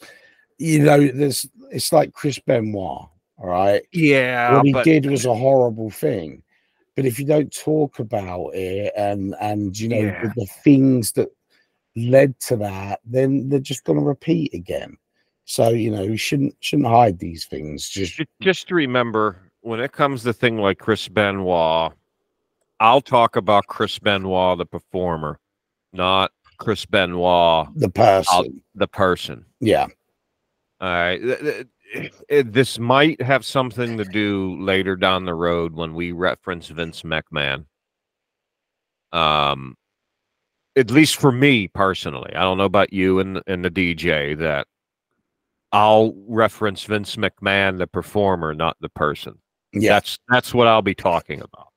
you 0.57 0.84
know, 0.84 1.07
there's 1.07 1.47
it's 1.71 1.93
like 1.93 2.13
Chris 2.13 2.39
Benoit. 2.39 3.07
All 3.39 3.49
right, 3.49 3.82
Yeah, 3.91 4.55
what 4.57 4.65
he 4.65 4.74
but 4.74 4.86
did 4.86 5.05
was 5.05 5.26
a 5.26 5.34
horrible 5.34 5.89
thing, 5.89 6.43
but 6.95 7.05
if 7.05 7.19
you 7.19 7.26
don't 7.26 7.53
talk 7.53 7.99
about 7.99 8.49
it 8.53 8.93
and 8.95 9.36
and 9.41 9.78
you 9.78 9.89
know 9.89 9.97
Yeah. 9.97 10.24
the, 10.24 10.34
the 10.41 10.45
things 10.63 11.13
that 11.13 11.30
led 11.95 12.39
to 12.41 12.55
that, 12.57 12.99
then 13.05 13.49
they're 13.49 13.59
just 13.59 13.84
going 13.84 13.99
to 13.99 14.05
repeat 14.05 14.53
again. 14.53 14.97
So 15.45 15.69
you 15.69 15.89
know 15.91 16.03
you 16.03 16.17
shouldn't 16.17 16.55
shouldn't 16.59 16.88
hide 16.88 17.19
these 17.19 17.45
things. 17.45 17.89
Just 17.89 18.21
just 18.41 18.71
remember 18.71 19.39
when 19.61 19.80
it 19.80 19.91
comes 19.93 20.24
to 20.24 20.34
thing 20.34 20.57
like 20.57 20.78
Chris 20.80 21.07
Benoit, 21.07 21.93
I'll 22.84 23.02
talk 23.02 23.38
about 23.38 23.68
Chris 23.68 23.98
Benoit 23.98 24.58
the 24.58 24.66
performer, 24.66 25.40
not 25.94 26.32
Chris 26.58 26.86
Benoit 26.86 27.68
the 27.76 27.90
person. 27.90 28.62
the 28.76 28.88
person. 28.88 29.46
Yeah. 29.62 29.88
All 30.82 30.90
right. 30.90 31.22
it- 31.24 31.70
this 32.52 32.80
might 32.80 33.22
have 33.22 33.46
something 33.46 33.98
to 33.98 34.04
do 34.04 34.60
later 34.60 34.96
down 34.98 35.24
the 35.26 35.34
road 35.34 35.74
when 35.76 35.94
we 35.94 36.12
reference 36.12 36.68
Vince 36.68 37.04
McMahon. 37.04 37.66
Um, 39.14 39.78
at 40.76 40.90
least 40.92 41.16
for 41.18 41.32
me 41.32 41.68
personally, 41.70 42.34
I 42.36 42.42
don't 42.42 42.58
know 42.58 42.66
about 42.66 42.92
you 42.92 43.20
and 43.20 43.42
and 43.48 43.64
the 43.64 43.70
DJ 43.70 44.38
that 44.40 44.68
I'll 45.72 46.14
reference 46.28 46.84
Vince 46.84 47.16
McMahon, 47.16 47.78
the 47.78 47.88
performer, 47.88 48.54
not 48.54 48.76
the 48.82 48.90
person. 48.90 49.38
Yeah. 49.72 49.94
That's 49.94 50.18
that's 50.30 50.54
what 50.54 50.68
I'll 50.68 50.82
be 50.82 50.96
talking 50.96 51.40
about. 51.42 51.68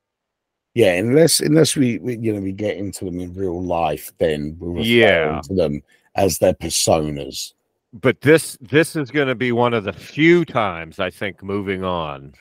Yeah, 0.77 0.93
unless 0.93 1.41
unless 1.41 1.75
we, 1.75 1.97
we 2.01 2.19
you 2.19 2.35
know 2.35 2.41
we 2.41 2.53
get 2.53 2.77
into 2.77 3.07
them 3.07 3.19
in 3.19 3.33
real 3.33 3.63
life, 3.65 4.13
then 4.19 4.59
referring 4.61 4.85
Yeah. 4.85 5.41
to 5.45 5.55
them 5.55 5.83
as 6.17 6.37
their 6.37 6.53
personas. 6.53 7.55
But 7.95 8.21
this 8.21 8.59
this 8.61 8.95
is 8.95 9.11
going 9.11 9.29
to 9.29 9.35
be 9.35 9.53
one 9.53 9.73
of 9.73 9.85
the 9.85 9.93
few 9.95 10.45
times 10.45 10.99
I 10.99 11.09
think 11.09 11.43
moving 11.43 11.83
on 11.83 12.35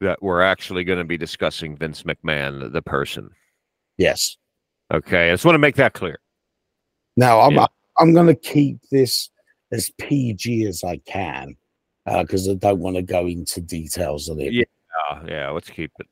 that 0.00 0.22
we're 0.22 0.40
actually 0.40 0.84
going 0.84 1.00
to 1.00 1.04
be 1.04 1.18
discussing 1.18 1.76
Vince 1.76 2.04
McMahon, 2.04 2.72
the- 2.72 2.80
person. 2.80 3.28
Yes. 3.98 4.38
Okay, 4.90 5.28
I 5.28 5.34
just 5.34 5.44
want 5.44 5.54
to 5.54 5.58
make 5.58 5.76
that 5.76 5.92
clear. 5.92 6.20
Now 7.18 7.40
I'm 7.40 7.56
Yeah. 7.56 7.66
I'm 7.98 8.14
going 8.14 8.28
to 8.28 8.34
keep 8.34 8.78
this 8.90 9.28
as 9.70 9.90
PG 9.98 10.64
as 10.64 10.82
I 10.82 10.96
can 11.04 11.58
because 12.06 12.48
I 12.48 12.54
don't 12.54 12.78
want 12.78 12.96
to 12.96 13.02
go 13.02 13.26
into 13.26 13.60
details 13.60 14.30
of 14.30 14.38
it. 14.40 14.54
Yeah. 14.54 14.64
Uh, 15.10 15.20
yeah, 15.28 15.50
let's 15.50 15.68
keep 15.68 15.92
it. 16.00 16.06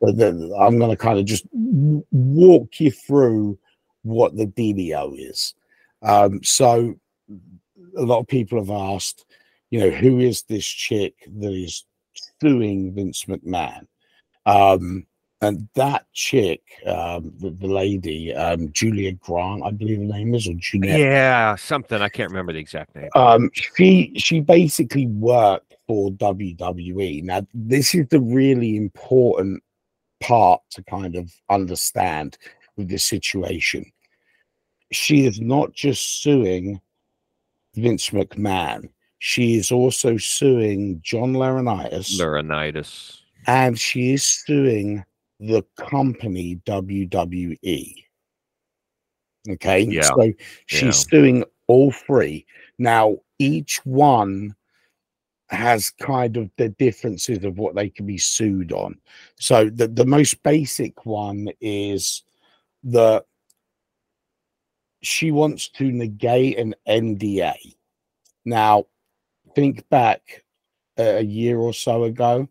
But 0.00 0.16
then 0.16 0.52
I'm 0.58 0.78
going 0.78 0.90
to 0.90 0.96
kind 0.96 1.18
of 1.18 1.24
just 1.24 1.44
walk 1.52 2.80
you 2.80 2.90
through 2.90 3.58
what 4.02 4.36
the 4.36 4.46
dealio 4.46 5.12
is. 5.16 5.54
Um, 6.02 6.40
so 6.44 6.94
a 7.96 8.02
lot 8.02 8.20
of 8.20 8.28
people 8.28 8.58
have 8.58 8.70
asked, 8.70 9.24
you 9.70 9.80
know, 9.80 9.90
who 9.90 10.20
is 10.20 10.42
this 10.44 10.66
chick 10.66 11.14
that 11.38 11.52
is 11.52 11.84
suing 12.40 12.94
Vince 12.94 13.24
McMahon? 13.24 13.86
Um, 14.46 15.06
and 15.40 15.68
that 15.74 16.06
chick, 16.12 16.62
um, 16.86 17.32
the, 17.38 17.50
the 17.50 17.68
lady, 17.68 18.34
um, 18.34 18.72
Julia 18.72 19.12
Grant, 19.12 19.62
I 19.64 19.70
believe 19.70 19.98
her 19.98 20.04
name 20.04 20.34
is, 20.34 20.48
or 20.48 20.54
Jeanette. 20.54 20.98
Yeah, 20.98 21.54
something 21.54 22.00
I 22.02 22.08
can't 22.08 22.30
remember 22.30 22.52
the 22.52 22.58
exact 22.58 22.96
name. 22.96 23.08
Um, 23.14 23.50
she 23.52 24.12
she 24.16 24.40
basically 24.40 25.06
worked 25.06 25.76
for 25.86 26.10
WWE. 26.10 27.22
Now, 27.22 27.46
this 27.54 27.94
is 27.94 28.08
the 28.08 28.20
really 28.20 28.76
important 28.76 29.62
part 30.20 30.60
to 30.70 30.82
kind 30.84 31.16
of 31.16 31.32
understand 31.50 32.38
with 32.76 32.88
this 32.88 33.04
situation. 33.04 33.90
She 34.92 35.26
is 35.26 35.40
not 35.40 35.72
just 35.72 36.22
suing 36.22 36.80
Vince 37.74 38.10
McMahon. 38.10 38.88
She 39.18 39.56
is 39.56 39.70
also 39.72 40.16
suing 40.16 41.00
John 41.02 41.34
Laurinaitis, 41.34 42.18
Laurinaitis. 42.18 43.20
and 43.46 43.78
she 43.78 44.12
is 44.14 44.24
suing 44.24 45.04
the 45.40 45.62
company 45.76 46.60
WWE. 46.66 48.04
Okay, 49.50 49.80
Yeah, 49.80 50.02
so 50.02 50.32
she's 50.66 50.82
yeah. 50.82 50.90
suing 50.90 51.44
all 51.68 51.90
three. 51.92 52.46
Now, 52.78 53.16
each 53.38 53.84
one 53.84 54.54
has 55.50 55.90
kind 55.90 56.36
of 56.36 56.50
the 56.56 56.68
differences 56.70 57.44
of 57.44 57.58
what 57.58 57.74
they 57.74 57.88
can 57.88 58.06
be 58.06 58.18
sued 58.18 58.72
on. 58.72 58.98
So, 59.36 59.70
the, 59.70 59.88
the 59.88 60.06
most 60.06 60.42
basic 60.42 61.06
one 61.06 61.48
is 61.60 62.22
that 62.84 63.24
she 65.02 65.30
wants 65.30 65.68
to 65.70 65.90
negate 65.90 66.58
an 66.58 66.74
NDA. 66.86 67.54
Now, 68.44 68.84
think 69.54 69.88
back 69.88 70.44
a 70.96 71.22
year 71.22 71.58
or 71.58 71.72
so 71.72 72.04
ago, 72.04 72.48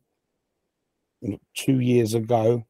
two 1.55 1.79
years 1.79 2.13
ago, 2.13 2.65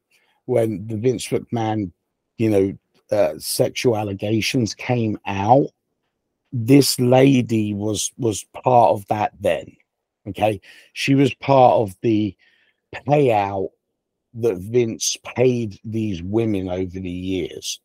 when 0.46 0.86
the 0.86 0.96
Vince 0.96 1.28
McMahon, 1.28 1.92
you 2.38 2.50
know, 2.50 2.78
uh, 3.10 3.34
sexual 3.38 3.96
allegations 3.96 4.74
came 4.74 5.18
out. 5.26 5.68
This 6.52 6.98
lady 6.98 7.74
was 7.74 8.12
was 8.16 8.44
part 8.62 8.92
of 8.92 9.06
that 9.08 9.32
then. 9.40 9.76
Okay, 10.28 10.60
she 10.92 11.14
was 11.14 11.32
part 11.34 11.74
of 11.74 11.96
the 12.02 12.36
payout 12.94 13.68
that 14.34 14.58
Vince 14.58 15.16
paid 15.36 15.78
these 15.84 16.22
women 16.22 16.68
over 16.68 16.98
the 17.00 17.10
years. 17.10 17.80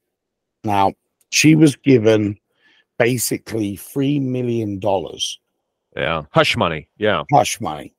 Now, 0.63 0.93
she 1.31 1.55
was 1.55 1.75
given 1.75 2.37
basically 2.99 3.75
$3 3.77 4.21
million 4.21 4.79
Yeah. 5.95 6.23
Hush 6.31 6.55
money. 6.55 6.87
Yeah. 6.97 7.23
hush 7.31 7.59
money. 7.59 7.93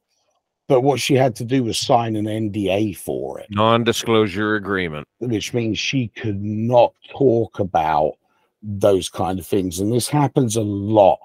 But 0.68 0.80
what 0.80 0.98
she 1.00 1.14
had 1.14 1.36
to 1.36 1.44
do 1.44 1.64
was 1.64 1.76
sign 1.76 2.16
an 2.16 2.24
NDA 2.24 2.96
for 2.96 3.38
it, 3.38 3.46
Non 3.50 3.84
disclosure 3.84 4.54
agreement. 4.54 5.06
which 5.18 5.52
means 5.52 5.78
she 5.78 6.08
could 6.08 6.42
not 6.42 6.94
talk 7.10 7.58
about 7.58 8.12
those 8.62 9.10
kind 9.10 9.38
of 9.38 9.46
things. 9.46 9.80
And 9.80 9.92
this 9.92 10.08
happens 10.08 10.56
a 10.56 10.62
lot 10.62 11.18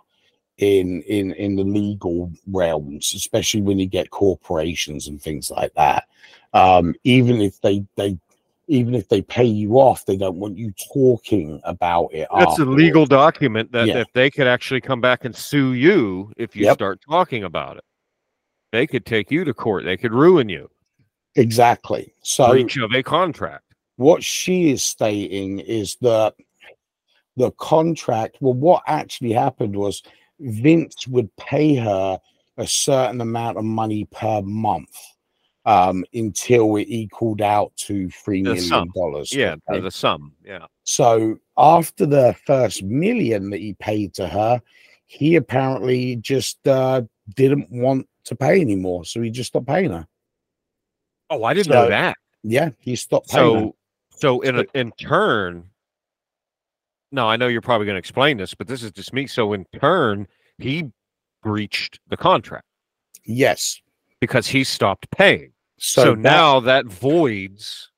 in 0.59 1.01
in 1.03 1.31
in 1.33 1.55
the 1.55 1.63
legal 1.63 2.31
realms, 2.47 3.13
especially 3.15 3.61
when 3.61 3.79
you 3.79 3.85
get 3.87 4.09
corporations 4.11 5.07
and 5.07 5.21
things 5.21 5.49
like 5.49 5.73
that. 5.75 6.07
Um, 6.53 6.95
even 7.03 7.41
if 7.41 7.59
they 7.61 7.85
they 7.95 8.17
even 8.67 8.93
if 8.93 9.07
they 9.07 9.21
pay 9.21 9.45
you 9.45 9.75
off, 9.79 10.05
they 10.05 10.17
don't 10.17 10.35
want 10.35 10.57
you 10.57 10.71
talking 10.93 11.59
about 11.63 12.09
it. 12.13 12.27
That's 12.37 12.59
a 12.59 12.65
legal 12.65 13.05
document 13.05 13.71
that 13.71 13.87
Yeah. 13.87 13.97
if 13.99 14.07
they 14.13 14.29
could 14.29 14.47
actually 14.47 14.81
come 14.81 15.01
back 15.01 15.25
and 15.25 15.35
sue 15.35 15.73
you 15.73 16.31
if 16.37 16.55
you 16.55 16.65
Yep. 16.65 16.75
start 16.75 16.99
talking 17.09 17.45
about 17.45 17.77
it. 17.77 17.83
They 18.71 18.85
could 18.85 19.05
take 19.05 19.31
you 19.31 19.43
to 19.45 19.53
court. 19.53 19.85
They 19.85 19.97
could 19.97 20.13
ruin 20.13 20.49
you. 20.49 20.69
Exactly. 21.35 22.13
So 22.21 22.49
Breach 22.49 22.77
of 22.77 22.91
a 22.93 23.01
contract. 23.01 23.63
what 23.95 24.23
she 24.23 24.71
is 24.71 24.83
stating 24.83 25.59
is 25.59 25.95
that 26.01 26.35
the 27.37 27.51
contract 27.51 28.37
well 28.41 28.53
what 28.53 28.83
actually 28.85 29.31
happened 29.31 29.75
was 29.75 30.03
vince 30.39 31.07
would 31.07 31.33
pay 31.37 31.75
her 31.75 32.19
a 32.57 32.67
certain 32.67 33.21
amount 33.21 33.57
of 33.57 33.63
money 33.63 34.05
per 34.11 34.41
month 34.41 34.95
um 35.65 36.03
until 36.13 36.77
it 36.77 36.87
equaled 36.89 37.41
out 37.41 37.71
to 37.75 38.09
three 38.11 38.41
The 38.41 38.53
million 38.55 38.89
dollars 38.95 39.33
Yeah, 39.33 39.55
the- 39.67 39.73
okay? 39.75 39.81
the 39.81 39.91
sum. 39.91 40.33
Yeah. 40.43 40.65
so 40.83 41.37
after 41.57 42.05
the 42.05 42.35
first 42.45 42.83
million 42.83 43.49
that 43.49 43.59
he 43.59 43.73
paid 43.73 44.13
to 44.15 44.27
her 44.27 44.61
he 45.07 45.35
apparently 45.35 46.15
just 46.17 46.65
uh 46.67 47.01
didn't 47.35 47.69
want 47.71 48.07
to 48.25 48.35
pay 48.35 48.61
anymore 48.61 49.03
so 49.05 49.21
he 49.21 49.29
just 49.29 49.49
stopped 49.49 49.67
paying 49.67 49.91
her 49.91 50.07
Oh, 51.29 51.43
I 51.43 51.53
didn't 51.53 51.67
So- 51.67 51.73
know 51.73 51.89
that. 51.89 52.15
yeah 52.43 52.69
he 52.79 52.95
stopped 52.95 53.29
paying 53.29 53.53
her. 53.55 53.59
So, 53.61 53.75
so 54.11 54.41
in 54.41 54.59
a, 54.59 54.65
in 54.73 54.91
turn, 54.93 55.69
no, 57.11 57.27
I 57.27 57.35
know 57.37 57.47
you're 57.47 57.61
probably 57.61 57.85
going 57.85 57.95
to 57.95 57.99
explain 57.99 58.37
this, 58.37 58.53
but 58.53 58.67
this 58.67 58.83
is 58.83 58.91
just 58.91 59.13
me. 59.13 59.27
So 59.27 59.53
in 59.53 59.65
turn, 59.79 60.27
he 60.57 60.85
breached 61.43 61.99
the 62.07 62.17
contract 62.17 62.65
yes 63.25 63.79
because 64.19 64.47
he 64.47 64.63
stopped 64.63 65.09
paying. 65.11 65.51
so, 65.77 66.03
So, 66.03 66.09
that- 66.11 66.17
now 66.19 66.59
that 66.61 66.85
voids. 66.85 67.89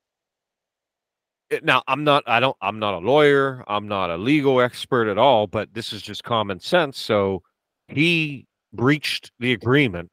it- 1.50 1.64
Now 1.66 1.82
I'm 1.88 2.04
not. 2.04 2.24
I 2.28 2.40
don't. 2.40 2.56
I'm 2.62 2.80
not 2.80 2.94
a 2.94 3.00
lawyer. 3.00 3.64
I'm 3.68 3.88
not 3.88 4.10
a 4.10 4.18
legal 4.18 4.62
expert 4.62 5.08
at 5.10 5.18
all. 5.18 5.48
But 5.48 5.74
this 5.74 5.92
is 5.94 6.02
just 6.02 6.24
common 6.24 6.60
sense. 6.60 6.98
So 7.00 7.42
he 7.88 8.46
breached 8.74 9.32
the 9.40 9.52
agreement, 9.52 10.10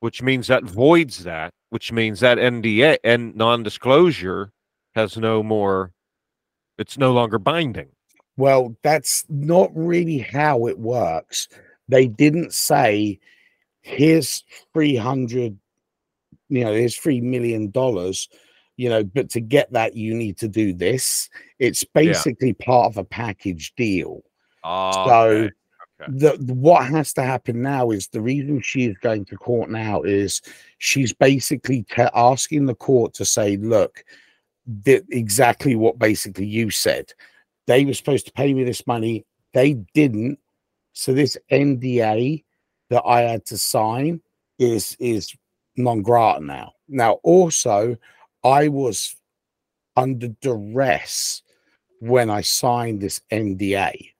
which 0.00 0.22
means 0.22 0.46
that 0.46 0.62
voids 0.64 1.24
that. 1.24 1.52
Which 1.70 1.90
means 1.92 2.20
that 2.20 2.38
NDA 2.38 2.98
and 3.02 3.34
non-disclosure 3.34 4.52
has 4.94 5.16
no 5.16 5.42
more. 5.42 5.92
It's 6.78 6.96
no 6.96 7.12
longer 7.12 7.38
binding. 7.40 7.88
Well, 8.36 8.76
that's 8.82 9.24
not 9.28 9.70
really 9.74 10.18
how 10.18 10.66
it 10.66 10.78
works. 10.78 11.48
They 11.88 12.06
didn't 12.06 12.52
say, 12.52 13.18
here's 13.80 14.44
300, 14.74 15.56
you 16.48 16.64
know, 16.64 16.72
here's 16.72 16.98
$3 16.98 17.22
million, 17.22 17.72
you 18.76 18.88
know, 18.90 19.04
but 19.04 19.30
to 19.30 19.40
get 19.40 19.72
that, 19.72 19.94
you 19.96 20.12
need 20.14 20.36
to 20.38 20.48
do 20.48 20.72
this. 20.74 21.30
It's 21.58 21.84
basically 21.84 22.52
part 22.52 22.86
of 22.86 22.98
a 22.98 23.04
package 23.04 23.72
deal. 23.76 24.22
Oh, 24.64 25.06
So 25.06 25.50
the, 26.08 26.36
the- 26.38 26.54
what 26.54 26.86
has 26.86 27.12
to 27.14 27.22
happen 27.22 27.62
now 27.62 27.90
is 27.90 28.08
the 28.08 28.20
reason 28.20 28.60
she 28.60 28.84
is 28.84 28.96
going 28.98 29.24
to 29.26 29.36
court 29.36 29.70
now 29.70 30.02
is 30.02 30.42
she's 30.78 31.12
basically 31.14 31.86
asking 31.96 32.66
the 32.66 32.74
court 32.74 33.14
to 33.14 33.24
say, 33.24 33.56
look, 33.56 34.04
exactly 34.84 35.74
what 35.76 35.98
basically 35.98 36.46
you 36.46 36.70
said. 36.70 37.12
They 37.66 37.84
were 37.84 37.94
supposed 37.94 38.26
to 38.26 38.32
pay 38.32 38.52
me 38.54 38.64
this 38.64 38.86
money, 38.86 39.24
they 39.54 39.74
didn't. 39.94 40.38
So 40.92 41.12
this 41.12 41.36
NDA 41.50 42.44
that 42.90 43.02
I 43.04 43.20
had 43.22 43.44
to 43.46 43.58
sign 43.58 44.20
is 44.58 44.96
is 44.98 45.34
non 45.76 46.02
grata 46.02 46.42
now. 46.44 46.72
Now, 46.88 47.12
also, 47.22 47.96
I 48.44 48.68
was 48.68 49.14
under 49.96 50.28
duress 50.28 51.42
when 52.00 52.30
I 52.30 52.40
signed 52.42 53.00
this 53.00 53.20
NDA. 53.32 54.10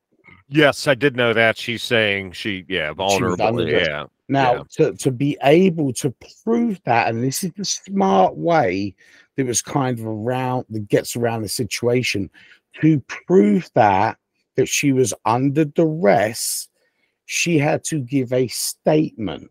yes, 0.48 0.86
I 0.88 0.94
did 0.94 1.16
know 1.16 1.32
that. 1.32 1.56
She's 1.56 1.82
saying 1.82 2.32
she, 2.32 2.64
yeah, 2.68 2.92
vulnerable. 2.92 3.56
duress. 3.56 3.86
Yeah, 3.86 4.04
Now, 4.28 4.54
Yeah. 4.54 4.62
to, 4.90 4.92
to 4.96 5.10
be 5.10 5.36
able 5.42 5.92
to 5.94 6.14
prove 6.44 6.80
that, 6.84 7.08
and 7.08 7.22
this 7.22 7.44
is 7.44 7.52
the 7.56 7.64
smart 7.64 8.36
way 8.36 8.94
that 9.36 9.46
was 9.46 9.60
kind 9.62 9.98
of 9.98 10.06
around 10.06 10.64
that 10.70 10.88
gets 10.88 11.14
around 11.16 11.42
the 11.42 11.48
situation 11.48 12.30
to 12.80 13.00
prove 13.26 13.70
that 13.74 14.18
that 14.56 14.68
she 14.68 14.92
was 14.92 15.12
under 15.24 15.64
duress, 15.64 16.68
she 17.26 17.58
had 17.58 17.84
to 17.84 18.00
give 18.00 18.32
a 18.32 18.48
statement. 18.48 19.50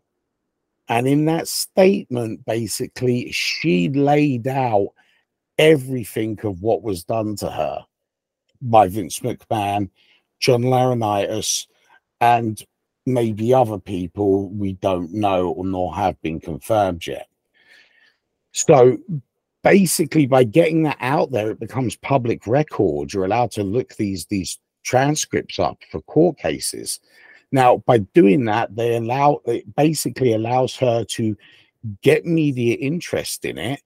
And 0.88 1.06
in 1.06 1.24
that 1.26 1.48
statement, 1.48 2.44
basically, 2.44 3.30
she 3.32 3.88
laid 3.88 4.46
out 4.46 4.88
everything 5.58 6.38
of 6.44 6.62
what 6.62 6.82
was 6.82 7.04
done 7.04 7.36
to 7.36 7.50
her 7.50 7.84
by 8.60 8.88
Vince 8.88 9.20
McMahon, 9.20 9.90
John 10.38 10.62
Laurinaitis, 10.62 11.66
and 12.20 12.62
maybe 13.04 13.54
other 13.54 13.78
people 13.78 14.48
we 14.50 14.72
don't 14.74 15.12
know 15.12 15.50
or 15.50 15.64
nor 15.64 15.94
have 15.94 16.20
been 16.22 16.40
confirmed 16.40 17.06
yet. 17.06 17.28
So 18.52 18.98
basically, 19.66 20.26
by 20.26 20.44
getting 20.44 20.84
that 20.84 20.96
out 21.00 21.32
there, 21.32 21.50
it 21.50 21.58
becomes 21.58 21.96
public 21.96 22.46
record. 22.46 23.12
You're 23.12 23.24
allowed 23.24 23.50
to 23.52 23.64
look 23.64 23.96
these 23.96 24.24
these 24.26 24.58
transcripts 24.84 25.58
up 25.58 25.78
for 25.90 26.00
court 26.02 26.38
cases. 26.38 27.00
Now, 27.50 27.78
by 27.78 27.98
doing 27.98 28.44
that, 28.44 28.76
they 28.76 28.96
allow 28.96 29.40
it 29.44 29.74
basically 29.74 30.34
allows 30.34 30.76
her 30.76 31.04
to 31.04 31.36
get 32.02 32.24
media 32.24 32.76
interest 32.76 33.44
in 33.44 33.58
it 33.58 33.80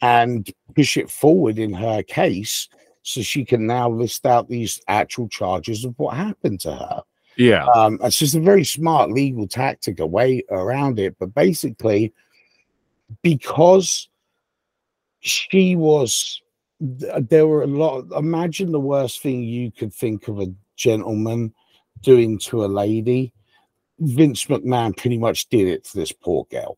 and 0.00 0.50
push 0.74 0.96
it 0.96 1.10
forward 1.10 1.58
in 1.58 1.74
her 1.74 2.02
case 2.02 2.68
so 3.02 3.20
she 3.20 3.44
can 3.44 3.66
now 3.66 3.90
list 3.90 4.24
out 4.24 4.48
these 4.48 4.80
actual 4.88 5.28
charges 5.28 5.84
of 5.84 5.94
what 5.98 6.16
happened 6.16 6.60
to 6.60 6.72
her 6.72 7.02
yeah. 7.36 7.64
um 7.74 7.98
it's 8.02 8.18
just 8.18 8.34
a 8.34 8.40
very 8.40 8.64
smart 8.64 9.10
legal 9.10 9.48
tactic 9.48 9.98
a 10.00 10.06
way 10.06 10.42
around 10.50 10.98
it 10.98 11.16
but 11.18 11.34
basically 11.34 12.12
because 13.22 14.08
she 15.22 15.76
was 15.76 16.42
there 16.80 17.46
were 17.46 17.62
a 17.62 17.66
lot 17.66 18.04
imagine 18.16 18.72
the 18.72 18.80
worst 18.80 19.22
thing 19.22 19.42
you 19.44 19.70
could 19.70 19.94
think 19.94 20.26
of 20.26 20.40
a 20.40 20.52
gentleman 20.76 21.54
doing 22.00 22.36
to 22.36 22.64
a 22.64 22.66
lady 22.66 23.32
vince 24.00 24.46
mcmahon 24.46 24.96
pretty 24.96 25.16
much 25.16 25.48
did 25.48 25.68
it 25.68 25.84
to 25.84 25.96
this 25.96 26.10
poor 26.10 26.44
girl 26.50 26.76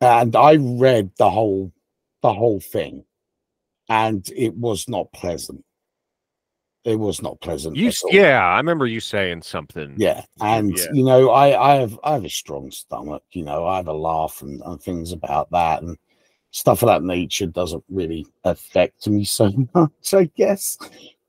and 0.00 0.36
i 0.36 0.54
read 0.54 1.10
the 1.18 1.28
whole 1.28 1.72
the 2.22 2.32
whole 2.32 2.60
thing 2.60 3.04
and 3.88 4.28
it 4.36 4.54
was 4.54 4.88
not 4.88 5.12
pleasant 5.12 5.64
it 6.84 6.96
was 6.96 7.20
not 7.22 7.40
pleasant 7.40 7.76
You, 7.76 7.86
at 7.86 7.94
s- 7.94 8.02
all. 8.04 8.12
yeah, 8.12 8.44
I 8.44 8.58
remember 8.58 8.86
you 8.86 9.00
saying 9.00 9.40
something. 9.42 9.94
Yeah, 9.96 10.22
and 10.42 10.76
Yeah. 10.76 10.92
you 10.92 11.02
know, 11.02 11.30
I 11.30 11.72
I 11.72 11.74
have 11.76 11.98
I 12.04 12.12
have 12.12 12.26
a 12.26 12.28
strong 12.28 12.70
stomach. 12.70 13.22
You 13.30 13.42
know, 13.42 13.64
I 13.66 13.76
have 13.76 13.88
a 13.88 13.92
laugh 13.94 14.42
and, 14.42 14.60
and 14.66 14.78
things 14.82 15.10
about 15.10 15.50
that 15.52 15.80
and 15.82 15.96
stuff 16.54 16.82
of 16.84 16.86
that 16.86 17.02
nature 17.02 17.46
doesn't 17.46 17.82
really 17.90 18.24
affect 18.44 19.08
me 19.08 19.24
so 19.24 19.50
much, 19.74 20.14
I 20.14 20.30
guess. 20.36 20.78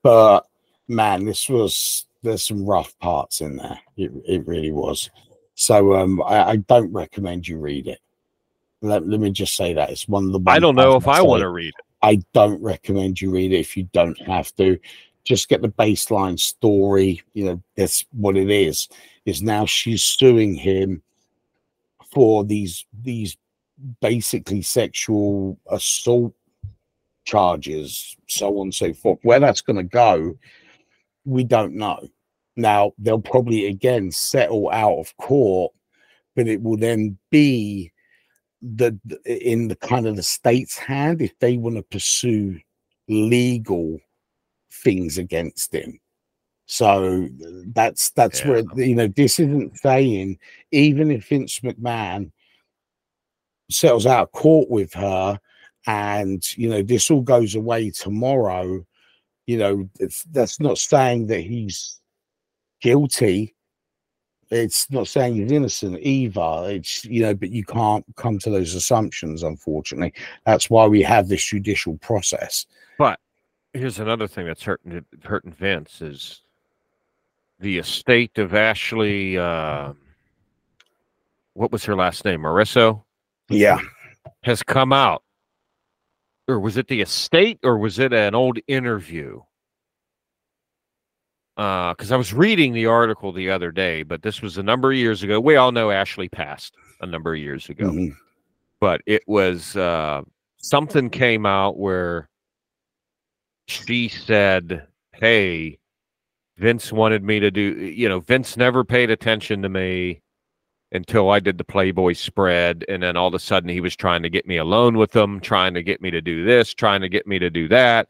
But 0.04 0.42
man, 0.88 1.26
this 1.26 1.50
was 1.50 2.06
there's 2.22 2.48
some 2.48 2.64
rough 2.64 2.98
parts 3.00 3.42
in 3.42 3.58
there. 3.58 3.80
It 3.98 4.12
it 4.26 4.48
really 4.48 4.72
was. 4.72 5.10
So 5.56 5.96
um, 5.96 6.22
I, 6.22 6.50
I 6.52 6.56
don't 6.58 6.94
recommend 6.94 7.48
you 7.48 7.58
read 7.58 7.88
it. 7.88 8.00
Let, 8.82 9.08
let 9.08 9.20
me 9.20 9.32
just 9.32 9.56
say 9.56 9.74
that 9.74 9.90
it's 9.90 10.08
one 10.08 10.26
of 10.26 10.32
the. 10.32 10.40
I 10.46 10.60
don't 10.60 10.76
know 10.76 10.96
if 10.96 11.08
I 11.08 11.22
want 11.24 11.42
to 11.42 11.50
read 11.50 11.70
it. 11.70 11.86
I 12.04 12.22
don't 12.34 12.62
recommend 12.62 13.20
you 13.20 13.32
read 13.32 13.52
it 13.52 13.60
if 13.60 13.76
you 13.76 13.90
don't 13.94 14.20
have 14.22 14.54
to. 14.58 14.78
Just 15.24 15.50
get 15.50 15.64
the 15.64 15.70
baseline 15.70 16.40
story. 16.40 17.24
You 17.34 17.46
know, 17.46 17.64
that's 17.76 18.06
what 18.12 18.38
it 18.38 18.52
is. 18.52 18.88
Is 19.26 19.42
now 19.42 19.66
she's 19.66 20.04
suing 20.04 20.54
him 20.54 21.02
for 22.12 22.44
these 22.44 22.86
these 23.02 23.38
basically 24.02 24.62
sexual 24.62 25.60
assault 25.70 26.34
charges, 27.26 28.16
so 28.28 28.60
on 28.60 28.68
and 28.68 28.76
so 28.76 28.94
forth. 28.94 29.20
Where 29.24 29.40
that's 29.40 29.62
going 29.62 29.78
to 29.78 29.84
go, 29.84 30.38
we 31.26 31.44
don't 31.44 31.74
know. 31.74 32.08
Now 32.56 32.94
they'll 32.98 33.20
probably 33.20 33.68
again 33.68 34.12
settle 34.12 34.70
out 34.70 34.98
of 35.00 35.16
court, 35.18 35.74
but 36.36 36.48
it 36.48 36.62
will 36.62 36.78
then 36.78 37.18
be 37.30 37.92
the 38.62 38.98
in 39.26 39.68
the 39.68 39.76
kind 39.76 40.08
of 40.08 40.16
the 40.16 40.24
state's 40.24 40.78
hand 40.78 41.22
if 41.22 41.38
they 41.40 41.58
want 41.58 41.76
to 41.76 41.84
pursue 41.84 42.60
legal 43.10 44.00
things 44.72 45.18
against 45.18 45.74
him. 45.74 46.00
So 46.66 47.28
that's 47.68 48.12
that's 48.12 48.42
Yeah. 48.42 48.50
where 48.50 48.64
you 48.78 48.96
know 48.96 49.08
this 49.08 49.40
isn't 49.40 49.78
saying 49.78 50.40
even 50.72 51.12
if 51.12 51.28
Vince 51.28 51.60
McMahon 51.60 52.32
settles 53.70 54.06
out 54.06 54.24
of 54.24 54.32
court 54.32 54.70
with 54.70 54.94
her 54.94 55.40
and 55.88 56.58
you 56.58 56.70
know 56.70 56.82
this 56.82 57.12
all 57.12 57.22
goes 57.22 57.56
away 57.56 57.90
tomorrow, 57.92 58.86
you 59.46 59.58
know 59.58 59.90
that's 60.32 60.60
not 60.60 60.78
saying 60.78 61.28
that 61.28 61.42
he's 61.42 62.00
guilty. 62.82 63.54
It's 64.52 64.90
not 64.92 65.08
saying 65.08 65.36
he's 65.36 65.52
innocent 65.52 65.98
either. 66.02 66.64
It's 66.66 67.06
you 67.06 67.22
know, 67.22 67.34
but 67.34 67.52
you 67.52 67.64
can't 67.64 68.06
come 68.16 68.40
to 68.40 68.50
those 68.50 68.74
assumptions, 68.76 69.44
unfortunately. 69.44 70.14
That's 70.46 70.70
why 70.70 70.88
we 70.88 71.02
have 71.02 71.28
this 71.28 71.44
judicial 71.44 71.98
process. 71.98 72.66
But 72.98 73.20
here's 73.74 74.00
another 74.00 74.28
thing 74.28 74.46
that's 74.46 74.64
hurting 74.64 75.06
hurting 75.24 75.52
Vince 75.52 76.02
is 76.02 76.42
the 77.60 77.78
estate 77.78 78.38
of 78.38 78.54
Ashley. 78.54 79.38
Uh, 79.38 79.94
what 81.54 81.72
was 81.72 81.86
her 81.86 81.96
last 81.96 82.26
name? 82.26 82.42
Marisso 82.42 83.04
Yeah. 83.50 83.80
has 84.44 84.64
come 84.64 84.92
out, 84.94 85.24
or 86.48 86.60
was 86.60 86.78
it 86.78 86.88
the 86.88 87.02
estate, 87.02 87.60
or 87.64 87.78
was 87.78 88.00
it 88.00 88.14
an 88.14 88.36
old 88.36 88.60
interview? 88.68 89.42
Because 91.56 92.12
I 92.12 92.18
was 92.18 92.34
reading 92.34 92.74
the 92.74 92.86
article 92.88 93.32
the 93.32 93.50
other 93.50 93.72
day, 93.72 94.04
but 94.04 94.22
this 94.22 94.42
was 94.42 94.58
a 94.58 94.64
number 94.64 94.92
of 94.92 94.98
years 94.98 95.24
ago. 95.24 95.40
We 95.40 95.56
all 95.56 95.72
know 95.72 95.90
Ashley 95.90 96.28
passed 96.28 96.76
a 97.02 97.06
number 97.06 97.34
of 97.34 97.40
years 97.40 97.70
ago. 97.70 97.90
Mhm. 97.92 98.16
but 98.82 99.02
it 99.06 99.24
was 99.26 99.76
uh, 99.78 100.22
something 100.58 101.10
came 101.10 101.46
out 101.46 101.78
where 101.80 102.30
she 103.68 104.10
said, 104.10 104.86
"Hey, 105.14 105.80
Vince 106.58 106.92
wanted 106.92 107.24
me 107.24 107.40
to 107.40 107.50
do. 107.50 107.62
You 107.62 108.10
know, 108.10 108.20
Vince 108.20 108.58
never 108.58 108.84
paid 108.84 109.10
attention 109.10 109.62
to 109.62 109.70
me 109.70 110.22
until 110.92 111.30
I 111.30 111.40
did 111.40 111.58
the 111.58 111.64
Playboy 111.64 112.14
spread, 112.14 112.86
and 112.88 113.02
then 113.04 113.18
all 113.18 113.28
of 113.28 113.34
a 113.34 113.40
sudden 113.40 113.70
he 113.70 113.82
was 113.82 113.96
trying 113.96 114.24
to 114.24 114.30
get 114.30 114.46
me 114.48 114.58
alone 114.58 114.98
with 114.98 115.12
them, 115.12 115.40
trying 115.40 115.74
to 115.74 115.84
get 115.84 116.02
me 116.02 116.12
to 116.12 116.22
do 116.22 116.46
this, 116.46 116.74
trying 116.74 117.02
to 117.02 117.10
get 117.10 117.28
me 117.28 117.40
to 117.40 117.50
do 117.50 117.68
that." 117.70 118.08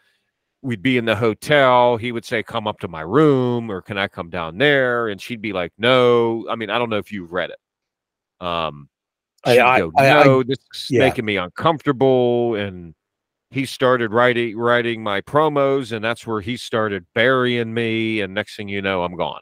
We'd 0.61 0.81
be 0.81 0.97
in 0.97 1.05
the 1.05 1.15
hotel. 1.15 1.97
He 1.97 2.11
would 2.11 2.25
say, 2.25 2.41
"Come 2.41 2.67
up 2.67 2.79
to 2.79 2.87
my 2.87 3.01
room," 3.01 3.69
or 3.71 3.81
"Can 3.81 3.97
I 3.99 4.07
come 4.07 4.29
down 4.29 4.57
there?" 4.57 5.07
And 5.09 5.21
she'd 5.21 5.41
be 5.41 5.53
like, 5.53 5.71
"No." 5.77 6.45
I 6.49 6.55
mean, 6.55 6.69
I 6.71 6.77
don't 6.79 6.89
know 6.89 6.97
if 6.97 7.11
you've 7.11 7.31
read 7.31 7.51
it. 7.51 7.59
Um, 8.45 8.89
I- 9.43 9.59
I- 9.59 9.79
go, 9.79 9.91
I- 9.97 10.09
I- 10.09 10.23
no, 10.23 10.41
this 10.43 10.57
is 10.73 10.87
yeah. 10.89 10.99
making 11.01 11.25
me 11.25 11.37
uncomfortable. 11.37 12.55
And 12.55 12.95
he 13.51 13.65
started 13.67 14.11
writing 14.11 14.57
writing 14.57 15.03
my 15.03 15.21
promos, 15.21 15.91
and 15.91 16.03
that's 16.03 16.25
where 16.25 16.41
he 16.41 16.57
started 16.57 17.05
burying 17.13 17.71
me. 17.73 18.21
And 18.21 18.33
next 18.33 18.55
thing 18.57 18.67
you 18.67 18.81
know, 18.81 19.03
I'm 19.03 19.15
gone. 19.15 19.41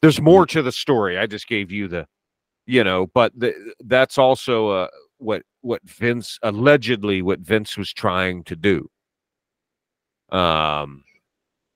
There's 0.00 0.16
Mm-hmm. 0.16 0.24
more 0.24 0.46
to 0.46 0.62
the 0.62 0.72
story. 0.72 1.18
I 1.18 1.26
just 1.26 1.46
gave 1.46 1.70
you 1.70 1.88
the, 1.88 2.06
you 2.66 2.84
know, 2.84 3.06
but 3.14 3.32
that's 3.80 4.18
also 4.18 4.68
uh, 4.68 4.88
what 5.18 5.42
what 5.60 5.82
Vince 5.84 6.38
allegedly 6.42 7.22
what 7.22 7.40
Vince 7.40 7.76
was 7.76 7.92
trying 7.92 8.44
to 8.44 8.56
do. 8.56 8.88
Um, 10.30 11.04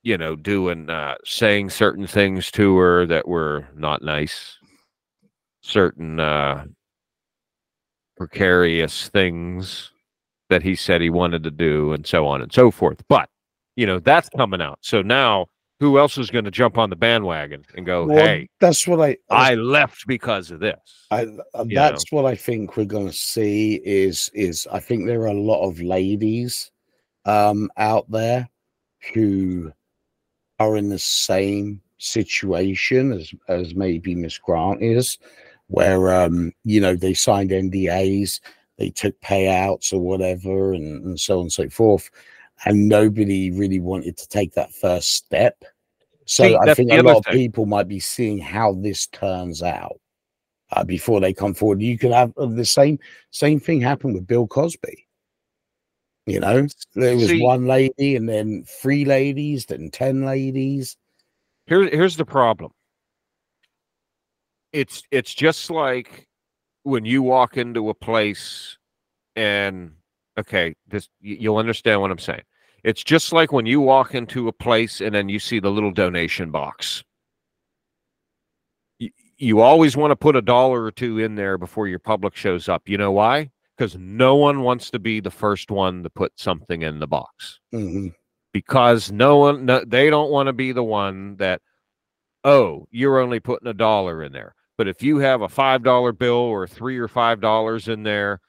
you 0.03 0.17
know, 0.17 0.37
doing 0.37 0.89
uh, 0.89 1.17
saying 1.25 1.71
certain 1.71 2.07
things 2.07 2.51
to 2.53 2.77
her 2.77 3.07
that 3.07 3.29
were 3.29 3.67
not 3.75 4.03
nice. 4.03 4.57
Certain 5.61 6.19
uh, 6.19 6.65
precarious 8.17 9.09
things 9.09 9.93
that 10.49 10.63
he 10.63 10.75
said 10.75 11.01
he 11.01 11.11
wanted 11.11 11.43
to 11.43 11.51
do 11.51 11.93
and 11.93 12.07
so 12.07 12.27
on 12.27 12.41
and 12.41 12.53
so 12.53 12.71
forth. 12.71 13.03
But, 13.09 13.29
you 13.77 13.87
know, 13.87 13.99
that's 13.99 14.31
coming 14.31 14.63
out. 14.63 14.79
So 14.81 15.03
now 15.03 15.47
who 15.81 15.99
else 15.99 16.19
is 16.19 16.31
going 16.31 16.45
to 16.45 16.51
jump 16.51 16.77
on 16.77 16.91
the 16.91 16.97
bandwagon 16.97 17.65
and 17.75 17.87
go, 17.87 18.07
Well, 18.07 18.19
hey, 18.19 18.49
that's 18.61 18.87
what 18.87 19.01
I 19.01 19.17
I 19.31 19.55
left 19.55 20.07
because 20.07 20.51
of 20.51 20.61
this? 20.61 21.07
I, 21.11 21.27
uh, 21.55 21.65
that's 21.69 22.11
what 22.11 22.25
I 22.25 22.35
think 22.35 22.77
we're 22.77 22.85
going 22.85 23.07
to 23.07 23.13
see 23.13 23.81
is 23.85 24.31
is 24.35 24.67
I 24.73 24.81
think 24.81 25.07
there 25.07 25.23
are 25.23 25.29
a 25.29 25.41
lot 25.41 25.67
of 25.67 25.81
ladies 25.81 26.71
um, 27.25 27.71
out 27.77 28.11
there 28.11 28.49
who 29.15 29.73
are 30.59 30.77
in 30.77 30.89
the 30.89 30.99
same 30.99 31.81
situation 31.99 33.13
as 33.13 33.33
as 33.49 33.75
maybe 33.75 34.15
Miss 34.15 34.39
Grant 34.39 34.83
is, 34.83 35.19
where 35.69 36.13
um, 36.13 36.53
you 36.65 36.81
know 36.81 36.97
they 36.97 37.15
signed 37.15 37.51
NDAs, 37.51 38.41
they 38.79 38.91
took 38.91 39.19
payouts 39.21 39.93
or 39.93 40.01
whatever, 40.01 40.73
and, 40.73 41.05
and 41.05 41.21
so 41.21 41.37
on 41.37 41.43
and 41.43 41.53
so 41.53 41.69
forth, 41.69 42.11
and 42.65 42.89
nobody 42.89 43.51
really 43.51 43.81
wanted 43.81 44.17
to 44.17 44.29
take 44.29 44.55
that 44.55 44.73
first 44.73 45.15
step. 45.15 45.63
So 46.27 46.45
See, 46.45 46.57
I 46.57 46.75
think 46.75 46.93
a 46.93 47.03
lot 47.03 47.19
of 47.19 47.33
people 47.33 47.67
might 47.67 47.89
be 47.89 48.01
seeing 48.01 48.39
how 48.39 48.75
this 48.75 49.07
turns 49.07 49.63
out 49.63 49.99
uh, 50.73 50.85
before 50.85 51.21
they 51.21 51.33
come 51.33 51.55
forward. 51.55 51.81
You 51.81 51.97
could 51.97 52.13
have 52.13 52.33
uh, 52.37 52.47
the 52.47 52.65
same 52.65 52.99
same 53.31 53.59
thing 53.61 53.81
happen 53.81 54.13
with 54.13 54.27
Bill 54.27 54.47
Cosby. 54.47 55.07
You 56.27 56.41
know, 56.41 56.67
there 56.95 57.17
was 57.17 57.29
See- 57.29 57.43
one 57.43 57.67
lady, 57.67 58.17
and 58.17 58.29
then 58.29 58.65
three 58.67 59.07
ladies, 59.07 59.65
then 59.67 59.91
ten 59.91 60.27
ladies. 60.27 60.97
Here, 61.67 61.89
here's 61.89 62.17
the 62.17 62.27
problem. 62.27 62.73
It's 64.73 65.03
it's 65.11 65.33
just 65.33 65.71
like 65.71 66.29
when 66.83 67.07
you 67.07 67.23
walk 67.23 67.57
into 67.57 67.89
a 67.89 67.95
place 67.95 68.77
and 69.37 69.93
okay, 70.39 70.75
this 70.87 71.09
you'll 71.21 71.57
understand 71.59 72.01
what 72.01 72.11
I'm 72.11 72.19
saying. 72.19 72.43
It's 72.85 73.03
just 73.03 73.33
like 73.33 73.53
when 73.53 73.67
you 73.67 73.81
walk 73.81 74.15
into 74.15 74.49
a 74.49 74.53
place 74.53 75.01
and 75.01 75.15
then 75.15 75.29
you 75.29 75.39
see 75.39 75.59
the 75.59 75.71
little 75.71 75.91
donation 75.91 76.51
box. 76.51 77.03
You, 78.99 79.11
you 79.37 79.61
always 79.61 79.97
want 79.97 80.13
to 80.13 80.17
put 80.17 80.37
a 80.37 80.43
dollar 80.43 80.85
or 80.85 80.91
two 80.93 81.19
in 81.19 81.35
there 81.35 81.59
before 81.59 81.89
your 81.89 81.99
public 81.99 82.37
shows 82.37 82.69
up. 82.69 82.89
You 82.89 82.97
know 82.99 83.11
why? 83.13 83.51
Because 83.77 83.97
no 83.99 84.37
one 84.37 84.63
wants 84.63 84.91
to 84.93 84.99
be 84.99 85.21
the 85.21 85.31
first 85.31 85.71
one 85.71 86.03
to 86.05 86.11
put 86.11 86.33
something 86.37 86.83
in 86.83 86.99
the 86.99 87.07
box 87.07 87.61
Mhm. 87.75 88.15
because 88.53 89.11
no 89.13 89.39
one 89.39 89.65
no, 89.67 89.85
they 89.85 90.09
don't 90.11 90.31
want 90.31 90.47
to 90.47 90.53
be 90.53 90.73
the 90.73 90.83
one 90.83 91.37
that 91.37 91.61
oh 92.45 92.87
you're 92.91 93.19
only 93.19 93.41
putting 93.41 93.69
a 93.69 93.75
dollar 93.75 94.23
in 94.23 94.33
there 94.33 94.55
but 94.77 94.89
if 94.89 95.03
you 95.03 95.19
have 95.19 95.43
a 95.43 95.49
five 95.49 95.83
dollar 95.83 96.13
bill 96.13 96.35
or 96.35 96.67
three 96.67 96.99
or 96.99 97.09
five 97.09 97.41
dollars 97.41 97.89
in 97.89 98.03
there 98.05 98.41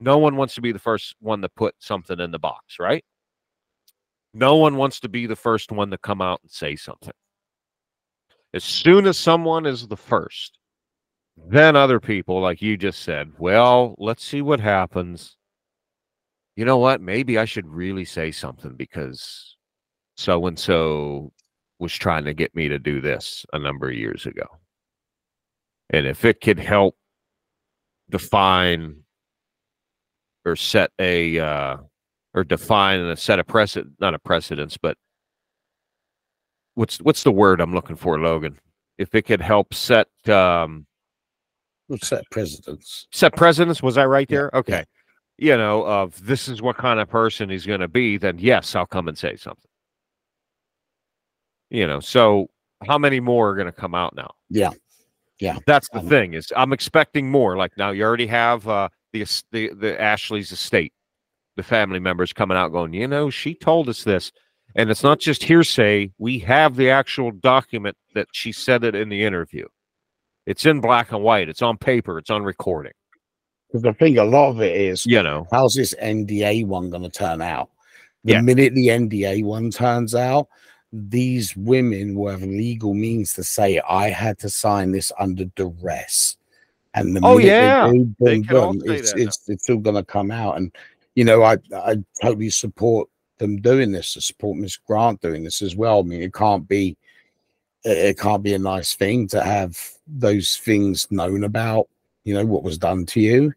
no 0.00 0.18
one 0.18 0.36
wants 0.36 0.54
to 0.54 0.60
be 0.60 0.72
the 0.72 0.78
first 0.78 1.14
one 1.20 1.42
to 1.42 1.48
put 1.48 1.74
something 1.78 2.18
in 2.20 2.30
the 2.30 2.38
box 2.38 2.78
right 2.78 3.04
no 4.32 4.56
one 4.56 4.76
wants 4.76 5.00
to 5.00 5.08
be 5.08 5.26
the 5.26 5.36
first 5.36 5.72
one 5.72 5.90
to 5.90 5.98
come 5.98 6.22
out 6.22 6.40
and 6.42 6.50
say 6.50 6.76
something 6.76 7.12
as 8.54 8.64
soon 8.64 9.06
as 9.06 9.16
someone 9.16 9.66
is 9.66 9.86
the 9.86 9.96
first 9.96 10.58
then 11.36 11.76
other 11.76 12.00
people 12.00 12.40
like 12.40 12.60
you 12.60 12.76
just 12.76 13.02
said 13.02 13.30
well 13.38 13.94
let's 13.98 14.24
see 14.24 14.42
what 14.42 14.60
happens 14.60 15.36
you 16.60 16.66
know 16.66 16.76
what? 16.76 17.00
Maybe 17.00 17.38
I 17.38 17.46
should 17.46 17.66
really 17.66 18.04
say 18.04 18.30
something 18.30 18.74
because 18.74 19.56
so 20.18 20.46
and 20.46 20.58
so 20.58 21.32
was 21.78 21.94
trying 21.94 22.26
to 22.26 22.34
get 22.34 22.54
me 22.54 22.68
to 22.68 22.78
do 22.78 23.00
this 23.00 23.46
a 23.54 23.58
number 23.58 23.88
of 23.88 23.94
years 23.94 24.26
ago. 24.26 24.44
And 25.88 26.06
if 26.06 26.26
it 26.26 26.42
could 26.42 26.58
help 26.58 26.96
define 28.10 29.04
or 30.44 30.56
set 30.56 30.90
a 30.98 31.38
uh, 31.38 31.76
or 32.34 32.44
define 32.44 33.00
and 33.00 33.18
set 33.18 33.38
a 33.38 33.44
precedent, 33.44 33.94
not 34.00 34.14
a 34.14 34.18
precedence, 34.18 34.76
but 34.76 34.96
what's 36.74 36.98
what's 36.98 37.22
the 37.22 37.32
word 37.32 37.60
I'm 37.60 37.74
looking 37.74 37.96
for, 37.96 38.18
Logan? 38.18 38.58
If 38.98 39.14
it 39.14 39.22
could 39.22 39.40
help 39.40 39.72
set 39.74 40.08
um, 40.28 40.86
What's 41.86 42.10
that 42.10 42.24
presidents? 42.30 43.06
set 43.12 43.34
precedence 43.34 43.82
was 43.82 43.98
i 43.98 44.04
right 44.06 44.30
Yeah, 44.30 44.36
there 44.36 44.50
okay 44.54 44.84
you 45.38 45.56
know 45.56 45.84
of 45.86 46.24
this 46.24 46.46
is 46.48 46.62
what 46.62 46.76
kind 46.76 47.00
of 47.00 47.08
person 47.08 47.50
he's 47.50 47.66
going 47.66 47.80
to 47.80 47.88
be 47.88 48.16
then 48.16 48.38
yes 48.38 48.76
i'll 48.76 48.86
come 48.86 49.08
and 49.08 49.18
say 49.18 49.34
something 49.34 49.68
you 51.70 51.86
know 51.86 51.98
so 51.98 52.48
how 52.86 52.96
many 52.98 53.18
more 53.18 53.50
are 53.50 53.54
going 53.54 53.66
to 53.66 53.72
come 53.72 53.94
out 53.94 54.14
now 54.14 54.30
Yeah. 54.50 54.70
Yeah. 55.40 55.58
that's 55.66 55.88
the 55.88 55.98
Um, 55.98 56.08
thing 56.08 56.34
is 56.34 56.52
i'm 56.56 56.72
expecting 56.72 57.28
more 57.30 57.56
like 57.56 57.72
now 57.76 57.90
you 57.90 58.04
already 58.04 58.26
have 58.28 58.68
uh 58.68 58.88
the 59.12 59.24
the, 59.52 59.70
the 59.74 60.00
ashley's 60.00 60.52
estate. 60.52 60.92
The 61.56 61.62
family 61.62 61.98
members 61.98 62.32
coming 62.32 62.56
out 62.56 62.68
going 62.72 62.94
you 62.94 63.06
know 63.08 63.28
she 63.30 63.54
told 63.54 63.88
us 63.88 64.04
this. 64.04 64.32
And 64.76 64.88
it's 64.88 65.02
not 65.02 65.18
just 65.18 65.42
hearsay. 65.42 66.12
We 66.18 66.38
have 66.40 66.76
the 66.76 66.90
actual 66.90 67.32
document 67.32 67.96
that 68.14 68.28
she 68.32 68.52
said 68.52 68.84
it 68.84 68.94
in 68.94 69.08
the 69.08 69.24
interview. 69.24 69.66
It's 70.46 70.64
in 70.64 70.80
black 70.80 71.10
and 71.10 71.22
white. 71.24 71.48
It's 71.48 71.60
on 71.60 71.76
paper. 71.76 72.18
It's 72.18 72.30
on 72.30 72.44
recording. 72.44 72.92
Because 73.72 73.84
I 73.84 73.92
think 73.92 74.16
a 74.16 74.22
lot 74.24 74.50
of 74.50 74.60
it 74.60 74.74
is 74.76 75.04
you 75.06 75.22
know. 75.22 75.46
how's 75.50 75.74
this 75.74 75.94
NDA 76.00 76.66
one 76.66 76.88
going 76.90 77.02
to 77.02 77.10
turn 77.10 77.42
out? 77.42 77.70
The 78.24 78.32
Yeah. 78.34 78.40
minute 78.42 78.74
the 78.74 78.88
NDA 78.88 79.42
one 79.44 79.70
turns 79.70 80.14
out, 80.14 80.48
these 80.92 81.56
women 81.56 82.14
will 82.14 82.30
have 82.30 82.42
legal 82.42 82.94
means 82.94 83.32
to 83.34 83.44
say, 83.44 83.80
I 83.88 84.10
had 84.10 84.38
to 84.40 84.48
sign 84.50 84.92
this 84.92 85.12
under 85.18 85.44
duress. 85.56 86.36
And 86.94 87.16
the 87.16 87.20
Oh, 87.22 87.38
they 87.38 87.46
yeah. 87.46 87.88
do, 87.90 88.14
They 88.18 88.42
all 88.54 88.74
say 88.74 88.96
it's 88.96 89.12
that 89.12 89.20
it's 89.20 89.48
it's 89.48 89.70
all 89.70 89.78
gonna 89.78 90.04
come 90.04 90.30
out. 90.30 90.56
And 90.56 90.74
you 91.14 91.24
know, 91.24 91.42
I 91.42 91.56
I 91.74 92.02
totally 92.20 92.50
support 92.50 93.08
them 93.38 93.60
doing 93.60 93.92
this. 93.92 94.16
I 94.16 94.20
support 94.20 94.58
Miss 94.58 94.76
Grant 94.76 95.20
doing 95.20 95.44
this 95.44 95.62
as 95.62 95.76
well. 95.76 96.00
I 96.00 96.02
mean, 96.02 96.22
it 96.22 96.34
can't 96.34 96.66
be 96.68 96.96
it 97.84 97.98
it 97.98 98.18
can't 98.18 98.42
be 98.42 98.54
a 98.54 98.58
nice 98.58 98.94
thing 98.94 99.28
to 99.28 99.42
have 99.42 99.78
those 100.06 100.56
things 100.56 101.06
known 101.10 101.44
about. 101.44 101.88
You 102.24 102.34
know 102.34 102.44
what 102.46 102.64
was 102.64 102.78
done 102.78 103.06
to 103.06 103.20
you. 103.20 103.52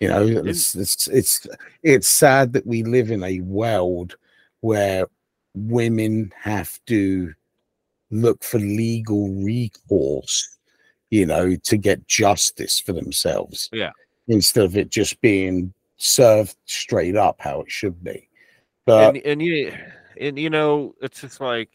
You 0.00 0.08
know, 0.08 0.26
it's 0.26 0.74
it's 0.74 1.06
it's 1.08 1.46
it's 1.82 2.08
sad 2.08 2.52
that 2.54 2.66
we 2.66 2.82
live 2.82 3.10
in 3.10 3.22
a 3.22 3.40
world 3.40 4.16
where 4.60 5.06
women 5.54 6.32
have 6.40 6.80
to 6.86 7.32
look 8.10 8.42
for 8.42 8.58
legal 8.58 9.28
recourse, 9.28 10.58
you 11.12 11.26
know, 11.26 11.54
to 11.56 11.76
get 11.76 12.08
justice 12.08 12.80
for 12.80 12.94
themselves. 12.94 13.68
Yeah. 13.70 13.92
Instead 14.28 14.64
of 14.64 14.78
it 14.78 14.88
just 14.88 15.20
being 15.20 15.74
served 15.98 16.56
straight 16.64 17.16
up 17.16 17.36
how 17.38 17.60
it 17.60 17.70
should 17.70 18.02
be. 18.02 18.28
But 18.86 19.16
and 19.16 19.26
and 19.26 19.42
you 19.42 19.72
and 20.18 20.38
you 20.38 20.48
know 20.48 20.94
it's 21.02 21.20
just 21.20 21.40
like 21.40 21.68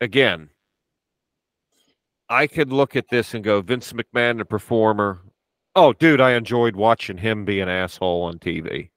again 0.00 0.50
i 2.28 2.46
could 2.46 2.72
look 2.72 2.96
at 2.96 3.08
this 3.10 3.34
and 3.34 3.42
go 3.42 3.60
vince 3.62 3.92
mcmahon 3.92 4.38
the 4.38 4.44
performer 4.44 5.20
oh 5.74 5.92
dude 5.94 6.20
i 6.20 6.32
enjoyed 6.32 6.76
watching 6.76 7.16
him 7.16 7.44
be 7.44 7.60
an 7.60 7.68
asshole 7.68 8.22
on 8.22 8.38
tv 8.38 8.90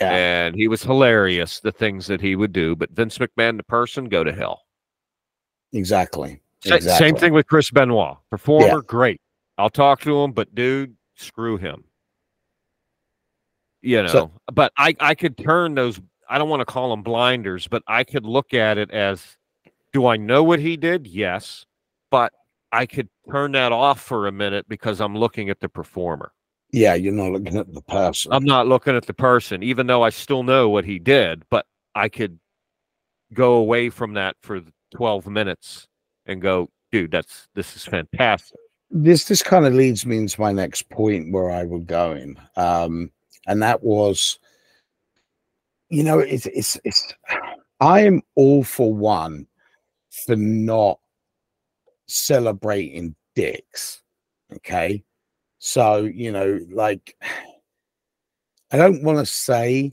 yeah, 0.00 0.10
and 0.10 0.56
he 0.56 0.66
was 0.66 0.82
hilarious 0.82 1.60
the 1.60 1.72
things 1.72 2.06
that 2.06 2.20
he 2.20 2.36
would 2.36 2.52
do 2.52 2.74
but 2.74 2.90
vince 2.90 3.18
mcmahon 3.18 3.56
the 3.56 3.62
person 3.62 4.08
go 4.08 4.24
to 4.24 4.32
hell 4.32 4.62
exactly. 5.72 6.40
Exactly. 6.72 7.06
same 7.06 7.16
thing 7.16 7.32
with 7.32 7.46
chris 7.46 7.70
benoit. 7.70 8.16
Performer 8.30 8.82
great. 8.82 9.20
I'll 9.58 9.70
talk 9.70 10.00
to 10.02 10.22
him 10.22 10.32
but 10.32 10.54
dude 10.54 10.96
screw 11.16 11.56
him. 11.56 11.84
You 13.82 14.02
know 14.02 14.08
So- 14.08 14.30
but 14.52 14.72
i 14.78 14.94
i 15.00 15.14
could 15.14 15.36
turn 15.36 15.74
those 15.74 16.00
i 16.28 16.38
don't 16.38 16.48
want 16.48 16.60
to 16.60 16.64
call 16.66 16.90
them 16.90 17.02
blinders 17.02 17.68
but 17.68 17.82
i 17.86 18.02
could 18.04 18.24
look 18.24 18.54
at 18.54 18.78
it 18.78 18.90
as 18.90 19.36
do 19.92 20.06
i 20.06 20.16
know 20.16 20.42
what 20.42 20.58
he 20.58 20.76
did? 20.76 21.06
Yes 21.06 21.66
but 22.10 22.32
i 22.72 22.86
could 22.86 23.08
turn 23.30 23.52
that 23.52 23.72
off 23.72 24.00
for 24.00 24.26
a 24.26 24.32
minute 24.32 24.66
because 24.68 25.00
i'm 25.00 25.16
looking 25.16 25.50
at 25.50 25.60
the 25.60 25.68
performer. 25.68 26.32
Yeah, 26.72 26.94
you're 26.94 27.12
not 27.12 27.30
looking 27.30 27.56
at 27.56 27.72
the 27.72 27.82
person. 27.82 28.32
i'm 28.32 28.44
not 28.44 28.66
looking 28.66 28.96
at 28.96 29.06
the 29.06 29.14
person 29.14 29.62
even 29.62 29.86
though 29.86 30.02
i 30.02 30.08
still 30.10 30.42
know 30.42 30.68
what 30.70 30.84
he 30.84 30.98
did 30.98 31.44
but 31.50 31.66
i 31.94 32.08
could 32.08 32.38
go 33.34 33.54
away 33.54 33.90
from 33.90 34.14
that 34.14 34.36
for 34.42 34.62
12 34.94 35.26
minutes 35.26 35.86
and 36.26 36.40
go 36.42 36.68
dude 36.92 37.10
that's 37.10 37.48
this 37.54 37.76
is 37.76 37.84
fantastic 37.84 38.58
this 38.94 39.24
this 39.24 39.42
kind 39.42 39.66
of 39.66 39.74
leads 39.74 40.06
me 40.06 40.18
into 40.18 40.40
my 40.40 40.52
next 40.52 40.88
point 40.88 41.32
where 41.32 41.50
I 41.50 41.64
was 41.64 41.82
going, 41.84 42.36
um, 42.56 43.10
and 43.46 43.60
that 43.60 43.82
was, 43.82 44.38
you 45.88 46.04
know, 46.04 46.20
it's 46.20 46.46
it's 46.46 46.78
it's. 46.84 47.12
I 47.80 48.00
am 48.00 48.22
all 48.36 48.62
for 48.62 48.94
one 48.94 49.48
for 50.26 50.36
not 50.36 51.00
celebrating 52.06 53.16
dicks. 53.34 54.00
Okay, 54.54 55.02
so 55.58 56.04
you 56.04 56.30
know, 56.30 56.60
like, 56.70 57.16
I 58.70 58.76
don't 58.76 59.02
want 59.02 59.18
to 59.18 59.26
say. 59.26 59.92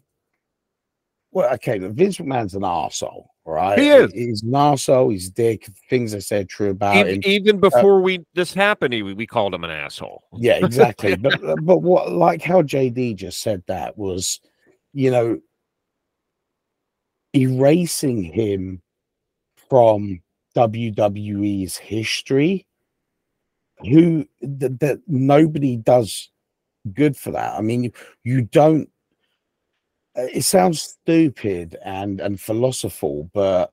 Well, 1.31 1.51
okay, 1.55 1.79
Vince 1.79 2.17
McMahon's 2.17 2.55
an 2.55 2.61
arsehole, 2.61 3.27
right? 3.45 3.79
He 3.79 3.89
is. 3.89 4.11
He's 4.13 4.43
an 4.43 4.51
arsehole. 4.51 5.11
He's 5.11 5.29
dick. 5.29 5.67
Things 5.89 6.13
I 6.13 6.19
said 6.19 6.49
true 6.49 6.69
about 6.69 6.95
him. 6.95 7.07
even, 7.07 7.25
even 7.25 7.59
before 7.59 8.01
we 8.01 8.25
this 8.33 8.53
happened 8.53 8.93
he, 8.93 9.01
we 9.03 9.27
called 9.27 9.53
him 9.53 9.63
an 9.63 9.71
asshole 9.71 10.23
Yeah, 10.37 10.55
exactly. 10.55 11.15
but 11.21 11.43
uh, 11.43 11.55
but 11.57 11.79
what 11.79 12.11
like 12.11 12.41
how 12.41 12.61
JD 12.61 13.15
just 13.15 13.41
said 13.41 13.63
that 13.67 13.97
was, 13.97 14.39
you 14.93 15.11
know, 15.11 15.39
erasing 17.35 18.23
him 18.23 18.81
from 19.69 20.21
WWE's 20.55 21.77
history. 21.77 22.65
Who 23.79 24.27
that, 24.41 24.79
that 24.81 24.99
nobody 25.07 25.75
does 25.75 26.29
good 26.93 27.17
for 27.17 27.31
that. 27.31 27.57
I 27.57 27.61
mean, 27.61 27.85
you, 27.85 27.91
you 28.23 28.41
don't. 28.43 28.90
Uh, 30.17 30.27
It 30.33 30.43
sounds 30.43 30.81
stupid 30.81 31.77
and 31.83 32.19
and 32.19 32.39
philosophical, 32.39 33.29
but 33.33 33.71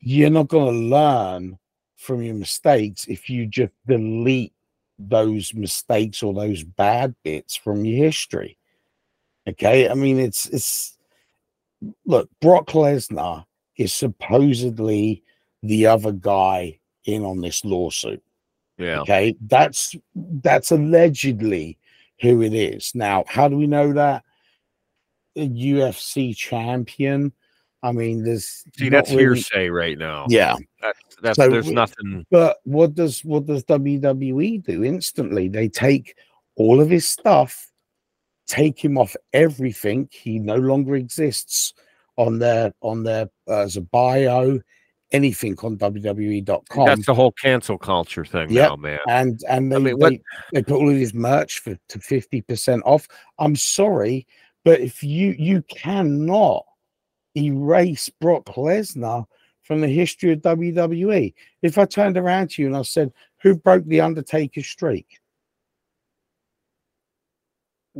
you're 0.00 0.30
not 0.30 0.48
going 0.48 0.72
to 0.72 0.96
learn 0.96 1.58
from 1.96 2.22
your 2.22 2.34
mistakes 2.34 3.06
if 3.06 3.28
you 3.28 3.46
just 3.46 3.72
delete 3.86 4.54
those 4.98 5.54
mistakes 5.54 6.22
or 6.22 6.32
those 6.34 6.62
bad 6.62 7.14
bits 7.22 7.56
from 7.56 7.84
your 7.84 8.04
history. 8.04 8.56
Okay, 9.48 9.88
I 9.88 9.94
mean 9.94 10.18
it's 10.18 10.46
it's 10.46 10.98
look, 12.04 12.28
Brock 12.40 12.68
Lesnar 12.68 13.44
is 13.76 13.92
supposedly 13.92 15.22
the 15.62 15.86
other 15.86 16.12
guy 16.12 16.78
in 17.04 17.24
on 17.24 17.40
this 17.40 17.64
lawsuit. 17.64 18.22
yeah 18.78 19.00
Okay, 19.00 19.36
that's 19.46 19.94
that's 20.14 20.70
allegedly 20.70 21.78
who 22.20 22.42
it 22.42 22.54
is. 22.54 22.94
Now, 22.94 23.24
how 23.26 23.48
do 23.48 23.56
we 23.56 23.66
know 23.66 23.92
that? 23.94 24.24
A 25.36 25.48
UFC 25.48 26.36
champion. 26.36 27.32
I 27.82 27.92
mean, 27.92 28.22
there's 28.24 28.62
see 28.76 28.88
that's 28.90 29.10
really- 29.10 29.22
hearsay 29.22 29.70
right 29.70 29.96
now 29.96 30.26
Yeah, 30.28 30.54
that's, 30.82 31.16
that's 31.22 31.36
So 31.36 31.48
there's 31.48 31.70
nothing 31.70 32.26
but 32.30 32.58
what 32.64 32.94
does 32.94 33.24
what 33.24 33.46
does 33.46 33.64
WWE 33.64 34.62
do 34.64 34.84
instantly? 34.84 35.48
They 35.48 35.68
take 35.68 36.14
all 36.56 36.80
of 36.80 36.90
his 36.90 37.08
stuff, 37.08 37.70
take 38.46 38.84
him 38.84 38.98
off 38.98 39.16
everything. 39.32 40.08
He 40.12 40.38
no 40.38 40.56
longer 40.56 40.94
exists 40.96 41.72
on 42.16 42.38
their 42.38 42.74
on 42.82 43.02
their 43.02 43.30
uh, 43.48 43.60
as 43.60 43.78
a 43.78 43.80
bio, 43.80 44.60
anything 45.12 45.56
on 45.62 45.78
WWE.com. 45.78 46.84
that's 46.86 47.06
the 47.06 47.14
whole 47.14 47.32
cancel 47.32 47.78
culture 47.78 48.26
thing 48.26 48.50
Yep. 48.50 48.68
now 48.68 48.76
man 48.76 48.98
and 49.08 49.40
and 49.48 49.72
they, 49.72 49.76
I 49.76 49.78
mean, 49.78 49.96
what- 49.98 50.10
they, 50.10 50.20
they 50.52 50.62
put 50.62 50.76
all 50.76 50.90
of 50.90 50.96
his 50.96 51.14
merch 51.14 51.60
for 51.60 51.78
to 51.88 51.98
50% 51.98 52.82
off. 52.84 53.08
I'm 53.38 53.56
sorry, 53.56 54.26
but 54.64 54.80
if 54.80 55.02
you 55.02 55.34
you 55.38 55.62
cannot 55.62 56.64
erase 57.36 58.08
Brock 58.20 58.44
Lesnar 58.46 59.24
from 59.62 59.80
the 59.80 59.88
history 59.88 60.32
of 60.32 60.40
WWE. 60.40 61.32
If 61.62 61.78
I 61.78 61.84
turned 61.84 62.16
around 62.16 62.50
to 62.50 62.62
you 62.62 62.66
and 62.66 62.76
I 62.76 62.82
said, 62.82 63.12
Who 63.42 63.54
broke 63.54 63.84
the 63.86 64.00
Undertaker 64.00 64.62
streak? 64.62 65.20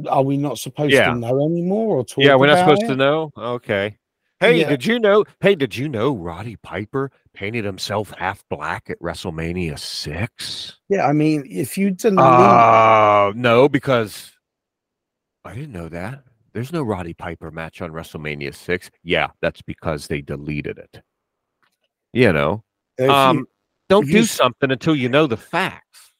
Are 0.08 0.22
we 0.22 0.36
not 0.36 0.58
supposed 0.58 0.94
Yeah. 0.94 1.12
to 1.12 1.18
know 1.18 1.44
anymore 1.44 1.98
or 1.98 2.04
talk? 2.04 2.24
yeah 2.24 2.34
we're 2.34 2.46
not 2.46 2.58
supposed 2.58 2.82
it? 2.82 2.86
to 2.88 2.96
know 2.96 3.30
okay 3.36 3.98
hey 4.38 4.58
Yeah. 4.60 4.68
did 4.68 4.86
you 4.86 4.98
know 4.98 5.24
hey 5.40 5.54
did 5.54 5.76
you 5.76 5.88
know 5.88 6.14
roddy 6.14 6.56
piper 6.56 7.10
painted 7.34 7.64
himself 7.64 8.12
half 8.18 8.44
black 8.48 8.88
at 8.88 8.98
wrestlemania 9.00 9.78
6 9.78 10.78
Yeah, 10.88 11.06
I 11.06 11.12
mean, 11.12 11.44
if 11.48 11.76
you 11.76 11.90
delete, 11.90 12.18
Uh, 12.18 13.32
no, 13.34 13.68
because 13.68 14.32
I 15.44 15.54
didn't 15.54 15.72
know 15.72 15.88
that. 15.88 16.22
There's 16.52 16.72
no 16.72 16.82
Roddy 16.82 17.14
Piper 17.14 17.50
match 17.50 17.80
on 17.82 17.90
WrestleMania 17.92 18.54
6. 18.54 18.90
Yeah, 19.04 19.28
that's 19.40 19.62
because 19.62 20.06
they 20.06 20.20
deleted 20.20 20.78
it. 20.78 21.02
You 22.12 22.32
know, 22.32 22.64
you- 22.98 23.10
um, 23.10 23.46
don't 23.88 24.04
do 24.06 24.18
you 24.18 24.24
something 24.24 24.70
until 24.70 24.94
you 24.96 25.08
know 25.08 25.26
the 25.26 25.36
facts. 25.36 26.12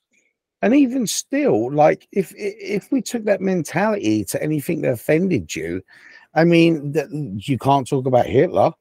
and 0.62 0.74
even 0.74 1.06
still, 1.06 1.72
like 1.72 2.06
if 2.12 2.32
if 2.36 2.90
we 2.92 3.00
took 3.00 3.24
that 3.24 3.40
mentality 3.40 4.24
to 4.26 4.42
anything 4.42 4.82
that 4.82 4.92
offended 4.92 5.54
you, 5.54 5.82
I 6.34 6.44
mean, 6.44 6.92
that 6.92 7.08
you 7.48 7.58
can't 7.58 7.88
talk 7.88 8.06
about 8.06 8.26
Hitler, 8.26 8.72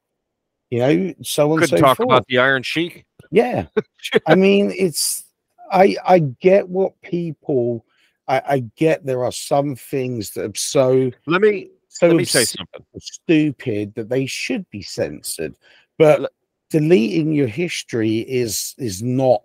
you 0.70 0.78
know, 0.78 1.14
so 1.22 1.52
on 1.52 1.58
Couldn't 1.60 1.78
so 1.78 1.82
talk 1.84 1.96
forth. 1.96 2.08
about 2.10 2.26
the 2.28 2.38
Iron 2.38 2.62
Sheik. 2.62 3.04
Yeah. 3.30 3.66
I 4.26 4.34
mean, 4.34 4.72
it's 4.76 5.24
I 5.72 5.96
I 6.04 6.18
get 6.18 6.68
what 6.68 7.00
people 7.02 7.84
I, 8.30 8.42
I 8.48 8.58
get 8.76 9.04
there 9.04 9.24
are 9.24 9.32
some 9.32 9.74
things 9.74 10.30
that 10.32 10.44
are 10.44 10.54
so 10.54 11.10
Let 11.26 11.40
me 11.42 11.70
so 11.88 12.06
let 12.06 12.16
me 12.16 12.24
say 12.24 12.44
something. 12.44 12.86
stupid 13.00 13.92
that 13.96 14.08
they 14.08 14.24
should 14.24 14.68
be 14.70 14.82
censored. 14.82 15.56
But 15.98 16.20
Let- 16.20 16.32
deleting 16.70 17.32
your 17.32 17.48
history 17.48 18.18
is 18.20 18.76
is 18.78 19.02
not 19.02 19.42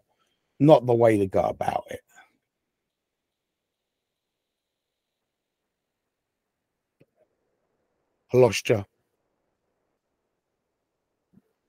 not 0.59 0.86
the 0.86 0.93
way 0.93 1.17
to 1.17 1.25
go 1.25 1.41
about 1.41 1.86
it. 1.89 2.01
I 8.33 8.38
lost 8.38 8.69
you. 8.69 8.86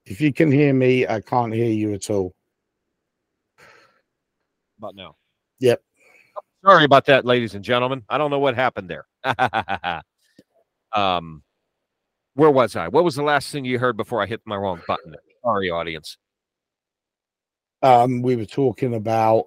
If 0.04 0.20
you 0.20 0.32
can 0.34 0.52
hear 0.52 0.74
me, 0.74 1.06
I 1.06 1.20
can't 1.22 1.52
hear 1.52 1.70
you 1.70 1.94
at 1.94 2.10
all. 2.10 2.34
But 4.78 4.94
now. 4.94 5.16
Yep. 5.60 5.82
Sorry 6.66 6.84
about 6.84 7.06
that, 7.06 7.24
ladies 7.24 7.54
and 7.54 7.64
gentlemen. 7.64 8.02
I 8.08 8.18
don't 8.18 8.30
know 8.30 8.40
what 8.40 8.56
happened 8.56 8.90
there. 8.90 9.06
um, 10.92 11.42
where 12.34 12.50
was 12.50 12.74
I? 12.74 12.88
What 12.88 13.04
was 13.04 13.14
the 13.14 13.22
last 13.22 13.52
thing 13.52 13.64
you 13.64 13.78
heard 13.78 13.96
before 13.96 14.20
I 14.20 14.26
hit 14.26 14.40
my 14.44 14.56
wrong 14.56 14.80
button? 14.88 15.14
Sorry, 15.44 15.70
audience. 15.70 16.18
Um, 17.82 18.20
we 18.20 18.34
were 18.34 18.46
talking 18.46 18.94
about 18.94 19.46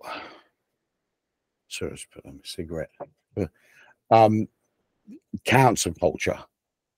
Sorry, 1.70 1.92
let's 1.92 2.06
put 2.06 2.26
on 2.26 2.40
a 2.44 2.48
cigarette. 2.48 2.90
Um, 4.12 4.48
council 5.46 5.94
culture. 5.94 6.40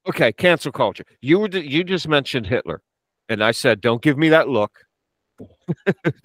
Okay, 0.07 0.31
cancel 0.31 0.71
culture. 0.71 1.03
You 1.21 1.39
were 1.39 1.49
you 1.49 1.83
just 1.83 2.07
mentioned 2.07 2.47
Hitler, 2.47 2.81
and 3.27 3.43
I 3.43 3.51
said, 3.51 3.81
don't 3.81 4.01
give 4.01 4.17
me 4.17 4.29
that 4.29 4.47
look. 4.47 4.71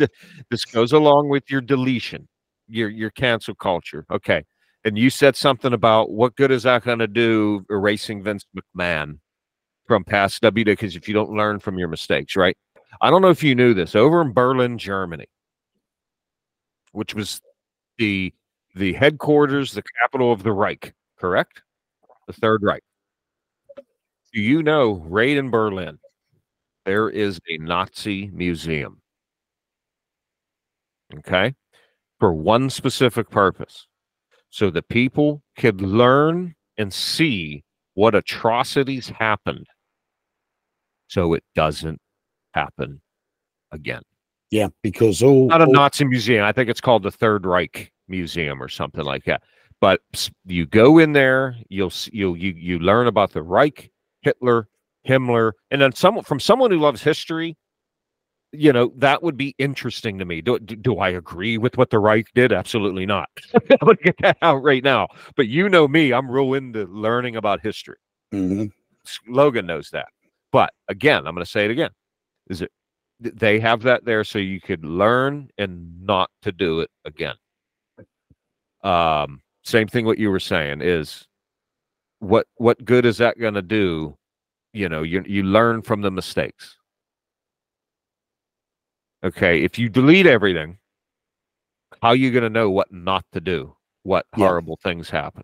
this 0.51 0.64
goes 0.66 0.92
along 0.92 1.28
with 1.28 1.51
your 1.51 1.61
deletion, 1.61 2.28
your 2.69 2.89
your 2.89 3.11
cancel 3.11 3.55
culture. 3.55 4.05
Okay, 4.11 4.45
and 4.85 4.99
you 4.99 5.11
said 5.11 5.37
something 5.37 5.73
about 5.73 6.11
what 6.11 6.37
good 6.37 6.51
is 6.51 6.64
that 6.64 6.85
going 6.85 6.99
to 7.01 7.07
do 7.09 7.64
erasing 7.71 8.23
Vince 8.23 8.45
McMahon 8.57 9.19
from 9.87 10.05
past 10.05 10.43
WWE? 10.43 10.64
Because 10.67 10.97
if 10.97 11.09
you 11.09 11.14
don't 11.14 11.31
learn 11.31 11.61
from 11.61 11.79
your 11.79 11.89
mistakes, 11.89 12.37
right? 12.37 12.57
I 13.01 13.11
don't 13.11 13.23
know 13.23 13.31
if 13.31 13.43
you 13.43 13.55
knew 13.55 13.75
this. 13.75 13.95
Over 13.95 14.23
in 14.23 14.33
Berlin, 14.33 14.79
Germany, 14.79 15.27
which 16.93 17.14
was 17.14 17.41
the 17.99 18.33
the 18.75 18.93
headquarters, 18.95 19.73
the 19.73 19.83
capital 20.01 20.33
of 20.33 20.43
the 20.43 20.53
Reich, 20.53 20.95
correct? 21.19 21.62
The 22.27 22.33
Third 22.35 22.62
Reich. 22.62 22.83
Do 24.33 24.41
you 24.41 24.62
know 24.62 25.03
right 25.07 25.37
in 25.37 25.51
Berlin, 25.51 25.99
there 26.85 27.09
is 27.09 27.41
a 27.49 27.59
Nazi 27.59 28.31
museum? 28.33 29.01
Okay. 31.19 31.55
For 32.19 32.33
one 32.35 32.71
specific 32.71 33.29
purpose. 33.31 33.87
So 34.51 34.71
the 34.71 34.83
people 34.83 35.43
could 35.59 35.81
learn 35.83 36.55
and 36.79 36.93
see 36.93 37.62
what 37.95 38.14
atrocities 38.14 39.09
happened 39.09 39.67
so 41.09 41.35
it 41.35 41.45
doesn't 41.55 42.01
happen 42.55 43.01
again. 43.73 44.03
Yeah, 44.51 44.69
because 44.83 45.23
all 45.23 45.47
Not 45.49 45.61
a 45.61 45.67
all- 45.67 45.73
Nazi 45.73 46.05
museum. 46.05 46.45
I 46.45 46.53
think 46.53 46.69
it's 46.71 46.81
called 46.81 47.03
the 47.03 47.11
Third 47.11 47.45
Reich 47.45 47.93
Museum 48.09 48.62
or 48.62 48.69
something 48.69 49.05
like 49.05 49.25
that. 49.25 49.43
But 49.81 50.01
you 50.47 50.64
go 50.67 50.99
in 50.99 51.12
there, 51.12 51.57
you'll 51.69 51.93
you'll 52.12 52.37
you 52.37 52.55
you 52.57 52.79
learn 52.79 53.09
about 53.09 53.33
the 53.33 53.43
Reich, 53.43 53.91
Hitler, 54.23 54.69
Himmler, 55.07 55.53
and 55.71 55.81
then 55.83 55.93
someone 55.93 56.25
from 56.25 56.41
someone 56.41 56.71
who 56.71 56.79
loves 56.79 57.03
history. 57.03 57.57
You 58.59 58.73
know 58.73 58.93
that 58.97 59.23
would 59.23 59.37
be 59.37 59.55
interesting 59.59 60.19
to 60.19 60.25
me. 60.25 60.41
Do, 60.41 60.59
do, 60.59 60.77
do 60.77 60.99
I 60.99 61.11
agree 61.11 61.59
with 61.59 61.77
what 61.77 61.91
the 61.91 61.99
Reich 61.99 62.27
did? 62.35 62.53
Absolutely 62.53 63.07
not. 63.07 63.29
I'm 63.55 63.79
gonna 63.81 63.97
get 63.97 64.17
that 64.23 64.39
out 64.43 64.63
right 64.63 64.83
now. 64.83 65.09
But 65.37 65.49
you 65.49 65.69
know 65.69 65.87
me, 65.89 66.13
I'm 66.13 66.31
real 66.31 66.55
into 66.55 66.85
learning 66.87 67.37
about 67.37 67.61
history. 67.61 67.97
Mhm. 68.33 68.71
Logan 69.29 69.67
knows 69.67 69.91
that. 69.91 70.09
But 70.53 70.73
again, 70.89 71.19
I'm 71.27 71.35
going 71.35 71.45
to 71.45 71.51
say 71.51 71.65
it 71.65 71.71
again. 71.71 71.91
Is 72.49 72.63
it 72.63 72.73
they 73.21 73.59
have 73.61 73.83
that 73.83 74.05
there 74.05 74.25
so 74.25 74.39
you 74.39 74.61
could 74.61 74.85
learn 74.85 75.49
and 75.59 76.05
not 76.05 76.31
to 76.43 76.53
do 76.53 76.81
it 76.81 76.91
again. 77.05 77.35
Um 78.83 79.41
same 79.65 79.89
thing 79.89 80.07
what 80.07 80.19
you 80.19 80.31
were 80.31 80.41
saying 80.41 80.81
is 80.81 81.27
what 82.21 82.47
what 82.57 82.85
good 82.85 83.05
is 83.05 83.19
that 83.19 83.39
going 83.39 83.55
to 83.55 83.63
do? 83.63 84.17
You 84.73 84.89
know, 84.89 85.03
you 85.03 85.23
you 85.27 85.43
learn 85.43 85.83
from 85.83 86.03
the 86.03 86.11
mistakes. 86.11 86.77
Okay, 89.27 89.64
if 89.64 89.77
you 89.77 89.89
delete 89.89 90.27
everything, 90.27 90.79
how 92.01 92.11
are 92.11 92.16
you 92.16 92.31
going 92.31 92.45
to 92.45 92.51
know 92.51 92.70
what 92.70 92.93
not 92.93 93.24
to 93.33 93.41
do? 93.41 93.74
What 94.05 94.24
Yeah. 94.37 94.47
horrible 94.47 94.79
things 94.85 95.11
happen? 95.11 95.43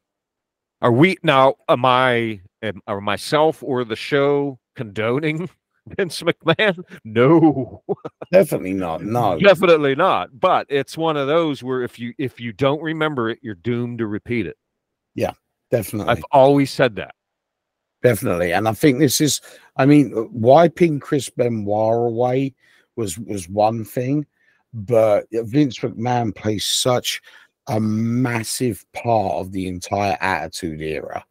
Are 0.80 0.92
we 0.92 1.16
now? 1.24 1.56
Am 1.68 1.84
I? 1.84 2.42
Am, 2.62 2.80
are 2.86 3.00
myself 3.00 3.60
or 3.60 3.82
the 3.84 3.96
show 3.96 4.60
condoning 4.76 5.50
Vince 5.96 6.22
McMahon? 6.22 6.84
No, 7.04 7.82
Definitely 8.30 8.74
not. 8.74 9.02
No. 9.02 9.36
definitely 9.42 9.96
not. 9.96 10.28
But 10.38 10.66
it's 10.68 10.96
one 10.96 11.16
of 11.16 11.26
those 11.26 11.60
where 11.64 11.82
if 11.82 11.98
you 11.98 12.14
if 12.18 12.40
you 12.40 12.52
don't 12.52 12.80
remember 12.80 13.30
it, 13.30 13.40
you're 13.42 13.56
doomed 13.56 13.98
to 13.98 14.06
repeat 14.06 14.46
it. 14.46 14.56
Yeah, 15.16 15.32
definitely. 15.72 16.12
I've 16.12 16.24
always 16.30 16.70
said 16.70 16.94
that. 16.96 17.16
Definitely. 18.04 18.52
And 18.52 18.68
I 18.68 18.72
think 18.74 19.00
this 19.00 19.20
is, 19.20 19.40
I 19.76 19.86
mean, 19.86 20.12
uh, 20.16 20.24
wiping 20.32 21.00
Chris 21.00 21.30
Benoit 21.30 22.06
away 22.08 22.54
was 22.96 23.18
was 23.18 23.48
one 23.48 23.84
thing, 23.84 24.26
but 24.74 25.26
Vince 25.32 25.78
McMahon 25.78 26.34
plays 26.34 26.64
such 26.64 27.20
a 27.68 27.78
massive 27.80 28.84
part 28.92 29.34
of 29.34 29.52
the 29.52 29.68
entire 29.68 30.16
Attitude 30.20 30.80
Era. 30.80 31.24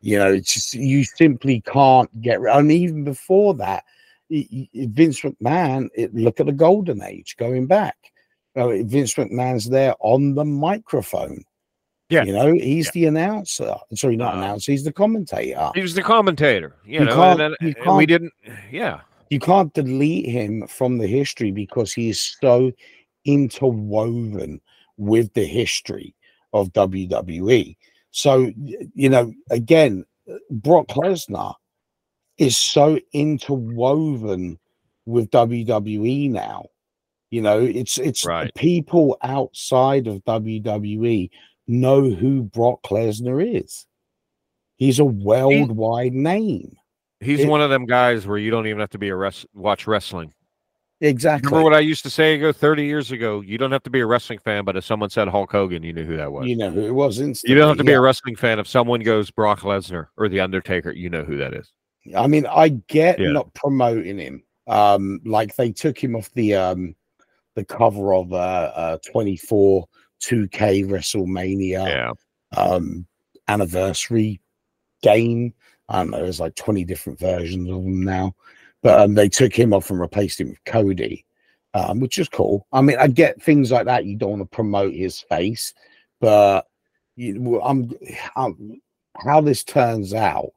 You 0.00 0.18
know, 0.18 0.32
it's 0.32 0.54
just 0.54 0.74
you 0.74 1.04
simply 1.04 1.60
can't 1.62 2.08
get. 2.20 2.40
rid- 2.40 2.54
And 2.54 2.70
even 2.70 3.02
before 3.04 3.54
that, 3.54 3.84
Vince 4.30 5.20
McMahon. 5.22 5.88
It, 5.94 6.14
look 6.14 6.38
at 6.40 6.46
the 6.46 6.52
Golden 6.52 7.02
Age 7.02 7.36
going 7.36 7.66
back. 7.66 7.96
Vince 8.54 9.14
McMahon's 9.14 9.68
there 9.68 9.94
on 10.00 10.34
the 10.34 10.44
microphone. 10.44 11.44
Yeah. 12.10 12.24
you 12.24 12.32
know, 12.32 12.52
he's 12.54 12.90
the 12.92 13.04
announcer. 13.04 13.74
Sorry, 13.94 14.16
not 14.16 14.34
Uh, 14.34 14.38
announcer. 14.38 14.72
He's 14.72 14.82
the 14.84 14.92
commentator. 14.92 15.70
He 15.74 15.82
was 15.82 15.92
the 15.94 16.02
commentator, 16.02 16.74
you, 16.86 17.00
You 17.00 17.04
know, 17.04 17.14
can't- 17.14 17.40
and, 17.60 17.76
and 17.84 17.96
we 17.96 18.06
didn't. 18.06 18.32
Yeah, 18.72 19.00
you 19.30 19.40
can't 19.40 19.72
delete 19.74 20.26
him 20.26 20.66
from 20.66 20.98
the 20.98 21.06
history 21.06 21.50
because 21.50 21.92
he 21.92 22.10
is 22.10 22.36
so 22.40 22.72
interwoven 23.24 24.60
with 24.96 25.32
the 25.34 25.44
history 25.44 26.14
of 26.52 26.72
WWE. 26.72 27.76
So, 28.10 28.50
you 28.94 29.08
know, 29.08 29.32
again, 29.50 30.04
Brock 30.50 30.88
Lesnar 30.88 31.54
is 32.38 32.56
so 32.56 32.98
interwoven 33.12 34.58
with 35.06 35.30
WWE 35.30 36.30
now. 36.30 36.66
You 37.30 37.42
know, 37.42 37.60
it's 37.60 37.98
it's 37.98 38.24
Right. 38.24 38.54
people 38.54 39.18
outside 39.22 40.06
of 40.06 40.24
WWE 40.24 41.30
know 41.66 42.08
who 42.10 42.42
Brock 42.42 42.82
Lesnar 42.84 43.56
is. 43.62 43.86
He's 44.76 44.98
a 44.98 45.04
worldwide 45.04 46.14
name. 46.14 46.76
He's 47.20 47.40
It- 47.40 47.48
one 47.48 47.60
of 47.60 47.70
them 47.70 47.86
guys 47.86 48.26
where 48.26 48.38
you 48.38 48.50
don't 48.50 48.66
even 48.66 48.80
have 48.80 48.90
to 48.90 48.98
be 48.98 49.08
a 49.08 49.16
rest, 49.16 49.46
watch 49.54 49.86
wrestling. 49.86 50.32
Exactly. 51.00 51.46
Remember 51.48 51.62
what 51.70 51.74
I 51.76 51.80
used 51.80 52.02
to 52.02 52.10
say 52.10 52.34
ago 52.34 52.50
30 52.52 52.84
years 52.84 53.12
ago? 53.12 53.40
You 53.40 53.56
don't 53.56 53.70
have 53.70 53.84
to 53.84 53.90
be 53.90 54.00
a 54.00 54.06
wrestling 54.06 54.40
fan, 54.40 54.64
but 54.64 54.76
if 54.76 54.84
someone 54.84 55.10
said 55.10 55.28
Hulk 55.28 55.52
Hogan, 55.52 55.84
you 55.84 55.92
knew 55.92 56.04
who 56.04 56.16
that 56.16 56.32
was. 56.32 56.46
You 56.48 56.56
know 56.56 56.70
who 56.70 56.86
it 56.86 56.90
was 56.90 57.20
instantly. 57.20 57.54
You 57.54 57.60
don't 57.60 57.68
have 57.68 57.78
to 57.78 57.84
be 57.84 57.92
yeah. 57.92 57.98
a 57.98 58.00
wrestling 58.00 58.34
fan. 58.34 58.58
If 58.58 58.66
someone 58.66 59.00
goes 59.02 59.30
Brock 59.30 59.60
Lesnar 59.60 60.08
or 60.16 60.28
The 60.28 60.40
Undertaker, 60.40 60.90
you 60.90 61.08
know 61.08 61.22
who 61.22 61.36
that 61.36 61.54
is. 61.54 61.70
I 62.16 62.26
mean, 62.26 62.46
I 62.46 62.70
get 62.88 63.20
Yeah. 63.20 63.30
not 63.30 63.54
promoting 63.54 64.18
him. 64.18 64.42
Um, 64.66 65.20
like 65.24 65.54
they 65.54 65.70
took 65.70 66.02
him 66.02 66.16
off 66.16 66.30
the 66.32 66.54
um 66.54 66.96
the 67.54 67.64
cover 67.64 68.12
of 68.12 68.32
uh, 68.32 68.36
uh 68.74 68.98
24 69.10 69.86
2K 70.20 70.84
WrestleMania 70.84 71.86
Yeah. 71.86 72.12
um 72.56 73.06
anniversary 73.46 74.40
game. 75.02 75.54
I 75.88 75.98
don't 75.98 76.10
know, 76.10 76.22
there's 76.22 76.40
like 76.40 76.54
20 76.54 76.84
different 76.84 77.18
versions 77.18 77.68
of 77.68 77.82
them 77.82 78.02
now. 78.02 78.34
But 78.82 79.00
um, 79.00 79.14
they 79.14 79.28
took 79.28 79.52
him 79.52 79.72
off 79.72 79.90
and 79.90 79.98
replaced 79.98 80.40
him 80.40 80.50
with 80.50 80.64
Cody, 80.64 81.24
um, 81.74 82.00
which 82.00 82.18
is 82.18 82.28
cool. 82.28 82.66
I 82.72 82.80
mean, 82.80 82.96
I 82.98 83.08
get 83.08 83.42
things 83.42 83.72
like 83.72 83.86
that. 83.86 84.04
You 84.04 84.16
don't 84.16 84.38
want 84.38 84.42
to 84.42 84.56
promote 84.56 84.94
his 84.94 85.20
face, 85.20 85.74
but 86.20 86.66
you, 87.16 87.60
I'm, 87.60 87.90
I'm 88.36 88.80
how 89.16 89.40
this 89.40 89.64
turns 89.64 90.14
out 90.14 90.50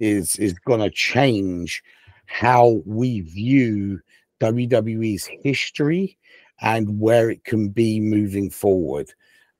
is 0.00 0.36
is 0.36 0.54
going 0.54 0.80
to 0.80 0.90
change 0.90 1.82
how 2.26 2.80
we 2.84 3.20
view 3.20 4.00
WWE's 4.40 5.26
history 5.26 6.18
and 6.60 6.98
where 6.98 7.30
it 7.30 7.44
can 7.44 7.68
be 7.68 8.00
moving 8.00 8.50
forward. 8.50 9.10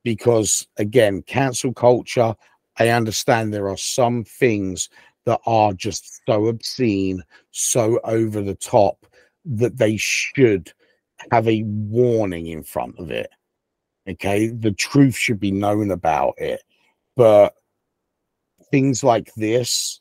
Because 0.03 0.67
again, 0.77 1.21
cancel 1.23 1.73
culture, 1.73 2.35
I 2.77 2.89
understand 2.89 3.53
there 3.53 3.69
are 3.69 3.77
some 3.77 4.23
things 4.23 4.89
that 5.27 5.41
are 5.45 5.73
just 5.73 6.21
so 6.25 6.47
obscene, 6.47 7.21
so 7.51 7.99
over 8.05 8.41
the 8.41 8.55
top 8.55 9.05
that 9.43 9.77
they 9.77 9.97
should 9.97 10.71
have 11.31 11.45
a 11.49 11.63
warning 11.63 12.47
in 12.47 12.63
front 12.63 12.97
of 12.97 13.11
it. 13.11 13.29
Okay, 14.09 14.47
the 14.47 14.71
truth 14.71 15.17
should 15.17 15.39
be 15.39 15.51
known 15.51 15.91
about 15.91 16.35
it. 16.37 16.63
But 17.17 17.55
things 18.71 19.03
like 19.03 19.33
this, 19.35 19.99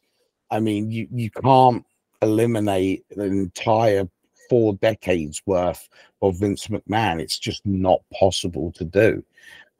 I 0.52 0.60
mean, 0.60 0.92
you, 0.92 1.08
you 1.10 1.28
can't 1.30 1.84
eliminate 2.22 3.04
an 3.16 3.22
entire 3.22 4.08
four 4.48 4.74
decades 4.74 5.42
worth 5.44 5.88
of 6.22 6.38
Vince 6.38 6.68
McMahon. 6.68 7.20
It's 7.20 7.40
just 7.40 7.66
not 7.66 8.00
possible 8.16 8.70
to 8.76 8.84
do. 8.84 9.24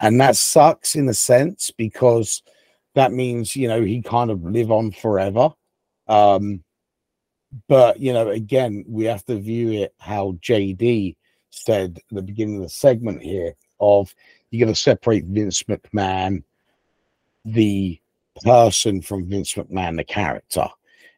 And 0.00 0.20
that 0.20 0.36
sucks 0.36 0.96
in 0.96 1.08
a 1.08 1.14
sense 1.14 1.70
because 1.70 2.42
that 2.96 3.12
means, 3.12 3.54
you 3.54 3.68
know, 3.68 3.82
he 3.82 4.00
kind 4.00 4.30
of 4.30 4.42
live 4.42 4.72
on 4.72 4.90
forever. 4.90 5.50
Um, 6.08 6.64
but, 7.68 8.00
you 8.00 8.14
know, 8.14 8.30
again, 8.30 8.84
we 8.88 9.04
have 9.04 9.22
to 9.26 9.38
view 9.38 9.70
it 9.82 9.94
how 9.98 10.38
JD 10.40 11.14
said 11.50 11.98
at 11.98 12.14
the 12.14 12.22
beginning 12.22 12.56
of 12.56 12.62
the 12.62 12.68
segment 12.70 13.22
here 13.22 13.54
of 13.80 14.14
you're 14.50 14.64
going 14.64 14.74
to 14.74 14.80
separate 14.80 15.26
Vince 15.26 15.62
McMahon, 15.64 16.42
the 17.44 18.00
person 18.42 19.02
from 19.02 19.28
Vince 19.28 19.52
McMahon, 19.52 19.98
the 19.98 20.04
character. 20.04 20.66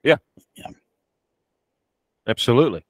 Yeah. 0.03 0.17
Yeah. 0.57 0.71
Absolutely. 2.27 2.85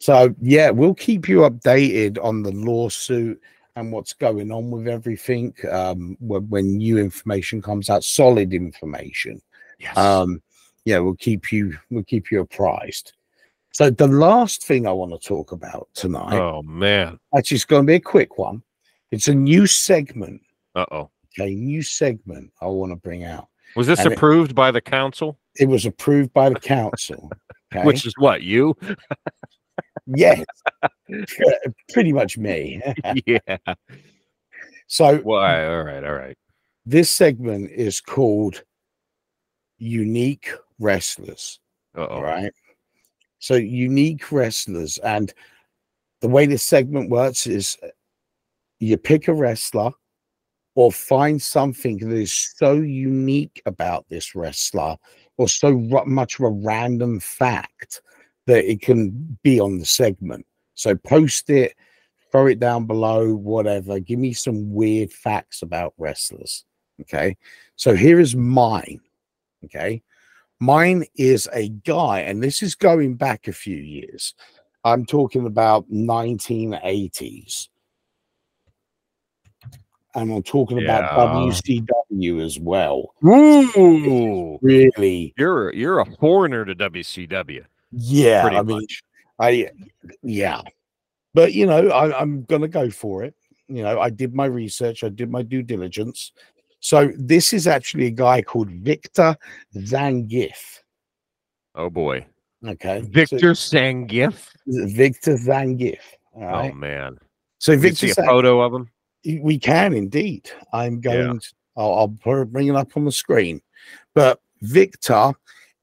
So 0.00 0.34
yeah, 0.40 0.70
we'll 0.70 0.94
keep 0.94 1.28
you 1.28 1.40
updated 1.40 2.18
on 2.20 2.42
the 2.42 2.52
lawsuit 2.52 3.40
and 3.76 3.92
what's 3.92 4.12
going 4.12 4.50
on 4.50 4.70
with 4.70 4.88
everything 4.88 5.54
um, 5.70 6.16
when, 6.20 6.76
new 6.76 6.98
information 6.98 7.62
comes 7.62 7.90
out, 7.90 8.04
solid 8.04 8.52
information. 8.52 9.40
Yes. 9.78 9.96
Um, 9.96 10.42
yeah, 10.84 10.98
we'll 10.98 11.16
keep 11.16 11.52
you 11.52 11.76
we'll 11.90 12.04
keep 12.04 12.30
you 12.30 12.40
apprised. 12.40 13.12
So 13.72 13.90
the 13.90 14.08
last 14.08 14.64
thing 14.64 14.86
I 14.86 14.92
want 14.92 15.12
to 15.12 15.28
talk 15.28 15.52
about 15.52 15.88
tonight, 15.94 16.38
oh 16.38 16.62
man. 16.62 17.18
actually, 17.36 17.56
it's 17.56 17.64
going 17.64 17.82
to 17.82 17.86
be 17.86 17.94
a 17.94 18.00
quick 18.00 18.38
one. 18.38 18.62
It's 19.10 19.28
a 19.28 19.34
new 19.34 19.66
segment. 19.66 20.42
Uh 20.74 20.86
oh. 20.90 21.10
Okay, 21.38 21.54
new 21.54 21.82
segment 21.82 22.50
I 22.60 22.66
want 22.66 22.92
to 22.92 22.96
bring 22.96 23.24
out. 23.24 23.48
Was 23.76 23.86
this 23.86 24.00
And 24.00 24.12
it- 24.12 24.16
approved 24.16 24.54
by 24.54 24.70
the 24.70 24.80
council? 24.80 25.38
It 25.56 25.68
was 25.68 25.84
approved 25.86 26.32
by 26.32 26.48
the 26.48 26.60
council. 26.60 27.30
Okay, 27.72 27.84
Which 27.84 28.04
is 28.04 28.12
what 28.18 28.42
you? 28.42 28.76
yes, 30.14 30.44
pretty 31.92 32.12
much 32.12 32.38
me. 32.38 32.80
yeah. 33.26 33.56
so 34.86 35.18
Why? 35.18 35.66
All 35.66 35.82
right. 35.82 36.04
All 36.04 36.14
right. 36.14 36.36
this 36.86 37.10
segment 37.10 37.70
is 37.70 38.00
called 38.00 38.62
unique 39.78 40.50
wrestlers. 40.78 41.60
Uh-oh. 41.96 42.20
right. 42.20 42.52
So 43.38 43.54
unique 43.54 44.30
wrestlers, 44.30 44.98
and 44.98 45.32
the 46.20 46.28
way 46.28 46.46
this 46.46 46.62
segment 46.62 47.10
works 47.10 47.46
is 47.46 47.76
uh, 47.82 47.88
you 48.78 48.96
pick 48.96 49.28
a 49.28 49.32
wrestler 49.32 49.90
or 50.74 50.92
find 50.92 51.40
something 51.40 51.98
that 51.98 52.14
is 52.14 52.32
so 52.56 52.74
unique 52.74 53.60
about 53.66 54.06
this 54.08 54.34
wrestler 54.34 54.96
or 55.36 55.48
so 55.48 55.78
much 56.06 56.38
of 56.38 56.44
a 56.44 56.50
random 56.50 57.18
fact 57.18 58.02
that 58.46 58.70
it 58.70 58.80
can 58.80 59.38
be 59.42 59.60
on 59.60 59.78
the 59.78 59.84
segment. 59.84 60.46
So 60.74 60.96
post 60.96 61.50
it, 61.50 61.74
throw 62.32 62.46
it 62.46 62.60
down 62.60 62.86
below, 62.86 63.34
whatever. 63.34 64.00
Give 64.00 64.18
me 64.18 64.32
some 64.32 64.72
weird 64.72 65.12
facts 65.12 65.62
about 65.62 65.94
wrestlers. 65.98 66.64
Okay. 67.02 67.36
So 67.76 67.94
here 67.94 68.20
is 68.20 68.36
mine. 68.36 69.00
Okay. 69.64 70.02
Mine 70.58 71.04
is 71.16 71.48
a 71.54 71.70
guy, 71.70 72.20
and 72.20 72.42
this 72.42 72.62
is 72.62 72.74
going 72.74 73.14
back 73.14 73.48
a 73.48 73.52
few 73.52 73.76
years. 73.76 74.34
I'm 74.84 75.06
talking 75.06 75.46
about 75.46 75.90
1980s. 75.90 77.68
And 80.14 80.32
I'm 80.32 80.42
talking 80.42 80.82
about 80.82 81.12
WCW 81.12 82.44
as 82.44 82.58
well. 82.58 83.14
Ooh. 83.24 84.58
Really, 84.60 85.32
You're 85.38 85.72
you're 85.72 86.00
a 86.00 86.16
foreigner 86.16 86.64
to 86.64 86.74
WCW. 86.74 87.64
Yeah. 87.92 88.42
Pretty 88.42 88.56
I 88.56 88.62
mean, 88.62 88.76
much. 88.76 89.02
I, 89.38 89.70
yeah. 90.22 90.60
But 91.34 91.52
you 91.54 91.66
know, 91.66 91.88
I, 91.88 92.18
I'm 92.20 92.44
gonna 92.44 92.68
go 92.68 92.90
for 92.90 93.22
it. 93.24 93.34
You 93.68 93.82
know, 93.82 94.00
I 94.00 94.10
did 94.10 94.34
my 94.34 94.46
research, 94.46 95.04
I 95.04 95.08
did 95.08 95.30
my 95.30 95.42
due 95.42 95.62
diligence. 95.62 96.32
So 96.80 97.12
this 97.16 97.52
is 97.52 97.66
actually 97.66 98.06
a 98.06 98.10
guy 98.10 98.42
called 98.42 98.70
Victor 98.70 99.36
Zangief. 99.76 100.80
Oh 101.74 101.90
boy. 101.90 102.26
Okay, 102.66 103.00
So 103.00 103.06
Victor 103.08 103.52
Zangief. 103.52 104.48
Victor 104.66 105.34
Zangief. 105.34 106.00
All 106.32 106.42
oh, 106.42 106.46
right. 106.46 106.72
Oh 106.72 106.74
man. 106.74 107.18
so 107.58 107.74
Can 107.74 107.82
you 107.84 107.94
see 107.94 108.10
a 108.10 108.14
Zang- 108.14 108.26
photo 108.26 108.60
of 108.60 108.74
him? 108.74 108.90
we 109.42 109.58
can 109.58 109.92
indeed. 109.92 110.50
I'm 110.72 110.94
Yeah. 111.04 111.12
going. 111.12 111.40
To, 111.40 111.52
I'll, 111.76 111.94
I'll 112.26 112.44
bring 112.44 112.68
it 112.68 112.76
up 112.76 112.96
on 112.96 113.04
the 113.04 113.12
screen. 113.12 113.60
But 114.14 114.40
Victor 114.62 115.32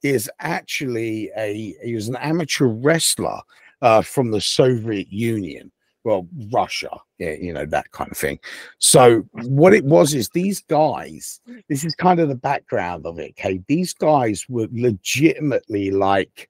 is 0.04 0.30
actually 0.40 1.32
a 1.38 1.76
he 1.84 1.96
was 1.96 2.08
an 2.08 2.18
amateur 2.18 2.68
wrestler 2.68 3.40
uh, 3.82 4.02
from 4.02 4.32
the 4.32 4.42
Soviet 4.42 5.12
Union, 5.12 5.72
well, 6.04 6.26
Russia, 6.54 6.90
yeah, 7.20 7.34
you 7.34 7.52
know 7.52 7.66
that 7.66 7.92
kind 7.92 8.10
of 8.10 8.18
thing. 8.18 8.40
So 8.80 9.26
what 9.44 9.74
it 9.74 9.84
was 9.84 10.14
is 10.14 10.30
these 10.30 10.62
guys. 10.62 11.42
This 11.68 11.84
is 11.84 11.96
kind 11.96 12.22
of 12.22 12.30
the 12.30 12.36
background 12.36 13.06
of 13.06 13.20
it. 13.20 13.32
Okay, 13.32 13.62
these 13.68 13.94
guys 13.94 14.46
were 14.48 14.70
legitimately 14.72 15.92
like 15.92 16.50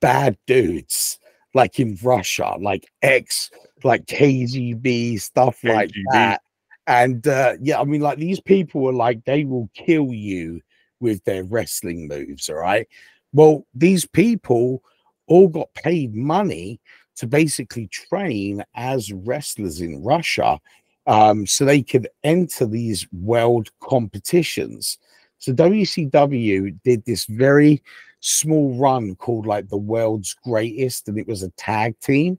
bad 0.00 0.36
dudes, 0.46 1.18
like 1.54 1.80
in 1.80 1.98
Russia, 2.02 2.56
like 2.60 2.86
ex, 3.00 3.50
like 3.82 4.04
KGB 4.04 5.18
stuff 5.18 5.64
like 5.64 5.90
KGB. 5.90 6.02
that. 6.12 6.42
And 6.86 7.26
uh, 7.26 7.54
yeah, 7.62 7.80
I 7.80 7.84
mean, 7.84 8.02
like 8.02 8.18
these 8.18 8.40
people 8.40 8.82
were 8.82 8.92
like, 8.92 9.24
they 9.24 9.44
will 9.44 9.70
kill 9.74 10.12
you 10.12 10.60
with 11.00 11.22
their 11.24 11.44
wrestling 11.44 12.08
moves. 12.08 12.48
All 12.48 12.56
right. 12.56 12.86
Well, 13.32 13.66
these 13.74 14.06
people 14.06 14.82
all 15.26 15.48
got 15.48 15.72
paid 15.74 16.14
money 16.14 16.80
to 17.16 17.26
basically 17.26 17.88
train 17.88 18.62
as 18.74 19.12
wrestlers 19.12 19.80
in 19.80 20.02
Russia 20.02 20.58
um, 21.06 21.46
so 21.46 21.64
they 21.64 21.82
could 21.82 22.08
enter 22.24 22.66
these 22.66 23.06
world 23.12 23.68
competitions. 23.80 24.98
So 25.38 25.52
WCW 25.52 26.78
did 26.84 27.04
this 27.04 27.24
very 27.26 27.82
small 28.20 28.76
run 28.78 29.14
called 29.16 29.46
like 29.46 29.68
the 29.68 29.76
world's 29.76 30.34
greatest, 30.44 31.08
and 31.08 31.18
it 31.18 31.26
was 31.28 31.42
a 31.42 31.50
tag 31.50 31.98
team 32.00 32.38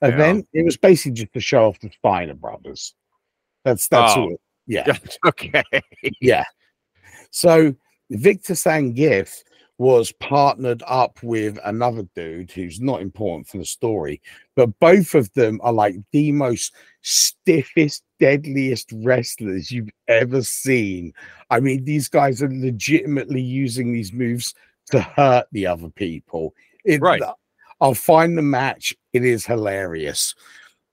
Yeah. 0.00 0.08
event. 0.08 0.48
It 0.52 0.64
was 0.64 0.76
basically 0.76 1.12
just 1.12 1.32
to 1.34 1.40
show 1.40 1.66
off 1.66 1.78
the 1.80 1.90
Steiner 1.90 2.34
brothers. 2.34 2.94
That's 3.64 3.88
that's 3.88 4.14
Oh. 4.16 4.22
all. 4.22 4.36
Yeah, 4.66 4.84
Yeah. 4.86 4.98
Okay. 5.26 5.62
yeah. 6.20 6.44
So 7.30 7.74
Victor 8.10 8.54
Zangief 8.54 9.42
was 9.78 10.10
partnered 10.12 10.82
up 10.86 11.22
with 11.22 11.58
another 11.64 12.04
dude 12.14 12.50
who's 12.50 12.80
not 12.80 13.02
important 13.02 13.46
for 13.46 13.58
the 13.58 13.64
story, 13.64 14.22
but 14.54 14.78
both 14.78 15.14
of 15.14 15.30
them 15.34 15.60
are 15.62 15.72
like 15.72 15.96
the 16.12 16.32
most 16.32 16.74
stiffest, 17.02 18.02
deadliest 18.18 18.90
wrestlers 18.94 19.70
you've 19.70 19.90
ever 20.08 20.42
seen. 20.42 21.12
I 21.50 21.60
mean, 21.60 21.84
these 21.84 22.08
guys 22.08 22.42
are 22.42 22.50
legitimately 22.50 23.42
using 23.42 23.92
these 23.92 24.12
moves 24.12 24.54
to 24.92 25.00
hurt 25.00 25.46
the 25.52 25.66
other 25.66 25.90
people. 25.90 26.54
It, 26.84 27.02
Right. 27.02 27.20
Uh, 27.20 27.34
I'll 27.80 27.94
find 27.94 28.38
the 28.38 28.42
match. 28.42 28.94
It 29.12 29.24
is 29.24 29.44
hilarious. 29.44 30.34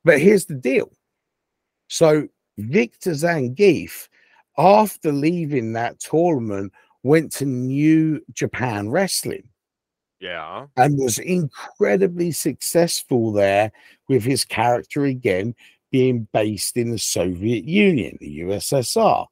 But 0.03 0.19
here's 0.19 0.45
the 0.45 0.55
deal. 0.55 0.91
So 1.87 2.27
Victor 2.57 3.11
Zangief, 3.11 4.09
after 4.57 5.13
leaving 5.13 5.73
that 5.73 5.99
tournament, 5.99 6.73
went 7.03 7.31
to 7.33 7.45
New 7.45 8.21
Japan 8.31 8.89
Wrestling 8.89 9.43
Yeah. 10.19 10.67
and 10.77 10.97
was 10.97 11.19
incredibly 11.19 12.31
successful 12.31 13.31
there 13.33 13.71
with 14.07 14.23
his 14.23 14.45
character 14.45 15.05
again 15.05 15.53
being 15.91 16.27
based 16.33 16.75
in 16.77 16.89
the 16.91 16.97
Soviet 16.97 17.65
Union, 17.65 18.17
the 18.19 18.39
USSR, 18.39 19.27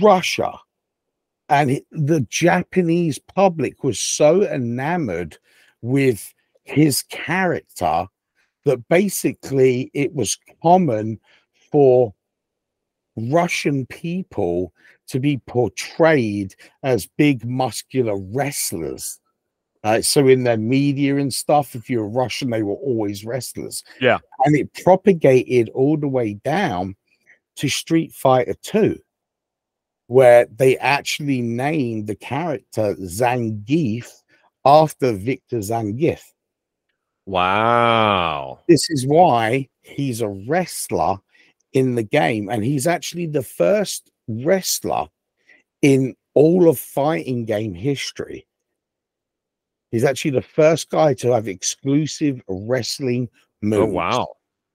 Russia. 0.00 0.58
And 1.50 1.80
the 1.90 2.20
Japanese 2.30 3.18
public 3.18 3.84
was 3.84 4.00
so 4.00 4.42
enamored 4.44 5.36
with 5.82 6.32
his 6.62 7.02
character 7.02 8.06
that 8.64 8.88
basically 8.88 9.90
it 9.92 10.14
was 10.14 10.38
common 10.62 11.20
for 11.70 12.14
Russian 13.16 13.84
people 13.86 14.72
to 15.08 15.20
be 15.20 15.38
portrayed 15.46 16.54
as 16.82 17.08
big 17.16 17.44
muscular 17.44 18.16
wrestlers. 18.16 19.20
Uh, 19.82 20.00
so 20.00 20.26
in 20.28 20.44
their 20.44 20.56
media 20.56 21.16
and 21.18 21.32
stuff, 21.32 21.74
if 21.74 21.90
you're 21.90 22.08
Russian, 22.08 22.50
they 22.50 22.62
were 22.62 22.74
always 22.74 23.24
wrestlers. 23.24 23.84
Yeah. 24.00 24.18
And 24.44 24.56
it 24.56 24.72
propagated 24.82 25.68
all 25.74 25.98
the 25.98 26.08
way 26.08 26.34
down 26.34 26.96
to 27.56 27.68
Street 27.68 28.12
Fighter 28.12 28.54
2, 28.62 28.98
where 30.06 30.46
they 30.46 30.78
actually 30.78 31.42
named 31.42 32.06
the 32.06 32.14
character 32.14 32.94
Zangief 32.94 34.10
after 34.64 35.12
Victor 35.12 35.58
Zangief. 35.58 36.22
Wow. 37.26 38.60
This 38.68 38.88
is 38.90 39.06
why 39.06 39.68
he's 39.82 40.22
a 40.22 40.28
wrestler 40.28 41.18
in 41.72 41.94
the 41.94 42.02
game, 42.02 42.48
and 42.48 42.64
he's 42.64 42.86
actually 42.86 43.26
the 43.26 43.42
first 43.42 44.10
wrestler 44.28 45.06
in 45.82 46.14
all 46.34 46.68
of 46.68 46.78
fighting 46.78 47.44
game 47.44 47.74
history. 47.74 48.46
He's 49.90 50.04
actually 50.04 50.32
the 50.32 50.42
first 50.42 50.90
guy 50.90 51.14
to 51.14 51.32
have 51.32 51.46
exclusive 51.46 52.42
wrestling 52.48 53.28
oh, 53.32 53.66
moves. 53.66 53.82
Oh 53.82 53.94
wow. 53.94 54.28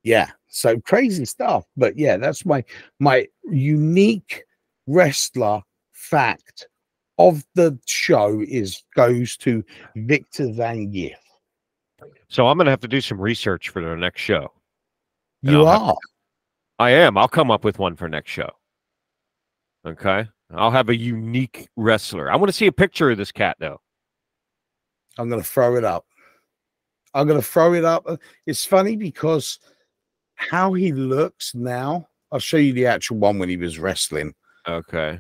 Yeah, 0.04 0.30
so 0.48 0.80
crazy 0.80 1.26
stuff. 1.26 1.66
But 1.76 1.98
yeah, 1.98 2.18
that's 2.18 2.46
my 2.46 2.64
my 3.00 3.28
unique 3.52 4.44
wrestler 4.88 5.62
fact 5.92 6.68
of 7.18 7.44
the 7.56 7.78
show 7.86 8.42
is 8.48 8.82
goes 8.96 9.36
to 9.38 9.64
Victor 9.96 10.52
Van 10.54 10.88
Zangief. 10.88 11.16
So 12.30 12.48
I'm 12.48 12.58
gonna 12.58 12.70
have 12.70 12.80
to 12.80 12.88
do 12.88 13.02
some 13.02 13.20
research 13.20 13.70
for 13.70 13.84
the 13.84 13.96
next 13.96 14.22
show. 14.22 14.54
You 15.42 15.66
I'll 15.66 15.90
are. 15.90 15.98
I 16.80 16.92
am. 16.92 17.18
I'll 17.18 17.28
come 17.28 17.52
up 17.52 17.66
with 17.66 17.78
one 17.78 17.96
for 17.98 18.08
next 18.08 18.32
show. 18.32 18.50
Okay. 19.90 20.28
I'll 20.54 20.72
have 20.72 20.90
a 20.90 20.96
unique 20.96 21.68
wrestler. 21.76 22.32
I 22.32 22.36
want 22.36 22.50
to 22.50 22.54
see 22.54 22.68
a 22.68 22.72
picture 22.72 23.12
of 23.12 23.18
this 23.18 23.32
cat 23.32 23.58
though. 23.60 23.80
I'm 25.18 25.30
going 25.30 25.42
to 25.42 25.48
throw 25.48 25.76
it 25.76 25.84
up. 25.84 26.06
I'm 27.14 27.28
going 27.28 27.40
to 27.40 27.46
throw 27.46 27.74
it 27.74 27.86
up. 27.86 28.04
Uh, 28.08 28.18
It's 28.46 28.66
funny 28.66 28.96
because 28.96 29.60
how 30.36 30.74
he 30.74 30.92
looks 30.92 31.54
now. 31.54 32.08
I'll 32.32 32.40
show 32.40 32.58
you 32.58 32.74
the 32.74 32.86
actual 32.86 33.18
one 33.18 33.40
when 33.40 33.50
he 33.50 33.58
was 33.58 33.80
wrestling. 33.80 34.34
Okay. 34.68 35.20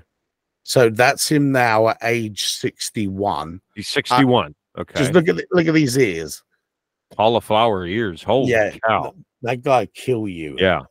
So 0.63 0.89
that's 0.89 1.29
him 1.29 1.51
now 1.51 1.89
at 1.89 1.97
age 2.03 2.45
61. 2.45 3.59
He's 3.75 3.87
61. 3.87 4.53
okay. 4.77 4.99
Just 4.99 5.13
look 5.13 5.27
at 5.27 5.35
look 5.51 5.67
at 5.67 5.73
these 5.73 5.97
ears. 5.97 6.43
Cauliflower 7.15 7.87
ears. 7.87 8.21
Holy 8.21 8.51
Yeah. 8.51 8.75
cow. 8.87 9.15
That 9.41 9.63
guy 9.63 9.87
kill 9.87 10.27
you. 10.27 10.55
Yeah. 10.59 10.81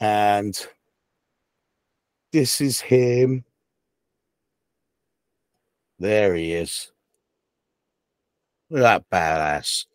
And 0.00 0.58
this 2.32 2.60
is 2.60 2.80
him. 2.80 3.44
There 5.98 6.34
he 6.34 6.52
is. 6.54 6.92
Look 8.70 8.82
at 8.82 9.04
that 9.10 9.10
badass. 9.10 9.86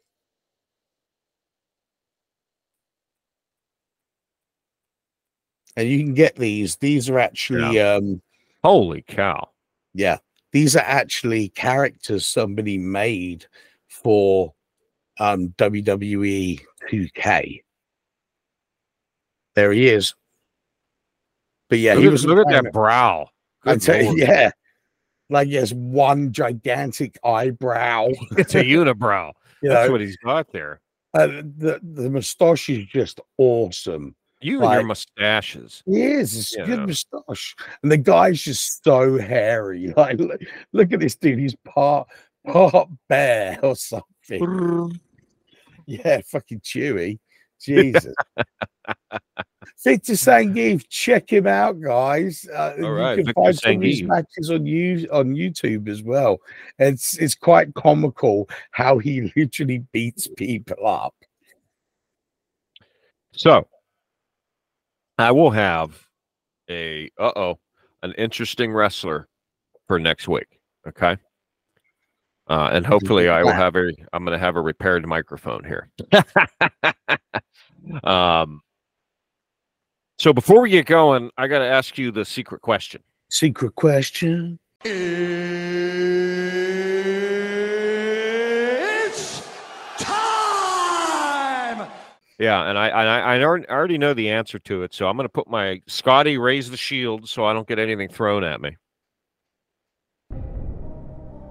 And 5.78 5.90
you 5.90 6.00
can 6.04 6.14
get 6.14 6.36
these. 6.36 6.76
These 6.78 7.10
are 7.10 7.20
actually 7.20 7.80
um 7.82 8.22
Holy 8.64 9.04
cow. 9.08 9.50
yeah, 9.94 10.18
these 10.52 10.76
are 10.76 10.86
actually 10.86 11.50
characters 11.50 12.26
somebody 12.26 12.78
made 12.78 13.46
for 13.88 14.54
um 15.20 15.50
WWE 15.58 16.62
2K. 16.90 17.62
There 19.56 19.72
he 19.72 19.88
is. 19.88 20.14
But 21.70 21.80
yeah, 21.80 21.94
look 21.96 22.04
he 22.04 22.10
was 22.10 22.26
look 22.26 22.48
at 22.48 22.64
that 22.64 22.72
brow. 22.74 23.28
I 23.66 23.74
Good 23.74 23.82
tell 23.82 24.02
you, 24.04 24.16
yeah. 24.18 24.52
Like 25.30 25.48
he 25.48 25.56
has 25.56 25.74
one 25.74 26.32
gigantic 26.32 27.18
eyebrow. 27.24 28.10
It's 28.38 28.56
a 28.56 28.64
unibrow. 28.64 29.32
You 29.62 29.70
That's 29.70 29.88
know, 29.88 29.94
what 29.94 30.02
he's 30.02 30.18
got 30.18 30.52
there. 30.52 30.80
uh, 31.16 31.26
the 31.28 31.80
the 31.82 32.10
mustache 32.10 32.70
is 32.70 32.86
just 32.86 33.20
awesome. 33.40 34.16
You 34.42 34.62
and 34.64 34.74
your 34.74 34.84
mustaches. 34.84 35.82
He 35.88 36.04
is. 36.04 36.38
It's 36.38 36.56
a 36.56 36.66
good 36.66 36.82
mustache, 36.86 37.56
and 37.82 37.92
the 37.92 37.98
guy's 37.98 38.42
just 38.42 38.84
so 38.84 39.18
hairy. 39.18 39.92
Like, 39.98 40.20
look, 40.20 40.42
look 40.74 40.92
at 40.92 41.00
this 41.00 41.16
dude. 41.16 41.40
He's 41.40 41.56
part 41.66 42.08
part 42.46 42.90
bear 43.08 43.58
or 43.64 43.76
something. 43.76 45.00
Yeah, 45.88 46.22
fucking 46.28 46.60
chewy. 46.60 47.18
Jesus. 47.60 48.14
Victor 49.84 50.14
Zangief, 50.14 50.86
check 50.90 51.32
him 51.32 51.48
out, 51.48 51.80
guys. 51.80 52.48
Uh, 52.54 52.74
All 52.82 52.92
right, 52.92 53.18
you 53.18 53.24
can 53.24 53.26
Victor 53.26 53.42
find 53.42 53.60
some 53.60 53.76
of 53.78 53.82
his 53.82 54.04
matches 54.04 54.52
on 54.52 54.66
you 54.66 55.08
on 55.12 55.36
YouTube 55.36 55.88
as 55.88 56.04
well. 56.04 56.40
It's 56.80 57.18
it's 57.18 57.36
quite 57.36 57.74
comical 57.74 58.50
how 58.72 58.98
he 58.98 59.32
literally 59.36 59.80
beats 59.92 60.28
people 60.38 60.86
up. 60.86 61.16
So 63.32 63.68
I 65.18 65.32
will 65.32 65.52
have 65.52 66.06
a 66.70 67.10
uh 67.18 67.32
oh, 67.36 67.60
an 68.04 68.14
interesting 68.18 68.74
wrestler 68.74 69.28
for 69.88 70.00
next 70.00 70.28
week. 70.28 70.60
Okay. 70.88 71.18
Uh, 72.48 72.70
and 72.74 72.86
hopefully 72.86 73.28
I 73.28 73.44
will 73.44 73.54
have 73.54 73.76
a 73.76 73.92
I'm 74.14 74.24
gonna 74.24 74.38
have 74.38 74.56
a 74.56 74.62
repaired 74.62 75.06
microphone 75.08 75.64
here. 75.64 75.90
um 78.04 78.62
so 80.18 80.34
before 80.34 80.62
we 80.62 80.70
get 80.70 80.86
going, 80.86 81.30
I 81.38 81.48
gotta 81.48 81.66
ask 81.66 81.98
you 81.98 82.12
the 82.12 82.24
secret 82.26 82.62
question. 82.62 83.02
Secret 83.30 83.76
question. 83.76 84.60
It's 88.88 89.48
time! 89.98 90.16
Yeah, 92.40 92.70
and 92.70 92.78
I 92.78 92.90
I, 92.90 93.36
I 93.36 93.44
already- 93.44 93.68
I 93.68 93.74
already 93.74 93.98
know 93.98 94.14
the 94.14 94.30
answer 94.30 94.60
to 94.60 94.84
it, 94.84 94.94
so 94.94 95.08
I'm 95.08 95.18
gonna 95.18 95.28
put 95.30 95.50
my 95.50 95.82
Scotty 95.88 96.38
raise 96.38 96.70
the 96.70 96.78
shield 96.78 97.28
so 97.28 97.46
I 97.46 97.54
don't 97.54 97.68
get 97.68 97.80
anything 97.80 98.10
thrown 98.10 98.44
at 98.44 98.62
me. 98.62 98.78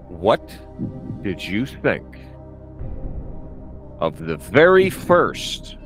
What 0.09 0.47
did 1.23 1.43
you 1.45 1.67
think 1.67 2.07
of 4.01 4.19
the 4.27 4.37
very 4.37 4.91
first 4.91 5.77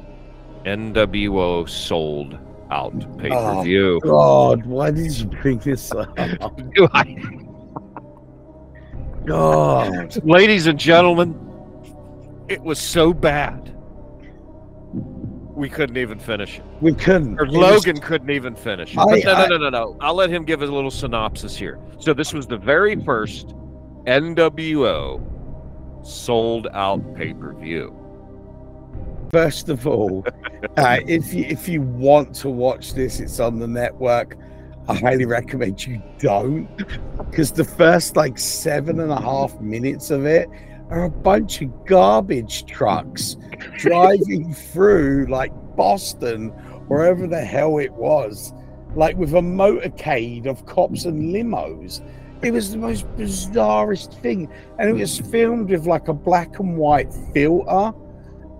NWO 0.64 1.68
sold 1.68 2.38
out 2.70 2.98
pay 3.18 3.28
per 3.28 3.34
oh, 3.34 3.62
view? 3.62 4.00
God, 4.02 4.66
why 4.66 4.90
did 4.90 5.16
you 5.18 5.26
bring 5.26 5.58
this 5.58 5.92
up? 5.92 6.16
God. 9.26 10.24
Ladies 10.24 10.66
and 10.66 10.78
gentlemen, 10.78 11.38
it 12.48 12.62
was 12.62 12.78
so 12.78 13.12
bad. 13.12 13.74
We 14.92 15.68
couldn't 15.68 15.96
even 15.96 16.18
finish 16.18 16.58
it. 16.58 16.64
We 16.80 16.94
couldn't. 16.94 17.38
Or 17.38 17.44
It 17.44 17.50
was- 17.50 17.56
Logan 17.86 17.98
couldn't 18.00 18.30
even 18.30 18.54
finish 18.54 18.92
it. 18.92 18.98
I- 18.98 19.04
But 19.04 19.24
no, 19.24 19.34
no, 19.34 19.38
I- 19.38 19.46
no, 19.48 19.56
no, 19.58 19.68
no. 19.70 19.96
I'll 20.00 20.14
let 20.14 20.30
him 20.30 20.44
give 20.44 20.62
a 20.62 20.66
little 20.66 20.90
synopsis 20.90 21.56
here. 21.56 21.78
So 21.98 22.14
this 22.14 22.32
was 22.32 22.46
the 22.46 22.56
very 22.56 22.96
first 23.04 23.54
NWO 24.06 25.20
sold 26.02 26.68
out 26.72 27.14
pay 27.14 27.34
per 27.34 27.52
view. 27.54 27.94
First 29.30 29.68
of 29.68 29.86
all, 29.86 30.24
uh, 30.76 31.00
if 31.06 31.34
you 31.34 31.44
if 31.44 31.68
you 31.68 31.82
want 31.82 32.34
to 32.36 32.48
watch 32.48 32.94
this, 32.94 33.20
it's 33.20 33.40
on 33.40 33.58
the 33.58 33.68
network. 33.68 34.36
I 34.88 34.94
highly 34.94 35.26
recommend 35.26 35.86
you 35.86 36.02
don't, 36.18 36.66
because 37.18 37.52
the 37.52 37.64
first 37.64 38.16
like 38.16 38.38
seven 38.38 39.00
and 39.00 39.12
a 39.12 39.20
half 39.20 39.60
minutes 39.60 40.10
of 40.10 40.24
it 40.24 40.48
are 40.88 41.04
a 41.04 41.10
bunch 41.10 41.60
of 41.60 41.84
garbage 41.84 42.64
trucks 42.64 43.36
driving 43.76 44.54
through 44.54 45.26
like 45.28 45.52
Boston, 45.76 46.48
wherever 46.88 47.26
the 47.26 47.44
hell 47.44 47.76
it 47.76 47.92
was, 47.92 48.54
like 48.94 49.14
with 49.18 49.34
a 49.34 49.42
motorcade 49.42 50.46
of 50.46 50.64
cops 50.64 51.04
and 51.04 51.34
limos. 51.34 52.00
It 52.42 52.52
was 52.52 52.70
the 52.70 52.78
most 52.78 53.06
bizarrest 53.16 54.14
thing, 54.22 54.48
and 54.78 54.88
it 54.88 54.94
was 54.94 55.18
filmed 55.18 55.68
with 55.68 55.86
like 55.86 56.08
a 56.08 56.14
black 56.14 56.60
and 56.60 56.78
white 56.78 57.12
filter 57.34 57.92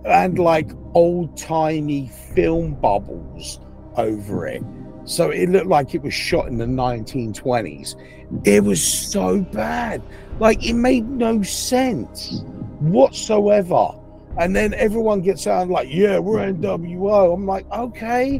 and 0.05 0.39
like 0.39 0.71
old 0.93 1.37
timey 1.37 2.11
film 2.33 2.73
bubbles 2.75 3.59
over 3.97 4.47
it. 4.47 4.63
So 5.05 5.31
it 5.31 5.49
looked 5.49 5.67
like 5.67 5.95
it 5.95 6.01
was 6.01 6.13
shot 6.13 6.47
in 6.47 6.57
the 6.57 6.65
1920s. 6.65 7.95
It 8.45 8.63
was 8.63 8.81
so 8.81 9.39
bad. 9.39 10.01
Like 10.39 10.65
it 10.65 10.73
made 10.73 11.09
no 11.09 11.41
sense 11.41 12.43
whatsoever. 12.79 13.89
And 14.37 14.55
then 14.55 14.73
everyone 14.75 15.21
gets 15.21 15.47
out 15.47 15.63
and 15.63 15.71
like, 15.71 15.89
yeah, 15.89 16.19
we're 16.19 16.39
NWO. 16.39 17.33
I'm 17.33 17.45
like, 17.45 17.69
okay, 17.71 18.37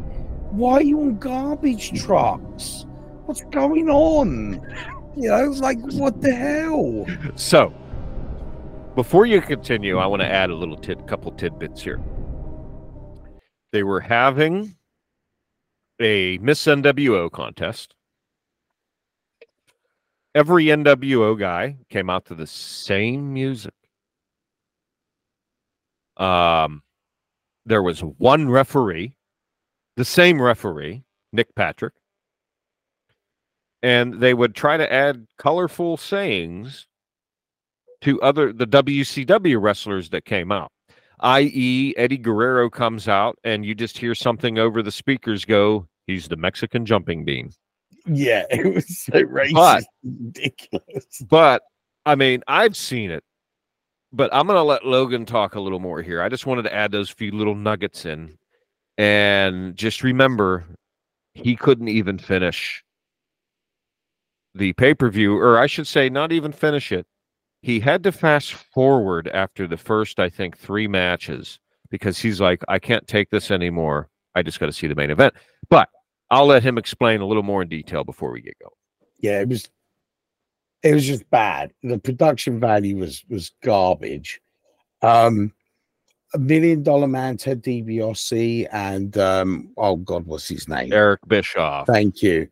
why 0.50 0.74
are 0.74 0.82
you 0.82 1.00
on 1.00 1.18
garbage 1.18 2.00
trucks? 2.02 2.86
What's 3.26 3.42
going 3.44 3.90
on? 3.90 4.60
You 5.16 5.28
know, 5.28 5.44
like 5.58 5.80
what 5.92 6.20
the 6.20 6.32
hell? 6.32 7.06
So, 7.34 7.74
before 9.00 9.24
you 9.24 9.40
continue, 9.40 9.96
I 9.96 10.04
want 10.04 10.20
to 10.20 10.28
add 10.28 10.50
a 10.50 10.54
little 10.54 10.76
tid, 10.76 11.06
couple 11.06 11.32
tidbits 11.32 11.80
here. 11.80 11.98
They 13.72 13.82
were 13.82 14.00
having 14.00 14.76
a 15.98 16.36
Miss 16.42 16.62
NWO 16.66 17.32
contest. 17.32 17.94
Every 20.34 20.66
NWO 20.66 21.38
guy 21.38 21.78
came 21.88 22.10
out 22.10 22.26
to 22.26 22.34
the 22.34 22.46
same 22.46 23.32
music. 23.32 23.72
Um, 26.18 26.82
there 27.64 27.82
was 27.82 28.00
one 28.00 28.50
referee, 28.50 29.16
the 29.96 30.04
same 30.04 30.42
referee, 30.42 31.04
Nick 31.32 31.54
Patrick, 31.54 31.94
and 33.82 34.20
they 34.20 34.34
would 34.34 34.54
try 34.54 34.76
to 34.76 34.92
add 34.92 35.26
colorful 35.38 35.96
sayings 35.96 36.86
to 38.02 38.20
other 38.22 38.52
the 38.52 38.66
WCW 38.66 39.60
wrestlers 39.60 40.10
that 40.10 40.24
came 40.24 40.50
out. 40.52 40.72
I.e., 41.20 41.92
Eddie 41.96 42.16
Guerrero 42.16 42.70
comes 42.70 43.06
out 43.08 43.38
and 43.44 43.64
you 43.64 43.74
just 43.74 43.98
hear 43.98 44.14
something 44.14 44.58
over 44.58 44.82
the 44.82 44.90
speakers 44.92 45.44
go, 45.44 45.86
he's 46.06 46.28
the 46.28 46.36
Mexican 46.36 46.86
jumping 46.86 47.24
bean. 47.24 47.52
Yeah, 48.06 48.44
it 48.50 48.74
was 48.74 48.98
so 49.04 49.12
racist, 49.12 49.52
But- 49.52 49.84
ridiculous. 50.02 51.22
But 51.28 51.62
I 52.06 52.14
mean, 52.14 52.42
I've 52.48 52.76
seen 52.76 53.10
it. 53.10 53.22
But 54.12 54.30
I'm 54.34 54.46
gonna 54.46 54.64
let 54.64 54.84
Logan 54.84 55.24
talk 55.26 55.54
a 55.54 55.60
little 55.60 55.78
more 55.78 56.02
here. 56.02 56.20
I 56.22 56.28
just 56.28 56.46
wanted 56.46 56.62
to 56.62 56.74
add 56.74 56.90
those 56.90 57.10
few 57.10 57.30
little 57.30 57.54
nuggets 57.54 58.06
in. 58.06 58.36
And 58.98 59.76
just 59.76 60.02
remember, 60.02 60.64
he 61.34 61.54
couldn't 61.54 61.88
even 61.88 62.18
finish 62.18 62.82
the 64.54 64.72
pay-per-view, 64.72 65.36
or 65.36 65.58
I 65.58 65.66
should 65.66 65.86
say, 65.86 66.08
not 66.10 66.32
even 66.32 66.50
finish 66.52 66.90
it. 66.90 67.06
He 67.62 67.80
had 67.80 68.02
to 68.04 68.12
fast 68.12 68.52
forward 68.52 69.28
after 69.28 69.66
the 69.66 69.76
first, 69.76 70.18
I 70.18 70.28
think, 70.30 70.56
three 70.56 70.88
matches 70.88 71.58
because 71.90 72.18
he's 72.18 72.40
like, 72.40 72.62
I 72.68 72.78
can't 72.78 73.06
take 73.06 73.30
this 73.30 73.50
anymore. 73.50 74.08
I 74.34 74.42
just 74.42 74.60
got 74.60 74.66
to 74.66 74.72
see 74.72 74.86
the 74.86 74.94
main 74.94 75.10
event. 75.10 75.34
But 75.68 75.88
I'll 76.30 76.46
let 76.46 76.62
him 76.62 76.78
explain 76.78 77.20
a 77.20 77.26
little 77.26 77.42
more 77.42 77.62
in 77.62 77.68
detail 77.68 78.04
before 78.04 78.30
we 78.30 78.40
get 78.40 78.58
going. 78.60 78.72
yeah, 79.18 79.40
it 79.40 79.48
was 79.48 79.68
it 80.82 80.94
was 80.94 81.06
just 81.06 81.28
bad. 81.30 81.72
The 81.82 81.98
production 81.98 82.58
value 82.60 82.96
was 82.96 83.24
was 83.28 83.52
garbage. 83.62 84.40
Um 85.02 85.52
a 86.32 86.38
million 86.38 86.82
dollar 86.82 87.08
man, 87.08 87.36
Ted 87.36 87.62
DiBiase, 87.62 88.68
and 88.72 89.18
um, 89.18 89.70
oh 89.76 89.96
god, 89.96 90.26
what's 90.26 90.48
his 90.48 90.68
name? 90.68 90.92
Eric 90.92 91.20
Bischoff. 91.26 91.86
Thank 91.88 92.22
you. 92.22 92.48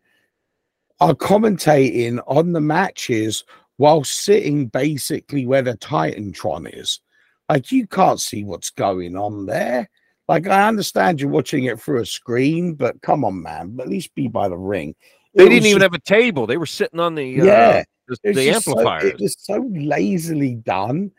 Are 1.00 1.14
commentating 1.14 2.20
on 2.26 2.52
the 2.52 2.60
matches 2.60 3.44
while 3.78 4.04
sitting 4.04 4.66
basically 4.66 5.46
where 5.46 5.62
the 5.62 5.76
Titantron 5.78 6.70
is. 6.78 7.00
Like 7.48 7.72
you 7.72 7.86
can't 7.86 8.20
see 8.20 8.44
what's 8.44 8.70
going 8.70 9.16
on 9.16 9.46
there. 9.46 9.88
Like 10.28 10.46
I 10.46 10.68
understand 10.68 11.20
you're 11.20 11.30
watching 11.30 11.64
it 11.64 11.80
through 11.80 12.02
a 12.02 12.06
screen, 12.06 12.74
but 12.74 13.00
come 13.00 13.24
on, 13.24 13.42
man, 13.42 13.78
at 13.80 13.88
least 13.88 14.14
be 14.14 14.28
by 14.28 14.48
the 14.48 14.58
ring. 14.58 14.94
They 15.34 15.44
It 15.44 15.48
didn't 15.48 15.66
even 15.66 15.80
just- 15.80 15.92
have 15.92 15.94
a 15.94 16.04
table. 16.04 16.46
They 16.46 16.58
were 16.58 16.66
sitting 16.66 17.00
on 17.00 17.14
the 17.14 17.24
Yeah, 17.24 17.82
uh, 18.12 18.16
the, 18.22 18.32
the 18.34 18.44
just 18.44 18.64
so- 18.66 18.78
it 18.98 19.20
was 19.20 19.36
so 19.38 19.56
lazily 19.74 20.56
done. 20.56 21.10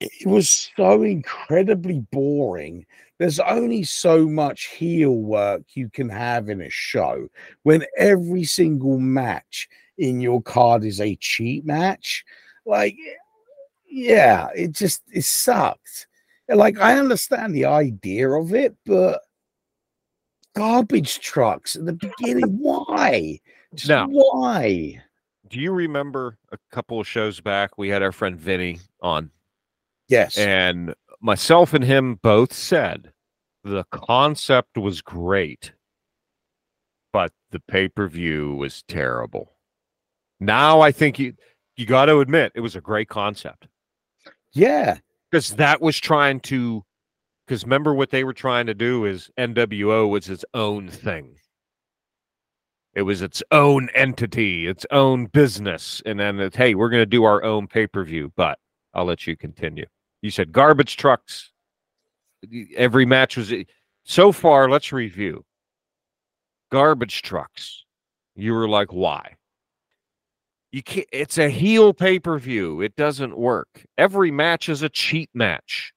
It 0.00 0.26
was 0.26 0.70
so 0.74 1.02
incredibly 1.02 2.00
boring. 2.10 2.86
There's 3.18 3.38
only 3.38 3.82
so 3.84 4.26
much 4.26 4.68
heel 4.68 5.12
work 5.14 5.62
you 5.74 5.90
can 5.90 6.08
have 6.08 6.48
in 6.48 6.62
a 6.62 6.70
show 6.70 7.28
when 7.64 7.84
every 7.98 8.44
single 8.44 8.98
match 8.98 9.68
in 10.00 10.20
your 10.20 10.40
card 10.42 10.82
is 10.84 11.00
a 11.00 11.14
cheat 11.16 11.64
match. 11.64 12.24
Like, 12.64 12.96
yeah, 13.88 14.48
it 14.56 14.72
just 14.72 15.02
it 15.12 15.24
sucked. 15.24 16.06
Like, 16.48 16.80
I 16.80 16.98
understand 16.98 17.54
the 17.54 17.66
idea 17.66 18.28
of 18.30 18.54
it, 18.54 18.74
but 18.84 19.20
garbage 20.56 21.20
trucks 21.20 21.76
at 21.76 21.86
the 21.86 21.92
beginning, 21.92 22.58
why? 22.58 23.38
Just 23.74 23.88
No. 23.88 24.06
why? 24.08 25.00
Do 25.48 25.60
you 25.60 25.72
remember 25.72 26.38
a 26.50 26.58
couple 26.72 26.98
of 26.98 27.06
shows 27.06 27.40
back 27.40 27.76
we 27.78 27.88
had 27.88 28.02
our 28.02 28.12
friend 28.12 28.36
Vinny 28.36 28.80
on, 29.00 29.30
Yes. 30.08 30.36
and 30.38 30.94
myself 31.20 31.72
and 31.74 31.84
him 31.84 32.16
both 32.16 32.52
said 32.52 33.12
the 33.62 33.84
concept 33.92 34.76
was 34.78 35.02
great, 35.02 35.72
but 37.12 37.32
the 37.50 37.60
pay 37.60 37.88
per 37.88 38.08
view 38.08 38.54
was 38.56 38.82
terrible. 38.88 39.54
Now 40.40 40.80
I 40.80 40.90
think 40.90 41.18
you 41.18 41.34
you 41.76 41.86
got 41.86 42.06
to 42.06 42.20
admit 42.20 42.52
it 42.54 42.60
was 42.60 42.76
a 42.76 42.80
great 42.80 43.08
concept 43.08 43.68
yeah. 44.52 44.98
because 45.30 45.50
that 45.50 45.80
was 45.80 45.98
trying 45.98 46.40
to 46.40 46.84
because 47.46 47.64
remember 47.64 47.94
what 47.94 48.10
they 48.10 48.24
were 48.24 48.32
trying 48.32 48.66
to 48.66 48.74
do 48.74 49.04
is 49.04 49.30
NWO 49.38 50.08
was 50.08 50.28
its 50.28 50.44
own 50.54 50.88
thing. 50.88 51.34
It 52.94 53.02
was 53.02 53.22
its 53.22 53.42
own 53.50 53.88
entity, 53.94 54.66
its 54.66 54.84
own 54.90 55.26
business, 55.26 56.02
and 56.06 56.18
then 56.18 56.40
it's 56.40 56.56
hey, 56.56 56.74
we're 56.74 56.90
going 56.90 57.02
to 57.02 57.06
do 57.06 57.24
our 57.24 57.42
own 57.42 57.66
pay 57.66 57.86
per 57.86 58.04
view. 58.04 58.32
But 58.36 58.58
I'll 58.94 59.04
let 59.04 59.26
you 59.26 59.36
continue. 59.36 59.86
You 60.22 60.30
said 60.30 60.52
garbage 60.52 60.96
trucks. 60.96 61.50
Every 62.76 63.04
match 63.04 63.36
was 63.36 63.52
so 64.04 64.32
far. 64.32 64.68
Let's 64.68 64.92
review. 64.92 65.44
Garbage 66.70 67.22
trucks. 67.22 67.84
You 68.34 68.54
were 68.54 68.68
like, 68.68 68.92
why? 68.92 69.34
You 70.72 70.82
can't. 70.82 71.06
It's 71.12 71.38
a 71.38 71.50
heel 71.50 71.92
pay 71.92 72.18
per 72.18 72.38
view. 72.38 72.80
It 72.80 72.94
doesn't 72.96 73.36
work. 73.36 73.84
Every 73.98 74.30
match 74.30 74.68
is 74.68 74.82
a 74.82 74.88
cheat 74.88 75.30
match. 75.34 75.92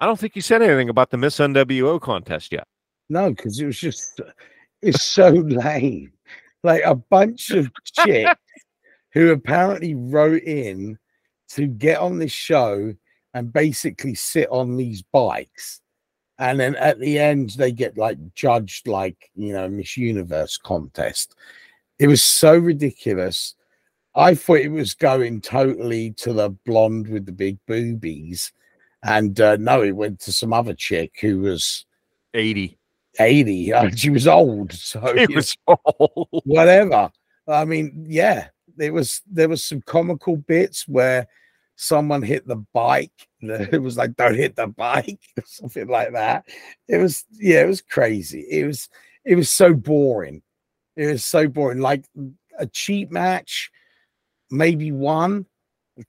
I 0.00 0.06
don't 0.06 0.18
think 0.18 0.36
you 0.36 0.42
said 0.42 0.62
anything 0.62 0.88
about 0.88 1.10
the 1.10 1.16
Miss 1.16 1.38
NWO 1.38 2.00
contest 2.00 2.52
yet. 2.52 2.66
No, 3.08 3.30
because 3.30 3.60
it 3.60 3.66
was 3.66 3.78
just 3.78 4.20
it's 4.82 5.02
so 5.02 5.28
lame. 5.30 6.12
Like 6.64 6.82
a 6.84 6.94
bunch 6.94 7.50
of 7.50 7.70
chicks 7.84 8.40
who 9.12 9.30
apparently 9.30 9.94
wrote 9.94 10.42
in 10.42 10.98
to 11.50 11.66
get 11.66 11.98
on 11.98 12.18
this 12.18 12.32
show 12.32 12.94
and 13.34 13.52
basically 13.52 14.14
sit 14.14 14.48
on 14.50 14.76
these 14.76 15.02
bikes. 15.02 15.80
And 16.38 16.58
then 16.58 16.76
at 16.76 17.00
the 17.00 17.18
end, 17.18 17.50
they 17.50 17.72
get 17.72 17.98
like 17.98 18.18
judged 18.34 18.86
like, 18.86 19.30
you 19.34 19.52
know, 19.52 19.68
Miss 19.68 19.96
Universe 19.96 20.56
contest. 20.56 21.34
It 21.98 22.06
was 22.06 22.22
so 22.22 22.56
ridiculous. 22.56 23.54
I 24.14 24.34
thought 24.34 24.58
it 24.58 24.68
was 24.70 24.94
going 24.94 25.40
totally 25.40 26.12
to 26.12 26.32
the 26.32 26.50
blonde 26.66 27.08
with 27.08 27.26
the 27.26 27.32
big 27.32 27.58
boobies. 27.66 28.52
And 29.04 29.40
uh, 29.40 29.56
no, 29.56 29.82
it 29.82 29.92
went 29.92 30.20
to 30.20 30.32
some 30.32 30.52
other 30.52 30.74
chick 30.74 31.18
who 31.20 31.40
was 31.40 31.86
80. 32.34 32.78
80. 33.18 33.72
uh, 33.74 33.90
She 33.94 34.10
was 34.10 34.26
old. 34.26 34.72
So 34.72 35.00
It 35.06 35.34
was 35.34 35.56
old. 35.66 36.28
whatever. 36.44 37.10
I 37.46 37.64
mean, 37.64 38.04
yeah, 38.08 38.48
there 38.76 38.92
was 38.92 39.22
there 39.30 39.48
was 39.48 39.64
some 39.64 39.80
comical 39.82 40.36
bits 40.36 40.86
where 40.86 41.26
someone 41.76 42.22
hit 42.22 42.46
the 42.46 42.64
bike. 42.72 43.12
It 43.40 43.80
was 43.80 43.96
like, 43.96 44.16
"Don't 44.16 44.34
hit 44.34 44.56
the 44.56 44.66
bike," 44.66 45.20
or 45.36 45.44
something 45.46 45.86
like 45.86 46.12
that. 46.12 46.44
It 46.88 46.98
was, 46.98 47.24
yeah, 47.32 47.62
it 47.62 47.68
was 47.68 47.80
crazy. 47.80 48.44
It 48.50 48.66
was, 48.66 48.88
it 49.24 49.36
was 49.36 49.48
so 49.48 49.72
boring. 49.72 50.42
It 50.98 51.06
was 51.12 51.24
so 51.24 51.46
boring. 51.46 51.78
Like 51.78 52.04
a 52.58 52.66
cheap 52.66 53.12
match, 53.12 53.70
maybe 54.50 54.90
one, 54.90 55.46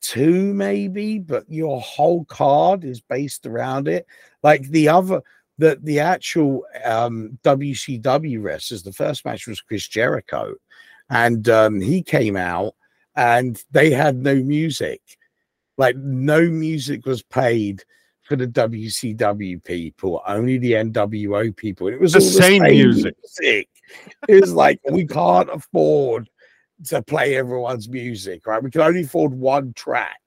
two, 0.02 0.52
maybe, 0.54 1.20
but 1.20 1.46
your 1.48 1.80
whole 1.80 2.26
card 2.26 2.84
is 2.84 3.00
based 3.00 3.46
around 3.46 3.88
it. 3.88 4.08
Like 4.42 4.64
the 4.70 4.90
other, 4.90 5.22
the 5.60 5.80
the 5.84 6.00
actual 6.00 6.66
um 6.84 7.38
WCW 7.44 8.42
wrestlers, 8.42 8.82
the 8.82 8.92
first 8.92 9.26
match 9.26 9.46
was 9.46 9.62
Chris 9.62 9.88
Jericho, 9.88 10.56
and 11.12 11.48
um 11.50 11.80
he 11.80 12.02
came 12.02 12.36
out 12.36 12.74
and 13.16 13.64
they 13.72 13.92
had 13.92 14.16
no 14.18 14.34
music, 14.36 15.02
like 15.78 15.96
no 15.98 16.42
music 16.50 17.06
was 17.06 17.22
played 17.22 17.84
for 18.24 18.36
the 18.36 18.48
WCW 18.48 19.64
people, 19.64 20.22
only 20.28 20.58
the 20.58 20.74
NWO 20.74 21.56
people. 21.56 21.88
And 21.88 21.96
it 21.96 22.02
was 22.02 22.14
The 22.14 22.20
all 22.20 22.26
same 22.26 22.64
music. 22.64 23.16
music. 23.40 23.70
It 24.28 24.42
was 24.42 24.54
like 24.54 24.80
we 24.92 25.06
can't 25.06 25.50
afford 25.50 26.30
to 26.86 27.02
play 27.02 27.36
everyone's 27.36 27.90
music, 27.90 28.48
right? 28.48 28.64
We 28.64 28.72
can 28.72 28.82
only 28.82 29.04
afford 29.04 29.34
one 29.34 29.74
track. 29.74 30.20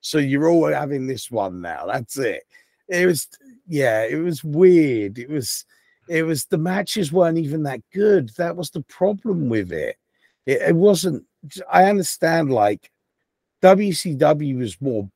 So 0.00 0.18
you're 0.18 0.48
all 0.48 0.72
having 0.72 1.06
this 1.06 1.30
one 1.30 1.60
now. 1.60 1.86
That's 1.86 2.18
it. 2.18 2.42
It 2.88 3.06
was 3.06 3.28
yeah, 3.66 4.04
it 4.04 4.16
was 4.16 4.44
weird. 4.44 5.18
It 5.18 5.30
was 5.30 5.64
it 6.08 6.24
was 6.24 6.44
the 6.46 6.58
matches 6.58 7.12
weren't 7.12 7.38
even 7.38 7.62
that 7.62 7.80
good. 7.92 8.30
That 8.36 8.56
was 8.56 8.70
the 8.70 8.82
problem 8.82 9.48
with 9.48 9.72
it. 9.72 9.96
It, 10.46 10.60
it 10.60 10.76
wasn't 10.76 11.24
I 11.72 11.84
understand 11.84 12.52
like 12.52 12.90
WCW 13.62 14.58
was 14.58 14.80
more 14.80 15.08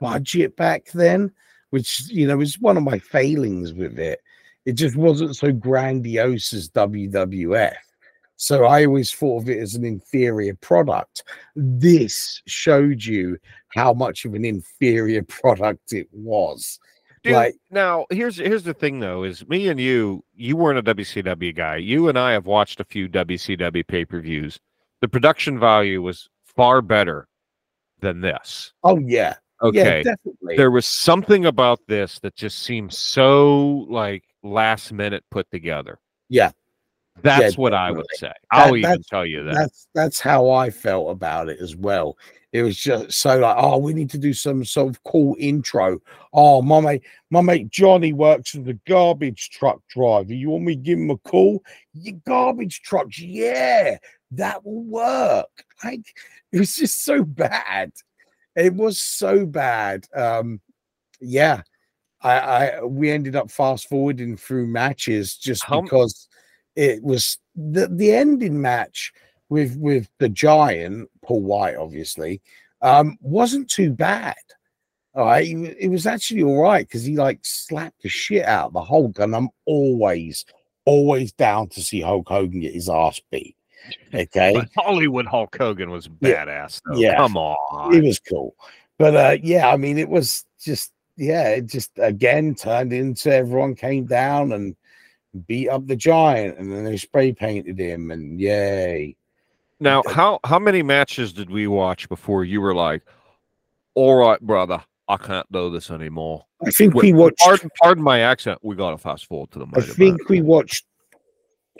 budget 0.00 0.56
back 0.56 0.86
then, 0.92 1.32
which 1.70 2.08
you 2.08 2.26
know 2.26 2.40
is 2.40 2.60
one 2.60 2.76
of 2.76 2.82
my 2.82 2.98
failings 2.98 3.72
with 3.72 3.98
it. 3.98 4.20
It 4.66 4.72
just 4.72 4.96
wasn't 4.96 5.36
so 5.36 5.52
grandiose 5.52 6.52
as 6.52 6.68
WWF. 6.70 7.74
So 8.36 8.66
I 8.66 8.84
always 8.84 9.12
thought 9.12 9.42
of 9.42 9.48
it 9.48 9.58
as 9.58 9.74
an 9.74 9.84
inferior 9.84 10.54
product. 10.56 11.22
This 11.54 12.42
showed 12.46 13.02
you 13.02 13.38
how 13.68 13.94
much 13.94 14.24
of 14.26 14.34
an 14.34 14.44
inferior 14.44 15.22
product 15.28 15.92
it 15.92 16.08
was. 16.12 16.78
Dude, 17.22 17.32
Like- 17.34 17.54
now 17.70 18.06
here's 18.10 18.36
here's 18.36 18.62
the 18.62 18.74
thing 18.74 19.00
though 19.00 19.24
is 19.24 19.48
me 19.48 19.68
and 19.68 19.80
you 19.80 20.22
you 20.34 20.56
weren't 20.56 20.78
a 20.86 20.94
WCW 20.94 21.54
guy. 21.56 21.76
You 21.76 22.08
and 22.08 22.18
I 22.18 22.32
have 22.32 22.46
watched 22.46 22.78
a 22.80 22.84
few 22.84 23.08
WCW 23.08 23.86
pay-per-views. 23.86 24.60
The 25.00 25.08
production 25.08 25.58
value 25.58 26.02
was 26.02 26.28
far 26.44 26.82
better 26.82 27.26
than 28.00 28.20
this. 28.20 28.72
Oh 28.84 28.98
yeah, 28.98 29.34
Okay. 29.62 29.98
yeah, 29.98 30.02
definitely. 30.02 30.56
there 30.56 30.70
was 30.70 30.86
something 30.86 31.46
about 31.46 31.80
this 31.88 32.18
that 32.20 32.34
just 32.34 32.60
seemed 32.60 32.92
so 32.92 33.86
like 33.88 34.24
last 34.42 34.92
minute 34.92 35.24
put 35.30 35.50
together. 35.50 35.98
Yeah. 36.28 36.50
That's 37.22 37.56
what 37.56 37.74
I 37.74 37.90
would 37.90 38.06
say. 38.14 38.32
I'll 38.50 38.76
even 38.76 39.02
tell 39.08 39.24
you 39.24 39.44
that. 39.44 39.54
That's 39.54 39.88
that's 39.94 40.20
how 40.20 40.50
I 40.50 40.70
felt 40.70 41.10
about 41.10 41.48
it 41.48 41.60
as 41.60 41.74
well. 41.74 42.16
It 42.52 42.62
was 42.62 42.76
just 42.76 43.12
so 43.12 43.38
like, 43.38 43.56
oh, 43.58 43.78
we 43.78 43.92
need 43.92 44.10
to 44.10 44.18
do 44.18 44.32
some 44.32 44.64
sort 44.64 44.88
of 44.88 45.02
cool 45.04 45.36
intro. 45.38 45.98
Oh, 46.32 46.62
my 46.62 46.80
mate, 46.80 47.02
my 47.30 47.40
mate 47.40 47.70
Johnny 47.70 48.12
works 48.12 48.54
as 48.54 48.66
a 48.66 48.74
garbage 48.86 49.50
truck 49.50 49.80
driver. 49.88 50.32
You 50.32 50.50
want 50.50 50.64
me 50.64 50.76
to 50.76 50.82
give 50.82 50.98
him 50.98 51.10
a 51.10 51.18
call? 51.18 51.62
Your 51.94 52.16
garbage 52.26 52.82
trucks, 52.82 53.18
yeah, 53.18 53.98
that 54.32 54.64
will 54.64 54.84
work. 54.84 55.48
Like 55.84 56.14
it 56.52 56.58
was 56.58 56.76
just 56.76 57.04
so 57.04 57.24
bad. 57.24 57.92
It 58.56 58.74
was 58.74 59.00
so 59.00 59.46
bad. 59.46 60.06
Um, 60.14 60.60
yeah. 61.20 61.62
I, 62.22 62.38
I 62.38 62.82
we 62.82 63.10
ended 63.10 63.36
up 63.36 63.50
fast 63.50 63.88
forwarding 63.88 64.36
through 64.36 64.66
matches 64.66 65.36
just 65.36 65.64
How 65.64 65.82
because 65.82 66.28
it 66.74 67.02
was 67.02 67.38
the 67.54 67.88
the 67.88 68.12
ending 68.12 68.60
match 68.60 69.12
with 69.48 69.76
with 69.76 70.08
the 70.18 70.28
giant 70.28 71.10
Paul 71.22 71.42
White, 71.42 71.76
obviously, 71.76 72.40
um, 72.82 73.16
wasn't 73.20 73.70
too 73.70 73.92
bad. 73.92 74.34
All 75.14 75.26
right, 75.26 75.46
it, 75.46 75.76
it 75.78 75.88
was 75.88 76.06
actually 76.06 76.42
all 76.42 76.60
right 76.60 76.86
because 76.86 77.04
he 77.04 77.16
like 77.16 77.40
slapped 77.42 78.02
the 78.02 78.08
shit 78.08 78.44
out 78.44 78.68
of 78.68 78.72
the 78.72 78.82
Hulk, 78.82 79.18
and 79.18 79.34
I'm 79.34 79.48
always 79.64 80.44
always 80.84 81.32
down 81.32 81.68
to 81.70 81.82
see 81.82 82.00
Hulk 82.00 82.28
Hogan 82.28 82.60
get 82.60 82.74
his 82.74 82.88
ass 82.88 83.20
beat. 83.30 83.55
Okay, 84.14 84.52
But 84.54 84.68
Hollywood 84.76 85.26
Hulk 85.26 85.56
Hogan 85.56 85.90
was 85.90 86.08
badass 86.08 86.80
though. 86.86 86.98
Yeah. 86.98 87.16
Come 87.16 87.36
it 87.36 87.40
on. 87.40 88.02
was 88.02 88.18
cool, 88.18 88.54
but 88.98 89.16
uh, 89.16 89.36
yeah, 89.42 89.68
I 89.68 89.76
mean, 89.76 89.98
it 89.98 90.08
was 90.08 90.44
just 90.60 90.92
yeah, 91.16 91.48
it 91.48 91.66
just 91.66 91.90
again 91.98 92.54
turned 92.54 92.92
into 92.92 93.32
everyone 93.32 93.74
came 93.74 94.04
down 94.06 94.52
and 94.52 94.76
beat 95.46 95.68
up 95.68 95.86
the 95.86 95.96
giant, 95.96 96.58
and 96.58 96.72
then 96.72 96.84
they 96.84 96.96
spray 96.96 97.32
painted 97.32 97.78
him, 97.78 98.10
and 98.10 98.40
yay. 98.40 99.16
Now, 99.80 100.02
how 100.08 100.40
how 100.44 100.58
many 100.58 100.82
matches 100.82 101.32
did 101.32 101.50
we 101.50 101.66
watch 101.66 102.08
before 102.08 102.44
you 102.44 102.60
were 102.60 102.74
like, 102.74 103.02
"All 103.94 104.16
right, 104.16 104.40
brother, 104.40 104.82
I 105.08 105.16
can't 105.16 105.50
do 105.52 105.70
this 105.70 105.90
anymore." 105.90 106.44
I 106.64 106.70
think 106.70 106.94
we 106.94 107.12
watched. 107.12 107.38
Pardon, 107.38 107.70
pardon 107.82 108.04
my 108.04 108.20
accent. 108.20 108.58
We 108.62 108.76
got 108.76 108.90
to 108.92 108.98
fast 108.98 109.26
forward 109.26 109.50
to 109.52 109.58
the. 109.58 109.66
I 109.74 109.80
think 109.80 110.28
we 110.28 110.40
watched 110.40 110.86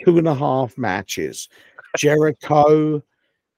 two 0.05 0.17
and 0.17 0.27
a 0.27 0.35
half 0.35 0.77
matches. 0.77 1.49
Jericho, 1.97 3.03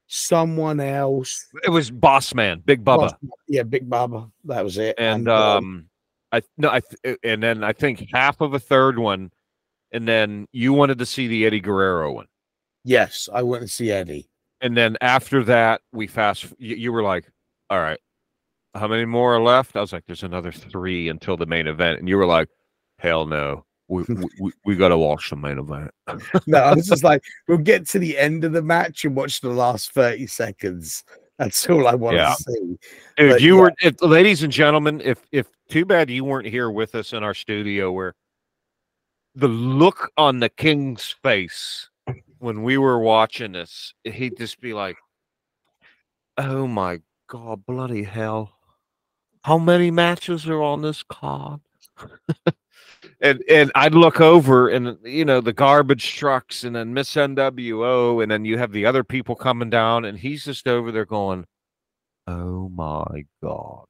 someone 0.08 0.80
else. 0.80 1.46
it 1.64 1.70
was 1.70 1.92
Boss 1.92 2.34
Man, 2.34 2.62
Big 2.66 2.84
Bubba, 2.84 3.14
Yeah, 3.48 3.64
Big 3.64 3.90
Bubba. 3.90 4.32
That 4.46 4.64
was 4.64 4.78
it. 4.78 4.96
and 4.98 5.28
uh, 5.28 5.58
um, 5.58 5.90
I 6.32 6.42
no, 6.58 6.70
I 6.70 6.82
and 7.24 7.42
then 7.42 7.64
I 7.64 7.74
think 7.74 8.08
half 8.14 8.42
of 8.42 8.54
a 8.54 8.60
third 8.60 9.00
one, 9.00 9.32
and 9.92 10.08
then 10.08 10.48
you 10.52 10.74
wanted 10.74 10.98
to 11.00 11.06
see 11.06 11.28
the 11.28 11.46
Eddie 11.46 11.60
Guerrero 11.60 12.12
one, 12.14 12.28
yes, 12.84 13.28
I 13.34 13.42
went 13.44 13.64
to 13.64 13.68
see 13.68 13.92
Eddie. 13.92 14.30
and 14.62 14.76
then 14.78 14.98
after 15.02 15.44
that 15.46 15.82
we 15.92 16.08
fast. 16.08 16.46
You, 16.58 16.76
you 16.76 16.92
were 16.92 17.04
like, 17.04 17.32
"All 17.70 17.80
right, 17.80 18.00
how 18.76 18.88
many 18.88 19.06
more 19.06 19.36
are 19.36 19.42
left?" 19.42 19.76
I 19.76 19.82
was 19.82 19.92
like, 19.94 20.06
"There's 20.06 20.24
another 20.24 20.52
three 20.52 21.10
until 21.10 21.36
the 21.38 21.46
main 21.48 21.66
event," 21.68 22.00
and 22.00 22.08
you 22.10 22.18
were 22.18 22.26
like, 22.28 22.50
"Hell 23.00 23.26
no." 23.26 23.66
We, 23.90 24.04
we, 24.40 24.52
we, 24.66 24.76
got 24.76 24.90
to 24.90 24.98
watch 25.00 25.32
the 25.32 25.36
main 25.36 25.58
event. 25.58 25.90
No, 26.46 26.60
I 26.60 26.76
was 26.76 26.86
just 26.88 27.04
like, 27.04 27.24
we'll 27.48 27.58
get 27.58 27.88
to 27.90 27.98
the 27.98 28.20
end 28.20 28.44
of 28.44 28.52
the 28.52 28.62
match 28.62 29.04
and 29.04 29.16
watch 29.16 29.42
the 29.42 29.50
last 29.50 29.94
30 29.94 30.28
seconds. 30.28 31.04
That's 31.40 31.68
all 31.68 31.88
I 31.88 31.96
want 31.96 32.18
Yeah. 32.18 32.36
to 32.36 32.44
see. 32.44 32.78
Dude, 33.18 33.32
But 33.32 33.42
you 33.42 33.56
yeah. 33.56 33.62
were, 33.62 33.74
if, 33.82 34.02
ladies 34.04 34.44
and 34.44 34.54
gentlemen, 34.54 35.02
if 35.04 35.26
if 35.32 35.48
too 35.70 35.86
bad 35.86 36.10
you 36.12 36.24
weren't 36.24 36.46
here 36.48 36.70
with 36.70 36.94
us 36.94 37.14
in 37.14 37.24
our 37.24 37.34
studio, 37.34 37.92
where 37.92 38.14
the 39.36 39.48
look 39.48 40.12
on 40.18 40.40
the 40.40 40.50
king's 40.50 41.16
face 41.24 41.90
when 42.40 42.62
we 42.62 42.78
were 42.78 43.00
watching 43.00 43.54
this, 43.54 43.94
he'd 44.04 44.38
just 44.38 44.60
be 44.60 44.74
like, 44.74 44.98
"Oh 46.38 46.68
my 46.68 47.00
god, 47.28 47.66
bloody 47.66 48.04
hell! 48.04 48.52
How 49.44 49.58
many 49.58 49.92
matches 49.92 50.48
are 50.48 50.62
on 50.62 50.82
this 50.82 51.04
card?" 51.04 51.62
and 53.22 53.44
and 53.50 53.72
I'd 53.76 53.94
look 53.96 54.22
over, 54.22 54.70
and 54.70 54.98
you 55.04 55.26
know 55.26 55.42
the 55.42 55.54
garbage 55.54 56.16
trucks, 56.16 56.64
and 56.64 56.76
then 56.76 56.94
Miss 56.94 57.14
NWO, 57.16 58.22
and 58.24 58.32
then 58.32 58.46
you 58.46 58.58
have 58.58 58.72
the 58.72 58.86
other 58.86 59.04
people 59.04 59.36
coming 59.36 59.70
down, 59.70 60.06
and 60.06 60.18
he's 60.18 60.46
just 60.46 60.68
over 60.68 60.92
there 60.92 61.06
going. 61.06 61.46
Oh 62.28 62.70
my 62.70 63.26
god! 63.42 63.86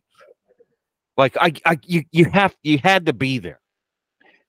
Like 1.17 1.35
I, 1.39 1.53
I, 1.65 1.77
you, 1.85 2.03
you 2.11 2.25
have, 2.25 2.55
you 2.63 2.77
had 2.81 3.05
to 3.07 3.13
be 3.13 3.37
there. 3.39 3.59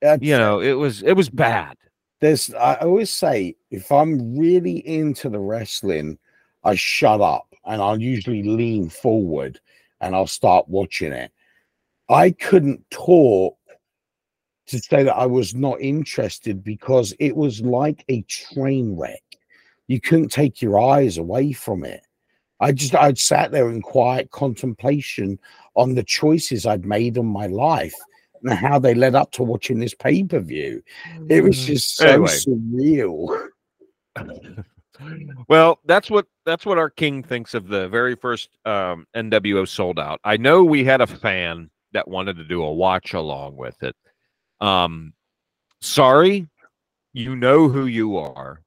That's- 0.00 0.26
You 0.26 0.38
know, 0.38 0.60
it 0.60 0.74
was, 0.74 1.02
it 1.02 1.14
was 1.14 1.28
bad. 1.28 1.76
there's 2.20 2.54
I 2.54 2.76
always 2.76 3.10
say 3.10 3.56
if 3.70 3.90
I'm 3.90 4.38
really 4.38 4.86
into 4.86 5.28
the 5.28 5.40
wrestling, 5.40 6.18
I 6.64 6.74
shut 6.76 7.20
up 7.20 7.52
and 7.66 7.82
I'll 7.82 8.00
usually 8.00 8.42
lean 8.44 8.88
forward 8.88 9.58
and 10.00 10.14
I'll 10.14 10.26
start 10.28 10.68
watching 10.68 11.12
it. 11.12 11.32
I 12.08 12.30
couldn't 12.30 12.88
talk 12.90 13.56
to 14.70 14.78
say 14.78 15.02
that 15.02 15.16
I 15.16 15.26
was 15.26 15.54
not 15.54 15.80
interested 15.80 16.64
because 16.64 17.14
it 17.18 17.36
was 17.36 17.60
like 17.60 18.04
a 18.08 18.22
train 18.22 18.96
wreck. 18.96 19.22
You 19.86 20.00
couldn't 20.00 20.30
take 20.30 20.62
your 20.62 20.78
eyes 20.78 21.18
away 21.18 21.52
from 21.52 21.84
it. 21.84 22.02
I 22.60 22.72
just 22.72 22.94
I'd 22.94 23.18
sat 23.18 23.52
there 23.52 23.70
in 23.70 23.82
quiet 23.82 24.30
contemplation 24.30 25.38
on 25.74 25.94
the 25.94 26.02
choices 26.02 26.66
I'd 26.66 26.84
made 26.84 27.16
in 27.16 27.26
my 27.26 27.46
life 27.46 27.94
and 28.42 28.52
how 28.52 28.78
they 28.78 28.94
led 28.94 29.14
up 29.14 29.32
to 29.32 29.42
watching 29.42 29.80
this 29.80 29.94
pay-per-view. 29.94 30.82
It 31.28 31.42
was 31.42 31.64
just 31.64 31.96
so 31.96 32.06
Anyway. 32.06 32.28
surreal. 32.28 33.48
Well, 35.48 35.78
that's 35.86 36.10
what 36.10 36.26
that's 36.44 36.66
what 36.66 36.78
our 36.78 36.90
king 36.90 37.22
thinks 37.22 37.54
of 37.54 37.68
the 37.68 37.88
very 37.88 38.14
first 38.14 38.50
um, 38.66 39.06
NWO 39.16 39.66
sold 39.66 39.98
out. 39.98 40.20
I 40.24 40.36
know 40.36 40.62
we 40.62 40.84
had 40.84 41.00
a 41.00 41.06
fan 41.06 41.70
that 41.92 42.06
wanted 42.06 42.36
to 42.36 42.44
do 42.44 42.62
a 42.62 42.72
watch 42.72 43.14
along 43.14 43.56
with 43.56 43.82
it. 43.82 43.96
Um, 44.60 45.14
sorry, 45.80 46.48
you 47.12 47.36
know 47.36 47.68
who 47.68 47.86
you 47.86 48.16
are. 48.16 48.62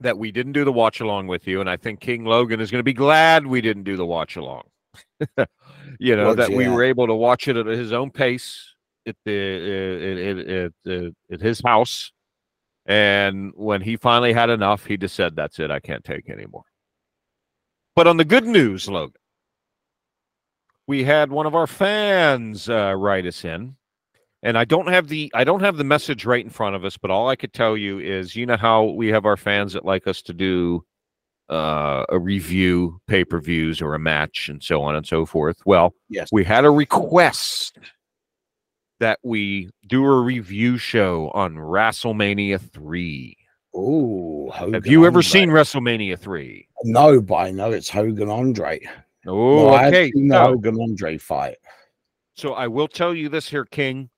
That 0.00 0.18
we 0.18 0.30
didn't 0.30 0.52
do 0.52 0.64
the 0.64 0.72
watch 0.72 1.00
along 1.00 1.28
with 1.28 1.46
you, 1.46 1.60
and 1.60 1.70
I 1.70 1.78
think 1.78 2.00
King 2.00 2.26
Logan 2.26 2.60
is 2.60 2.70
going 2.70 2.80
to 2.80 2.84
be 2.84 2.92
glad 2.92 3.46
we 3.46 3.62
didn't 3.62 3.84
do 3.84 3.96
the 3.96 4.04
watch 4.04 4.36
along. 4.36 4.64
you 5.98 6.16
know 6.16 6.34
that 6.34 6.50
we 6.50 6.68
were 6.68 6.84
able 6.84 7.06
to 7.06 7.14
watch 7.14 7.48
it 7.48 7.56
at 7.56 7.66
his 7.66 7.92
own 7.92 8.10
pace 8.10 8.74
at 9.06 9.16
the 9.24 10.72
at, 10.86 10.90
at, 10.90 11.02
at, 11.02 11.12
at 11.32 11.40
his 11.40 11.62
house 11.64 12.12
and 12.86 13.52
when 13.56 13.82
he 13.82 13.96
finally 13.96 14.32
had 14.32 14.48
enough, 14.48 14.86
he 14.86 14.96
just 14.96 15.16
said, 15.16 15.34
That's 15.34 15.58
it. 15.58 15.70
I 15.70 15.80
can't 15.80 16.04
take 16.04 16.30
anymore. 16.30 16.64
But 17.96 18.06
on 18.06 18.16
the 18.16 18.24
good 18.24 18.44
news, 18.44 18.88
Logan, 18.88 19.20
we 20.86 21.02
had 21.02 21.30
one 21.30 21.46
of 21.46 21.54
our 21.54 21.66
fans 21.66 22.68
uh, 22.68 22.94
write 22.96 23.26
us 23.26 23.44
in. 23.44 23.76
And 24.42 24.56
I 24.58 24.64
don't 24.64 24.88
have 24.88 25.08
the 25.08 25.30
I 25.34 25.44
don't 25.44 25.60
have 25.60 25.76
the 25.76 25.84
message 25.84 26.24
right 26.24 26.44
in 26.44 26.50
front 26.50 26.76
of 26.76 26.84
us, 26.84 26.96
but 26.96 27.10
all 27.10 27.28
I 27.28 27.36
could 27.36 27.52
tell 27.52 27.76
you 27.76 27.98
is 27.98 28.36
you 28.36 28.46
know 28.46 28.56
how 28.56 28.84
we 28.84 29.08
have 29.08 29.24
our 29.24 29.36
fans 29.36 29.72
that 29.72 29.84
like 29.84 30.06
us 30.06 30.22
to 30.22 30.32
do 30.34 30.84
uh, 31.50 32.04
a 32.08 32.18
review, 32.18 33.00
pay-per-views 33.06 33.80
or 33.80 33.94
a 33.94 33.98
match 33.98 34.48
and 34.48 34.62
so 34.62 34.82
on 34.82 34.96
and 34.96 35.06
so 35.06 35.24
forth. 35.24 35.56
Well, 35.64 35.94
Yes. 36.08 36.28
we 36.32 36.42
had 36.44 36.64
a 36.64 36.70
request 36.70 37.78
that 39.00 39.18
we 39.22 39.70
do 39.86 40.04
a 40.04 40.20
review 40.20 40.76
show 40.78 41.30
on 41.34 41.54
WrestleMania 41.54 42.60
3. 42.60 43.36
Oh, 43.74 44.50
Have 44.50 44.86
you 44.86 45.04
ever 45.06 45.22
seen 45.22 45.50
WrestleMania 45.50 46.18
3? 46.18 46.66
No, 46.84 47.20
but 47.20 47.34
I 47.36 47.50
know 47.52 47.70
it's 47.70 47.90
Hogan 47.90 48.28
Andre. 48.30 48.80
Oh, 49.26 49.56
No, 49.56 49.68
I 49.74 49.82
have 49.84 49.94
seen 49.94 50.28
the 50.28 50.34
So, 50.34 50.44
Hogan 50.46 50.80
Andre 50.80 51.18
fight. 51.18 51.56
so 52.36 52.54
I 52.54 52.66
will 52.68 52.88
tell 52.88 53.14
you 53.14 53.28
this 53.28 53.48
here, 53.48 53.64
King. 53.66 54.08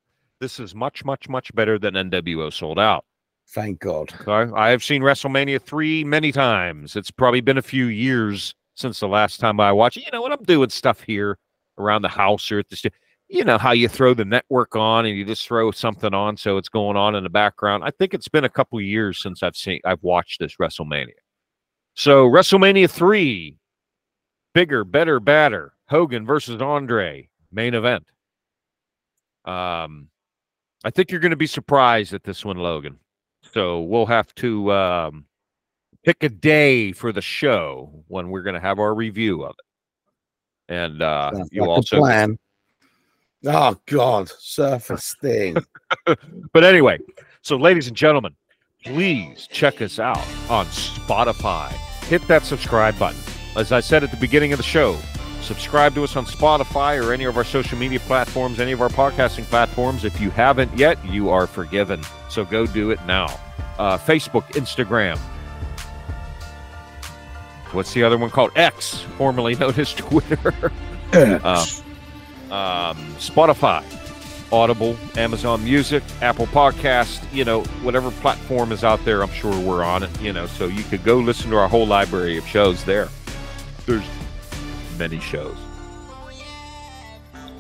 This 0.41 0.61
is 0.61 0.75
much, 0.75 1.05
much, 1.05 1.29
much 1.29 1.55
better 1.55 1.79
than 1.79 1.95
NWO 1.95 2.53
sold 2.53 2.79
out. 2.79 3.05
Thank 3.49 3.81
God. 4.25 4.53
I 4.55 4.71
have 4.71 4.85
seen 4.85 5.03
WrestleMania 5.03 5.61
3 5.61 6.05
many 6.05 6.33
times. 6.33 6.97
It's 6.97 7.11
probably 7.11 7.41
been 7.41 7.59
a 7.59 7.63
few 7.63 7.87
years 7.87 8.55
since 8.77 9.01
the 9.01 9.09
last 9.09 9.41
time 9.41 9.59
I 9.59 9.73
watched 9.73 9.97
it. 9.97 10.05
You 10.05 10.11
know 10.13 10.23
what? 10.23 10.33
I'm 10.33 10.45
doing 10.45 10.69
stuff 10.69 11.01
here 11.03 11.39
around 11.79 12.03
the 12.03 12.09
house 12.09 12.53
or 12.53 12.59
at 12.59 12.69
the 12.69 12.77
stu- 12.77 12.91
you 13.29 13.45
know 13.45 13.59
how 13.59 13.73
you 13.73 13.89
throw 13.89 14.15
the 14.15 14.25
network 14.25 14.75
on 14.75 15.07
and 15.07 15.17
you 15.17 15.25
just 15.25 15.47
throw 15.47 15.71
something 15.71 16.15
on 16.15 16.37
so 16.37 16.57
it's 16.57 16.69
going 16.69 16.97
on 16.97 17.15
in 17.15 17.25
the 17.25 17.31
background. 17.31 17.85
I 17.85 17.91
think 17.91 18.15
it's 18.15 18.29
been 18.29 18.45
a 18.45 18.49
couple 18.49 18.81
years 18.81 19.21
since 19.21 19.43
I've 19.43 19.57
seen 19.57 19.81
I've 19.85 20.03
watched 20.03 20.41
this 20.41 20.57
WrestleMania. 20.61 21.13
So 21.95 22.29
WrestleMania 22.29 22.89
3 22.91 23.57
bigger, 24.55 24.85
better, 24.85 25.21
badder. 25.21 25.75
Hogan 25.89 26.27
versus 26.27 26.61
Andre 26.61 27.29
main 27.53 27.75
event. 27.75 28.05
Um 29.45 30.09
I 30.89 30.91
think 30.91 31.11
you're 31.11 31.21
going 31.21 31.33
to 31.33 31.37
be 31.37 31.47
surprised 31.47 32.15
at 32.15 32.25
this 32.25 32.47
one, 32.47 32.57
Logan. 32.57 32.99
So 33.53 33.83
we'll 33.83 34.07
have 34.07 34.35
to 34.37 34.73
um, 34.73 35.27
pick 36.03 36.23
a 36.23 36.31
day 36.31 36.93
for 36.93 37.13
the 37.13 37.21
show 37.21 38.03
when 38.09 38.31
we're 38.31 38.41
going 38.41 38.55
to 38.55 38.61
have 38.61 38.79
our 38.79 38.95
review 38.95 39.45
of 39.45 39.55
it. 39.59 40.73
And 40.75 41.03
uh, 41.03 41.33
Sounds 41.35 41.51
you 41.53 41.61
like 41.61 41.69
also, 41.69 41.99
plan. 41.99 42.39
Oh 43.45 43.77
God, 43.85 44.31
surface 44.39 45.15
thing. 45.21 45.59
but 46.55 46.65
anyway, 46.65 47.01
so 47.43 47.59
ladies 47.59 47.89
and 47.89 47.95
gentlemen, 47.95 48.35
please 48.83 49.47
check 49.53 49.83
us 49.83 49.99
out 49.99 50.27
on 50.49 50.65
Spotify. 50.69 51.69
Hit 52.05 52.27
that 52.29 52.45
subscribe 52.45 52.99
button. 52.99 53.21
As 53.57 53.73
I 53.73 53.81
said 53.81 54.05
at 54.05 54.11
the 54.11 54.17
beginning 54.17 54.55
of 54.55 54.57
the 54.57 54.63
show, 54.63 54.97
subscribe 55.49 55.95
to 55.95 56.05
us 56.05 56.15
on 56.15 56.27
Spotify 56.27 57.03
or 57.03 57.15
any 57.15 57.25
of 57.25 57.39
our 57.39 57.43
social 57.43 57.79
media 57.79 57.99
platforms, 58.01 58.61
any 58.61 58.73
of 58.73 58.83
our 58.83 58.91
podcasting 58.91 59.45
platforms. 59.45 60.05
If 60.05 60.21
you 60.21 60.29
haven't 60.29 60.77
yet, 60.79 61.03
you 61.07 61.31
are 61.31 61.47
forgiven. 61.47 62.03
So 62.29 62.45
go 62.45 62.67
do 62.67 62.91
it 62.91 63.05
now. 63.07 63.41
Uh, 63.79 63.97
Facebook, 63.97 64.45
Instagram. 64.53 65.17
What's 67.73 67.95
the 67.95 68.03
other 68.03 68.19
one 68.19 68.29
called? 68.29 68.51
X, 68.57 69.01
formerly 69.17 69.55
known 69.55 69.75
as 69.77 69.95
Twitter. 69.95 70.71
Uh, 71.15 71.67
um, 72.51 72.97
Spotify, 73.17 73.83
Audible, 74.53 74.99
Amazon 75.17 75.65
Music, 75.65 76.03
Apple 76.21 76.47
Podcast, 76.49 77.25
you 77.33 77.47
know, 77.47 77.63
whatever 77.83 78.11
platform 78.11 78.71
is 78.71 78.85
out 78.85 79.03
there, 79.07 79.23
I'm 79.23 79.33
sure 79.33 79.59
we're 79.59 79.83
on 79.83 80.03
it, 80.03 80.21
you 80.21 80.35
know, 80.35 80.47
so 80.47 80.67
you 80.67 80.83
could 80.85 81.05
go 81.05 81.19
listen 81.19 81.51
to 81.51 81.57
our 81.57 81.69
whole 81.69 81.87
library 81.87 82.37
of 82.37 82.47
shows 82.47 82.85
there. 82.85 83.09
There's 83.87 84.05
many 84.99 85.21
shows. 85.21 85.57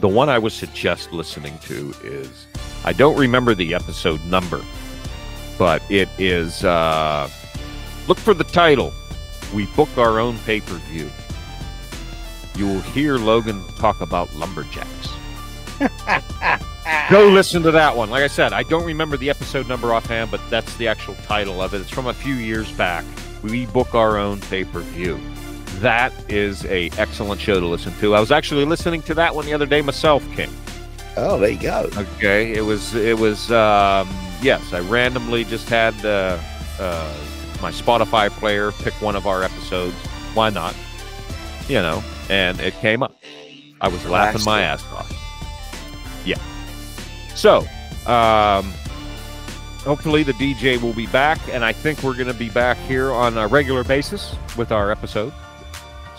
The 0.00 0.08
one 0.08 0.28
I 0.28 0.38
would 0.38 0.52
suggest 0.52 1.12
listening 1.12 1.58
to 1.60 1.94
is 2.04 2.46
I 2.84 2.92
don't 2.92 3.18
remember 3.18 3.54
the 3.54 3.74
episode 3.74 4.24
number, 4.26 4.62
but 5.58 5.82
it 5.90 6.08
is 6.18 6.64
uh 6.64 7.28
look 8.06 8.18
for 8.18 8.34
the 8.34 8.44
title. 8.44 8.92
We 9.54 9.66
book 9.74 9.88
our 9.96 10.18
own 10.18 10.38
pay-per-view. 10.40 11.10
You 12.56 12.66
will 12.66 12.80
hear 12.80 13.16
Logan 13.16 13.64
talk 13.76 14.00
about 14.00 14.34
lumberjacks. 14.34 15.08
Go 17.10 17.28
listen 17.28 17.62
to 17.62 17.70
that 17.70 17.96
one. 17.96 18.10
Like 18.10 18.22
I 18.22 18.26
said, 18.26 18.52
I 18.52 18.62
don't 18.64 18.84
remember 18.84 19.16
the 19.16 19.30
episode 19.30 19.68
number 19.68 19.94
offhand, 19.94 20.30
but 20.30 20.40
that's 20.50 20.76
the 20.76 20.88
actual 20.88 21.14
title 21.24 21.62
of 21.62 21.72
it. 21.72 21.80
It's 21.80 21.90
from 21.90 22.06
a 22.06 22.14
few 22.14 22.34
years 22.34 22.70
back. 22.72 23.04
We 23.42 23.66
book 23.66 23.94
our 23.94 24.18
own 24.18 24.40
pay 24.40 24.64
per 24.64 24.80
view. 24.80 25.20
That 25.80 26.12
is 26.28 26.64
a 26.66 26.90
excellent 26.98 27.40
show 27.40 27.60
to 27.60 27.66
listen 27.66 27.92
to. 28.00 28.14
I 28.14 28.20
was 28.20 28.32
actually 28.32 28.64
listening 28.64 29.02
to 29.02 29.14
that 29.14 29.34
one 29.34 29.46
the 29.46 29.54
other 29.54 29.66
day 29.66 29.80
myself, 29.80 30.24
King. 30.34 30.50
Oh, 31.16 31.38
there 31.38 31.50
you 31.50 31.60
go. 31.60 31.88
Okay, 31.96 32.52
it 32.52 32.64
was 32.64 32.94
it 32.94 33.18
was 33.18 33.50
um, 33.50 34.08
yes. 34.40 34.72
I 34.72 34.80
randomly 34.80 35.44
just 35.44 35.68
had 35.68 35.94
uh, 36.04 36.38
uh, 36.78 37.14
my 37.60 37.70
Spotify 37.70 38.30
player 38.30 38.72
pick 38.72 38.94
one 39.02 39.16
of 39.16 39.26
our 39.26 39.42
episodes. 39.42 39.94
Why 40.34 40.50
not? 40.50 40.74
You 41.68 41.76
know, 41.76 42.02
and 42.28 42.60
it 42.60 42.74
came 42.74 43.02
up. 43.02 43.14
I 43.80 43.88
was 43.88 44.04
laughing 44.06 44.44
my 44.44 44.62
ass 44.62 44.84
off. 44.92 45.12
Yeah. 46.24 46.38
So, 47.34 47.58
um, 48.06 48.72
hopefully 49.84 50.22
the 50.22 50.32
DJ 50.34 50.80
will 50.80 50.94
be 50.94 51.06
back, 51.06 51.38
and 51.50 51.64
I 51.64 51.72
think 51.72 52.02
we're 52.02 52.14
going 52.14 52.26
to 52.26 52.34
be 52.34 52.50
back 52.50 52.76
here 52.78 53.12
on 53.12 53.38
a 53.38 53.46
regular 53.46 53.84
basis 53.84 54.34
with 54.56 54.72
our 54.72 54.90
episodes. 54.90 55.34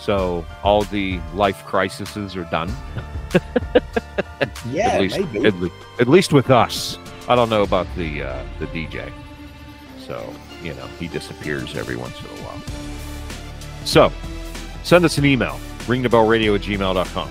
So 0.00 0.44
all 0.62 0.82
the 0.82 1.20
life 1.34 1.64
crises 1.66 2.34
are 2.36 2.44
done. 2.44 2.72
Yeah, 4.70 4.88
at 4.88 5.00
least, 5.00 5.18
maybe. 5.18 5.46
At, 5.46 5.54
le- 5.56 5.70
at 6.00 6.08
least 6.08 6.32
with 6.32 6.50
us. 6.50 6.98
I 7.28 7.34
don't 7.34 7.50
know 7.50 7.62
about 7.62 7.86
the 7.96 8.22
uh, 8.22 8.44
the 8.58 8.66
DJ. 8.66 9.12
So 10.04 10.32
you 10.62 10.74
know 10.74 10.86
he 10.98 11.08
disappears 11.08 11.76
every 11.76 11.96
once 11.96 12.18
in 12.20 12.26
a 12.26 12.42
while. 12.42 12.60
So 13.84 14.12
send 14.82 15.04
us 15.04 15.18
an 15.18 15.24
email 15.24 15.60
ringthebellradio 15.86 16.54
at 16.54 16.62
gmail.com. 16.62 17.30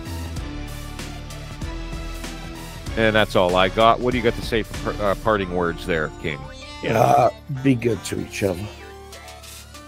And 2.98 3.16
that's 3.16 3.36
all 3.36 3.56
I 3.56 3.70
got. 3.70 4.00
What 4.00 4.12
do 4.12 4.18
you 4.18 4.24
got 4.24 4.34
to 4.34 4.46
say 4.46 4.64
for 4.64 4.92
uh, 5.04 5.16
parting 5.24 5.56
words 5.56 5.86
there, 5.86 6.12
King? 6.22 6.40
Uh, 6.88 7.30
be 7.64 7.76
good 7.76 8.04
to 8.06 8.20
each 8.20 8.44
other. 8.44 8.66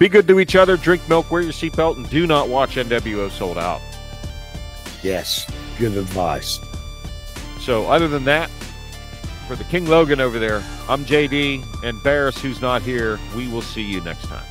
Be 0.02 0.10
good 0.10 0.28
to 0.30 0.40
each 0.40 0.56
other, 0.56 0.78
drink 0.78 1.08
milk, 1.08 1.30
wear 1.30 1.44
your 1.44 1.52
seatbelt, 1.52 1.96
and 1.96 2.10
do 2.10 2.26
not 2.26 2.50
watch 2.50 2.74
NWO 2.76 3.30
Souled 3.30 3.60
Out. 3.60 3.82
Yes, 5.04 5.46
good 5.78 5.96
advice. 5.96 6.60
So, 7.60 7.86
other 7.86 8.08
than 8.08 8.24
that, 8.24 8.50
for 9.48 9.56
the 9.56 9.64
King 9.66 9.86
Logan 9.86 10.20
over 10.20 10.40
there, 10.40 10.64
I'm 10.90 11.06
JD, 11.06 11.84
and 11.84 12.02
Barris, 12.02 12.42
who's 12.42 12.62
not 12.62 12.82
here, 12.82 13.20
we 13.36 13.48
will 13.48 13.62
see 13.62 13.84
you 13.84 14.02
next 14.02 14.24
time. 14.24 14.51